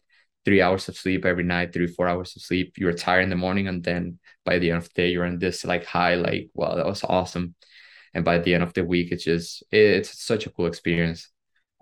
three 0.45 0.61
hours 0.61 0.89
of 0.89 0.97
sleep 0.97 1.25
every 1.25 1.43
night 1.43 1.73
three 1.73 1.87
four 1.87 2.07
hours 2.07 2.35
of 2.35 2.41
sleep. 2.41 2.73
You're 2.77 2.93
tired 2.93 3.23
in 3.23 3.29
the 3.29 3.35
morning 3.35 3.67
and 3.67 3.83
then 3.83 4.19
by 4.45 4.57
the 4.59 4.71
end 4.71 4.79
of 4.79 4.85
the 4.85 5.01
day 5.01 5.09
you're 5.11 5.25
in 5.25 5.37
this 5.39 5.63
like 5.65 5.85
high 5.85 6.15
like 6.15 6.49
wow 6.55 6.75
that 6.75 6.85
was 6.85 7.03
awesome. 7.03 7.55
And 8.13 8.25
by 8.25 8.39
the 8.39 8.53
end 8.55 8.63
of 8.63 8.73
the 8.73 8.83
week 8.83 9.11
it's 9.11 9.23
just 9.23 9.63
it's 9.71 10.23
such 10.23 10.47
a 10.47 10.51
cool 10.51 10.65
experience. 10.65 11.29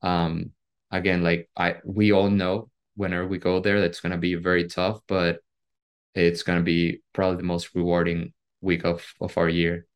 Um 0.04 0.52
again, 0.92 1.24
like 1.24 1.50
I 1.58 1.78
we 1.86 2.12
all 2.12 2.30
know 2.30 2.70
whenever 2.96 3.28
we 3.28 3.38
go 3.40 3.60
there, 3.60 3.82
that's 3.82 4.02
gonna 4.02 4.18
be 4.18 4.36
very 4.36 4.68
tough, 4.68 5.02
but 5.08 5.40
it's 6.16 6.44
gonna 6.44 6.64
be 6.64 7.02
probably 7.14 7.38
the 7.38 7.44
most 7.44 7.76
rewarding 7.76 8.34
week 8.62 8.86
of 8.86 9.06
of 9.22 9.38
our 9.38 9.50
year. 9.50 9.88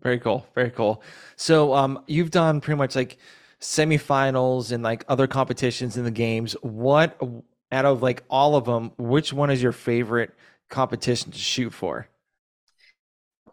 Very 0.00 0.18
cool. 0.18 0.46
Very 0.54 0.70
cool. 0.70 1.02
So 1.36 1.74
um 1.74 2.02
you've 2.06 2.30
done 2.30 2.60
pretty 2.60 2.78
much 2.78 2.94
like 2.94 3.18
semifinals 3.60 4.70
and 4.70 4.82
like 4.84 5.04
other 5.08 5.26
competitions 5.26 5.96
in 5.96 6.04
the 6.04 6.10
games. 6.10 6.52
What 6.62 7.20
out 7.72 7.84
of 7.84 8.02
like 8.02 8.22
all 8.30 8.54
of 8.56 8.64
them, 8.64 8.92
which 8.96 9.32
one 9.32 9.50
is 9.50 9.62
your 9.62 9.72
favorite 9.72 10.32
competition 10.68 11.32
to 11.32 11.38
shoot 11.38 11.70
for? 11.72 12.08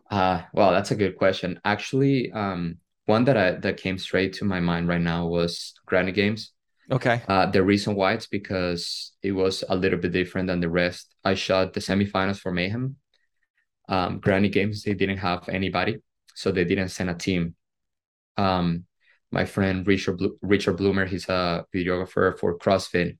Uh 0.09 0.43
well, 0.53 0.71
that's 0.71 0.91
a 0.91 0.95
good 0.95 1.17
question. 1.17 1.59
Actually, 1.65 2.31
um 2.31 2.77
one 3.05 3.25
that 3.25 3.37
I 3.37 3.51
that 3.53 3.77
came 3.77 3.97
straight 3.97 4.33
to 4.33 4.45
my 4.45 4.59
mind 4.59 4.87
right 4.87 5.01
now 5.01 5.27
was 5.27 5.73
Granite 5.85 6.13
Games. 6.15 6.51
Okay. 6.91 7.21
Uh, 7.27 7.47
the 7.47 7.63
reason 7.63 7.95
why 7.95 8.13
it's 8.13 8.27
because 8.27 9.13
it 9.23 9.31
was 9.31 9.63
a 9.67 9.75
little 9.75 9.99
bit 9.99 10.11
different 10.11 10.47
than 10.47 10.59
the 10.59 10.69
rest. 10.69 11.15
I 11.23 11.33
shot 11.33 11.73
the 11.73 11.79
semifinals 11.79 12.39
for 12.39 12.51
Mayhem. 12.51 12.97
Um, 13.89 14.19
Granite 14.19 14.51
Games, 14.51 14.83
they 14.83 14.93
didn't 14.93 15.17
have 15.17 15.49
anybody, 15.49 15.97
so 16.33 16.51
they 16.51 16.65
didn't 16.65 16.89
send 16.89 17.09
a 17.09 17.13
team. 17.13 17.55
Um, 18.37 18.85
my 19.31 19.45
friend 19.45 19.85
Richard 19.85 20.17
Blo- 20.17 20.37
Richard 20.41 20.77
Bloomer, 20.77 21.05
he's 21.05 21.27
a 21.29 21.65
videographer 21.73 22.37
for 22.37 22.57
CrossFit. 22.57 23.17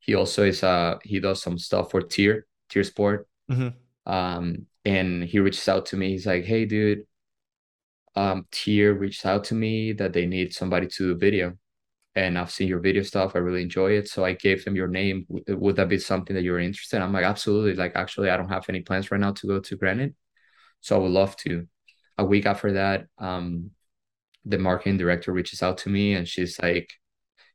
He 0.00 0.14
also 0.14 0.44
is 0.44 0.62
uh 0.62 0.98
he 1.02 1.20
does 1.20 1.42
some 1.42 1.58
stuff 1.58 1.90
for 1.90 2.02
TYR 2.02 2.46
TYR 2.68 2.84
Sport. 2.84 3.28
Mm-hmm. 3.50 4.12
Um, 4.12 4.66
and 4.84 5.24
he 5.24 5.38
reaches 5.38 5.66
out 5.68 5.86
to 5.86 5.96
me. 5.96 6.10
He's 6.10 6.26
like, 6.26 6.44
"Hey, 6.44 6.66
dude, 6.66 7.06
um, 8.14 8.46
TYR 8.52 8.92
reached 8.94 9.24
out 9.24 9.44
to 9.44 9.54
me 9.54 9.92
that 9.94 10.12
they 10.12 10.26
need 10.26 10.52
somebody 10.52 10.86
to 10.88 11.14
do 11.14 11.18
video." 11.18 11.56
And 12.16 12.38
I've 12.38 12.50
seen 12.50 12.68
your 12.68 12.78
video 12.78 13.02
stuff. 13.02 13.32
I 13.34 13.38
really 13.38 13.62
enjoy 13.62 13.92
it. 13.92 14.08
So 14.08 14.24
I 14.24 14.34
gave 14.34 14.64
them 14.64 14.76
your 14.76 14.88
name. 14.88 15.26
Would 15.28 15.76
that 15.76 15.88
be 15.88 15.98
something 15.98 16.34
that 16.34 16.42
you're 16.42 16.60
interested 16.60 16.96
in? 16.96 17.02
I'm 17.02 17.12
like, 17.12 17.24
absolutely. 17.24 17.74
Like, 17.74 17.96
actually, 17.96 18.30
I 18.30 18.36
don't 18.36 18.48
have 18.48 18.66
any 18.68 18.80
plans 18.82 19.10
right 19.10 19.20
now 19.20 19.32
to 19.32 19.46
go 19.46 19.60
to 19.60 19.76
Granite. 19.76 20.14
So 20.80 20.96
I 20.96 20.98
would 21.00 21.10
love 21.10 21.36
to. 21.38 21.66
A 22.18 22.24
week 22.24 22.46
after 22.46 22.72
that, 22.72 23.06
um, 23.18 23.70
the 24.44 24.58
marketing 24.58 24.98
director 24.98 25.32
reaches 25.32 25.62
out 25.62 25.78
to 25.78 25.88
me 25.88 26.14
and 26.14 26.28
she's 26.28 26.60
like, 26.60 26.92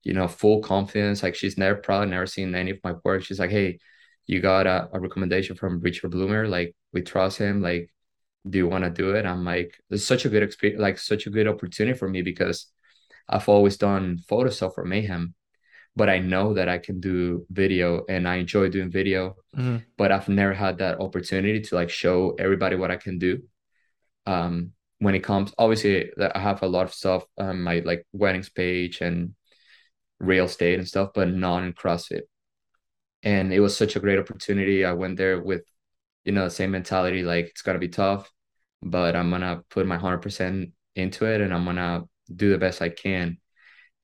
you 0.04 0.14
know, 0.14 0.28
full 0.28 0.62
confidence. 0.62 1.24
Like 1.24 1.36
she's 1.36 1.58
never 1.58 1.80
probably 1.80 2.10
never 2.10 2.26
seen 2.26 2.54
any 2.56 2.72
of 2.72 2.80
my 2.84 2.96
work. 3.04 3.24
She's 3.24 3.40
like, 3.40 3.52
hey, 3.52 3.80
you 4.26 4.42
got 4.42 4.68
a, 4.68 4.90
a 4.92 5.00
recommendation 5.00 5.56
from 5.56 5.80
Richard 5.80 6.12
Bloomer. 6.12 6.48
Like 6.48 6.76
we 6.92 7.02
trust 7.02 7.38
him. 7.38 7.62
Like, 7.62 7.90
do 8.50 8.58
you 8.58 8.68
want 8.68 8.84
to 8.84 8.90
do 8.90 9.12
it? 9.12 9.26
I'm 9.26 9.46
like, 9.46 9.76
it's 9.90 10.06
such 10.06 10.26
a 10.26 10.30
good 10.30 10.44
experience, 10.44 10.82
like 10.82 10.98
such 10.98 11.28
a 11.28 11.30
good 11.30 11.48
opportunity 11.48 11.98
for 11.98 12.10
me 12.10 12.22
because 12.22 12.68
I've 13.30 13.48
always 13.48 13.78
done 13.78 14.18
photo 14.28 14.50
stuff 14.50 14.76
for 14.76 14.84
Mayhem, 14.84 15.36
but 15.96 16.10
I 16.10 16.20
know 16.20 16.54
that 16.56 16.68
I 16.68 16.80
can 16.80 17.00
do 17.00 17.46
video 17.50 18.04
and 18.10 18.28
I 18.28 18.36
enjoy 18.36 18.70
doing 18.70 18.90
video, 18.90 19.36
mm-hmm. 19.56 19.78
but 19.98 20.12
I've 20.12 20.30
never 20.30 20.54
had 20.54 20.80
that 20.80 21.00
opportunity 21.00 21.62
to 21.62 21.76
like 21.76 21.90
show 21.90 22.36
everybody 22.40 22.76
what 22.76 22.92
I 22.92 22.98
can 22.98 23.20
do. 23.20 23.44
Um, 24.26 24.72
when 24.98 25.16
it 25.16 25.24
comes, 25.24 25.54
obviously, 25.58 26.12
I 26.20 26.40
have 26.40 26.64
a 26.64 26.68
lot 26.68 26.86
of 26.86 26.94
stuff 26.94 27.24
on 27.38 27.62
my 27.62 27.80
like 27.80 28.06
weddings 28.12 28.50
page 28.50 29.02
and 29.02 29.36
real 30.20 30.46
estate 30.46 30.80
and 30.80 30.88
stuff, 30.88 31.12
but 31.14 31.30
not 31.30 31.64
in 31.64 31.74
CrossFit. 31.74 32.24
And 33.24 33.54
it 33.54 33.60
was 33.60 33.76
such 33.78 33.96
a 33.96 34.00
great 34.00 34.20
opportunity. 34.20 34.84
I 34.86 34.94
went 34.94 35.18
there 35.18 35.42
with, 35.42 35.64
you 36.26 36.32
know, 36.32 36.46
the 36.46 36.50
same 36.50 36.72
mentality, 36.72 37.24
like 37.24 37.46
it's 37.46 37.62
gonna 37.62 37.80
be 37.80 37.90
tough, 37.90 38.30
but 38.82 39.16
I'm 39.16 39.30
gonna 39.30 39.62
put 39.70 39.86
my 39.86 39.98
hundred 39.98 40.20
percent 40.20 40.72
into 40.96 41.26
it 41.26 41.42
and 41.42 41.54
I'm 41.54 41.66
gonna 41.66 42.04
do 42.34 42.50
the 42.52 42.58
best 42.58 42.82
I 42.82 42.90
can. 42.90 43.38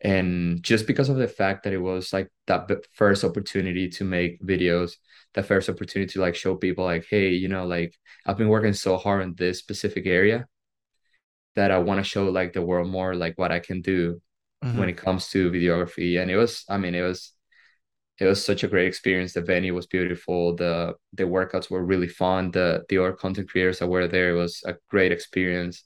And 0.01 0.61
just 0.61 0.87
because 0.87 1.09
of 1.09 1.17
the 1.17 1.27
fact 1.27 1.63
that 1.63 1.73
it 1.73 1.79
was 1.79 2.13
like 2.13 2.29
that 2.47 2.69
first 2.93 3.23
opportunity 3.23 3.89
to 3.89 4.03
make 4.03 4.41
videos, 4.41 4.93
the 5.33 5.43
first 5.43 5.69
opportunity 5.69 6.11
to 6.13 6.21
like 6.21 6.35
show 6.35 6.55
people 6.55 6.85
like, 6.85 7.05
hey, 7.09 7.29
you 7.29 7.47
know, 7.47 7.65
like 7.65 7.95
I've 8.25 8.37
been 8.37 8.49
working 8.49 8.73
so 8.73 8.97
hard 8.97 9.23
in 9.23 9.35
this 9.35 9.59
specific 9.59 10.05
area 10.05 10.47
that 11.55 11.71
I 11.71 11.79
want 11.79 11.99
to 11.99 12.03
show 12.03 12.25
like 12.25 12.53
the 12.53 12.61
world 12.61 12.89
more 12.89 13.15
like 13.15 13.37
what 13.37 13.51
I 13.51 13.59
can 13.59 13.81
do 13.81 14.21
mm-hmm. 14.63 14.77
when 14.77 14.89
it 14.89 14.97
comes 14.97 15.29
to 15.29 15.49
videography. 15.49 16.21
And 16.21 16.29
it 16.29 16.37
was, 16.37 16.65
I 16.69 16.77
mean, 16.77 16.93
it 16.93 17.01
was 17.01 17.31
it 18.17 18.25
was 18.25 18.43
such 18.43 18.63
a 18.63 18.67
great 18.67 18.87
experience. 18.87 19.33
The 19.33 19.41
venue 19.41 19.73
was 19.73 19.87
beautiful. 19.87 20.55
The 20.55 20.95
the 21.13 21.23
workouts 21.23 21.69
were 21.69 21.85
really 21.85 22.07
fun. 22.07 22.51
The 22.51 22.85
the 22.89 22.97
other 22.97 23.13
content 23.13 23.49
creators 23.49 23.79
that 23.79 23.87
were 23.87 24.07
there 24.07 24.31
it 24.31 24.39
was 24.39 24.61
a 24.65 24.75
great 24.89 25.11
experience. 25.11 25.83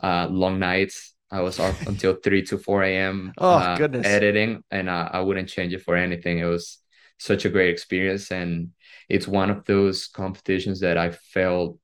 Uh, 0.00 0.28
long 0.30 0.58
nights. 0.58 1.13
I 1.30 1.40
was 1.40 1.58
up 1.58 1.80
until 1.86 2.14
three 2.14 2.42
to 2.44 2.58
four 2.58 2.82
a.m. 2.82 3.32
Oh 3.38 3.50
uh, 3.50 3.76
goodness! 3.76 4.06
Editing, 4.06 4.62
and 4.70 4.88
uh, 4.88 5.08
I 5.12 5.20
wouldn't 5.20 5.48
change 5.48 5.72
it 5.72 5.82
for 5.82 5.96
anything. 5.96 6.38
It 6.38 6.44
was 6.44 6.78
such 7.18 7.44
a 7.44 7.50
great 7.50 7.70
experience, 7.70 8.30
and 8.30 8.70
it's 9.08 9.26
one 9.26 9.50
of 9.50 9.64
those 9.64 10.06
competitions 10.06 10.80
that 10.80 10.98
I 10.98 11.10
felt 11.10 11.78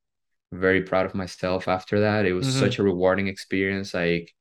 very 0.52 0.82
proud 0.82 1.06
of 1.06 1.14
myself 1.14 1.68
after 1.68 2.00
that. 2.00 2.26
It 2.26 2.32
was 2.32 2.48
mm-hmm. 2.48 2.60
such 2.60 2.78
a 2.78 2.82
rewarding 2.82 3.28
experience. 3.28 3.94
Like 3.94 4.34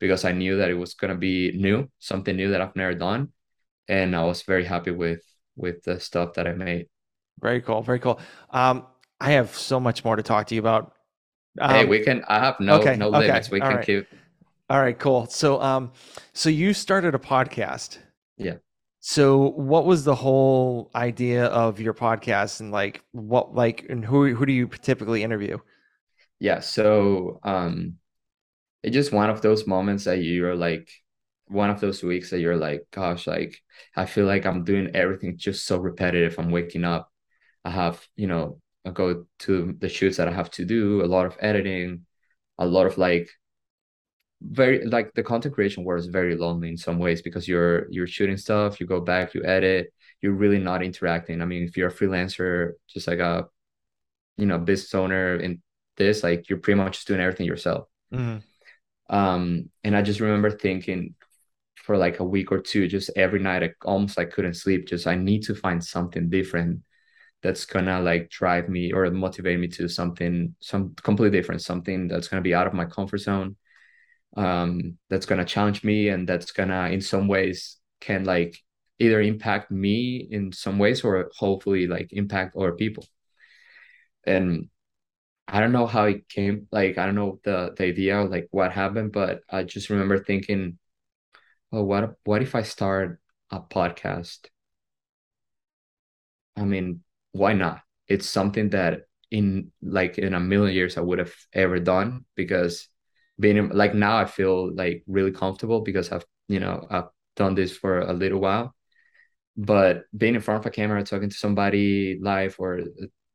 because 0.00 0.24
I 0.24 0.32
knew 0.32 0.56
that 0.56 0.70
it 0.70 0.74
was 0.74 0.94
gonna 0.94 1.14
be 1.14 1.52
new, 1.52 1.88
something 1.98 2.34
new 2.34 2.50
that 2.50 2.60
I've 2.60 2.74
never 2.74 2.94
done, 2.94 3.28
and 3.86 4.16
I 4.16 4.24
was 4.24 4.42
very 4.42 4.64
happy 4.64 4.90
with 4.90 5.22
with 5.56 5.84
the 5.84 6.00
stuff 6.00 6.34
that 6.34 6.48
I 6.48 6.54
made. 6.54 6.86
Very 7.40 7.60
cool, 7.60 7.82
very 7.82 8.00
cool. 8.00 8.18
Um, 8.50 8.86
I 9.20 9.32
have 9.32 9.54
so 9.54 9.78
much 9.78 10.04
more 10.04 10.16
to 10.16 10.22
talk 10.22 10.46
to 10.48 10.54
you 10.54 10.60
about. 10.60 10.94
Um, 11.60 11.70
hey, 11.70 11.84
we 11.84 12.00
can. 12.00 12.24
I 12.26 12.40
have 12.40 12.58
no 12.58 12.80
okay, 12.80 12.96
no 12.96 13.10
limits. 13.10 13.48
Okay, 13.48 13.56
we 13.56 13.60
can 13.60 13.76
right. 13.76 13.86
keep. 13.86 14.06
All 14.70 14.80
right, 14.80 14.96
cool. 14.96 15.26
So, 15.26 15.60
um, 15.60 15.90
so 16.32 16.48
you 16.48 16.72
started 16.74 17.16
a 17.16 17.18
podcast. 17.18 17.98
Yeah. 18.36 18.58
So, 19.00 19.50
what 19.50 19.84
was 19.84 20.04
the 20.04 20.14
whole 20.14 20.92
idea 20.94 21.46
of 21.46 21.80
your 21.80 21.92
podcast, 21.92 22.60
and 22.60 22.70
like 22.70 23.02
what, 23.10 23.52
like, 23.52 23.86
and 23.90 24.04
who 24.04 24.32
who 24.32 24.46
do 24.46 24.52
you 24.52 24.68
typically 24.68 25.24
interview? 25.24 25.58
Yeah. 26.38 26.60
So, 26.60 27.40
um, 27.42 27.96
it's 28.84 28.94
just 28.94 29.12
one 29.12 29.28
of 29.28 29.42
those 29.42 29.66
moments 29.66 30.04
that 30.04 30.22
you're 30.22 30.54
like 30.54 30.88
one 31.46 31.70
of 31.70 31.80
those 31.80 32.02
weeks 32.04 32.30
that 32.30 32.38
you're 32.38 32.56
like 32.56 32.86
gosh 32.92 33.26
like 33.26 33.60
i 33.96 34.06
feel 34.06 34.24
like 34.24 34.46
i'm 34.46 34.62
doing 34.62 34.88
everything 34.94 35.36
just 35.36 35.66
so 35.66 35.78
repetitive 35.78 36.38
i'm 36.38 36.50
waking 36.50 36.84
up 36.84 37.10
i 37.64 37.70
have 37.70 38.00
you 38.14 38.28
know 38.28 38.60
i 38.86 38.90
go 38.90 39.26
to 39.40 39.74
the 39.80 39.88
shoots 39.88 40.18
that 40.18 40.28
i 40.28 40.32
have 40.32 40.48
to 40.48 40.64
do 40.64 41.04
a 41.04 41.06
lot 41.06 41.26
of 41.26 41.36
editing 41.40 42.06
a 42.58 42.64
lot 42.66 42.86
of 42.86 42.98
like 42.98 43.28
very 44.42 44.84
like 44.86 45.12
the 45.14 45.22
content 45.22 45.54
creation 45.54 45.84
world 45.84 46.00
is 46.00 46.06
very 46.06 46.34
lonely 46.34 46.68
in 46.68 46.76
some 46.76 46.98
ways 46.98 47.20
because 47.20 47.46
you're 47.46 47.90
you're 47.90 48.06
shooting 48.06 48.36
stuff 48.36 48.80
you 48.80 48.86
go 48.86 49.00
back 49.00 49.34
you 49.34 49.44
edit 49.44 49.92
you're 50.22 50.32
really 50.32 50.58
not 50.58 50.82
interacting 50.82 51.42
i 51.42 51.44
mean 51.44 51.62
if 51.62 51.76
you're 51.76 51.88
a 51.88 51.92
freelancer 51.92 52.72
just 52.88 53.06
like 53.06 53.18
a 53.18 53.46
you 54.38 54.46
know 54.46 54.58
business 54.58 54.94
owner 54.94 55.36
in 55.36 55.60
this 55.98 56.22
like 56.22 56.48
you're 56.48 56.58
pretty 56.58 56.78
much 56.78 56.94
just 56.94 57.06
doing 57.06 57.20
everything 57.20 57.46
yourself 57.46 57.86
mm-hmm. 58.12 58.38
Um, 59.10 59.68
and 59.82 59.96
I 59.96 60.02
just 60.02 60.20
remember 60.20 60.50
thinking 60.50 61.14
for 61.76 61.96
like 61.96 62.20
a 62.20 62.24
week 62.24 62.52
or 62.52 62.60
two, 62.60 62.86
just 62.86 63.10
every 63.16 63.40
night, 63.40 63.64
I 63.64 63.70
almost 63.84 64.16
like 64.16 64.30
couldn't 64.30 64.54
sleep. 64.54 64.86
Just 64.86 65.06
I 65.06 65.16
need 65.16 65.42
to 65.44 65.54
find 65.54 65.84
something 65.84 66.30
different 66.30 66.82
that's 67.42 67.64
gonna 67.64 68.00
like 68.00 68.30
drive 68.30 68.68
me 68.68 68.92
or 68.92 69.10
motivate 69.10 69.58
me 69.58 69.66
to 69.68 69.88
something, 69.88 70.54
some 70.60 70.94
completely 71.02 71.36
different, 71.36 71.62
something 71.62 72.06
that's 72.06 72.28
gonna 72.28 72.42
be 72.42 72.54
out 72.54 72.68
of 72.68 72.72
my 72.74 72.84
comfort 72.84 73.18
zone, 73.18 73.56
um, 74.36 74.98
that's 75.08 75.26
gonna 75.26 75.44
challenge 75.44 75.84
me, 75.84 76.08
and 76.08 76.28
that's 76.28 76.52
gonna 76.52 76.88
in 76.90 77.00
some 77.00 77.28
ways 77.28 77.76
can 78.00 78.24
like 78.24 78.58
either 78.98 79.20
impact 79.20 79.70
me 79.70 80.28
in 80.30 80.52
some 80.52 80.78
ways 80.78 81.02
or 81.04 81.30
hopefully 81.36 81.86
like 81.86 82.12
impact 82.12 82.56
other 82.56 82.72
people. 82.72 83.04
And 84.24 84.68
I 85.48 85.60
don't 85.60 85.72
know 85.72 85.86
how 85.86 86.04
it 86.06 86.28
came. 86.28 86.68
Like 86.72 86.98
I 86.98 87.06
don't 87.06 87.14
know 87.16 87.40
the 87.44 87.74
the 87.76 87.84
idea, 87.86 88.22
like 88.22 88.48
what 88.52 88.72
happened, 88.72 89.12
but 89.12 89.42
I 89.50 89.64
just 89.64 89.90
remember 89.90 90.18
thinking, 90.22 90.78
"Oh, 91.72 91.84
what 91.84 92.16
what 92.24 92.42
if 92.42 92.54
I 92.54 92.62
start 92.62 93.20
a 93.50 93.60
podcast?" 93.60 94.46
I 96.56 96.64
mean, 96.64 97.02
why 97.32 97.54
not? 97.54 97.82
It's 98.08 98.28
something 98.28 98.70
that 98.70 99.02
in 99.30 99.72
like 99.82 100.18
in 100.18 100.34
a 100.34 100.40
million 100.40 100.74
years 100.74 100.96
I 100.98 101.00
would 101.02 101.18
have 101.18 101.34
ever 101.52 101.78
done 101.78 102.24
because 102.34 102.88
being 103.40 103.70
like 103.70 103.94
now 103.94 104.18
I 104.18 104.26
feel 104.26 104.74
like 104.74 105.04
really 105.08 105.32
comfortable 105.32 105.82
because 105.82 106.12
I've 106.12 106.26
you 106.48 106.60
know 106.60 106.86
I've 106.90 107.08
done 107.36 107.56
this 107.56 107.76
for 107.76 108.00
a 108.00 108.14
little 108.14 108.40
while. 108.40 108.74
But 109.56 110.04
being 110.16 110.34
in 110.34 110.40
front 110.40 110.60
of 110.60 110.66
a 110.66 110.70
camera, 110.70 111.02
talking 111.04 111.30
to 111.30 111.36
somebody 111.36 112.18
live 112.20 112.56
or 112.58 112.80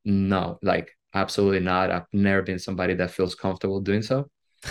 no, 0.05 0.59
like 0.61 0.91
absolutely 1.13 1.59
not. 1.59 1.91
I've 1.91 2.07
never 2.13 2.41
been 2.41 2.59
somebody 2.59 2.95
that 2.95 3.11
feels 3.11 3.35
comfortable 3.35 3.81
doing 3.81 4.01
so. 4.01 4.29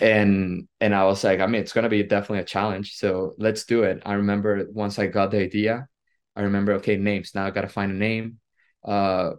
And 0.00 0.68
and 0.80 0.94
i 0.94 1.04
was 1.04 1.24
like 1.24 1.40
i 1.40 1.46
mean 1.46 1.60
it's 1.60 1.72
going 1.72 1.82
to 1.84 1.88
be 1.88 2.02
definitely 2.04 2.40
a 2.40 2.44
challenge. 2.44 2.94
So 2.96 3.34
let's 3.38 3.64
do 3.64 3.82
it. 3.82 4.02
I 4.06 4.14
remember 4.14 4.66
once 4.72 4.98
i 4.98 5.06
got 5.06 5.30
the 5.32 5.38
idea 5.40 5.88
i 6.36 6.42
remember 6.42 6.72
okay 6.74 6.96
names. 6.96 7.32
Now 7.34 7.46
i 7.46 7.50
got 7.50 7.62
to 7.62 7.68
find 7.68 7.90
a 7.92 7.94
name. 7.94 8.38
Uh 8.84 9.32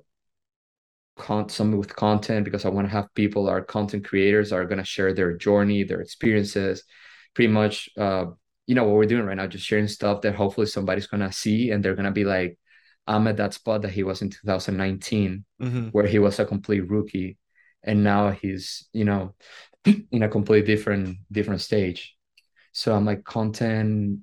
con- 1.19 1.49
something 1.49 1.77
with 1.77 1.95
content 1.95 2.45
because 2.45 2.65
i 2.65 2.69
want 2.69 2.87
to 2.87 2.91
have 2.91 3.13
people 3.13 3.47
our 3.47 3.61
content 3.61 4.05
creators 4.05 4.51
are 4.51 4.65
going 4.65 4.77
to 4.77 4.83
share 4.83 5.13
their 5.13 5.37
journey 5.37 5.83
their 5.83 6.01
experiences 6.01 6.83
pretty 7.35 7.51
much 7.51 7.89
uh 7.97 8.25
you 8.65 8.75
know 8.75 8.83
what 8.83 8.95
we're 8.95 9.05
doing 9.05 9.25
right 9.25 9.37
now 9.37 9.47
just 9.47 9.65
sharing 9.65 9.87
stuff 9.87 10.21
that 10.21 10.35
hopefully 10.35 10.67
somebody's 10.67 11.07
going 11.07 11.21
to 11.21 11.31
see 11.31 11.71
and 11.71 11.83
they're 11.83 11.95
going 11.95 12.05
to 12.05 12.11
be 12.11 12.25
like 12.25 12.57
I'm 13.09 13.27
at 13.27 13.37
that 13.37 13.55
spot 13.55 13.81
that 13.81 13.91
he 13.91 14.03
was 14.03 14.21
in 14.21 14.29
2019, 14.29 15.43
mm-hmm. 15.59 15.87
where 15.87 16.05
he 16.05 16.19
was 16.19 16.37
a 16.37 16.45
complete 16.45 16.87
rookie, 16.87 17.39
and 17.83 18.03
now 18.03 18.29
he's 18.29 18.87
you 18.93 19.03
know 19.03 19.33
in 20.11 20.21
a 20.21 20.29
completely 20.29 20.65
different 20.65 21.17
different 21.31 21.61
stage. 21.61 22.15
So 22.71 22.95
I'm 22.95 23.05
like 23.05 23.23
content. 23.23 24.19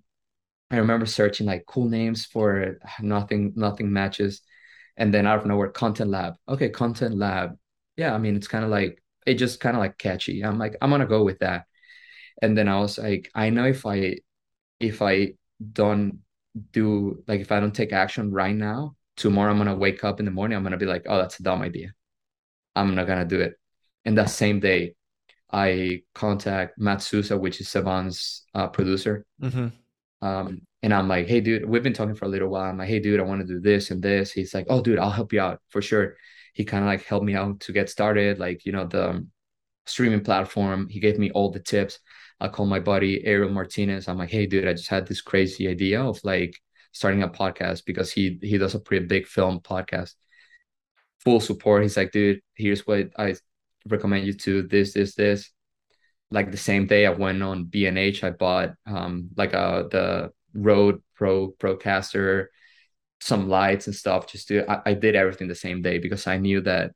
I 0.70 0.76
remember 0.76 1.06
searching 1.06 1.46
like 1.46 1.64
cool 1.66 1.88
names 1.88 2.26
for 2.26 2.78
nothing 3.00 3.54
nothing 3.56 3.92
matches, 3.92 4.42
and 4.96 5.12
then 5.12 5.26
out 5.26 5.38
of 5.38 5.46
nowhere, 5.46 5.68
content 5.68 6.10
lab. 6.10 6.34
Okay, 6.48 6.68
content 6.70 7.16
lab. 7.16 7.56
Yeah, 7.96 8.14
I 8.14 8.18
mean 8.18 8.36
it's 8.36 8.48
kind 8.48 8.64
of 8.64 8.70
like 8.70 9.02
it 9.26 9.34
just 9.34 9.60
kind 9.60 9.76
of 9.76 9.80
like 9.80 9.98
catchy. 9.98 10.42
I'm 10.42 10.58
like 10.58 10.76
I'm 10.80 10.90
gonna 10.90 11.06
go 11.06 11.24
with 11.24 11.40
that, 11.40 11.66
and 12.42 12.56
then 12.56 12.68
I 12.68 12.78
was 12.78 12.98
like 12.98 13.30
I 13.34 13.50
know 13.50 13.64
if 13.64 13.86
I 13.86 14.18
if 14.80 15.02
I 15.02 15.34
don't 15.72 16.20
do 16.72 17.22
like 17.26 17.40
if 17.40 17.52
I 17.52 17.60
don't 17.60 17.74
take 17.74 17.92
action 17.92 18.30
right 18.32 18.54
now, 18.54 18.96
tomorrow 19.16 19.50
I'm 19.50 19.58
gonna 19.58 19.76
wake 19.76 20.04
up 20.04 20.20
in 20.20 20.26
the 20.26 20.32
morning, 20.32 20.56
I'm 20.56 20.62
gonna 20.62 20.76
be 20.76 20.86
like, 20.86 21.06
oh, 21.08 21.18
that's 21.18 21.40
a 21.40 21.42
dumb 21.42 21.62
idea. 21.62 21.92
I'm 22.74 22.94
not 22.94 23.06
gonna 23.06 23.24
do 23.24 23.40
it. 23.40 23.54
And 24.04 24.18
that 24.18 24.30
same 24.30 24.60
day, 24.60 24.94
I 25.50 26.02
contact 26.14 26.78
Matt 26.78 27.02
Souza, 27.02 27.36
which 27.36 27.60
is 27.60 27.68
Sevan's 27.68 28.44
uh, 28.54 28.68
producer. 28.68 29.24
Mm-hmm. 29.42 29.68
Um, 30.22 30.62
and 30.82 30.94
I'm 30.94 31.08
like, 31.08 31.26
hey, 31.26 31.40
dude, 31.40 31.68
we've 31.68 31.82
been 31.82 31.92
talking 31.92 32.14
for 32.14 32.26
a 32.26 32.28
little 32.28 32.48
while. 32.48 32.70
I'm 32.70 32.78
like, 32.78 32.88
hey, 32.88 33.00
dude, 33.00 33.20
I 33.20 33.24
want 33.24 33.40
to 33.40 33.46
do 33.46 33.60
this 33.60 33.90
and 33.90 34.02
this. 34.02 34.32
He's 34.32 34.54
like, 34.54 34.66
oh, 34.68 34.82
dude, 34.82 34.98
I'll 34.98 35.10
help 35.10 35.32
you 35.32 35.40
out 35.40 35.60
for 35.68 35.82
sure. 35.82 36.16
He 36.52 36.64
kind 36.64 36.84
of 36.84 36.88
like 36.88 37.04
helped 37.04 37.26
me 37.26 37.34
out 37.34 37.60
to 37.60 37.72
get 37.72 37.90
started, 37.90 38.38
like, 38.38 38.64
you 38.64 38.72
know, 38.72 38.86
the 38.86 39.26
streaming 39.86 40.22
platform. 40.22 40.88
He 40.88 41.00
gave 41.00 41.18
me 41.18 41.30
all 41.30 41.50
the 41.50 41.60
tips. 41.60 41.98
I 42.40 42.48
call 42.48 42.66
my 42.66 42.80
buddy 42.80 43.24
Ariel 43.24 43.50
Martinez. 43.50 44.08
I'm 44.08 44.18
like, 44.18 44.30
hey, 44.30 44.46
dude, 44.46 44.68
I 44.68 44.72
just 44.72 44.88
had 44.88 45.06
this 45.06 45.20
crazy 45.20 45.68
idea 45.68 46.02
of 46.02 46.20
like 46.22 46.56
starting 46.92 47.22
a 47.22 47.28
podcast 47.28 47.84
because 47.84 48.12
he 48.12 48.38
he 48.42 48.58
does 48.58 48.74
a 48.74 48.80
pretty 48.80 49.06
big 49.06 49.26
film 49.26 49.60
podcast. 49.60 50.14
Full 51.20 51.40
support. 51.40 51.82
He's 51.82 51.96
like, 51.96 52.12
dude, 52.12 52.40
here's 52.54 52.86
what 52.86 53.08
I 53.18 53.36
recommend 53.88 54.26
you 54.26 54.34
to 54.34 54.62
this, 54.62 54.92
this, 54.92 55.14
this. 55.14 55.50
Like 56.30 56.50
the 56.50 56.56
same 56.56 56.86
day 56.86 57.06
I 57.06 57.10
went 57.10 57.42
on 57.42 57.64
B&H, 57.64 58.24
I 58.24 58.30
bought 58.30 58.74
um 58.86 59.30
like 59.36 59.54
uh 59.54 59.84
the 59.84 60.32
Rode 60.54 61.02
Pro 61.14 61.52
Procaster, 61.52 62.46
some 63.20 63.48
lights 63.48 63.86
and 63.86 63.94
stuff. 63.94 64.26
Just 64.26 64.48
to 64.48 64.68
I, 64.70 64.90
I 64.90 64.94
did 64.94 65.14
everything 65.14 65.48
the 65.48 65.54
same 65.54 65.82
day 65.82 65.98
because 65.98 66.26
I 66.26 66.38
knew 66.38 66.60
that 66.62 66.92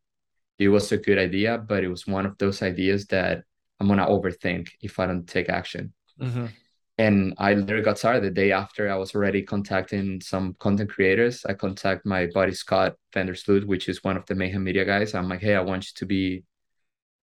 it 0.59 0.69
was 0.69 0.93
a 0.93 0.99
good 0.99 1.19
idea, 1.19 1.59
but 1.59 1.85
it 1.85 1.89
was 1.89 2.07
one 2.07 2.27
of 2.27 2.37
those 2.39 2.63
ideas 2.63 3.07
that 3.07 3.43
I'm 3.79 3.89
gonna 3.89 4.07
overthink 4.07 4.69
if 4.83 4.99
I 4.99 5.07
don't 5.07 5.27
take 5.27 5.49
action. 5.49 5.93
Mm-hmm. 6.21 6.47
And 6.99 7.33
I 7.39 7.55
literally 7.55 7.83
got 7.83 7.99
started 7.99 8.23
the 8.23 8.31
day 8.31 8.53
after 8.53 8.91
I 8.91 8.97
was 8.97 9.15
already 9.15 9.41
contacting 9.41 10.21
some 10.21 10.55
content 10.59 10.91
creators. 10.91 11.47
I 11.47 11.55
contact 11.55 12.05
my 12.05 12.27
buddy 12.27 12.53
Scott 12.53 12.97
Vandersloot, 13.15 13.65
which 13.65 13.89
is 13.89 14.05
one 14.05 14.19
of 14.19 14.27
the 14.27 14.35
Mayhem 14.35 14.63
Media 14.63 14.85
guys. 14.85 15.15
I'm 15.15 15.27
like, 15.27 15.41
hey, 15.41 15.55
I 15.55 15.63
want 15.63 15.87
you 15.87 15.93
to 15.95 16.05
be 16.05 16.45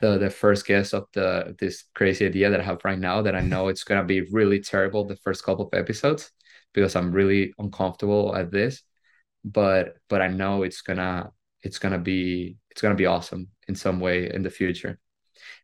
the 0.01 0.19
the 0.19 0.31
first 0.31 0.67
guess 0.67 0.93
of 0.93 1.07
the 1.13 1.57
this 1.59 1.85
crazy 1.95 2.27
idea 2.27 2.51
that 2.51 2.61
I 2.61 2.65
have 2.65 2.85
right 2.85 2.99
now 2.99 3.23
that 3.23 3.35
I 3.35 3.41
know 3.41 3.69
it's 3.69 3.85
gonna 3.85 4.05
be 4.05 4.23
really 4.33 4.61
terrible 4.61 5.05
the 5.05 5.17
first 5.17 5.45
couple 5.45 5.67
of 5.67 5.79
episodes 5.79 6.31
because 6.73 6.95
I'm 6.97 7.13
really 7.13 7.53
uncomfortable 7.59 8.35
at 8.37 8.51
this. 8.51 8.83
But 9.45 9.97
but 10.09 10.23
I 10.23 10.29
know 10.29 10.63
it's 10.63 10.83
gonna 10.83 11.31
it's 11.63 11.79
gonna 11.79 11.99
be 11.99 12.57
it's 12.71 12.81
gonna 12.83 12.95
be 12.95 13.07
awesome 13.07 13.49
in 13.69 13.75
some 13.75 14.01
way 14.01 14.33
in 14.33 14.43
the 14.43 14.51
future. 14.51 14.99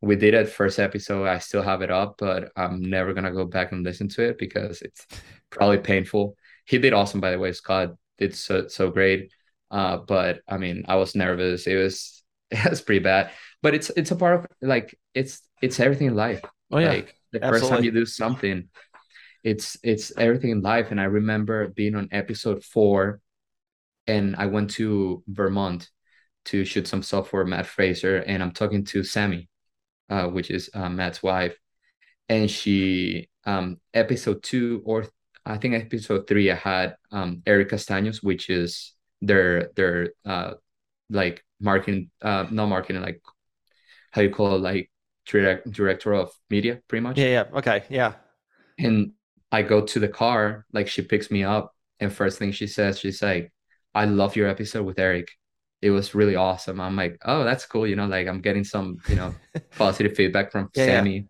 We 0.03 0.17
did 0.17 0.35
it 0.35 0.49
first 0.49 0.79
episode. 0.79 1.27
I 1.27 1.39
still 1.39 1.63
have 1.63 1.83
it 1.83 1.91
up, 1.91 2.17
but 2.19 2.51
I'm 2.57 2.83
never 2.83 3.13
gonna 3.15 3.33
go 3.33 3.45
back 3.45 3.73
and 3.73 3.85
listen 3.85 4.09
to 4.11 4.23
it 4.29 4.39
because 4.39 4.83
it's 4.83 5.07
probably 5.51 5.79
painful. 5.79 6.37
He 6.67 6.79
did 6.79 6.93
awesome, 6.93 7.21
by 7.21 7.31
the 7.31 7.39
way. 7.39 7.53
Scott 7.53 7.95
did 8.19 8.35
so 8.35 8.69
so 8.69 8.91
great. 8.91 9.33
Uh, 9.71 9.99
but 9.99 10.41
I 10.49 10.59
mean, 10.59 10.85
I 10.89 10.97
was 10.97 11.15
nervous. 11.15 11.67
It 11.67 11.77
was 11.77 12.23
it 12.51 12.71
was 12.71 12.83
pretty 12.83 13.03
bad. 13.03 13.31
But 13.65 13.75
it's 13.75 13.89
it's 13.97 14.11
a 14.11 14.17
part 14.17 14.35
of 14.41 14.47
like 14.61 14.95
it's 15.15 15.41
it's 15.63 15.81
everything 15.81 16.09
in 16.09 16.15
life. 16.15 16.43
Oh 16.71 16.79
yeah. 16.79 16.91
Like 17.01 17.17
the 17.33 17.43
Absolutely. 17.43 17.61
first 17.61 17.71
time 17.73 17.85
you 17.85 17.91
do 17.91 18.05
something, 18.05 18.69
it's 19.43 19.79
it's 19.83 20.13
everything 20.19 20.51
in 20.51 20.61
life. 20.61 20.91
And 20.91 21.01
I 21.01 21.05
remember 21.05 21.69
being 21.69 21.95
on 21.97 22.11
episode 22.13 22.63
four, 22.63 23.21
and 24.07 24.37
I 24.37 24.47
went 24.53 24.73
to 24.73 25.25
Vermont 25.27 25.89
to 26.53 26.67
shoot 26.67 26.87
some 26.87 27.03
stuff 27.03 27.31
for 27.31 27.47
Matt 27.47 27.65
Fraser, 27.65 28.19
and 28.19 28.43
I'm 28.43 28.53
talking 28.53 28.85
to 28.93 29.03
Sammy, 29.03 29.49
uh, 30.11 30.27
which 30.29 30.51
is 30.51 30.69
uh, 30.75 30.91
Matt's 30.91 31.23
wife, 31.23 31.57
and 32.29 32.51
she 32.51 33.31
um 33.47 33.81
episode 33.95 34.43
two 34.43 34.83
or 34.85 35.07
I 35.47 35.57
think 35.57 35.75
episode 35.75 36.29
three 36.29 36.51
I 36.51 36.57
had 36.57 36.97
um 37.11 37.41
Eric 37.47 37.71
Castaños, 37.71 38.23
which 38.23 38.51
is 38.51 38.93
their 39.23 39.71
their 39.75 40.13
uh 40.27 40.53
like 41.09 41.43
marketing 41.61 42.11
uh 42.21 42.45
not 42.51 42.67
marketing 42.67 43.01
like 43.01 43.23
how 44.15 44.23
you 44.23 44.31
call 44.31 44.55
it 44.57 44.61
like 44.61 44.91
direct 45.27 45.71
director 45.71 46.15
of 46.15 46.31
media 46.51 46.81
pretty 46.89 47.03
much 47.03 47.19
Yeah, 47.19 47.27
yeah. 47.27 47.59
Okay. 47.59 47.85
Yeah. 47.91 48.15
and 48.79 49.13
I 49.53 49.63
go 49.63 49.81
to 49.87 50.01
the 50.01 50.09
car 50.09 50.67
like 50.73 50.89
she 50.89 51.03
picks 51.03 51.31
me 51.31 51.45
up 51.45 51.73
and 52.01 52.13
first 52.13 52.39
thing 52.39 52.53
she 52.53 52.67
says 52.67 52.99
she's 52.99 53.23
like 53.23 53.53
I 53.95 54.07
love 54.07 54.37
your 54.37 54.49
episode 54.49 54.85
with 54.85 54.99
Eric 54.99 55.29
it 55.83 55.91
was 55.91 56.15
really 56.15 56.37
awesome 56.37 56.81
I'm 56.81 56.97
like 56.97 57.19
oh 57.25 57.45
that's 57.45 57.67
cool 57.67 57.87
you 57.87 57.97
know 57.97 58.07
like 58.07 58.27
I'm 58.27 58.41
getting 58.41 58.65
some 58.65 58.99
you 59.09 59.17
know 59.17 59.35
positive 59.77 60.17
feedback 60.17 60.53
from 60.53 60.71
Yeah, 60.75 60.85
yeah. 60.85 60.87
Sammy 60.87 61.29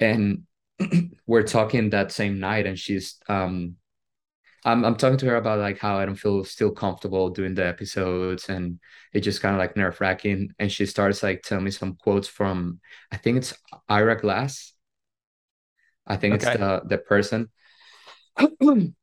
and 0.00 0.42
we're 1.26 1.44
talking 1.44 1.90
that 1.90 2.12
same 2.12 2.40
night 2.40 2.66
and 2.66 2.78
she's 2.78 3.16
um 3.28 3.76
I'm 4.64 4.84
I'm 4.84 4.96
talking 4.96 5.18
to 5.18 5.26
her 5.26 5.36
about 5.36 5.58
like 5.58 5.78
how 5.78 5.98
I 5.98 6.06
don't 6.06 6.14
feel 6.16 6.44
still 6.44 6.70
comfortable 6.70 7.28
doing 7.30 7.54
the 7.54 7.66
episodes 7.66 8.48
and 8.48 8.78
it 9.12 9.20
just 9.20 9.42
kind 9.42 9.54
of 9.54 9.58
like 9.58 9.76
nerve 9.76 10.00
wracking 10.00 10.52
and 10.58 10.72
she 10.72 10.86
starts 10.86 11.22
like 11.22 11.42
telling 11.42 11.64
me 11.64 11.70
some 11.70 11.96
quotes 11.96 12.28
from 12.28 12.80
I 13.12 13.16
think 13.18 13.38
it's 13.38 13.54
Ira 13.88 14.20
Glass. 14.20 14.72
I 16.06 16.16
think 16.16 16.36
it's 16.36 16.44
the 16.44 16.82
the 16.86 16.98
person. 16.98 17.50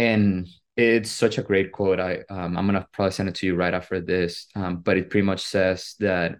And 0.00 0.46
it's 0.76 1.10
such 1.10 1.38
a 1.38 1.42
great 1.42 1.72
quote. 1.72 1.98
I 1.98 2.20
um, 2.30 2.56
I'm 2.56 2.66
gonna 2.66 2.86
probably 2.92 3.10
send 3.10 3.28
it 3.28 3.34
to 3.36 3.46
you 3.46 3.56
right 3.56 3.74
after 3.74 4.00
this 4.00 4.46
um, 4.54 4.76
but 4.76 4.96
it 4.96 5.10
pretty 5.10 5.26
much 5.26 5.40
says 5.42 5.96
that 5.98 6.36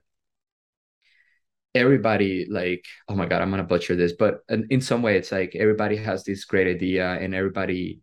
everybody 1.74 2.46
like 2.48 2.84
oh 3.08 3.14
my 3.14 3.26
god 3.26 3.42
i'm 3.42 3.50
gonna 3.50 3.62
butcher 3.62 3.94
this 3.94 4.12
but 4.12 4.40
in, 4.48 4.66
in 4.70 4.80
some 4.80 5.02
way 5.02 5.16
it's 5.16 5.30
like 5.30 5.54
everybody 5.54 5.96
has 5.96 6.24
this 6.24 6.44
great 6.44 6.66
idea 6.66 7.12
and 7.20 7.34
everybody 7.34 8.00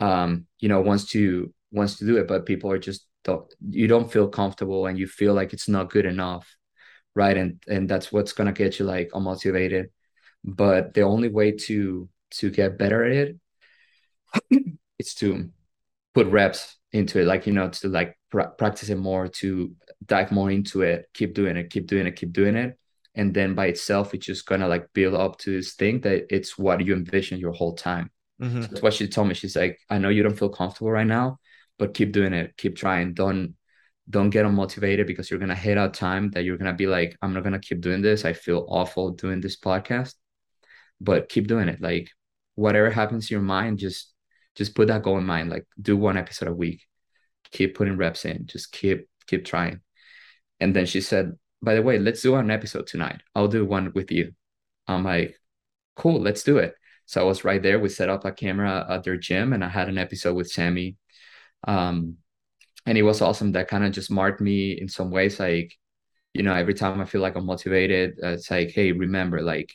um 0.00 0.46
you 0.60 0.68
know 0.68 0.80
wants 0.80 1.06
to 1.10 1.52
wants 1.72 1.96
to 1.96 2.06
do 2.06 2.16
it 2.16 2.28
but 2.28 2.46
people 2.46 2.70
are 2.70 2.78
just 2.78 3.06
don't 3.24 3.52
you 3.70 3.88
don't 3.88 4.12
feel 4.12 4.28
comfortable 4.28 4.86
and 4.86 4.98
you 4.98 5.06
feel 5.06 5.34
like 5.34 5.52
it's 5.52 5.68
not 5.68 5.90
good 5.90 6.06
enough 6.06 6.46
right? 7.16 7.36
And 7.36 7.60
and 7.66 7.88
that's 7.88 8.12
what's 8.12 8.32
gonna 8.32 8.52
get 8.52 8.78
you 8.78 8.84
like 8.84 9.10
unmotivated. 9.10 9.86
But 10.44 10.94
the 10.94 11.02
only 11.02 11.28
way 11.28 11.52
to 11.52 12.08
to 12.32 12.50
get 12.50 12.78
better 12.78 13.04
at 13.04 13.12
it 13.12 13.36
it 14.50 14.74
is 14.98 15.14
to 15.14 15.48
put 16.14 16.26
reps 16.28 16.76
into 16.92 17.20
it 17.20 17.26
like 17.26 17.46
you 17.46 17.52
know 17.52 17.68
to 17.68 17.88
like 17.88 18.18
pra- 18.30 18.50
practice 18.50 18.88
it 18.88 18.96
more 18.96 19.28
to 19.28 19.74
dive 20.04 20.32
more 20.32 20.50
into 20.50 20.82
it 20.82 21.06
keep 21.14 21.34
doing 21.34 21.56
it 21.56 21.70
keep 21.70 21.86
doing 21.86 22.06
it 22.06 22.16
keep 22.16 22.32
doing 22.32 22.56
it. 22.56 22.78
And 23.14 23.32
then 23.32 23.54
by 23.54 23.66
itself 23.68 24.14
it's 24.14 24.26
just 24.26 24.46
gonna 24.46 24.68
like 24.68 24.92
build 24.92 25.14
up 25.14 25.38
to 25.38 25.50
this 25.50 25.74
thing 25.74 26.00
that 26.02 26.26
it's 26.30 26.58
what 26.58 26.84
you 26.84 26.94
envision 26.94 27.40
your 27.40 27.52
whole 27.52 27.74
time 27.74 28.10
hmm 28.38 28.60
that's 28.60 28.82
what 28.82 28.94
she 28.94 29.08
told 29.08 29.28
me. 29.28 29.34
She's 29.34 29.56
like 29.56 29.78
i 29.88 29.98
know 29.98 30.08
you 30.08 30.22
don't 30.22 30.38
feel 30.38 30.48
comfortable 30.48 30.90
right 30.90 31.06
now 31.06 31.38
but 31.78 31.94
keep 31.94 32.12
doing 32.12 32.32
it. 32.32 32.56
Keep 32.56 32.76
trying. 32.76 33.14
Don't 33.14 33.54
don't 34.08 34.30
get 34.30 34.46
unmotivated 34.46 35.06
because 35.06 35.30
you're 35.30 35.40
gonna 35.40 35.54
hit 35.54 35.76
a 35.78 35.88
time 35.88 36.30
that 36.30 36.44
you're 36.44 36.56
gonna 36.56 36.72
be 36.72 36.86
like 36.86 37.16
i'm 37.22 37.34
not 37.34 37.42
gonna 37.44 37.58
keep 37.58 37.80
doing 37.80 38.02
this. 38.02 38.24
I 38.24 38.32
feel 38.32 38.66
awful 38.68 39.10
doing 39.10 39.40
this 39.40 39.58
podcast 39.58 40.14
but 41.00 41.28
keep 41.28 41.46
doing 41.46 41.68
it. 41.68 41.80
Like 41.80 42.10
whatever 42.54 42.90
happens 42.90 43.28
to 43.28 43.34
your 43.34 43.42
mind 43.42 43.78
just 43.78 44.12
just 44.54 44.74
put 44.74 44.88
that 44.88 45.02
goal 45.02 45.18
in 45.18 45.26
mind. 45.26 45.50
Like 45.50 45.66
do 45.80 45.96
one 45.96 46.16
episode 46.16 46.48
a 46.48 46.54
week. 46.54 46.82
Keep 47.52 47.76
putting 47.76 47.96
reps 47.96 48.24
in. 48.24 48.46
Just 48.46 48.72
keep 48.72 49.08
keep 49.26 49.44
trying. 49.44 49.80
And 50.60 50.74
then 50.74 50.86
she 50.86 51.00
said 51.00 51.34
by 51.62 51.74
the 51.74 51.82
way 51.82 51.98
let's 51.98 52.22
do 52.22 52.34
an 52.36 52.50
episode 52.50 52.86
tonight. 52.86 53.22
I'll 53.34 53.48
do 53.48 53.64
one 53.64 53.92
with 53.94 54.10
you. 54.10 54.32
I'm 54.88 55.04
like 55.04 55.38
cool. 55.96 56.20
Let's 56.20 56.42
do 56.42 56.58
it 56.58 56.74
so 57.06 57.20
i 57.20 57.24
was 57.24 57.44
right 57.44 57.62
there. 57.62 57.78
We 57.78 57.88
set 57.88 58.10
up 58.10 58.24
a 58.24 58.32
camera 58.32 58.86
at 58.88 59.04
their 59.04 59.16
gym 59.16 59.52
and 59.52 59.64
i 59.64 59.68
had 59.68 59.88
an 59.88 59.98
episode 59.98 60.34
with 60.34 60.50
sammy. 60.50 60.96
Um 61.66 62.16
and 62.88 62.96
it 62.96 63.02
was 63.02 63.20
awesome. 63.20 63.52
That 63.52 63.66
kind 63.66 63.84
of 63.84 63.90
just 63.90 64.12
marked 64.12 64.40
me 64.40 64.72
in 64.72 64.88
some 64.88 65.10
ways 65.10 65.40
like 65.40 65.76
you 66.36 66.42
know 66.42 66.54
every 66.54 66.74
time 66.74 67.00
i 67.00 67.04
feel 67.04 67.22
like 67.22 67.34
i'm 67.34 67.46
motivated 67.46 68.18
uh, 68.22 68.28
it's 68.28 68.50
like 68.50 68.70
hey 68.70 68.92
remember 68.92 69.40
like 69.40 69.72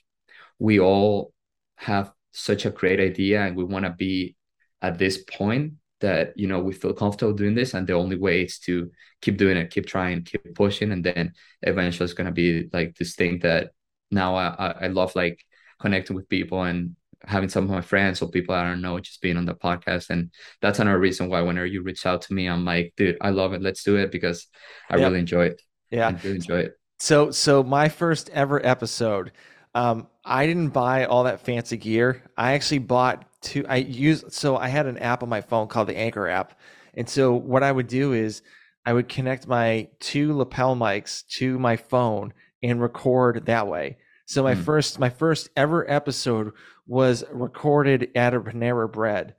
we 0.60 0.80
all 0.80 1.34
have 1.76 2.12
such 2.34 2.66
a 2.66 2.70
great 2.70 3.00
idea 3.00 3.42
and 3.42 3.58
we 3.58 3.64
want 3.64 3.84
to 3.84 3.92
be 3.92 4.36
at 4.82 4.98
this 4.98 5.24
point 5.24 5.74
that 6.02 6.34
you 6.36 6.48
know 6.48 6.60
we 6.60 6.74
feel 6.74 6.94
comfortable 6.94 7.34
doing 7.34 7.56
this 7.56 7.74
and 7.74 7.88
the 7.88 7.94
only 7.94 8.16
way 8.16 8.44
is 8.44 8.60
to 8.60 8.92
keep 9.22 9.38
doing 9.38 9.58
it 9.58 9.72
keep 9.72 9.88
trying 9.88 10.24
keep 10.24 10.54
pushing 10.56 10.92
and 10.92 11.04
then 11.04 11.34
eventually 11.64 12.06
it's 12.06 12.14
going 12.14 12.26
to 12.26 12.32
be 12.32 12.70
like 12.72 12.96
this 12.96 13.16
thing 13.16 13.40
that 13.40 13.72
now 14.12 14.36
I, 14.36 14.48
I 14.48 14.72
I 14.84 14.88
love 14.88 15.16
like 15.16 15.44
connecting 15.80 16.16
with 16.16 16.30
people 16.30 16.62
and 16.64 16.96
having 17.26 17.50
some 17.50 17.64
of 17.66 17.70
my 17.70 17.82
friends 17.82 18.22
or 18.22 18.30
people 18.30 18.56
I 18.56 18.64
don't 18.64 18.82
know 18.82 19.00
just 19.00 19.22
being 19.22 19.38
on 19.38 19.46
the 19.46 19.54
podcast 19.56 20.10
and 20.10 20.32
that's 20.62 20.80
another 20.80 21.00
reason 21.00 21.30
why 21.30 21.42
whenever 21.42 21.66
you 21.68 21.84
reach 21.84 22.06
out 22.06 22.24
to 22.24 22.34
me 22.34 22.48
I'm 22.48 22.66
like 22.66 22.94
dude 22.98 23.18
I 23.22 23.30
love 23.30 23.54
it 23.54 23.62
let's 23.62 23.84
do 23.84 23.98
it 23.98 24.12
because 24.12 24.48
I 24.90 24.96
really 24.96 25.20
enjoy 25.20 25.46
it 25.48 25.62
Yeah. 25.90 26.12
I 26.12 26.14
really 26.24 26.36
enjoy 26.38 26.60
it 26.62 26.78
So 27.00 27.32
so 27.32 27.64
my 27.64 27.90
first 27.90 28.30
ever 28.32 28.66
episode, 28.66 29.32
um, 29.76 30.08
I 30.26 30.46
didn't 30.48 30.70
buy 30.70 31.06
all 31.06 31.24
that 31.26 31.42
fancy 31.42 31.78
gear. 31.78 32.24
I 32.38 32.54
actually 32.54 32.80
bought 32.80 33.26
two. 33.42 33.66
I 33.68 33.78
use 33.78 34.24
so 34.30 34.58
I 34.58 34.68
had 34.68 34.88
an 34.88 34.98
app 35.00 35.24
on 35.24 35.30
my 35.30 35.42
phone 35.42 35.68
called 35.68 35.88
the 35.90 35.98
Anchor 35.98 36.28
app, 36.28 36.60
and 36.96 37.10
so 37.10 37.34
what 37.34 37.64
I 37.64 37.72
would 37.72 37.88
do 37.88 38.14
is 38.14 38.42
I 38.86 38.94
would 38.94 39.10
connect 39.10 39.48
my 39.48 39.90
two 40.00 40.36
lapel 40.38 40.76
mics 40.76 41.26
to 41.40 41.60
my 41.60 41.78
phone 41.78 42.34
and 42.64 42.82
record 42.82 43.46
that 43.48 43.68
way. 43.68 43.98
So 44.26 44.44
my 44.44 44.54
Hmm. 44.54 44.56
first 44.56 45.00
my 45.00 45.10
first 45.10 45.50
ever 45.58 45.90
episode 45.90 46.54
was 46.92 47.24
recorded 47.32 48.12
at 48.16 48.34
a 48.34 48.42
Panera 48.42 48.92
Bread. 48.92 49.36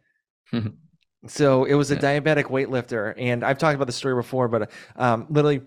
So 1.28 1.64
it 1.64 1.74
was 1.74 1.90
a 1.92 1.96
Yeah. 1.96 1.98
diabetic 1.98 2.44
weightlifter, 2.46 3.14
and 3.16 3.44
I've 3.44 3.58
talked 3.58 3.76
about 3.76 3.86
the 3.86 3.92
story 3.92 4.16
before, 4.16 4.48
but 4.48 4.72
um, 4.96 5.26
literally, 5.30 5.62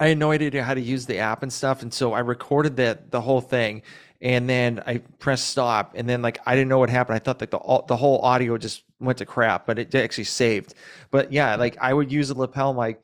I 0.00 0.08
had 0.08 0.18
no 0.18 0.32
idea 0.32 0.62
how 0.64 0.74
to 0.74 0.80
use 0.80 1.06
the 1.06 1.18
app 1.18 1.42
and 1.42 1.52
stuff, 1.52 1.82
and 1.82 1.94
so 1.94 2.12
I 2.14 2.20
recorded 2.20 2.76
that 2.78 3.10
the 3.10 3.20
whole 3.20 3.40
thing, 3.40 3.82
and 4.22 4.48
then 4.48 4.82
I 4.86 4.98
pressed 5.20 5.48
stop, 5.48 5.92
and 5.96 6.08
then 6.08 6.22
like 6.22 6.40
I 6.46 6.54
didn't 6.56 6.68
know 6.70 6.78
what 6.78 6.90
happened. 6.90 7.16
I 7.16 7.20
thought 7.20 7.40
like 7.40 7.50
the 7.50 7.58
all, 7.58 7.84
the 7.86 7.96
whole 7.96 8.20
audio 8.20 8.58
just 8.58 8.84
went 9.00 9.18
to 9.18 9.26
crap, 9.26 9.66
but 9.66 9.78
it 9.78 9.94
actually 9.94 10.24
saved. 10.24 10.74
But 11.10 11.32
yeah, 11.32 11.56
like 11.56 11.76
I 11.80 11.94
would 11.94 12.12
use 12.12 12.30
a 12.30 12.34
lapel 12.38 12.74
mic. 12.74 13.00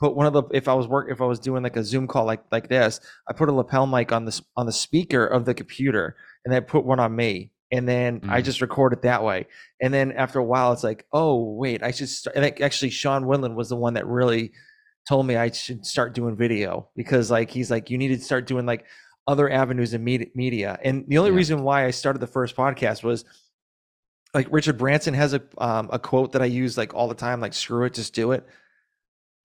Put 0.00 0.16
one 0.16 0.26
of 0.26 0.32
the 0.32 0.42
if 0.52 0.66
I 0.68 0.74
was 0.74 0.88
work 0.88 1.08
if 1.10 1.20
I 1.20 1.24
was 1.24 1.38
doing 1.38 1.62
like 1.62 1.76
a 1.76 1.84
Zoom 1.84 2.08
call 2.08 2.24
like 2.24 2.42
like 2.50 2.68
this, 2.68 3.00
I 3.28 3.32
put 3.32 3.48
a 3.48 3.52
lapel 3.52 3.86
mic 3.86 4.12
on 4.12 4.24
this 4.24 4.42
on 4.56 4.66
the 4.66 4.72
speaker 4.72 5.24
of 5.24 5.44
the 5.44 5.54
computer, 5.54 6.16
and 6.44 6.52
then 6.52 6.62
put 6.62 6.84
one 6.84 7.00
on 7.00 7.14
me, 7.14 7.50
and 7.70 7.88
then 7.88 8.20
I 8.28 8.40
Mhm. 8.40 8.44
just 8.44 8.60
record 8.60 8.92
it 8.92 9.02
that 9.02 9.22
way. 9.22 9.46
And 9.80 9.92
then 9.92 10.12
after 10.12 10.38
a 10.38 10.44
while, 10.44 10.72
it's 10.72 10.84
like, 10.84 11.06
oh 11.12 11.42
wait, 11.54 11.82
I 11.82 11.90
should. 11.90 12.08
Start. 12.08 12.36
And 12.36 12.62
actually, 12.62 12.90
Sean 12.90 13.24
Winland 13.24 13.54
was 13.54 13.68
the 13.68 13.76
one 13.76 13.94
that 13.94 14.06
really 14.06 14.52
told 15.08 15.26
me 15.26 15.36
I 15.36 15.50
should 15.50 15.84
start 15.84 16.14
doing 16.14 16.36
video 16.36 16.88
because 16.96 17.30
like 17.30 17.50
he's 17.50 17.70
like, 17.70 17.90
you 17.90 17.98
need 17.98 18.08
to 18.08 18.20
start 18.20 18.46
doing 18.46 18.66
like 18.66 18.86
other 19.26 19.50
avenues 19.50 19.94
in 19.94 20.04
media. 20.04 20.78
And 20.82 21.04
the 21.08 21.18
only 21.18 21.30
yeah. 21.30 21.36
reason 21.36 21.62
why 21.62 21.86
I 21.86 21.90
started 21.90 22.20
the 22.20 22.26
first 22.26 22.56
podcast 22.56 23.02
was 23.02 23.24
like 24.34 24.48
Richard 24.50 24.78
Branson 24.78 25.14
has 25.14 25.32
a 25.34 25.42
um, 25.58 25.88
a 25.92 25.98
quote 25.98 26.32
that 26.32 26.42
I 26.42 26.46
use 26.46 26.76
like 26.76 26.94
all 26.94 27.08
the 27.08 27.14
time, 27.14 27.40
like 27.40 27.54
"screw 27.54 27.84
it, 27.84 27.94
just 27.94 28.14
do 28.14 28.32
it." 28.32 28.46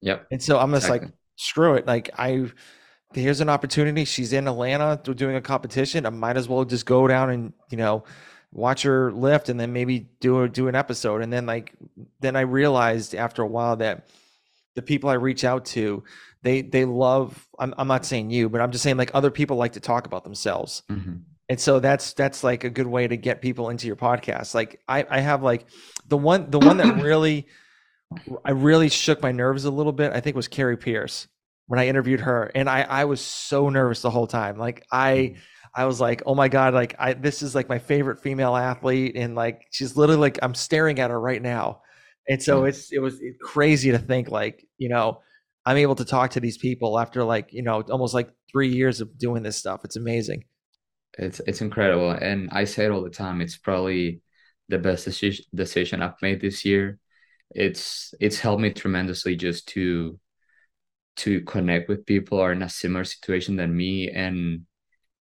Yep. 0.02 0.28
And 0.32 0.42
so 0.42 0.58
I'm 0.60 0.72
just 0.72 0.86
exactly. 0.86 1.08
like, 1.08 1.16
screw 1.36 1.76
it. 1.76 1.86
Like 1.86 2.10
I, 2.18 2.46
here's 3.14 3.42
an 3.42 3.50
opportunity. 3.50 4.06
She's 4.06 4.34
in 4.34 4.48
Atlanta 4.48 5.00
doing 5.04 5.36
a 5.36 5.42
competition. 5.42 6.06
I 6.06 6.10
might 6.10 6.38
as 6.38 6.48
well 6.48 6.66
just 6.66 6.86
go 6.86 7.08
down 7.08 7.30
and 7.30 7.54
you 7.70 7.78
know 7.78 8.04
watch 8.52 8.82
her 8.84 9.12
lift 9.12 9.50
and 9.50 9.60
then 9.60 9.74
maybe 9.74 10.10
do 10.20 10.42
a, 10.44 10.50
do 10.50 10.68
an 10.68 10.76
episode. 10.76 11.22
And 11.22 11.32
then 11.32 11.46
like 11.46 11.74
then 12.20 12.36
I 12.36 12.42
realized 12.42 13.16
after 13.16 13.42
a 13.42 13.48
while 13.48 13.76
that 13.78 14.08
the 14.76 14.82
people 14.82 15.10
I 15.10 15.14
reach 15.14 15.44
out 15.44 15.66
to, 15.66 16.04
they 16.44 16.62
they 16.62 16.86
love. 16.86 17.48
I'm 17.58 17.74
I'm 17.78 17.88
not 17.88 18.06
saying 18.06 18.32
you, 18.32 18.50
but 18.50 18.62
I'm 18.62 18.72
just 18.72 18.84
saying 18.84 18.98
like 18.98 19.12
other 19.14 19.32
people 19.32 19.58
like 19.58 19.74
to 19.74 19.80
talk 19.80 20.06
about 20.06 20.24
themselves. 20.24 20.84
Mm-hmm 20.90 21.18
and 21.50 21.60
so 21.60 21.80
that's 21.80 22.14
that's 22.14 22.44
like 22.44 22.64
a 22.64 22.70
good 22.70 22.88
way 22.88 23.08
to 23.08 23.18
get 23.18 23.42
people 23.42 23.70
into 23.70 23.88
your 23.88 23.96
podcast 23.96 24.54
like 24.54 24.80
i 24.88 25.06
i 25.10 25.20
have 25.20 25.44
like 25.44 25.66
the 26.08 26.18
one 26.18 26.50
the 26.52 26.60
one 26.60 26.78
that 26.78 27.02
really 27.02 27.48
i 28.46 28.52
really 28.52 28.88
shook 28.88 29.22
my 29.22 29.32
nerves 29.32 29.66
a 29.66 29.72
little 29.72 29.92
bit 29.92 30.14
i 30.14 30.20
think 30.20 30.36
was 30.36 30.48
Kari 30.48 30.78
Pearce 30.78 31.28
when 31.70 31.80
i 31.80 31.88
interviewed 31.88 32.20
her 32.20 32.52
and 32.56 32.70
i 32.70 32.82
i 32.82 33.06
was 33.06 33.22
so 33.22 33.70
nervous 33.70 34.02
the 34.02 34.10
whole 34.10 34.28
time. 34.28 34.58
Like 34.58 34.86
i 34.92 35.14
mm-hmm. 35.14 35.40
i 35.76 35.86
was 35.86 36.02
like 36.02 36.24
oh 36.26 36.36
my 36.36 36.50
god 36.50 36.74
like 36.74 36.96
i 37.00 37.14
this 37.14 37.42
is 37.42 37.56
like 37.56 37.70
my 37.70 37.80
favorite 37.80 38.22
female 38.22 38.56
athlete 38.56 39.16
and 39.16 39.36
like 39.36 39.62
she's 39.72 39.96
literally 39.96 40.20
like 40.20 40.40
i'm 40.42 40.56
staring 40.56 41.00
at 41.00 41.12
her 41.12 41.20
right 41.20 41.42
now. 41.42 41.82
And 42.28 42.44
so 42.44 42.60
mm-hmm. 42.60 42.70
it's 42.70 42.92
it 42.92 43.00
was 43.00 43.22
crazy 43.42 43.92
to 43.92 44.00
think 44.00 44.30
like 44.30 44.66
you 44.78 44.90
know 44.90 45.22
i'm 45.66 45.78
able 45.78 45.96
to 45.96 46.06
talk 46.06 46.32
to 46.32 46.40
these 46.40 46.58
people 46.58 47.00
after 47.00 47.24
like 47.24 47.54
you 47.54 47.64
know 47.64 47.82
almost 47.90 48.14
like 48.14 48.30
three 48.52 48.70
years 48.70 49.02
of 49.02 49.18
doing 49.18 49.44
this 49.44 49.58
stuff. 49.58 49.82
It's 49.84 49.96
amazing. 49.96 50.44
It's 51.18 51.42
it's 51.48 51.62
incredible, 51.62 52.12
and 52.12 52.50
I 52.52 52.64
say 52.64 52.86
it 52.86 52.92
all 52.92 53.04
the 53.04 53.10
time. 53.10 53.42
It's 53.42 53.58
probably 53.58 54.22
the 54.70 54.78
best 54.78 55.06
decision 55.06 55.46
decision 55.54 56.02
I've 56.02 56.22
made 56.22 56.42
this 56.42 56.64
year. 56.66 57.00
It's 57.52 58.14
it's 58.20 58.40
helped 58.40 58.62
me 58.62 58.72
tremendously 58.72 59.36
just 59.36 59.68
to 59.70 60.20
to 61.20 61.42
connect 61.42 61.90
with 61.90 62.06
people 62.06 62.40
are 62.40 62.52
in 62.52 62.62
a 62.62 62.70
similar 62.70 63.04
situation 63.04 63.56
than 63.56 63.76
me, 63.76 64.10
and 64.10 64.66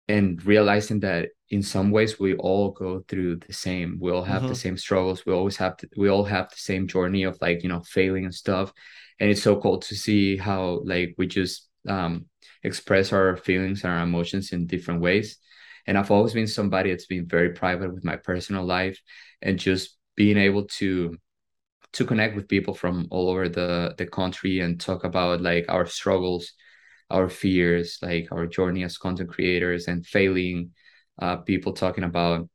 and 0.08 0.44
realizing 0.46 1.00
that 1.02 1.30
in 1.50 1.64
some 1.64 1.92
ways 1.92 2.20
we 2.20 2.36
all 2.36 2.72
go 2.72 3.04
through 3.08 3.38
the 3.38 3.54
same. 3.54 3.98
We 4.02 4.12
all 4.12 4.24
have 4.24 4.42
mm-hmm. 4.42 4.50
the 4.50 4.56
same 4.56 4.78
struggles. 4.78 5.26
We 5.26 5.34
always 5.34 5.58
have 5.58 5.78
to. 5.78 5.90
We 5.98 6.10
all 6.10 6.26
have 6.26 6.50
the 6.50 6.58
same 6.58 6.88
journey 6.88 7.24
of 7.24 7.38
like 7.42 7.64
you 7.64 7.70
know 7.70 7.82
failing 7.82 8.26
and 8.26 8.36
stuff. 8.36 8.72
And 9.20 9.30
it's 9.30 9.44
so 9.44 9.60
cool 9.60 9.80
to 9.80 9.96
see 9.96 10.38
how 10.38 10.82
like 10.86 11.16
we 11.18 11.28
just 11.28 11.70
um 11.88 12.26
express 12.64 13.14
our 13.14 13.38
feelings 13.38 13.84
and 13.84 13.94
our 13.94 14.04
emotions 14.04 14.52
in 14.54 14.68
different 14.68 15.02
ways 15.02 15.38
and 15.86 15.98
I've 15.98 16.12
always 16.12 16.34
been 16.34 16.48
somebody 16.48 16.90
that's 16.90 17.06
been 17.06 17.28
very 17.28 17.50
private 17.50 17.94
with 17.94 18.04
my 18.04 18.16
personal 18.16 18.64
life 18.64 19.02
and 19.42 19.60
just 19.60 19.98
being 20.16 20.38
able 20.38 20.66
to 20.66 21.18
to 21.94 22.06
connect 22.06 22.36
with 22.36 22.48
people 22.48 22.74
from 22.74 23.08
all 23.12 23.30
over 23.30 23.50
the 23.50 23.96
the 23.98 24.06
country 24.06 24.60
and 24.60 24.80
talk 24.80 25.04
about 25.04 25.42
like 25.42 25.66
our 25.70 25.86
struggles 25.86 26.54
our 27.10 27.30
fears 27.30 28.00
like 28.02 28.28
our 28.32 28.48
journey 28.48 28.84
as 28.84 28.98
content 28.98 29.30
creators 29.30 29.88
and 29.88 30.06
failing 30.06 30.72
uh, 31.22 31.38
people 31.38 31.74
talking 31.74 32.04
about 32.04 32.50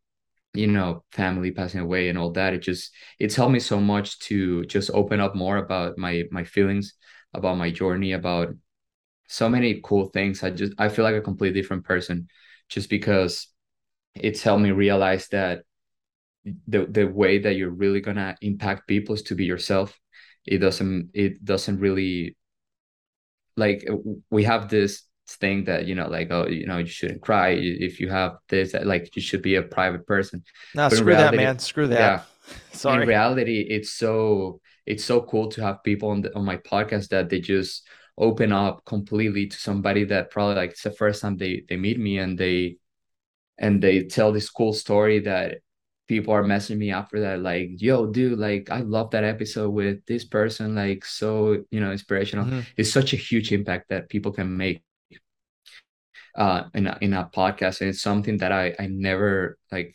you 0.55 0.67
know 0.67 1.05
family 1.13 1.51
passing 1.51 1.81
away 1.81 2.09
and 2.09 2.19
all 2.19 2.33
that. 2.33 2.55
It 2.55 2.61
just 2.61 2.93
it's 3.19 3.37
helped 3.37 3.53
me 3.53 3.61
so 3.61 3.81
much 3.81 4.19
to 4.21 4.65
just 4.67 4.91
open 4.93 5.21
up 5.21 5.35
more 5.35 5.57
about 5.59 5.99
my 5.99 6.25
my 6.31 6.45
feelings 6.45 6.95
about 7.35 7.59
my 7.59 7.71
journey 7.71 8.13
about 8.13 8.55
so 9.29 9.49
many 9.49 9.81
cool 9.83 10.07
things. 10.07 10.43
I 10.43 10.51
just 10.51 10.73
i 10.79 10.89
feel 10.89 11.05
like 11.05 11.15
a 11.15 11.21
completely 11.21 11.61
different 11.61 11.85
person 11.85 12.29
just 12.69 12.91
because 12.91 13.49
it's 14.15 14.43
helped 14.43 14.63
me 14.63 14.71
realize 14.73 15.29
that 15.29 15.65
the 16.67 16.87
the 16.87 17.05
way 17.05 17.39
that 17.39 17.57
you're 17.57 17.71
really 17.71 18.01
gonna 18.01 18.37
impact 18.41 18.89
people 18.89 19.15
is 19.15 19.23
to 19.23 19.35
be 19.35 19.45
yourself. 19.45 19.99
It 20.47 20.59
doesn't 20.59 21.11
it 21.15 21.45
doesn't 21.45 21.79
really 21.81 22.37
like 23.57 23.87
we 24.31 24.45
have 24.45 24.69
this 24.69 25.03
thing 25.29 25.65
that 25.65 25.87
you 25.87 25.95
know 25.95 26.09
like 26.09 26.29
oh 26.31 26.47
you 26.47 26.67
know 26.67 26.79
you 26.79 26.87
shouldn't 26.87 27.21
cry 27.21 27.51
if 27.51 28.01
you 28.01 28.09
have 28.09 28.37
this 28.49 28.73
like 28.73 29.15
you 29.15 29.21
should 29.23 29.43
be 29.43 29.57
a 29.57 29.63
private 29.63 30.07
person. 30.07 30.43
No 30.75 30.89
but 30.89 30.97
screw 30.97 31.07
reality, 31.07 31.37
that 31.37 31.43
man. 31.43 31.59
Screw 31.59 31.87
that. 31.89 31.99
yeah. 31.99 32.23
Sorry. 32.73 33.03
in 33.03 33.09
reality 33.09 33.61
it's 33.61 33.93
so 33.93 34.61
it's 34.87 35.05
so 35.05 35.21
cool 35.21 35.49
to 35.51 35.63
have 35.63 35.83
people 35.83 36.09
on 36.09 36.23
the, 36.23 36.35
on 36.35 36.47
my 36.47 36.57
podcast 36.57 37.09
that 37.09 37.29
they 37.29 37.41
just 37.41 37.87
open 38.17 38.53
up 38.53 38.85
completely 38.87 39.47
to 39.47 39.57
somebody 39.57 40.05
that 40.05 40.31
probably 40.31 40.55
like 40.55 40.71
it's 40.71 40.83
the 40.83 40.91
first 40.91 41.21
time 41.21 41.37
they 41.37 41.63
they 41.69 41.77
meet 41.77 41.99
me 41.99 42.19
and 42.19 42.39
they 42.39 42.79
and 43.59 43.83
they 43.83 44.05
tell 44.05 44.33
this 44.33 44.49
cool 44.49 44.73
story 44.73 45.21
that 45.21 45.59
people 46.09 46.33
are 46.33 46.43
messaging 46.43 46.79
me 46.79 46.91
after 46.91 47.21
that 47.21 47.41
like 47.41 47.71
yo 47.77 48.07
dude 48.07 48.39
like 48.39 48.71
i 48.71 48.81
love 48.81 49.11
that 49.11 49.25
episode 49.25 49.71
with 49.71 50.05
this 50.07 50.25
person 50.25 50.75
like 50.75 51.05
so 51.05 51.63
you 51.71 51.81
know 51.81 51.93
inspirational 51.93 52.47
mm-hmm. 52.47 52.61
it's 52.77 52.93
such 52.93 53.13
a 53.13 53.17
huge 53.17 53.53
impact 53.53 53.91
that 53.91 54.09
people 54.09 54.33
can 54.33 54.57
make 54.57 54.83
uh 56.37 56.65
in 56.75 56.87
a, 56.87 56.99
in 57.03 57.13
a 57.13 57.29
podcast 57.33 57.81
and 57.81 57.91
it's 57.91 58.03
something 58.03 58.39
that 58.39 58.53
i 58.53 58.75
i 58.79 58.87
never 58.87 59.59
like 59.71 59.95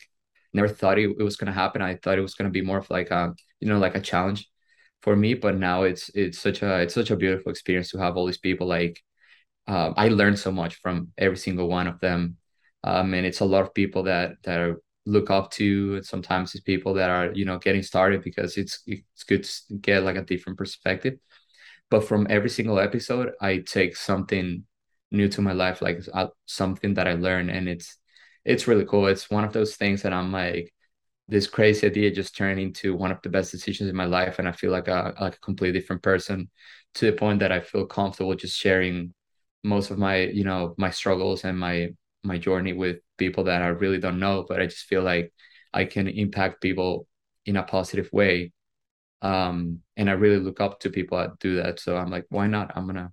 never 0.52 0.68
thought 0.68 0.98
it, 0.98 1.10
it 1.18 1.22
was 1.22 1.36
going 1.36 1.46
to 1.52 1.52
happen 1.52 1.82
i 1.82 1.96
thought 1.96 2.18
it 2.18 2.22
was 2.22 2.34
going 2.34 2.48
to 2.48 2.52
be 2.52 2.62
more 2.62 2.78
of 2.78 2.88
like 2.90 3.10
a 3.10 3.34
you 3.60 3.68
know 3.68 3.78
like 3.78 3.96
a 3.96 4.00
challenge 4.00 4.48
for 5.02 5.16
me 5.16 5.34
but 5.34 5.56
now 5.56 5.82
it's 5.82 6.10
it's 6.14 6.38
such 6.38 6.62
a 6.62 6.80
it's 6.80 6.94
such 6.94 7.10
a 7.10 7.16
beautiful 7.16 7.50
experience 7.50 7.90
to 7.90 7.98
have 7.98 8.16
all 8.16 8.26
these 8.26 8.38
people 8.38 8.66
like 8.66 9.02
um, 9.66 9.94
i 9.96 10.08
learned 10.08 10.38
so 10.38 10.52
much 10.52 10.76
from 10.76 11.08
every 11.18 11.36
single 11.36 11.68
one 11.68 11.88
of 11.88 11.98
them 12.00 12.36
um, 12.84 13.14
and 13.14 13.26
it's 13.26 13.40
a 13.40 13.44
lot 13.44 13.62
of 13.62 13.74
people 13.74 14.04
that 14.04 14.36
that 14.44 14.60
I 14.60 14.72
look 15.06 15.30
up 15.30 15.50
to 15.52 15.96
and 15.96 16.04
sometimes 16.06 16.54
it's 16.54 16.64
people 16.64 16.94
that 16.94 17.10
are 17.10 17.32
you 17.32 17.44
know 17.44 17.58
getting 17.58 17.82
started 17.82 18.22
because 18.22 18.56
it's 18.56 18.82
it's 18.86 19.24
good 19.24 19.44
to 19.44 19.74
get 19.80 20.02
like 20.02 20.16
a 20.16 20.22
different 20.22 20.58
perspective. 20.58 21.18
But 21.90 22.04
from 22.04 22.26
every 22.30 22.50
single 22.50 22.78
episode 22.78 23.32
i 23.40 23.58
take 23.58 23.96
something 23.96 24.64
new 25.10 25.28
to 25.28 25.42
my 25.42 25.52
life 25.52 25.80
like 25.82 26.00
uh, 26.12 26.28
something 26.46 26.94
that 26.94 27.06
i 27.06 27.14
learn 27.14 27.50
and 27.50 27.68
it's 27.68 27.98
it's 28.44 28.66
really 28.68 28.84
cool. 28.84 29.06
It's 29.06 29.30
one 29.30 29.44
of 29.44 29.52
those 29.52 29.76
things 29.76 30.02
that 30.02 30.12
i'm 30.12 30.32
like 30.32 30.72
this 31.28 31.46
crazy 31.46 31.86
idea 31.86 32.10
just 32.10 32.36
turned 32.36 32.60
into 32.60 32.94
one 32.94 33.10
of 33.10 33.20
the 33.22 33.30
best 33.30 33.50
decisions 33.50 33.88
in 33.88 33.96
my 33.96 34.04
life 34.04 34.38
and 34.38 34.48
i 34.48 34.52
feel 34.52 34.70
like 34.70 34.88
a 34.88 35.14
like 35.20 35.36
a 35.36 35.40
completely 35.40 35.78
different 35.78 36.02
person 36.02 36.50
to 36.94 37.06
the 37.06 37.12
point 37.16 37.40
that 37.40 37.52
i 37.52 37.60
feel 37.60 37.86
comfortable 37.86 38.34
just 38.34 38.58
sharing 38.58 39.14
most 39.62 39.90
of 39.90 39.98
my 39.98 40.18
you 40.18 40.44
know 40.44 40.74
my 40.76 40.90
struggles 40.90 41.44
and 41.44 41.58
my 41.58 41.88
my 42.24 42.38
journey 42.38 42.72
with 42.72 42.98
people 43.18 43.44
that 43.44 43.62
i 43.62 43.66
really 43.68 43.98
don't 43.98 44.18
know 44.18 44.44
but 44.48 44.60
i 44.60 44.66
just 44.66 44.86
feel 44.86 45.02
like 45.02 45.32
i 45.72 45.84
can 45.84 46.08
impact 46.08 46.60
people 46.60 47.06
in 47.46 47.56
a 47.56 47.62
positive 47.62 48.08
way. 48.12 48.52
Um 49.22 49.80
and 49.96 50.08
i 50.08 50.12
really 50.12 50.38
look 50.38 50.60
up 50.60 50.80
to 50.80 50.90
people 50.90 51.18
that 51.18 51.38
do 51.38 51.56
that. 51.56 51.80
So 51.80 51.96
i'm 51.96 52.10
like 52.10 52.26
why 52.30 52.46
not? 52.46 52.72
I'm 52.76 52.86
gonna 52.86 53.12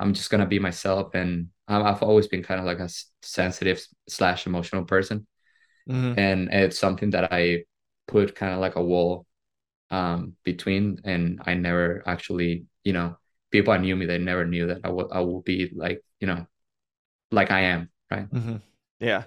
i'm 0.00 0.12
just 0.14 0.30
gonna 0.30 0.46
be 0.46 0.58
myself. 0.58 1.14
And 1.14 1.48
i've 1.68 2.02
always 2.02 2.26
been 2.26 2.42
kind 2.42 2.60
of 2.60 2.66
like 2.66 2.80
a 2.80 2.90
sensitive 3.22 3.84
slash 4.08 4.46
emotional 4.46 4.84
person. 4.84 5.26
Mm-hmm. 5.88 6.18
and 6.18 6.48
it's 6.48 6.78
something 6.78 7.10
that 7.10 7.30
I 7.30 7.64
put 8.08 8.34
kind 8.34 8.54
of 8.54 8.60
like 8.60 8.76
a 8.76 8.82
wall 8.82 9.26
um, 9.90 10.32
between, 10.42 11.00
and 11.04 11.42
I 11.44 11.54
never 11.54 12.02
actually, 12.06 12.64
you 12.84 12.94
know, 12.94 13.18
people 13.50 13.74
I 13.74 13.78
knew 13.78 13.94
me, 13.94 14.06
they 14.06 14.16
never 14.18 14.46
knew 14.46 14.68
that 14.68 14.80
I 14.82 14.88
would 14.88 15.12
I 15.12 15.20
will 15.20 15.42
be 15.42 15.70
like, 15.74 16.02
you 16.20 16.26
know, 16.26 16.46
like 17.30 17.50
I 17.50 17.60
am, 17.62 17.90
right? 18.10 18.30
Mm-hmm. 18.32 18.56
Yeah. 19.00 19.24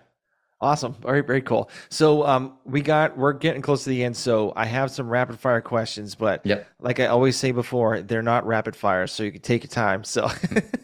Awesome. 0.60 0.96
Very, 1.04 1.22
very 1.22 1.42
cool. 1.42 1.70
So 1.90 2.26
um, 2.26 2.58
we 2.66 2.82
got 2.82 3.16
we're 3.16 3.34
getting 3.34 3.62
close 3.62 3.84
to 3.84 3.92
the 3.92 4.04
end. 4.04 4.18
So 4.18 4.54
I 4.56 4.66
have 4.66 4.90
some 4.90 5.08
rapid 5.08 5.40
fire 5.40 5.62
questions, 5.62 6.16
but 6.16 6.44
yep. 6.44 6.68
like 6.80 7.00
I 7.00 7.06
always 7.06 7.38
say 7.38 7.52
before, 7.52 8.02
they're 8.02 8.24
not 8.24 8.46
rapid 8.48 8.76
fire, 8.76 9.06
so 9.06 9.22
you 9.22 9.32
can 9.32 9.42
take 9.42 9.62
your 9.62 9.70
time. 9.70 10.04
So 10.04 10.28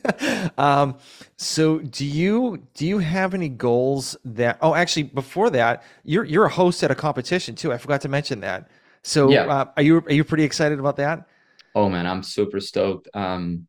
um, 0.59 0.97
so 1.37 1.79
do 1.79 2.05
you 2.05 2.67
do 2.75 2.85
you 2.85 2.99
have 2.99 3.33
any 3.33 3.49
goals 3.49 4.15
that 4.25 4.59
oh 4.61 4.75
actually 4.75 5.03
before 5.03 5.49
that, 5.49 5.83
you're 6.03 6.23
you're 6.23 6.45
a 6.45 6.49
host 6.49 6.83
at 6.83 6.91
a 6.91 6.95
competition 6.95 7.55
too. 7.55 7.73
I 7.73 7.79
forgot 7.79 8.01
to 8.01 8.09
mention 8.09 8.41
that. 8.41 8.69
So 9.01 9.31
yeah. 9.31 9.45
uh, 9.45 9.65
are 9.75 9.83
you 9.83 9.97
are 9.97 10.13
you 10.13 10.23
pretty 10.23 10.43
excited 10.43 10.77
about 10.77 10.97
that? 10.97 11.27
Oh 11.73 11.89
man, 11.89 12.05
I'm 12.05 12.21
super 12.21 12.59
stoked. 12.59 13.09
Um 13.15 13.65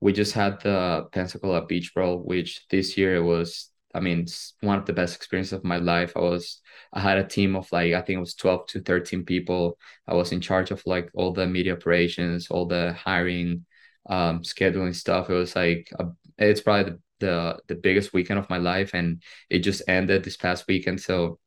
we 0.00 0.12
just 0.12 0.32
had 0.34 0.60
the 0.62 1.06
Pensacola 1.12 1.66
Beach 1.66 1.92
Brawl, 1.94 2.18
which 2.18 2.66
this 2.70 2.96
year 2.98 3.16
it 3.16 3.22
was 3.22 3.70
I 3.96 4.00
mean, 4.00 4.26
one 4.60 4.78
of 4.78 4.84
the 4.84 4.92
best 4.92 5.16
experiences 5.16 5.54
of 5.54 5.64
my 5.64 5.78
life. 5.78 6.12
I 6.16 6.20
was, 6.20 6.60
I 6.92 7.00
had 7.00 7.16
a 7.16 7.24
team 7.26 7.56
of 7.56 7.72
like, 7.72 7.94
I 7.94 8.02
think 8.02 8.18
it 8.18 8.20
was 8.20 8.34
12 8.34 8.66
to 8.68 8.80
13 8.82 9.24
people. 9.24 9.78
I 10.06 10.12
was 10.14 10.32
in 10.32 10.42
charge 10.42 10.70
of 10.70 10.82
like 10.84 11.08
all 11.14 11.32
the 11.32 11.46
media 11.46 11.72
operations, 11.72 12.48
all 12.50 12.66
the 12.66 12.92
hiring, 12.92 13.64
um, 14.10 14.40
scheduling 14.40 14.94
stuff. 14.94 15.30
It 15.30 15.34
was 15.34 15.56
like, 15.56 15.90
a, 15.98 16.08
it's 16.36 16.60
probably 16.60 16.92
the, 16.92 17.26
the, 17.26 17.58
the 17.68 17.74
biggest 17.76 18.12
weekend 18.12 18.38
of 18.38 18.50
my 18.50 18.58
life. 18.58 18.90
And 18.92 19.22
it 19.48 19.60
just 19.60 19.82
ended 19.88 20.24
this 20.24 20.36
past 20.36 20.66
weekend. 20.68 21.00
So 21.00 21.38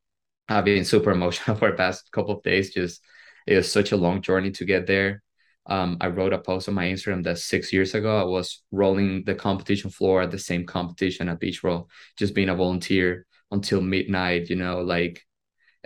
I've 0.47 0.65
been 0.65 0.85
super 0.85 1.11
emotional 1.19 1.55
for 1.55 1.69
the 1.69 1.77
past 1.77 2.11
couple 2.11 2.35
of 2.35 2.41
days. 2.41 2.73
Just, 2.73 2.99
it 3.45 3.57
was 3.57 3.71
such 3.71 3.91
a 3.91 3.97
long 3.97 4.23
journey 4.23 4.49
to 4.51 4.65
get 4.65 4.87
there. 4.87 5.21
Um, 5.69 5.97
I 6.01 6.07
wrote 6.07 6.33
a 6.33 6.39
post 6.39 6.67
on 6.67 6.75
my 6.75 6.85
Instagram 6.87 7.23
that 7.23 7.37
six 7.37 7.71
years 7.71 7.93
ago 7.93 8.19
I 8.19 8.23
was 8.23 8.63
rolling 8.71 9.23
the 9.23 9.35
competition 9.35 9.91
floor 9.91 10.21
at 10.21 10.31
the 10.31 10.39
same 10.39 10.65
competition 10.65 11.29
at 11.29 11.39
Beach 11.39 11.61
Brawl, 11.61 11.89
just 12.17 12.33
being 12.33 12.49
a 12.49 12.55
volunteer 12.55 13.25
until 13.51 13.81
midnight, 13.81 14.49
you 14.49 14.55
know, 14.55 14.81
like 14.81 15.23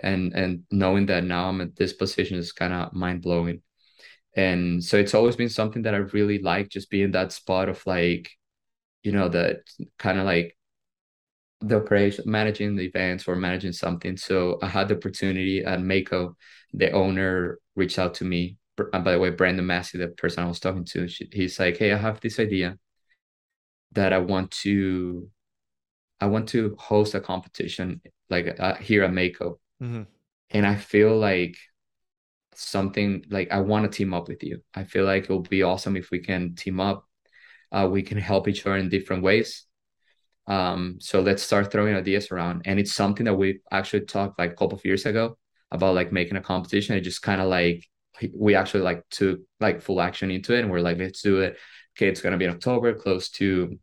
and 0.00 0.32
and 0.32 0.64
knowing 0.70 1.06
that 1.06 1.24
now 1.24 1.48
I'm 1.48 1.60
at 1.60 1.76
this 1.76 1.92
position 1.92 2.38
is 2.38 2.52
kind 2.52 2.72
of 2.72 2.92
mind 2.94 3.22
blowing. 3.22 3.62
And 4.36 4.82
so 4.82 4.96
it's 4.96 5.14
always 5.14 5.36
been 5.36 5.48
something 5.48 5.82
that 5.82 5.94
I 5.94 5.98
really 5.98 6.40
like, 6.40 6.68
just 6.68 6.90
being 6.90 7.12
that 7.12 7.32
spot 7.32 7.68
of 7.68 7.86
like, 7.86 8.30
you 9.02 9.12
know, 9.12 9.28
that 9.28 9.60
kind 9.98 10.18
of 10.18 10.24
like 10.24 10.56
the 11.60 11.76
operation 11.76 12.24
managing 12.26 12.76
the 12.76 12.84
events 12.84 13.28
or 13.28 13.36
managing 13.36 13.72
something. 13.72 14.16
So 14.16 14.58
I 14.62 14.66
had 14.68 14.88
the 14.88 14.96
opportunity 14.96 15.64
at 15.64 15.80
Mako, 15.80 16.36
the 16.72 16.90
owner 16.90 17.58
reached 17.76 17.98
out 17.98 18.14
to 18.14 18.24
me. 18.24 18.56
And 18.92 19.04
by 19.04 19.12
the 19.12 19.18
way, 19.18 19.30
Brandon 19.30 19.66
Massey, 19.66 19.98
the 19.98 20.08
person 20.08 20.44
I 20.44 20.48
was 20.48 20.60
talking 20.60 20.84
to, 20.86 21.08
she, 21.08 21.28
he's 21.32 21.58
like, 21.58 21.76
"Hey, 21.76 21.92
I 21.92 21.96
have 21.96 22.20
this 22.20 22.38
idea 22.40 22.78
that 23.92 24.12
I 24.12 24.18
want 24.18 24.50
to, 24.62 25.28
I 26.20 26.26
want 26.26 26.48
to 26.50 26.76
host 26.78 27.14
a 27.14 27.20
competition 27.20 28.00
like 28.30 28.58
uh, 28.58 28.74
here 28.76 29.04
at 29.04 29.12
Mako, 29.12 29.60
mm-hmm. 29.82 30.02
and 30.50 30.66
I 30.66 30.76
feel 30.76 31.16
like 31.16 31.56
something 32.54 33.24
like 33.30 33.50
I 33.52 33.60
want 33.60 33.90
to 33.90 33.96
team 33.96 34.14
up 34.14 34.28
with 34.28 34.42
you. 34.42 34.62
I 34.74 34.84
feel 34.84 35.04
like 35.04 35.24
it'll 35.24 35.40
be 35.40 35.62
awesome 35.62 35.96
if 35.96 36.10
we 36.10 36.20
can 36.20 36.54
team 36.54 36.80
up. 36.80 37.06
Uh, 37.72 37.88
we 37.90 38.02
can 38.02 38.18
help 38.18 38.48
each 38.48 38.66
other 38.66 38.76
in 38.76 38.88
different 38.88 39.22
ways 39.22 39.66
um, 40.46 40.98
so 41.00 41.20
let's 41.20 41.42
start 41.42 41.72
throwing 41.72 41.94
ideas 41.94 42.30
around. 42.30 42.62
And 42.64 42.78
it's 42.78 42.92
something 42.92 43.24
that 43.24 43.34
we 43.34 43.60
actually 43.70 44.04
talked 44.04 44.38
like 44.38 44.52
a 44.52 44.54
couple 44.54 44.78
of 44.78 44.84
years 44.84 45.06
ago 45.06 45.38
about 45.70 45.94
like 45.94 46.12
making 46.12 46.36
a 46.36 46.42
competition. 46.42 46.96
It 46.96 47.00
just 47.00 47.22
kind 47.22 47.40
of 47.40 47.48
like 47.48 47.86
we 48.34 48.54
actually 48.54 48.82
like 48.82 49.04
took 49.10 49.40
like 49.60 49.82
full 49.82 50.00
action 50.00 50.30
into 50.30 50.54
it 50.54 50.60
and 50.60 50.70
we're 50.70 50.80
like, 50.80 50.98
let's 50.98 51.22
do 51.22 51.40
it. 51.40 51.58
Okay, 51.96 52.08
it's 52.08 52.20
gonna 52.20 52.36
be 52.36 52.44
in 52.44 52.50
October, 52.50 52.94
close 52.94 53.28
to 53.30 53.78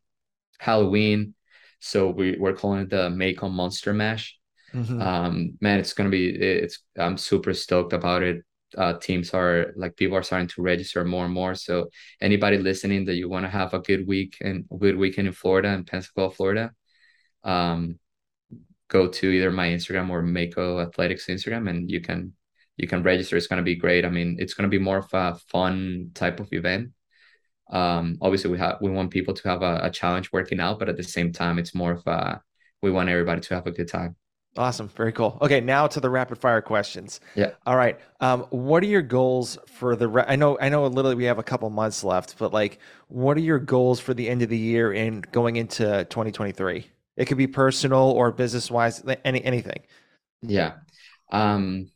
Halloween. 0.59 1.33
So 1.79 2.09
we, 2.09 2.37
we're 2.37 2.53
calling 2.53 2.81
it 2.81 2.89
the 2.89 3.09
Make 3.09 3.43
on 3.43 3.53
Monster 3.53 3.93
Mash. 3.93 4.37
Mm-hmm. 4.73 5.01
Um, 5.01 5.57
man, 5.59 5.79
it's 5.79 5.93
gonna 5.93 6.09
be 6.09 6.29
it's 6.29 6.79
I'm 6.97 7.17
super 7.17 7.53
stoked 7.53 7.93
about 7.93 8.23
it 8.23 8.43
uh, 8.77 8.93
teams 8.93 9.33
are 9.33 9.73
like 9.75 9.95
people 9.95 10.17
are 10.17 10.23
starting 10.23 10.47
to 10.49 10.61
register 10.61 11.03
more 11.03 11.25
and 11.25 11.33
more. 11.33 11.55
So 11.55 11.89
anybody 12.19 12.57
listening 12.57 13.05
that 13.05 13.15
you 13.15 13.29
want 13.29 13.45
to 13.45 13.49
have 13.49 13.73
a 13.73 13.79
good 13.79 14.07
week 14.07 14.37
and 14.41 14.65
good 14.79 14.97
weekend 14.97 15.27
in 15.27 15.33
Florida 15.33 15.69
and 15.69 15.85
Pensacola, 15.85 16.31
Florida, 16.31 16.71
um, 17.43 17.99
go 18.87 19.07
to 19.07 19.29
either 19.29 19.51
my 19.51 19.69
Instagram 19.69 20.09
or 20.09 20.21
Mako 20.21 20.79
Athletics 20.79 21.27
Instagram, 21.27 21.69
and 21.69 21.89
you 21.89 22.01
can 22.01 22.33
you 22.81 22.87
can 22.87 23.03
register. 23.03 23.37
It's 23.37 23.47
gonna 23.47 23.61
be 23.61 23.75
great. 23.75 24.05
I 24.05 24.09
mean, 24.09 24.37
it's 24.39 24.53
gonna 24.53 24.69
be 24.69 24.79
more 24.79 24.99
of 24.99 25.13
a 25.13 25.35
fun 25.51 26.11
type 26.13 26.39
of 26.39 26.51
event. 26.53 26.91
Um, 27.69 28.17
obviously, 28.21 28.51
we 28.51 28.57
have 28.57 28.77
we 28.81 28.91
want 28.91 29.11
people 29.11 29.33
to 29.33 29.49
have 29.49 29.61
a, 29.61 29.81
a 29.83 29.89
challenge 29.89 30.31
working 30.31 30.59
out, 30.59 30.79
but 30.79 30.89
at 30.89 30.97
the 30.97 31.03
same 31.03 31.31
time, 31.31 31.59
it's 31.59 31.73
more 31.73 31.93
of 31.93 32.05
a 32.07 32.41
we 32.81 32.91
want 32.91 33.09
everybody 33.09 33.41
to 33.41 33.55
have 33.55 33.67
a 33.67 33.71
good 33.71 33.87
time. 33.87 34.15
Awesome. 34.57 34.89
Very 34.89 35.13
cool. 35.13 35.37
Okay, 35.41 35.61
now 35.61 35.87
to 35.87 36.01
the 36.01 36.09
rapid 36.09 36.37
fire 36.37 36.61
questions. 36.61 37.21
Yeah. 37.35 37.51
All 37.65 37.77
right. 37.77 37.97
Um, 38.19 38.41
what 38.49 38.83
are 38.83 38.87
your 38.87 39.01
goals 39.01 39.57
for 39.65 39.95
the? 39.95 40.09
Re- 40.09 40.25
I 40.27 40.35
know. 40.35 40.57
I 40.59 40.67
know. 40.67 40.85
Literally, 40.87 41.15
we 41.15 41.23
have 41.25 41.39
a 41.39 41.43
couple 41.43 41.69
months 41.69 42.03
left, 42.03 42.37
but 42.37 42.51
like, 42.51 42.79
what 43.07 43.37
are 43.37 43.41
your 43.41 43.59
goals 43.59 44.01
for 44.01 44.13
the 44.13 44.27
end 44.27 44.41
of 44.41 44.49
the 44.49 44.57
year 44.57 44.91
and 44.91 45.29
going 45.31 45.55
into 45.55 46.05
2023? 46.09 46.85
It 47.15 47.25
could 47.25 47.37
be 47.37 47.47
personal 47.47 48.11
or 48.11 48.31
business 48.31 48.69
wise, 48.69 49.01
any 49.23 49.41
anything. 49.41 49.83
Yeah. 50.41 50.73
Um. 51.31 51.90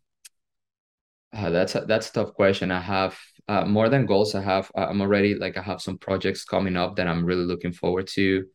Uh, 1.35 1.49
that's 1.49 1.75
a, 1.75 1.81
that's 1.81 2.09
a 2.09 2.13
tough 2.13 2.33
question. 2.33 2.71
I 2.71 2.79
have 2.79 3.17
uh, 3.47 3.65
more 3.65 3.89
than 3.89 4.05
goals. 4.05 4.35
I 4.35 4.41
have. 4.41 4.71
Uh, 4.75 4.87
I'm 4.89 5.01
already 5.01 5.35
like 5.35 5.57
I 5.57 5.61
have 5.61 5.81
some 5.81 5.97
projects 5.97 6.45
coming 6.45 6.77
up 6.77 6.95
that 6.95 7.07
I'm 7.07 7.25
really 7.25 7.43
looking 7.43 7.73
forward 7.73 8.07
to. 8.13 8.45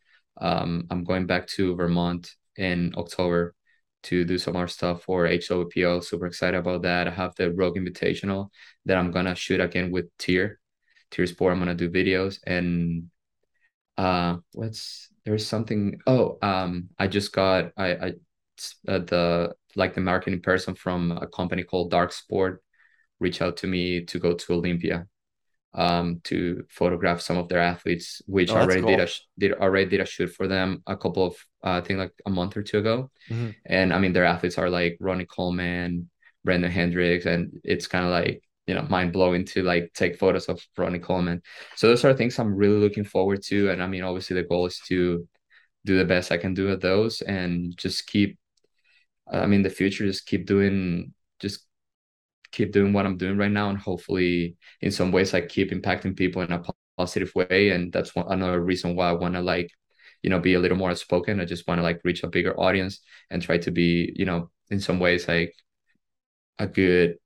Um, 0.41 0.87
I'm 0.91 1.05
going 1.05 1.27
back 1.27 1.47
to 1.49 1.77
Vermont 1.77 2.31
in 2.57 2.95
October 2.97 3.55
to 4.05 4.25
do 4.25 4.39
some 4.39 4.55
more 4.55 4.67
stuff 4.67 5.03
for 5.03 5.27
HWPO. 5.27 6.03
Super 6.03 6.27
excited 6.27 6.57
about 6.57 6.83
that. 6.83 7.07
I 7.07 7.11
have 7.11 7.35
the 7.37 7.53
Rogue 7.53 7.77
Invitational 7.77 8.49
that 8.87 8.97
I'm 8.97 9.11
gonna 9.11 9.35
shoot 9.35 9.61
again 9.61 9.91
with 9.91 10.07
TYR, 10.19 10.59
TYR 11.11 11.27
Sport. 11.27 11.53
I'm 11.53 11.59
gonna 11.59 11.75
do 11.75 11.91
videos 11.91 12.39
and 12.47 13.11
uh, 13.99 14.39
what's 14.55 15.11
there's 15.27 15.47
something. 15.47 16.01
Oh, 16.07 16.39
um, 16.41 16.89
I 16.99 17.09
just 17.09 17.33
got 17.33 17.73
I 17.77 17.93
I 17.93 18.09
uh, 18.89 18.99
the 19.01 19.55
like 19.77 19.95
the 19.95 20.01
marketing 20.01 20.41
person 20.41 20.75
from 20.75 21.13
a 21.13 21.27
company 21.27 21.63
called 21.63 21.91
Dark 21.91 22.13
Sport 22.13 22.63
reach 23.21 23.43
out 23.43 23.59
to 23.59 23.67
me 23.67 24.05
to 24.07 24.19
go 24.19 24.35
to 24.35 24.53
Olympia 24.55 25.07
um, 25.75 26.21
to 26.25 26.65
photograph 26.69 27.21
some 27.21 27.39
of 27.39 27.49
their 27.49 27.61
athletes, 27.61 28.23
which 28.27 28.51
oh, 28.51 28.57
already 28.57 28.81
cool. 28.81 28.97
did 28.97 29.01
a 29.01 29.13
did 29.39 29.53
already 29.53 29.89
did 29.89 30.01
a 30.01 30.07
shoot 30.07 30.29
for 30.29 30.49
them 30.49 30.83
a 30.87 30.97
couple 30.97 31.25
of 31.25 31.35
uh, 31.65 31.79
I 31.79 31.81
think 31.81 31.99
like 31.99 32.13
a 32.27 32.31
month 32.31 32.57
or 32.57 32.63
two 32.63 32.79
ago. 32.79 33.11
Mm-hmm. 33.29 33.51
And 33.67 33.93
I 33.93 33.99
mean 33.99 34.13
their 34.13 34.25
athletes 34.25 34.59
are 34.59 34.71
like 34.71 34.97
Ronnie 35.01 35.27
Coleman, 35.27 36.11
Brandon 36.45 36.71
Hendricks, 36.71 37.27
and 37.27 37.61
it's 37.63 37.87
kind 37.87 38.05
of 38.05 38.11
like 38.11 38.43
you 38.67 38.75
know 38.75 38.83
mind 38.89 39.13
blowing 39.13 39.45
to 39.47 39.63
like 39.63 39.93
take 39.95 40.19
photos 40.19 40.49
of 40.49 40.61
Ronnie 40.77 40.99
Coleman. 40.99 41.43
So 41.77 41.89
those 41.89 42.05
are 42.05 42.15
things 42.15 42.39
I'm 42.39 42.55
really 42.55 42.79
looking 42.79 43.05
forward 43.05 43.43
to. 43.45 43.71
And 43.71 43.83
I 43.83 43.87
mean 43.87 44.03
obviously 44.03 44.35
the 44.35 44.49
goal 44.49 44.67
is 44.67 44.81
to 44.89 45.27
do 45.85 45.97
the 45.97 46.05
best 46.05 46.33
I 46.33 46.37
can 46.37 46.53
do 46.53 46.71
at 46.71 46.81
those 46.81 47.23
and 47.23 47.77
just 47.77 48.07
keep 48.07 48.39
I 49.33 49.47
mean 49.47 49.63
the 49.63 49.71
future 49.71 50.05
just 50.05 50.27
keep 50.27 50.47
doing 50.47 51.15
just 51.39 51.65
keep 52.53 52.73
doing 52.73 52.93
what 52.93 53.07
I'm 53.07 53.17
doing 53.17 53.37
right 53.37 53.51
now, 53.51 53.71
and 53.71 53.79
hopefully, 53.79 54.57
in 54.81 54.91
some 54.91 55.13
ways, 55.13 55.35
I 55.35 55.41
keep 55.43 55.71
impacting 55.71 56.17
people 56.17 56.43
in 56.43 56.53
a 56.53 56.63
positive 56.97 57.33
way. 57.35 57.71
And 57.71 57.93
that's 57.93 58.15
one 58.15 58.27
another 58.31 58.61
reason 58.61 58.97
why 58.97 59.09
I 59.09 59.13
want 59.13 59.35
to 59.35 59.41
like, 59.41 59.71
you 60.23 60.31
know, 60.31 60.39
be 60.39 60.55
a 60.55 60.61
little 60.61 60.77
more 60.77 60.91
outspoken. 60.91 61.41
I 61.41 61.45
just 61.45 61.67
want 61.67 61.79
to 61.79 61.83
like 61.83 62.01
reach 62.05 62.23
a 62.23 62.29
bigger 62.29 62.59
audience 62.59 63.01
and 63.31 63.43
try 63.43 63.59
to 63.59 63.71
be, 63.71 64.13
you 64.17 64.27
know, 64.27 64.51
in 64.71 64.81
some 64.81 65.01
ways 65.01 65.27
like 65.29 65.55
a 66.59 66.67
good. 66.67 67.17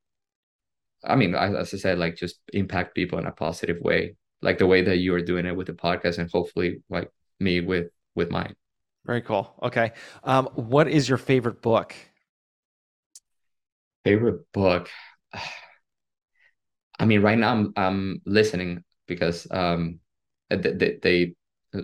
I 1.03 1.17
mean, 1.17 1.35
as 1.35 1.75
I 1.75 1.77
said, 1.77 1.99
like 1.99 2.17
just 2.17 2.37
impact 2.53 2.95
people 2.95 3.19
in 3.19 3.27
a 3.27 3.33
positive 3.33 3.79
way, 3.81 4.17
like 4.41 4.59
the 4.59 4.67
way 4.67 4.83
that 4.83 4.99
you 4.99 5.15
are 5.15 5.21
doing 5.21 5.45
it 5.45 5.57
with 5.57 5.67
the 5.67 5.75
podcast, 5.75 6.19
and 6.19 6.31
hopefully, 6.31 6.83
like 6.89 7.11
me 7.41 7.61
with 7.61 7.89
with 8.15 8.31
mine. 8.31 8.55
Very 9.05 9.21
cool. 9.21 9.55
Okay. 9.63 9.93
Um, 10.23 10.47
what 10.55 10.89
is 10.89 11.09
your 11.09 11.19
favorite 11.19 11.61
book? 11.61 11.95
Favorite 14.05 14.51
book. 14.53 14.89
I 16.99 17.07
mean, 17.07 17.23
right 17.23 17.39
now 17.39 17.53
I'm 17.53 17.73
I'm 17.77 18.23
listening 18.25 18.85
because 19.07 19.47
um 19.51 20.01
they, 20.49 20.99
they 21.03 21.35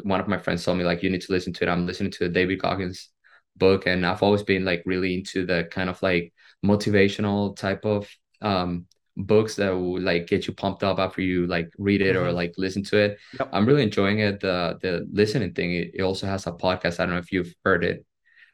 one 0.02 0.20
of 0.20 0.28
my 0.28 0.38
friends 0.38 0.64
told 0.64 0.78
me 0.78 0.84
like 0.84 1.02
you 1.02 1.10
need 1.10 1.22
to 1.22 1.32
listen 1.32 1.52
to 1.54 1.64
it. 1.64 1.68
I'm 1.68 1.86
listening 1.86 2.12
to 2.12 2.24
the 2.24 2.28
David 2.28 2.60
Goggins 2.60 3.10
book, 3.56 3.86
and 3.86 4.06
I've 4.06 4.22
always 4.22 4.42
been 4.42 4.64
like 4.64 4.82
really 4.86 5.14
into 5.14 5.46
the 5.46 5.68
kind 5.70 5.90
of 5.90 6.00
like 6.02 6.32
motivational 6.64 7.56
type 7.56 7.84
of 7.84 8.08
um 8.42 8.86
books 9.16 9.56
that 9.56 9.70
will 9.70 10.00
like 10.00 10.26
get 10.26 10.46
you 10.46 10.54
pumped 10.54 10.82
up 10.82 10.98
after 10.98 11.20
you 11.20 11.46
like 11.46 11.70
read 11.78 12.00
it 12.00 12.16
mm-hmm. 12.16 12.26
or 12.26 12.32
like 12.32 12.54
listen 12.56 12.82
to 12.84 12.96
it. 12.96 13.18
Yep. 13.38 13.50
I'm 13.52 13.66
really 13.66 13.82
enjoying 13.82 14.20
it. 14.20 14.40
The 14.40 14.78
the 14.80 15.06
listening 15.12 15.52
thing. 15.52 15.74
It, 15.74 15.90
it 15.94 16.02
also 16.02 16.26
has 16.26 16.46
a 16.46 16.52
podcast. 16.52 17.00
I 17.00 17.06
don't 17.06 17.14
know 17.14 17.20
if 17.20 17.32
you've 17.32 17.54
heard 17.64 17.84
it. 17.84 18.04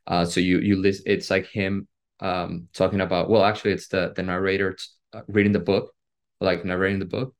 Uh, 0.06 0.24
so 0.24 0.40
you 0.40 0.58
you 0.60 0.76
list. 0.76 1.02
It's 1.06 1.30
like 1.30 1.46
him 1.46 1.86
um, 2.20 2.68
talking 2.72 3.00
about 3.00 3.28
well 3.28 3.44
actually 3.44 3.72
it's 3.72 3.88
the 3.88 4.12
the 4.16 4.22
narrator 4.22 4.76
uh, 5.12 5.22
reading 5.28 5.52
the 5.52 5.58
book 5.58 5.92
like 6.40 6.64
narrating 6.64 6.98
the 6.98 7.06
book. 7.06 7.34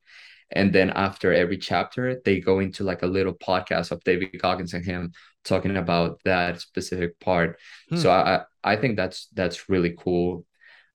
And 0.49 0.71
then 0.71 0.91
after 0.91 1.33
every 1.33 1.57
chapter 1.57 2.21
they 2.23 2.39
go 2.39 2.59
into 2.59 2.83
like 2.83 3.03
a 3.03 3.07
little 3.07 3.33
podcast 3.33 3.91
of 3.91 4.03
david 4.03 4.39
goggins 4.39 4.73
and 4.73 4.85
him 4.85 5.11
talking 5.43 5.75
about 5.75 6.21
that 6.23 6.61
specific 6.61 7.19
part. 7.19 7.59
Hmm. 7.89 7.97
so 7.97 8.11
i 8.11 8.43
i 8.63 8.75
think 8.75 8.95
that's 8.95 9.27
that's 9.33 9.69
really 9.69 9.95
cool. 9.97 10.45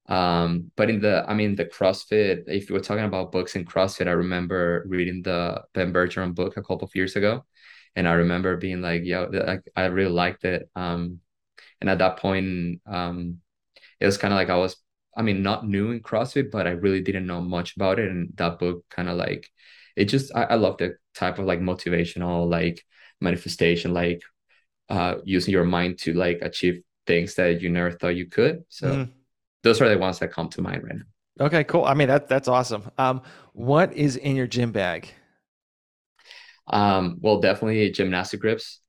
Um 0.09 0.73
but 0.75 0.89
in 0.91 1.01
the 1.01 1.25
i 1.29 1.35
mean 1.35 1.55
the 1.55 1.67
crossfit 1.67 2.45
if 2.49 2.69
you 2.69 2.75
were 2.75 2.81
talking 2.81 3.05
about 3.05 3.31
books 3.31 3.55
in 3.55 3.65
crossfit 3.65 4.09
i 4.09 4.13
remember 4.13 4.85
reading 4.89 5.23
the 5.23 5.63
ben 5.75 5.93
bergeron 5.93 6.35
book 6.35 6.57
a 6.57 6.63
couple 6.63 6.87
of 6.87 6.95
years 6.97 7.17
ago. 7.17 7.45
And 7.95 8.09
i 8.09 8.13
remember 8.13 8.57
being 8.57 8.81
like 8.81 9.03
yeah 9.05 9.27
i, 9.47 9.59
I 9.77 9.87
really 9.87 10.11
liked 10.13 10.45
it. 10.45 10.71
Um 10.75 11.21
and 11.83 11.91
at 11.91 11.99
that 11.99 12.17
point 12.17 12.81
um 12.87 13.42
it 14.03 14.07
was 14.07 14.19
kind 14.19 14.35
of 14.35 14.37
like 14.37 14.51
I 14.51 14.57
was, 14.57 14.77
I 15.17 15.23
mean, 15.23 15.43
not 15.43 15.67
new 15.67 15.93
in 15.93 16.01
CrossFit, 16.01 16.51
but 16.51 16.67
I 16.67 16.71
really 16.71 17.01
didn't 17.01 17.27
know 17.27 17.41
much 17.41 17.77
about 17.77 18.01
it. 18.01 18.11
And 18.11 18.33
that 18.35 18.59
book 18.59 18.85
kind 18.91 19.09
of 19.09 19.17
like, 19.17 19.49
it 19.95 20.07
just, 20.07 20.35
I, 20.35 20.43
I 20.43 20.55
love 20.57 20.79
the 20.79 20.97
type 21.15 21.39
of 21.39 21.45
like 21.45 21.61
motivational, 21.61 22.51
like 22.51 22.85
manifestation, 23.21 23.95
like 23.95 24.23
uh, 24.89 25.17
using 25.25 25.53
your 25.53 25.65
mind 25.65 25.99
to 26.01 26.15
like 26.15 26.41
achieve 26.43 26.83
things 27.07 27.37
that 27.37 27.61
you 27.61 27.69
never 27.71 27.93
thought 27.93 28.17
you 28.17 28.27
could. 28.27 28.65
So 28.69 28.89
mm. 28.89 29.13
those 29.63 29.81
are 29.81 29.89
the 29.89 29.99
ones 29.99 30.19
that 30.19 30.33
come 30.33 30.49
to 30.51 30.63
mind 30.63 30.83
right 30.83 30.97
now. 30.97 31.47
Okay, 31.47 31.65
cool. 31.65 31.85
I 31.85 31.95
mean, 31.95 32.09
that 32.09 32.29
that's 32.29 32.49
awesome. 32.49 32.91
Um, 32.99 33.23
what 33.53 33.93
is 33.95 34.17
in 34.17 34.37
your 34.37 34.47
gym 34.47 34.73
bag? 34.73 35.09
Um, 36.67 37.19
well, 37.21 37.41
definitely 37.41 37.91
gymnastic 37.91 38.41
grips. 38.41 38.81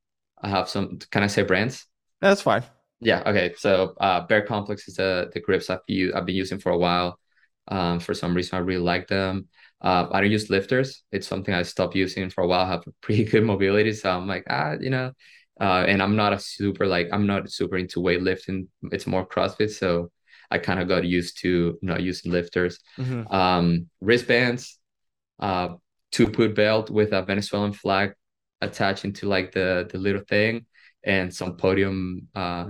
I 0.42 0.50
have 0.50 0.68
some. 0.68 1.00
Can 1.10 1.24
I 1.24 1.28
say 1.28 1.44
brands? 1.44 1.86
That's 2.20 2.42
fine. 2.42 2.64
Yeah. 3.04 3.22
Okay. 3.26 3.54
So 3.58 3.94
uh, 4.00 4.22
Bear 4.28 4.44
Complex 4.44 4.88
is 4.88 4.96
the 4.96 5.30
the 5.34 5.40
grips 5.40 5.70
I've 5.70 5.80
I've 6.16 6.26
been 6.26 6.36
using 6.36 6.60
for 6.60 6.72
a 6.72 6.78
while. 6.78 7.20
Um, 7.68 8.00
for 8.00 8.14
some 8.14 8.34
reason, 8.34 8.58
I 8.58 8.60
really 8.60 8.82
like 8.84 9.08
them. 9.08 9.48
Uh, 9.82 10.08
I 10.12 10.22
don't 10.22 10.32
use 10.32 10.50
lifters. 10.50 11.04
It's 11.12 11.28
something 11.28 11.54
I 11.54 11.64
stopped 11.64 11.96
using 11.96 12.30
for 12.30 12.44
a 12.44 12.48
while. 12.48 12.66
I 12.66 12.70
have 12.70 12.84
pretty 13.02 13.26
good 13.26 13.44
mobility, 13.44 13.94
so 13.94 14.10
I'm 14.10 14.28
like, 14.28 14.46
ah, 14.50 14.74
you 14.80 14.90
know, 14.90 15.12
uh, 15.60 15.86
and 15.88 16.02
I'm 16.02 16.16
not 16.16 16.34
a 16.34 16.40
super 16.40 16.88
like 16.88 17.10
I'm 17.12 17.28
not 17.28 17.52
super 17.52 17.78
into 17.78 18.00
weightlifting. 18.00 18.68
It's 18.92 19.08
more 19.08 19.26
CrossFit, 19.28 19.72
so 19.72 20.12
I 20.52 20.58
kind 20.58 20.80
of 20.80 20.88
got 20.88 21.04
used 21.06 21.40
to 21.42 21.78
not 21.82 22.02
using 22.02 22.32
lifters. 22.32 22.80
Mhm. 23.00 23.32
Um, 23.34 23.90
wristbands, 24.02 24.80
uh, 25.40 25.70
2POOD 26.12 26.56
belt 26.56 26.90
with 26.90 27.14
a 27.14 27.22
Venezuelan 27.24 27.74
flag 27.74 28.14
attached 28.62 29.06
into 29.06 29.28
like 29.28 29.52
the 29.52 29.88
the 29.92 29.98
little 29.98 30.22
thing, 30.28 30.66
and 31.04 31.34
some 31.34 31.58
podium 31.58 32.28
uh 32.36 32.68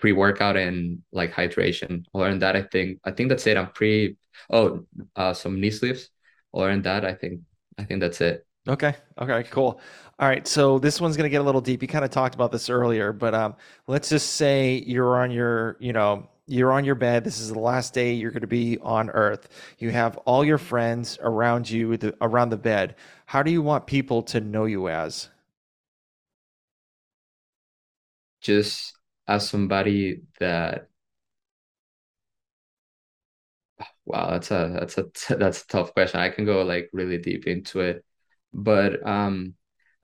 pre-workout 0.00 0.56
and 0.56 1.02
like 1.12 1.32
hydration. 1.32 2.04
Other 2.14 2.30
than 2.30 2.38
that, 2.40 2.56
I 2.56 2.62
think 2.62 3.00
I 3.04 3.10
think 3.10 3.28
that's 3.28 3.46
it. 3.46 3.56
I'm 3.56 3.70
pretty 3.72 4.16
oh 4.50 4.86
uh 5.16 5.34
some 5.34 5.60
knee 5.60 5.70
sleeves. 5.70 6.10
Other 6.52 6.70
than 6.70 6.82
that, 6.82 7.04
I 7.04 7.14
think 7.14 7.40
I 7.78 7.84
think 7.84 8.00
that's 8.00 8.20
it. 8.20 8.46
Okay. 8.66 8.94
Okay. 9.18 9.42
Cool. 9.50 9.80
All 10.18 10.28
right. 10.28 10.46
So 10.48 10.78
this 10.78 11.00
one's 11.00 11.16
going 11.16 11.24
to 11.24 11.30
get 11.30 11.40
a 11.40 11.44
little 11.44 11.60
deep. 11.60 11.82
You 11.82 11.88
kind 11.88 12.04
of 12.04 12.10
talked 12.10 12.34
about 12.34 12.50
this 12.50 12.70
earlier, 12.70 13.12
but 13.12 13.34
um, 13.34 13.56
let's 13.86 14.08
just 14.08 14.34
say 14.36 14.82
you're 14.86 15.20
on 15.22 15.30
your, 15.30 15.76
you 15.80 15.92
know, 15.92 16.28
you're 16.46 16.72
on 16.72 16.84
your 16.84 16.94
bed. 16.94 17.24
This 17.24 17.40
is 17.40 17.52
the 17.52 17.58
last 17.58 17.92
day 17.92 18.14
you're 18.14 18.30
going 18.30 18.40
to 18.40 18.46
be 18.46 18.78
on 18.78 19.10
Earth. 19.10 19.48
You 19.78 19.90
have 19.90 20.16
all 20.18 20.44
your 20.44 20.58
friends 20.58 21.18
around 21.20 21.68
you, 21.68 21.96
the, 21.96 22.14
around 22.22 22.50
the 22.50 22.56
bed. 22.56 22.96
How 23.26 23.42
do 23.42 23.50
you 23.50 23.60
want 23.60 23.86
people 23.86 24.22
to 24.24 24.40
know 24.40 24.64
you 24.64 24.88
as? 24.88 25.28
Just 28.40 28.93
as 29.28 29.48
somebody 29.48 30.22
that 30.40 30.88
wow, 34.04 34.30
that's 34.30 34.50
a 34.50 34.70
that's 34.78 34.98
a 34.98 35.04
that's 35.36 35.62
a 35.62 35.66
tough 35.68 35.92
question. 35.94 36.20
I 36.20 36.30
can 36.30 36.44
go 36.44 36.62
like 36.62 36.90
really 36.92 37.18
deep 37.18 37.46
into 37.46 37.80
it. 37.80 38.04
But 38.52 39.06
um 39.06 39.54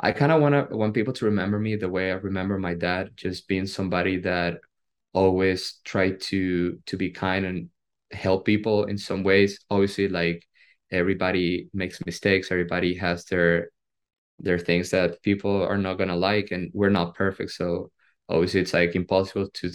I 0.00 0.12
kind 0.12 0.32
of 0.32 0.40
want 0.40 0.70
to 0.70 0.76
want 0.76 0.94
people 0.94 1.12
to 1.14 1.26
remember 1.26 1.58
me 1.58 1.76
the 1.76 1.88
way 1.88 2.10
I 2.10 2.14
remember 2.14 2.58
my 2.58 2.74
dad, 2.74 3.10
just 3.16 3.48
being 3.48 3.66
somebody 3.66 4.18
that 4.20 4.58
always 5.14 5.80
tried 5.84 6.20
to 6.22 6.78
to 6.86 6.96
be 6.96 7.10
kind 7.10 7.46
and 7.46 7.70
help 8.12 8.46
people 8.46 8.84
in 8.86 8.98
some 8.98 9.24
ways. 9.24 9.60
Obviously, 9.70 10.08
like 10.08 10.46
everybody 10.92 11.70
makes 11.74 12.00
mistakes, 12.06 12.50
everybody 12.52 12.94
has 12.96 13.24
their 13.26 13.70
their 14.38 14.58
things 14.58 14.90
that 14.90 15.22
people 15.22 15.62
are 15.62 15.78
not 15.78 15.94
gonna 15.98 16.16
like, 16.16 16.50
and 16.52 16.70
we're 16.74 16.90
not 16.90 17.14
perfect. 17.14 17.50
So 17.52 17.90
obviously, 18.30 18.60
it's 18.60 18.74
like 18.74 18.94
impossible 18.96 19.50
to 19.50 19.70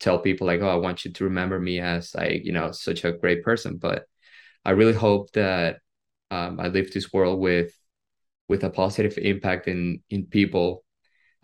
tell 0.00 0.18
people 0.20 0.46
like, 0.46 0.60
oh, 0.60 0.68
I 0.68 0.76
want 0.76 1.04
you 1.04 1.12
to 1.12 1.24
remember 1.24 1.58
me 1.60 1.80
as 1.80 2.14
like 2.14 2.44
you 2.44 2.52
know 2.52 2.72
such 2.72 3.04
a 3.04 3.12
great 3.12 3.42
person. 3.44 3.78
But 3.78 4.06
I 4.64 4.70
really 4.72 4.94
hope 4.94 5.32
that 5.32 5.78
um, 6.30 6.60
I 6.60 6.68
leave 6.68 6.92
this 6.92 7.12
world 7.12 7.40
with 7.40 7.72
with 8.48 8.64
a 8.64 8.70
positive 8.70 9.18
impact 9.18 9.68
in 9.68 10.02
in 10.10 10.26
people 10.26 10.84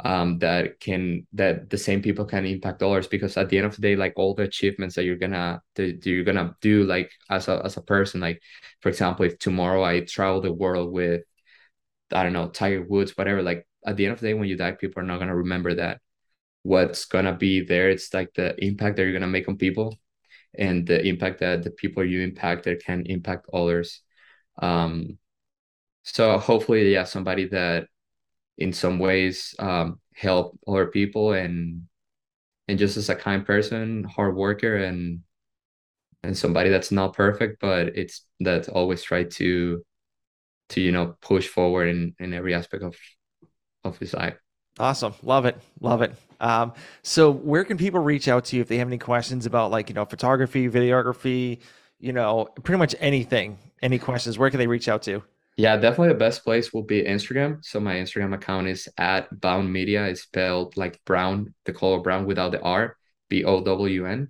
um 0.04 0.38
that 0.40 0.80
can 0.80 1.26
that 1.32 1.70
the 1.70 1.78
same 1.78 2.02
people 2.02 2.24
can 2.24 2.46
impact 2.46 2.82
others 2.82 3.06
because 3.06 3.36
at 3.36 3.48
the 3.50 3.58
end 3.58 3.66
of 3.66 3.76
the 3.76 3.82
day 3.82 3.96
like 3.96 4.14
all 4.16 4.34
the 4.34 4.42
achievements 4.42 4.96
that 4.96 5.04
you're 5.04 5.16
gonna 5.16 5.62
that 5.76 6.04
you're 6.06 6.24
gonna 6.24 6.56
do 6.60 6.84
like 6.84 7.12
as 7.30 7.48
a 7.48 7.62
as 7.64 7.76
a 7.78 7.82
person 7.82 8.20
like 8.20 8.42
for 8.80 8.88
example 8.90 9.24
if 9.26 9.38
tomorrow 9.38 9.84
I 9.84 10.00
travel 10.00 10.40
the 10.40 10.52
world 10.52 10.92
with 10.92 11.22
I 12.12 12.24
don't 12.24 12.34
know 12.34 12.48
Tiger 12.50 12.82
Woods 12.82 13.16
whatever 13.16 13.42
like 13.42 13.66
at 13.86 13.96
the 13.96 14.06
end 14.06 14.14
of 14.14 14.20
the 14.20 14.28
day 14.28 14.34
when 14.34 14.48
you 14.48 14.58
die 14.58 14.72
people 14.72 15.02
are 15.02 15.06
not 15.06 15.20
gonna 15.20 15.36
remember 15.36 15.74
that 15.76 16.01
what's 16.62 17.04
gonna 17.06 17.34
be 17.34 17.60
there 17.60 17.90
it's 17.90 18.12
like 18.14 18.32
the 18.34 18.54
impact 18.64 18.96
that 18.96 19.02
you're 19.02 19.12
gonna 19.12 19.26
make 19.26 19.48
on 19.48 19.56
people 19.56 19.98
and 20.58 20.86
the 20.86 21.04
impact 21.06 21.40
that 21.40 21.62
the 21.62 21.70
people 21.70 22.04
you 22.04 22.20
impact 22.20 22.64
that 22.64 22.84
can 22.84 23.04
impact 23.06 23.46
others 23.52 24.00
um 24.60 25.18
so 26.02 26.38
hopefully 26.38 26.92
yeah 26.92 27.04
somebody 27.04 27.46
that 27.46 27.86
in 28.58 28.72
some 28.72 28.98
ways 28.98 29.54
um, 29.58 30.00
help 30.14 30.58
other 30.66 30.86
people 30.86 31.32
and 31.32 31.84
and 32.68 32.78
just 32.78 32.96
as 32.96 33.08
a 33.08 33.14
kind 33.14 33.44
person, 33.44 34.04
hard 34.04 34.36
worker, 34.36 34.76
and 34.76 35.20
and 36.22 36.36
somebody 36.38 36.70
that's 36.70 36.92
not 36.92 37.14
perfect, 37.14 37.60
but 37.60 37.88
it's 37.96 38.24
that 38.40 38.68
always 38.68 39.02
try 39.02 39.24
to 39.24 39.84
to 40.70 40.80
you 40.80 40.92
know 40.92 41.16
push 41.20 41.48
forward 41.48 41.88
in 41.88 42.14
in 42.18 42.32
every 42.32 42.54
aspect 42.54 42.82
of 42.84 42.96
of 43.84 43.98
his 43.98 44.14
life. 44.14 44.38
Awesome. 44.78 45.14
Love 45.22 45.44
it. 45.44 45.56
Love 45.80 46.02
it. 46.02 46.14
Um, 46.40 46.72
so 47.02 47.30
where 47.30 47.64
can 47.64 47.76
people 47.76 48.00
reach 48.00 48.26
out 48.26 48.46
to 48.46 48.56
you 48.56 48.62
if 48.62 48.68
they 48.68 48.78
have 48.78 48.88
any 48.88 48.98
questions 48.98 49.46
about 49.46 49.70
like, 49.70 49.88
you 49.88 49.94
know, 49.94 50.04
photography, 50.04 50.68
videography, 50.68 51.60
you 52.00 52.12
know, 52.12 52.48
pretty 52.64 52.78
much 52.78 52.94
anything, 52.98 53.58
any 53.80 53.98
questions, 53.98 54.38
where 54.38 54.50
can 54.50 54.58
they 54.58 54.66
reach 54.66 54.88
out 54.88 55.02
to? 55.02 55.22
Yeah, 55.56 55.76
definitely 55.76 56.08
the 56.08 56.14
best 56.14 56.42
place 56.42 56.72
will 56.72 56.82
be 56.82 57.02
Instagram. 57.02 57.64
So 57.64 57.78
my 57.78 57.96
Instagram 57.96 58.34
account 58.34 58.66
is 58.66 58.88
at 58.96 59.40
Bown 59.40 59.70
Media. 59.70 60.06
It's 60.06 60.22
spelled 60.22 60.76
like 60.76 61.04
brown, 61.04 61.54
the 61.66 61.72
color 61.72 62.00
brown 62.00 62.26
without 62.26 62.52
the 62.52 62.60
R, 62.62 62.96
B 63.28 63.44
O 63.44 63.62
W 63.62 64.06
N 64.06 64.28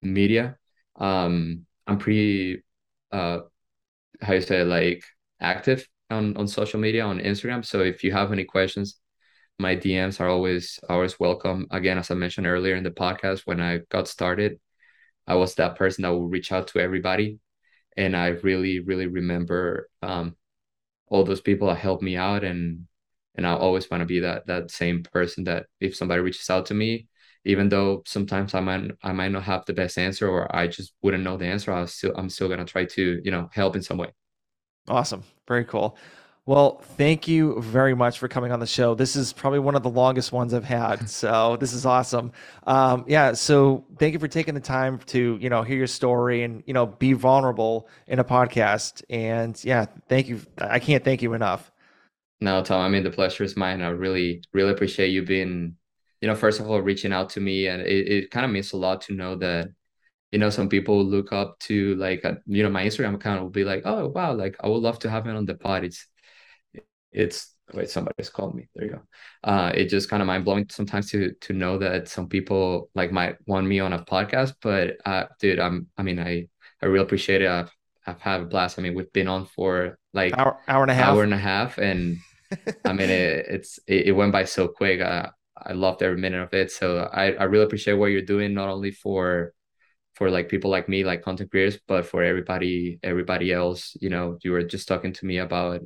media. 0.00 0.56
Um, 0.96 1.66
I'm 1.86 1.98
pretty 1.98 2.62
uh 3.10 3.40
how 4.22 4.32
you 4.32 4.40
say 4.40 4.64
like 4.64 5.02
active 5.40 5.86
on 6.10 6.36
on 6.36 6.46
social 6.46 6.80
media 6.80 7.04
on 7.04 7.18
Instagram. 7.18 7.64
So 7.64 7.80
if 7.80 8.04
you 8.04 8.12
have 8.12 8.32
any 8.32 8.44
questions, 8.44 8.96
my 9.58 9.74
DMs 9.76 10.20
are 10.20 10.28
always 10.28 10.80
always 10.88 11.18
welcome. 11.20 11.66
Again, 11.70 11.98
as 11.98 12.10
I 12.10 12.14
mentioned 12.14 12.46
earlier 12.46 12.74
in 12.76 12.84
the 12.84 12.90
podcast, 12.90 13.42
when 13.44 13.60
I 13.60 13.78
got 13.90 14.08
started, 14.08 14.58
I 15.26 15.36
was 15.36 15.54
that 15.54 15.76
person 15.76 16.02
that 16.02 16.14
would 16.14 16.30
reach 16.30 16.52
out 16.52 16.68
to 16.68 16.80
everybody, 16.80 17.38
and 17.96 18.16
I 18.16 18.28
really 18.28 18.80
really 18.80 19.06
remember 19.06 19.88
um 20.02 20.36
all 21.08 21.24
those 21.24 21.40
people 21.40 21.68
that 21.68 21.76
helped 21.78 22.02
me 22.02 22.16
out, 22.16 22.44
and 22.44 22.86
and 23.36 23.46
I 23.46 23.54
always 23.54 23.90
want 23.90 24.00
to 24.02 24.06
be 24.06 24.20
that 24.20 24.46
that 24.46 24.70
same 24.70 25.02
person 25.02 25.44
that 25.44 25.66
if 25.80 25.96
somebody 25.96 26.20
reaches 26.22 26.50
out 26.50 26.66
to 26.66 26.74
me. 26.74 27.08
Even 27.46 27.68
though 27.68 28.02
sometimes 28.06 28.54
I 28.54 28.60
might 28.60 28.90
I 29.02 29.12
might 29.12 29.30
not 29.30 29.42
have 29.42 29.66
the 29.66 29.74
best 29.74 29.98
answer 29.98 30.28
or 30.28 30.54
I 30.54 30.66
just 30.66 30.94
wouldn't 31.02 31.24
know 31.24 31.36
the 31.36 31.44
answer, 31.46 31.72
I'll 31.72 31.86
still 31.86 32.14
I'm 32.16 32.30
still 32.30 32.48
gonna 32.48 32.64
try 32.64 32.86
to, 32.86 33.20
you 33.22 33.30
know, 33.30 33.50
help 33.52 33.76
in 33.76 33.82
some 33.82 33.98
way. 33.98 34.12
Awesome. 34.88 35.24
Very 35.46 35.64
cool. 35.64 35.98
Well, 36.46 36.82
thank 36.98 37.26
you 37.26 37.58
very 37.62 37.94
much 37.94 38.18
for 38.18 38.28
coming 38.28 38.52
on 38.52 38.60
the 38.60 38.66
show. 38.66 38.94
This 38.94 39.16
is 39.16 39.32
probably 39.32 39.60
one 39.60 39.74
of 39.74 39.82
the 39.82 39.88
longest 39.88 40.30
ones 40.30 40.52
I've 40.52 40.62
had. 40.64 41.08
So 41.14 41.56
this 41.58 41.72
is 41.72 41.86
awesome. 41.86 42.32
Um, 42.66 43.04
yeah. 43.08 43.32
So 43.32 43.86
thank 43.98 44.12
you 44.12 44.18
for 44.18 44.28
taking 44.28 44.52
the 44.52 44.60
time 44.60 44.98
to, 45.06 45.38
you 45.40 45.48
know, 45.48 45.62
hear 45.62 45.78
your 45.78 45.86
story 45.86 46.42
and, 46.42 46.62
you 46.66 46.74
know, 46.74 46.84
be 46.86 47.14
vulnerable 47.14 47.88
in 48.08 48.18
a 48.18 48.24
podcast. 48.24 49.02
And 49.08 49.62
yeah, 49.64 49.86
thank 50.08 50.28
you. 50.28 50.40
I 50.58 50.80
can't 50.80 51.02
thank 51.02 51.22
you 51.22 51.32
enough. 51.32 51.72
No, 52.42 52.62
Tom, 52.62 52.82
I 52.82 52.88
mean, 52.90 53.04
the 53.04 53.10
pleasure 53.10 53.44
is 53.44 53.56
mine. 53.56 53.80
I 53.80 53.88
really, 53.88 54.42
really 54.52 54.72
appreciate 54.72 55.08
you 55.08 55.24
being, 55.24 55.76
you 56.20 56.28
know, 56.28 56.34
first 56.34 56.60
of 56.60 56.68
all, 56.68 56.82
reaching 56.82 57.12
out 57.12 57.30
to 57.30 57.40
me. 57.40 57.68
And 57.68 57.80
it, 57.80 58.08
it 58.08 58.30
kind 58.30 58.44
of 58.44 58.52
means 58.52 58.72
a 58.74 58.76
lot 58.76 59.00
to 59.02 59.14
know 59.14 59.36
that, 59.36 59.68
you 60.30 60.38
know, 60.38 60.50
some 60.50 60.68
people 60.68 61.02
look 61.02 61.32
up 61.32 61.58
to 61.60 61.94
like, 61.94 62.22
uh, 62.24 62.34
you 62.44 62.62
know, 62.62 62.70
my 62.70 62.84
Instagram 62.84 63.14
account 63.14 63.42
will 63.42 63.50
be 63.50 63.64
like, 63.64 63.82
oh, 63.86 64.08
wow, 64.08 64.34
like 64.34 64.56
I 64.60 64.68
would 64.68 64.82
love 64.82 64.98
to 65.00 65.10
have 65.10 65.26
it 65.26 65.36
on 65.36 65.46
the 65.46 65.54
pod. 65.54 65.84
It's, 65.84 66.06
it's, 67.14 67.54
wait, 67.72 67.88
somebody's 67.88 68.28
called 68.28 68.54
me. 68.54 68.68
There 68.74 68.84
you 68.84 68.90
go. 68.92 69.02
Uh, 69.42 69.72
it 69.74 69.86
just 69.86 70.10
kind 70.10 70.22
of 70.22 70.26
mind 70.26 70.44
blowing 70.44 70.66
sometimes 70.70 71.10
to, 71.12 71.32
to 71.42 71.52
know 71.52 71.78
that 71.78 72.08
some 72.08 72.28
people 72.28 72.90
like 72.94 73.12
might 73.12 73.36
want 73.46 73.66
me 73.66 73.80
on 73.80 73.92
a 73.92 74.04
podcast, 74.04 74.54
but, 74.60 74.96
uh, 75.06 75.24
dude, 75.40 75.58
I'm, 75.58 75.86
I 75.96 76.02
mean, 76.02 76.18
I, 76.18 76.48
I 76.82 76.86
really 76.86 77.04
appreciate 77.04 77.42
it. 77.42 77.48
I've, 77.48 77.70
I've 78.06 78.20
had 78.20 78.42
a 78.42 78.44
blast. 78.44 78.78
I 78.78 78.82
mean, 78.82 78.94
we've 78.94 79.12
been 79.12 79.28
on 79.28 79.46
for 79.46 79.98
like 80.12 80.36
Hour, 80.36 80.58
hour 80.68 80.82
and 80.82 80.90
a 80.90 80.94
half 80.94 81.08
hour 81.08 81.22
and 81.22 81.32
a 81.32 81.38
half 81.38 81.78
and 81.78 82.18
I 82.84 82.92
mean, 82.92 83.10
it, 83.10 83.46
it's 83.48 83.78
it, 83.86 84.08
it 84.08 84.12
went 84.12 84.32
by 84.32 84.44
so 84.44 84.68
quick. 84.68 85.00
I 85.00 85.30
I 85.56 85.72
loved 85.72 86.02
every 86.02 86.18
minute 86.18 86.42
of 86.42 86.52
it. 86.54 86.70
So 86.70 86.98
I 86.98 87.32
I 87.32 87.44
really 87.44 87.64
appreciate 87.64 87.94
what 87.94 88.06
you're 88.06 88.22
doing, 88.22 88.54
not 88.54 88.68
only 88.68 88.90
for 88.90 89.54
for 90.14 90.30
like 90.30 90.48
people 90.48 90.70
like 90.70 90.88
me, 90.88 91.04
like 91.04 91.22
content 91.22 91.50
creators, 91.50 91.78
but 91.88 92.06
for 92.06 92.22
everybody 92.22 92.98
everybody 93.02 93.52
else. 93.52 93.96
You 94.00 94.10
know, 94.10 94.38
you 94.42 94.52
were 94.52 94.62
just 94.62 94.88
talking 94.88 95.12
to 95.14 95.26
me 95.26 95.38
about 95.38 95.80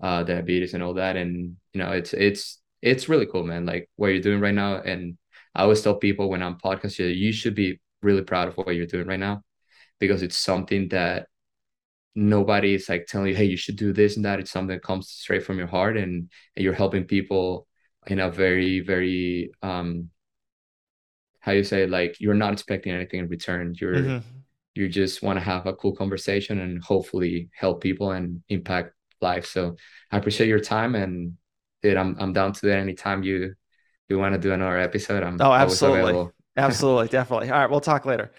uh 0.00 0.22
diabetes 0.22 0.74
and 0.74 0.82
all 0.82 0.94
that, 0.94 1.16
and 1.16 1.56
you 1.72 1.80
know, 1.80 1.92
it's 1.92 2.12
it's 2.14 2.60
it's 2.82 3.08
really 3.08 3.26
cool, 3.26 3.44
man. 3.44 3.66
Like 3.66 3.90
what 3.96 4.08
you're 4.08 4.22
doing 4.22 4.40
right 4.40 4.54
now, 4.54 4.76
and 4.80 5.18
I 5.54 5.62
always 5.62 5.82
tell 5.82 5.96
people 5.96 6.28
when 6.30 6.42
I'm 6.42 6.58
podcasting, 6.58 7.16
you 7.16 7.32
should 7.32 7.54
be 7.54 7.80
really 8.02 8.22
proud 8.22 8.48
of 8.48 8.56
what 8.56 8.74
you're 8.76 8.86
doing 8.86 9.06
right 9.06 9.18
now 9.20 9.42
because 10.00 10.22
it's 10.22 10.38
something 10.38 10.88
that 10.90 11.28
nobody 12.14 12.74
is 12.74 12.88
like 12.88 13.06
telling 13.06 13.28
you, 13.28 13.36
hey, 13.36 13.44
you 13.44 13.56
should 13.56 13.76
do 13.76 13.92
this 13.92 14.16
and 14.16 14.24
that. 14.24 14.40
It's 14.40 14.50
something 14.50 14.76
that 14.76 14.82
comes 14.82 15.10
straight 15.10 15.44
from 15.44 15.58
your 15.58 15.66
heart 15.68 15.96
and, 15.96 16.30
and 16.56 16.64
you're 16.64 16.74
helping 16.74 17.04
people 17.04 17.66
in 18.06 18.20
a 18.20 18.30
very, 18.30 18.80
very 18.80 19.52
um 19.62 20.10
how 21.40 21.52
you 21.52 21.64
say 21.64 21.86
like 21.86 22.16
you're 22.20 22.34
not 22.34 22.52
expecting 22.52 22.92
anything 22.92 23.20
in 23.20 23.28
return. 23.28 23.74
You're 23.80 24.14
hmm 24.16 24.18
you 24.74 24.88
just 24.88 25.22
want 25.22 25.38
to 25.38 25.44
have 25.44 25.66
a 25.66 25.74
cool 25.74 25.94
conversation 25.96 26.60
and 26.60 26.82
hopefully 26.82 27.50
help 27.54 27.82
people 27.82 28.12
and 28.12 28.42
impact 28.48 28.92
life. 29.20 29.46
So 29.46 29.76
I 30.10 30.18
appreciate 30.18 30.48
your 30.48 30.60
time 30.60 30.94
and 30.94 31.34
dude, 31.82 31.96
I'm 31.96 32.16
I'm 32.18 32.32
down 32.32 32.52
to 32.54 32.66
that 32.66 32.78
anytime 32.78 33.22
you 33.22 33.54
you 34.08 34.18
want 34.18 34.34
to 34.34 34.40
do 34.40 34.52
another 34.52 34.78
episode. 34.78 35.22
I'm 35.22 35.40
Oh, 35.40 35.52
always 35.58 35.82
absolutely. 35.82 35.84
available. 35.84 36.32
Absolutely. 36.56 37.08
Definitely. 37.08 37.50
All 37.50 37.58
right. 37.60 37.70
We'll 37.70 37.80
talk 37.80 38.04
later. 38.04 38.32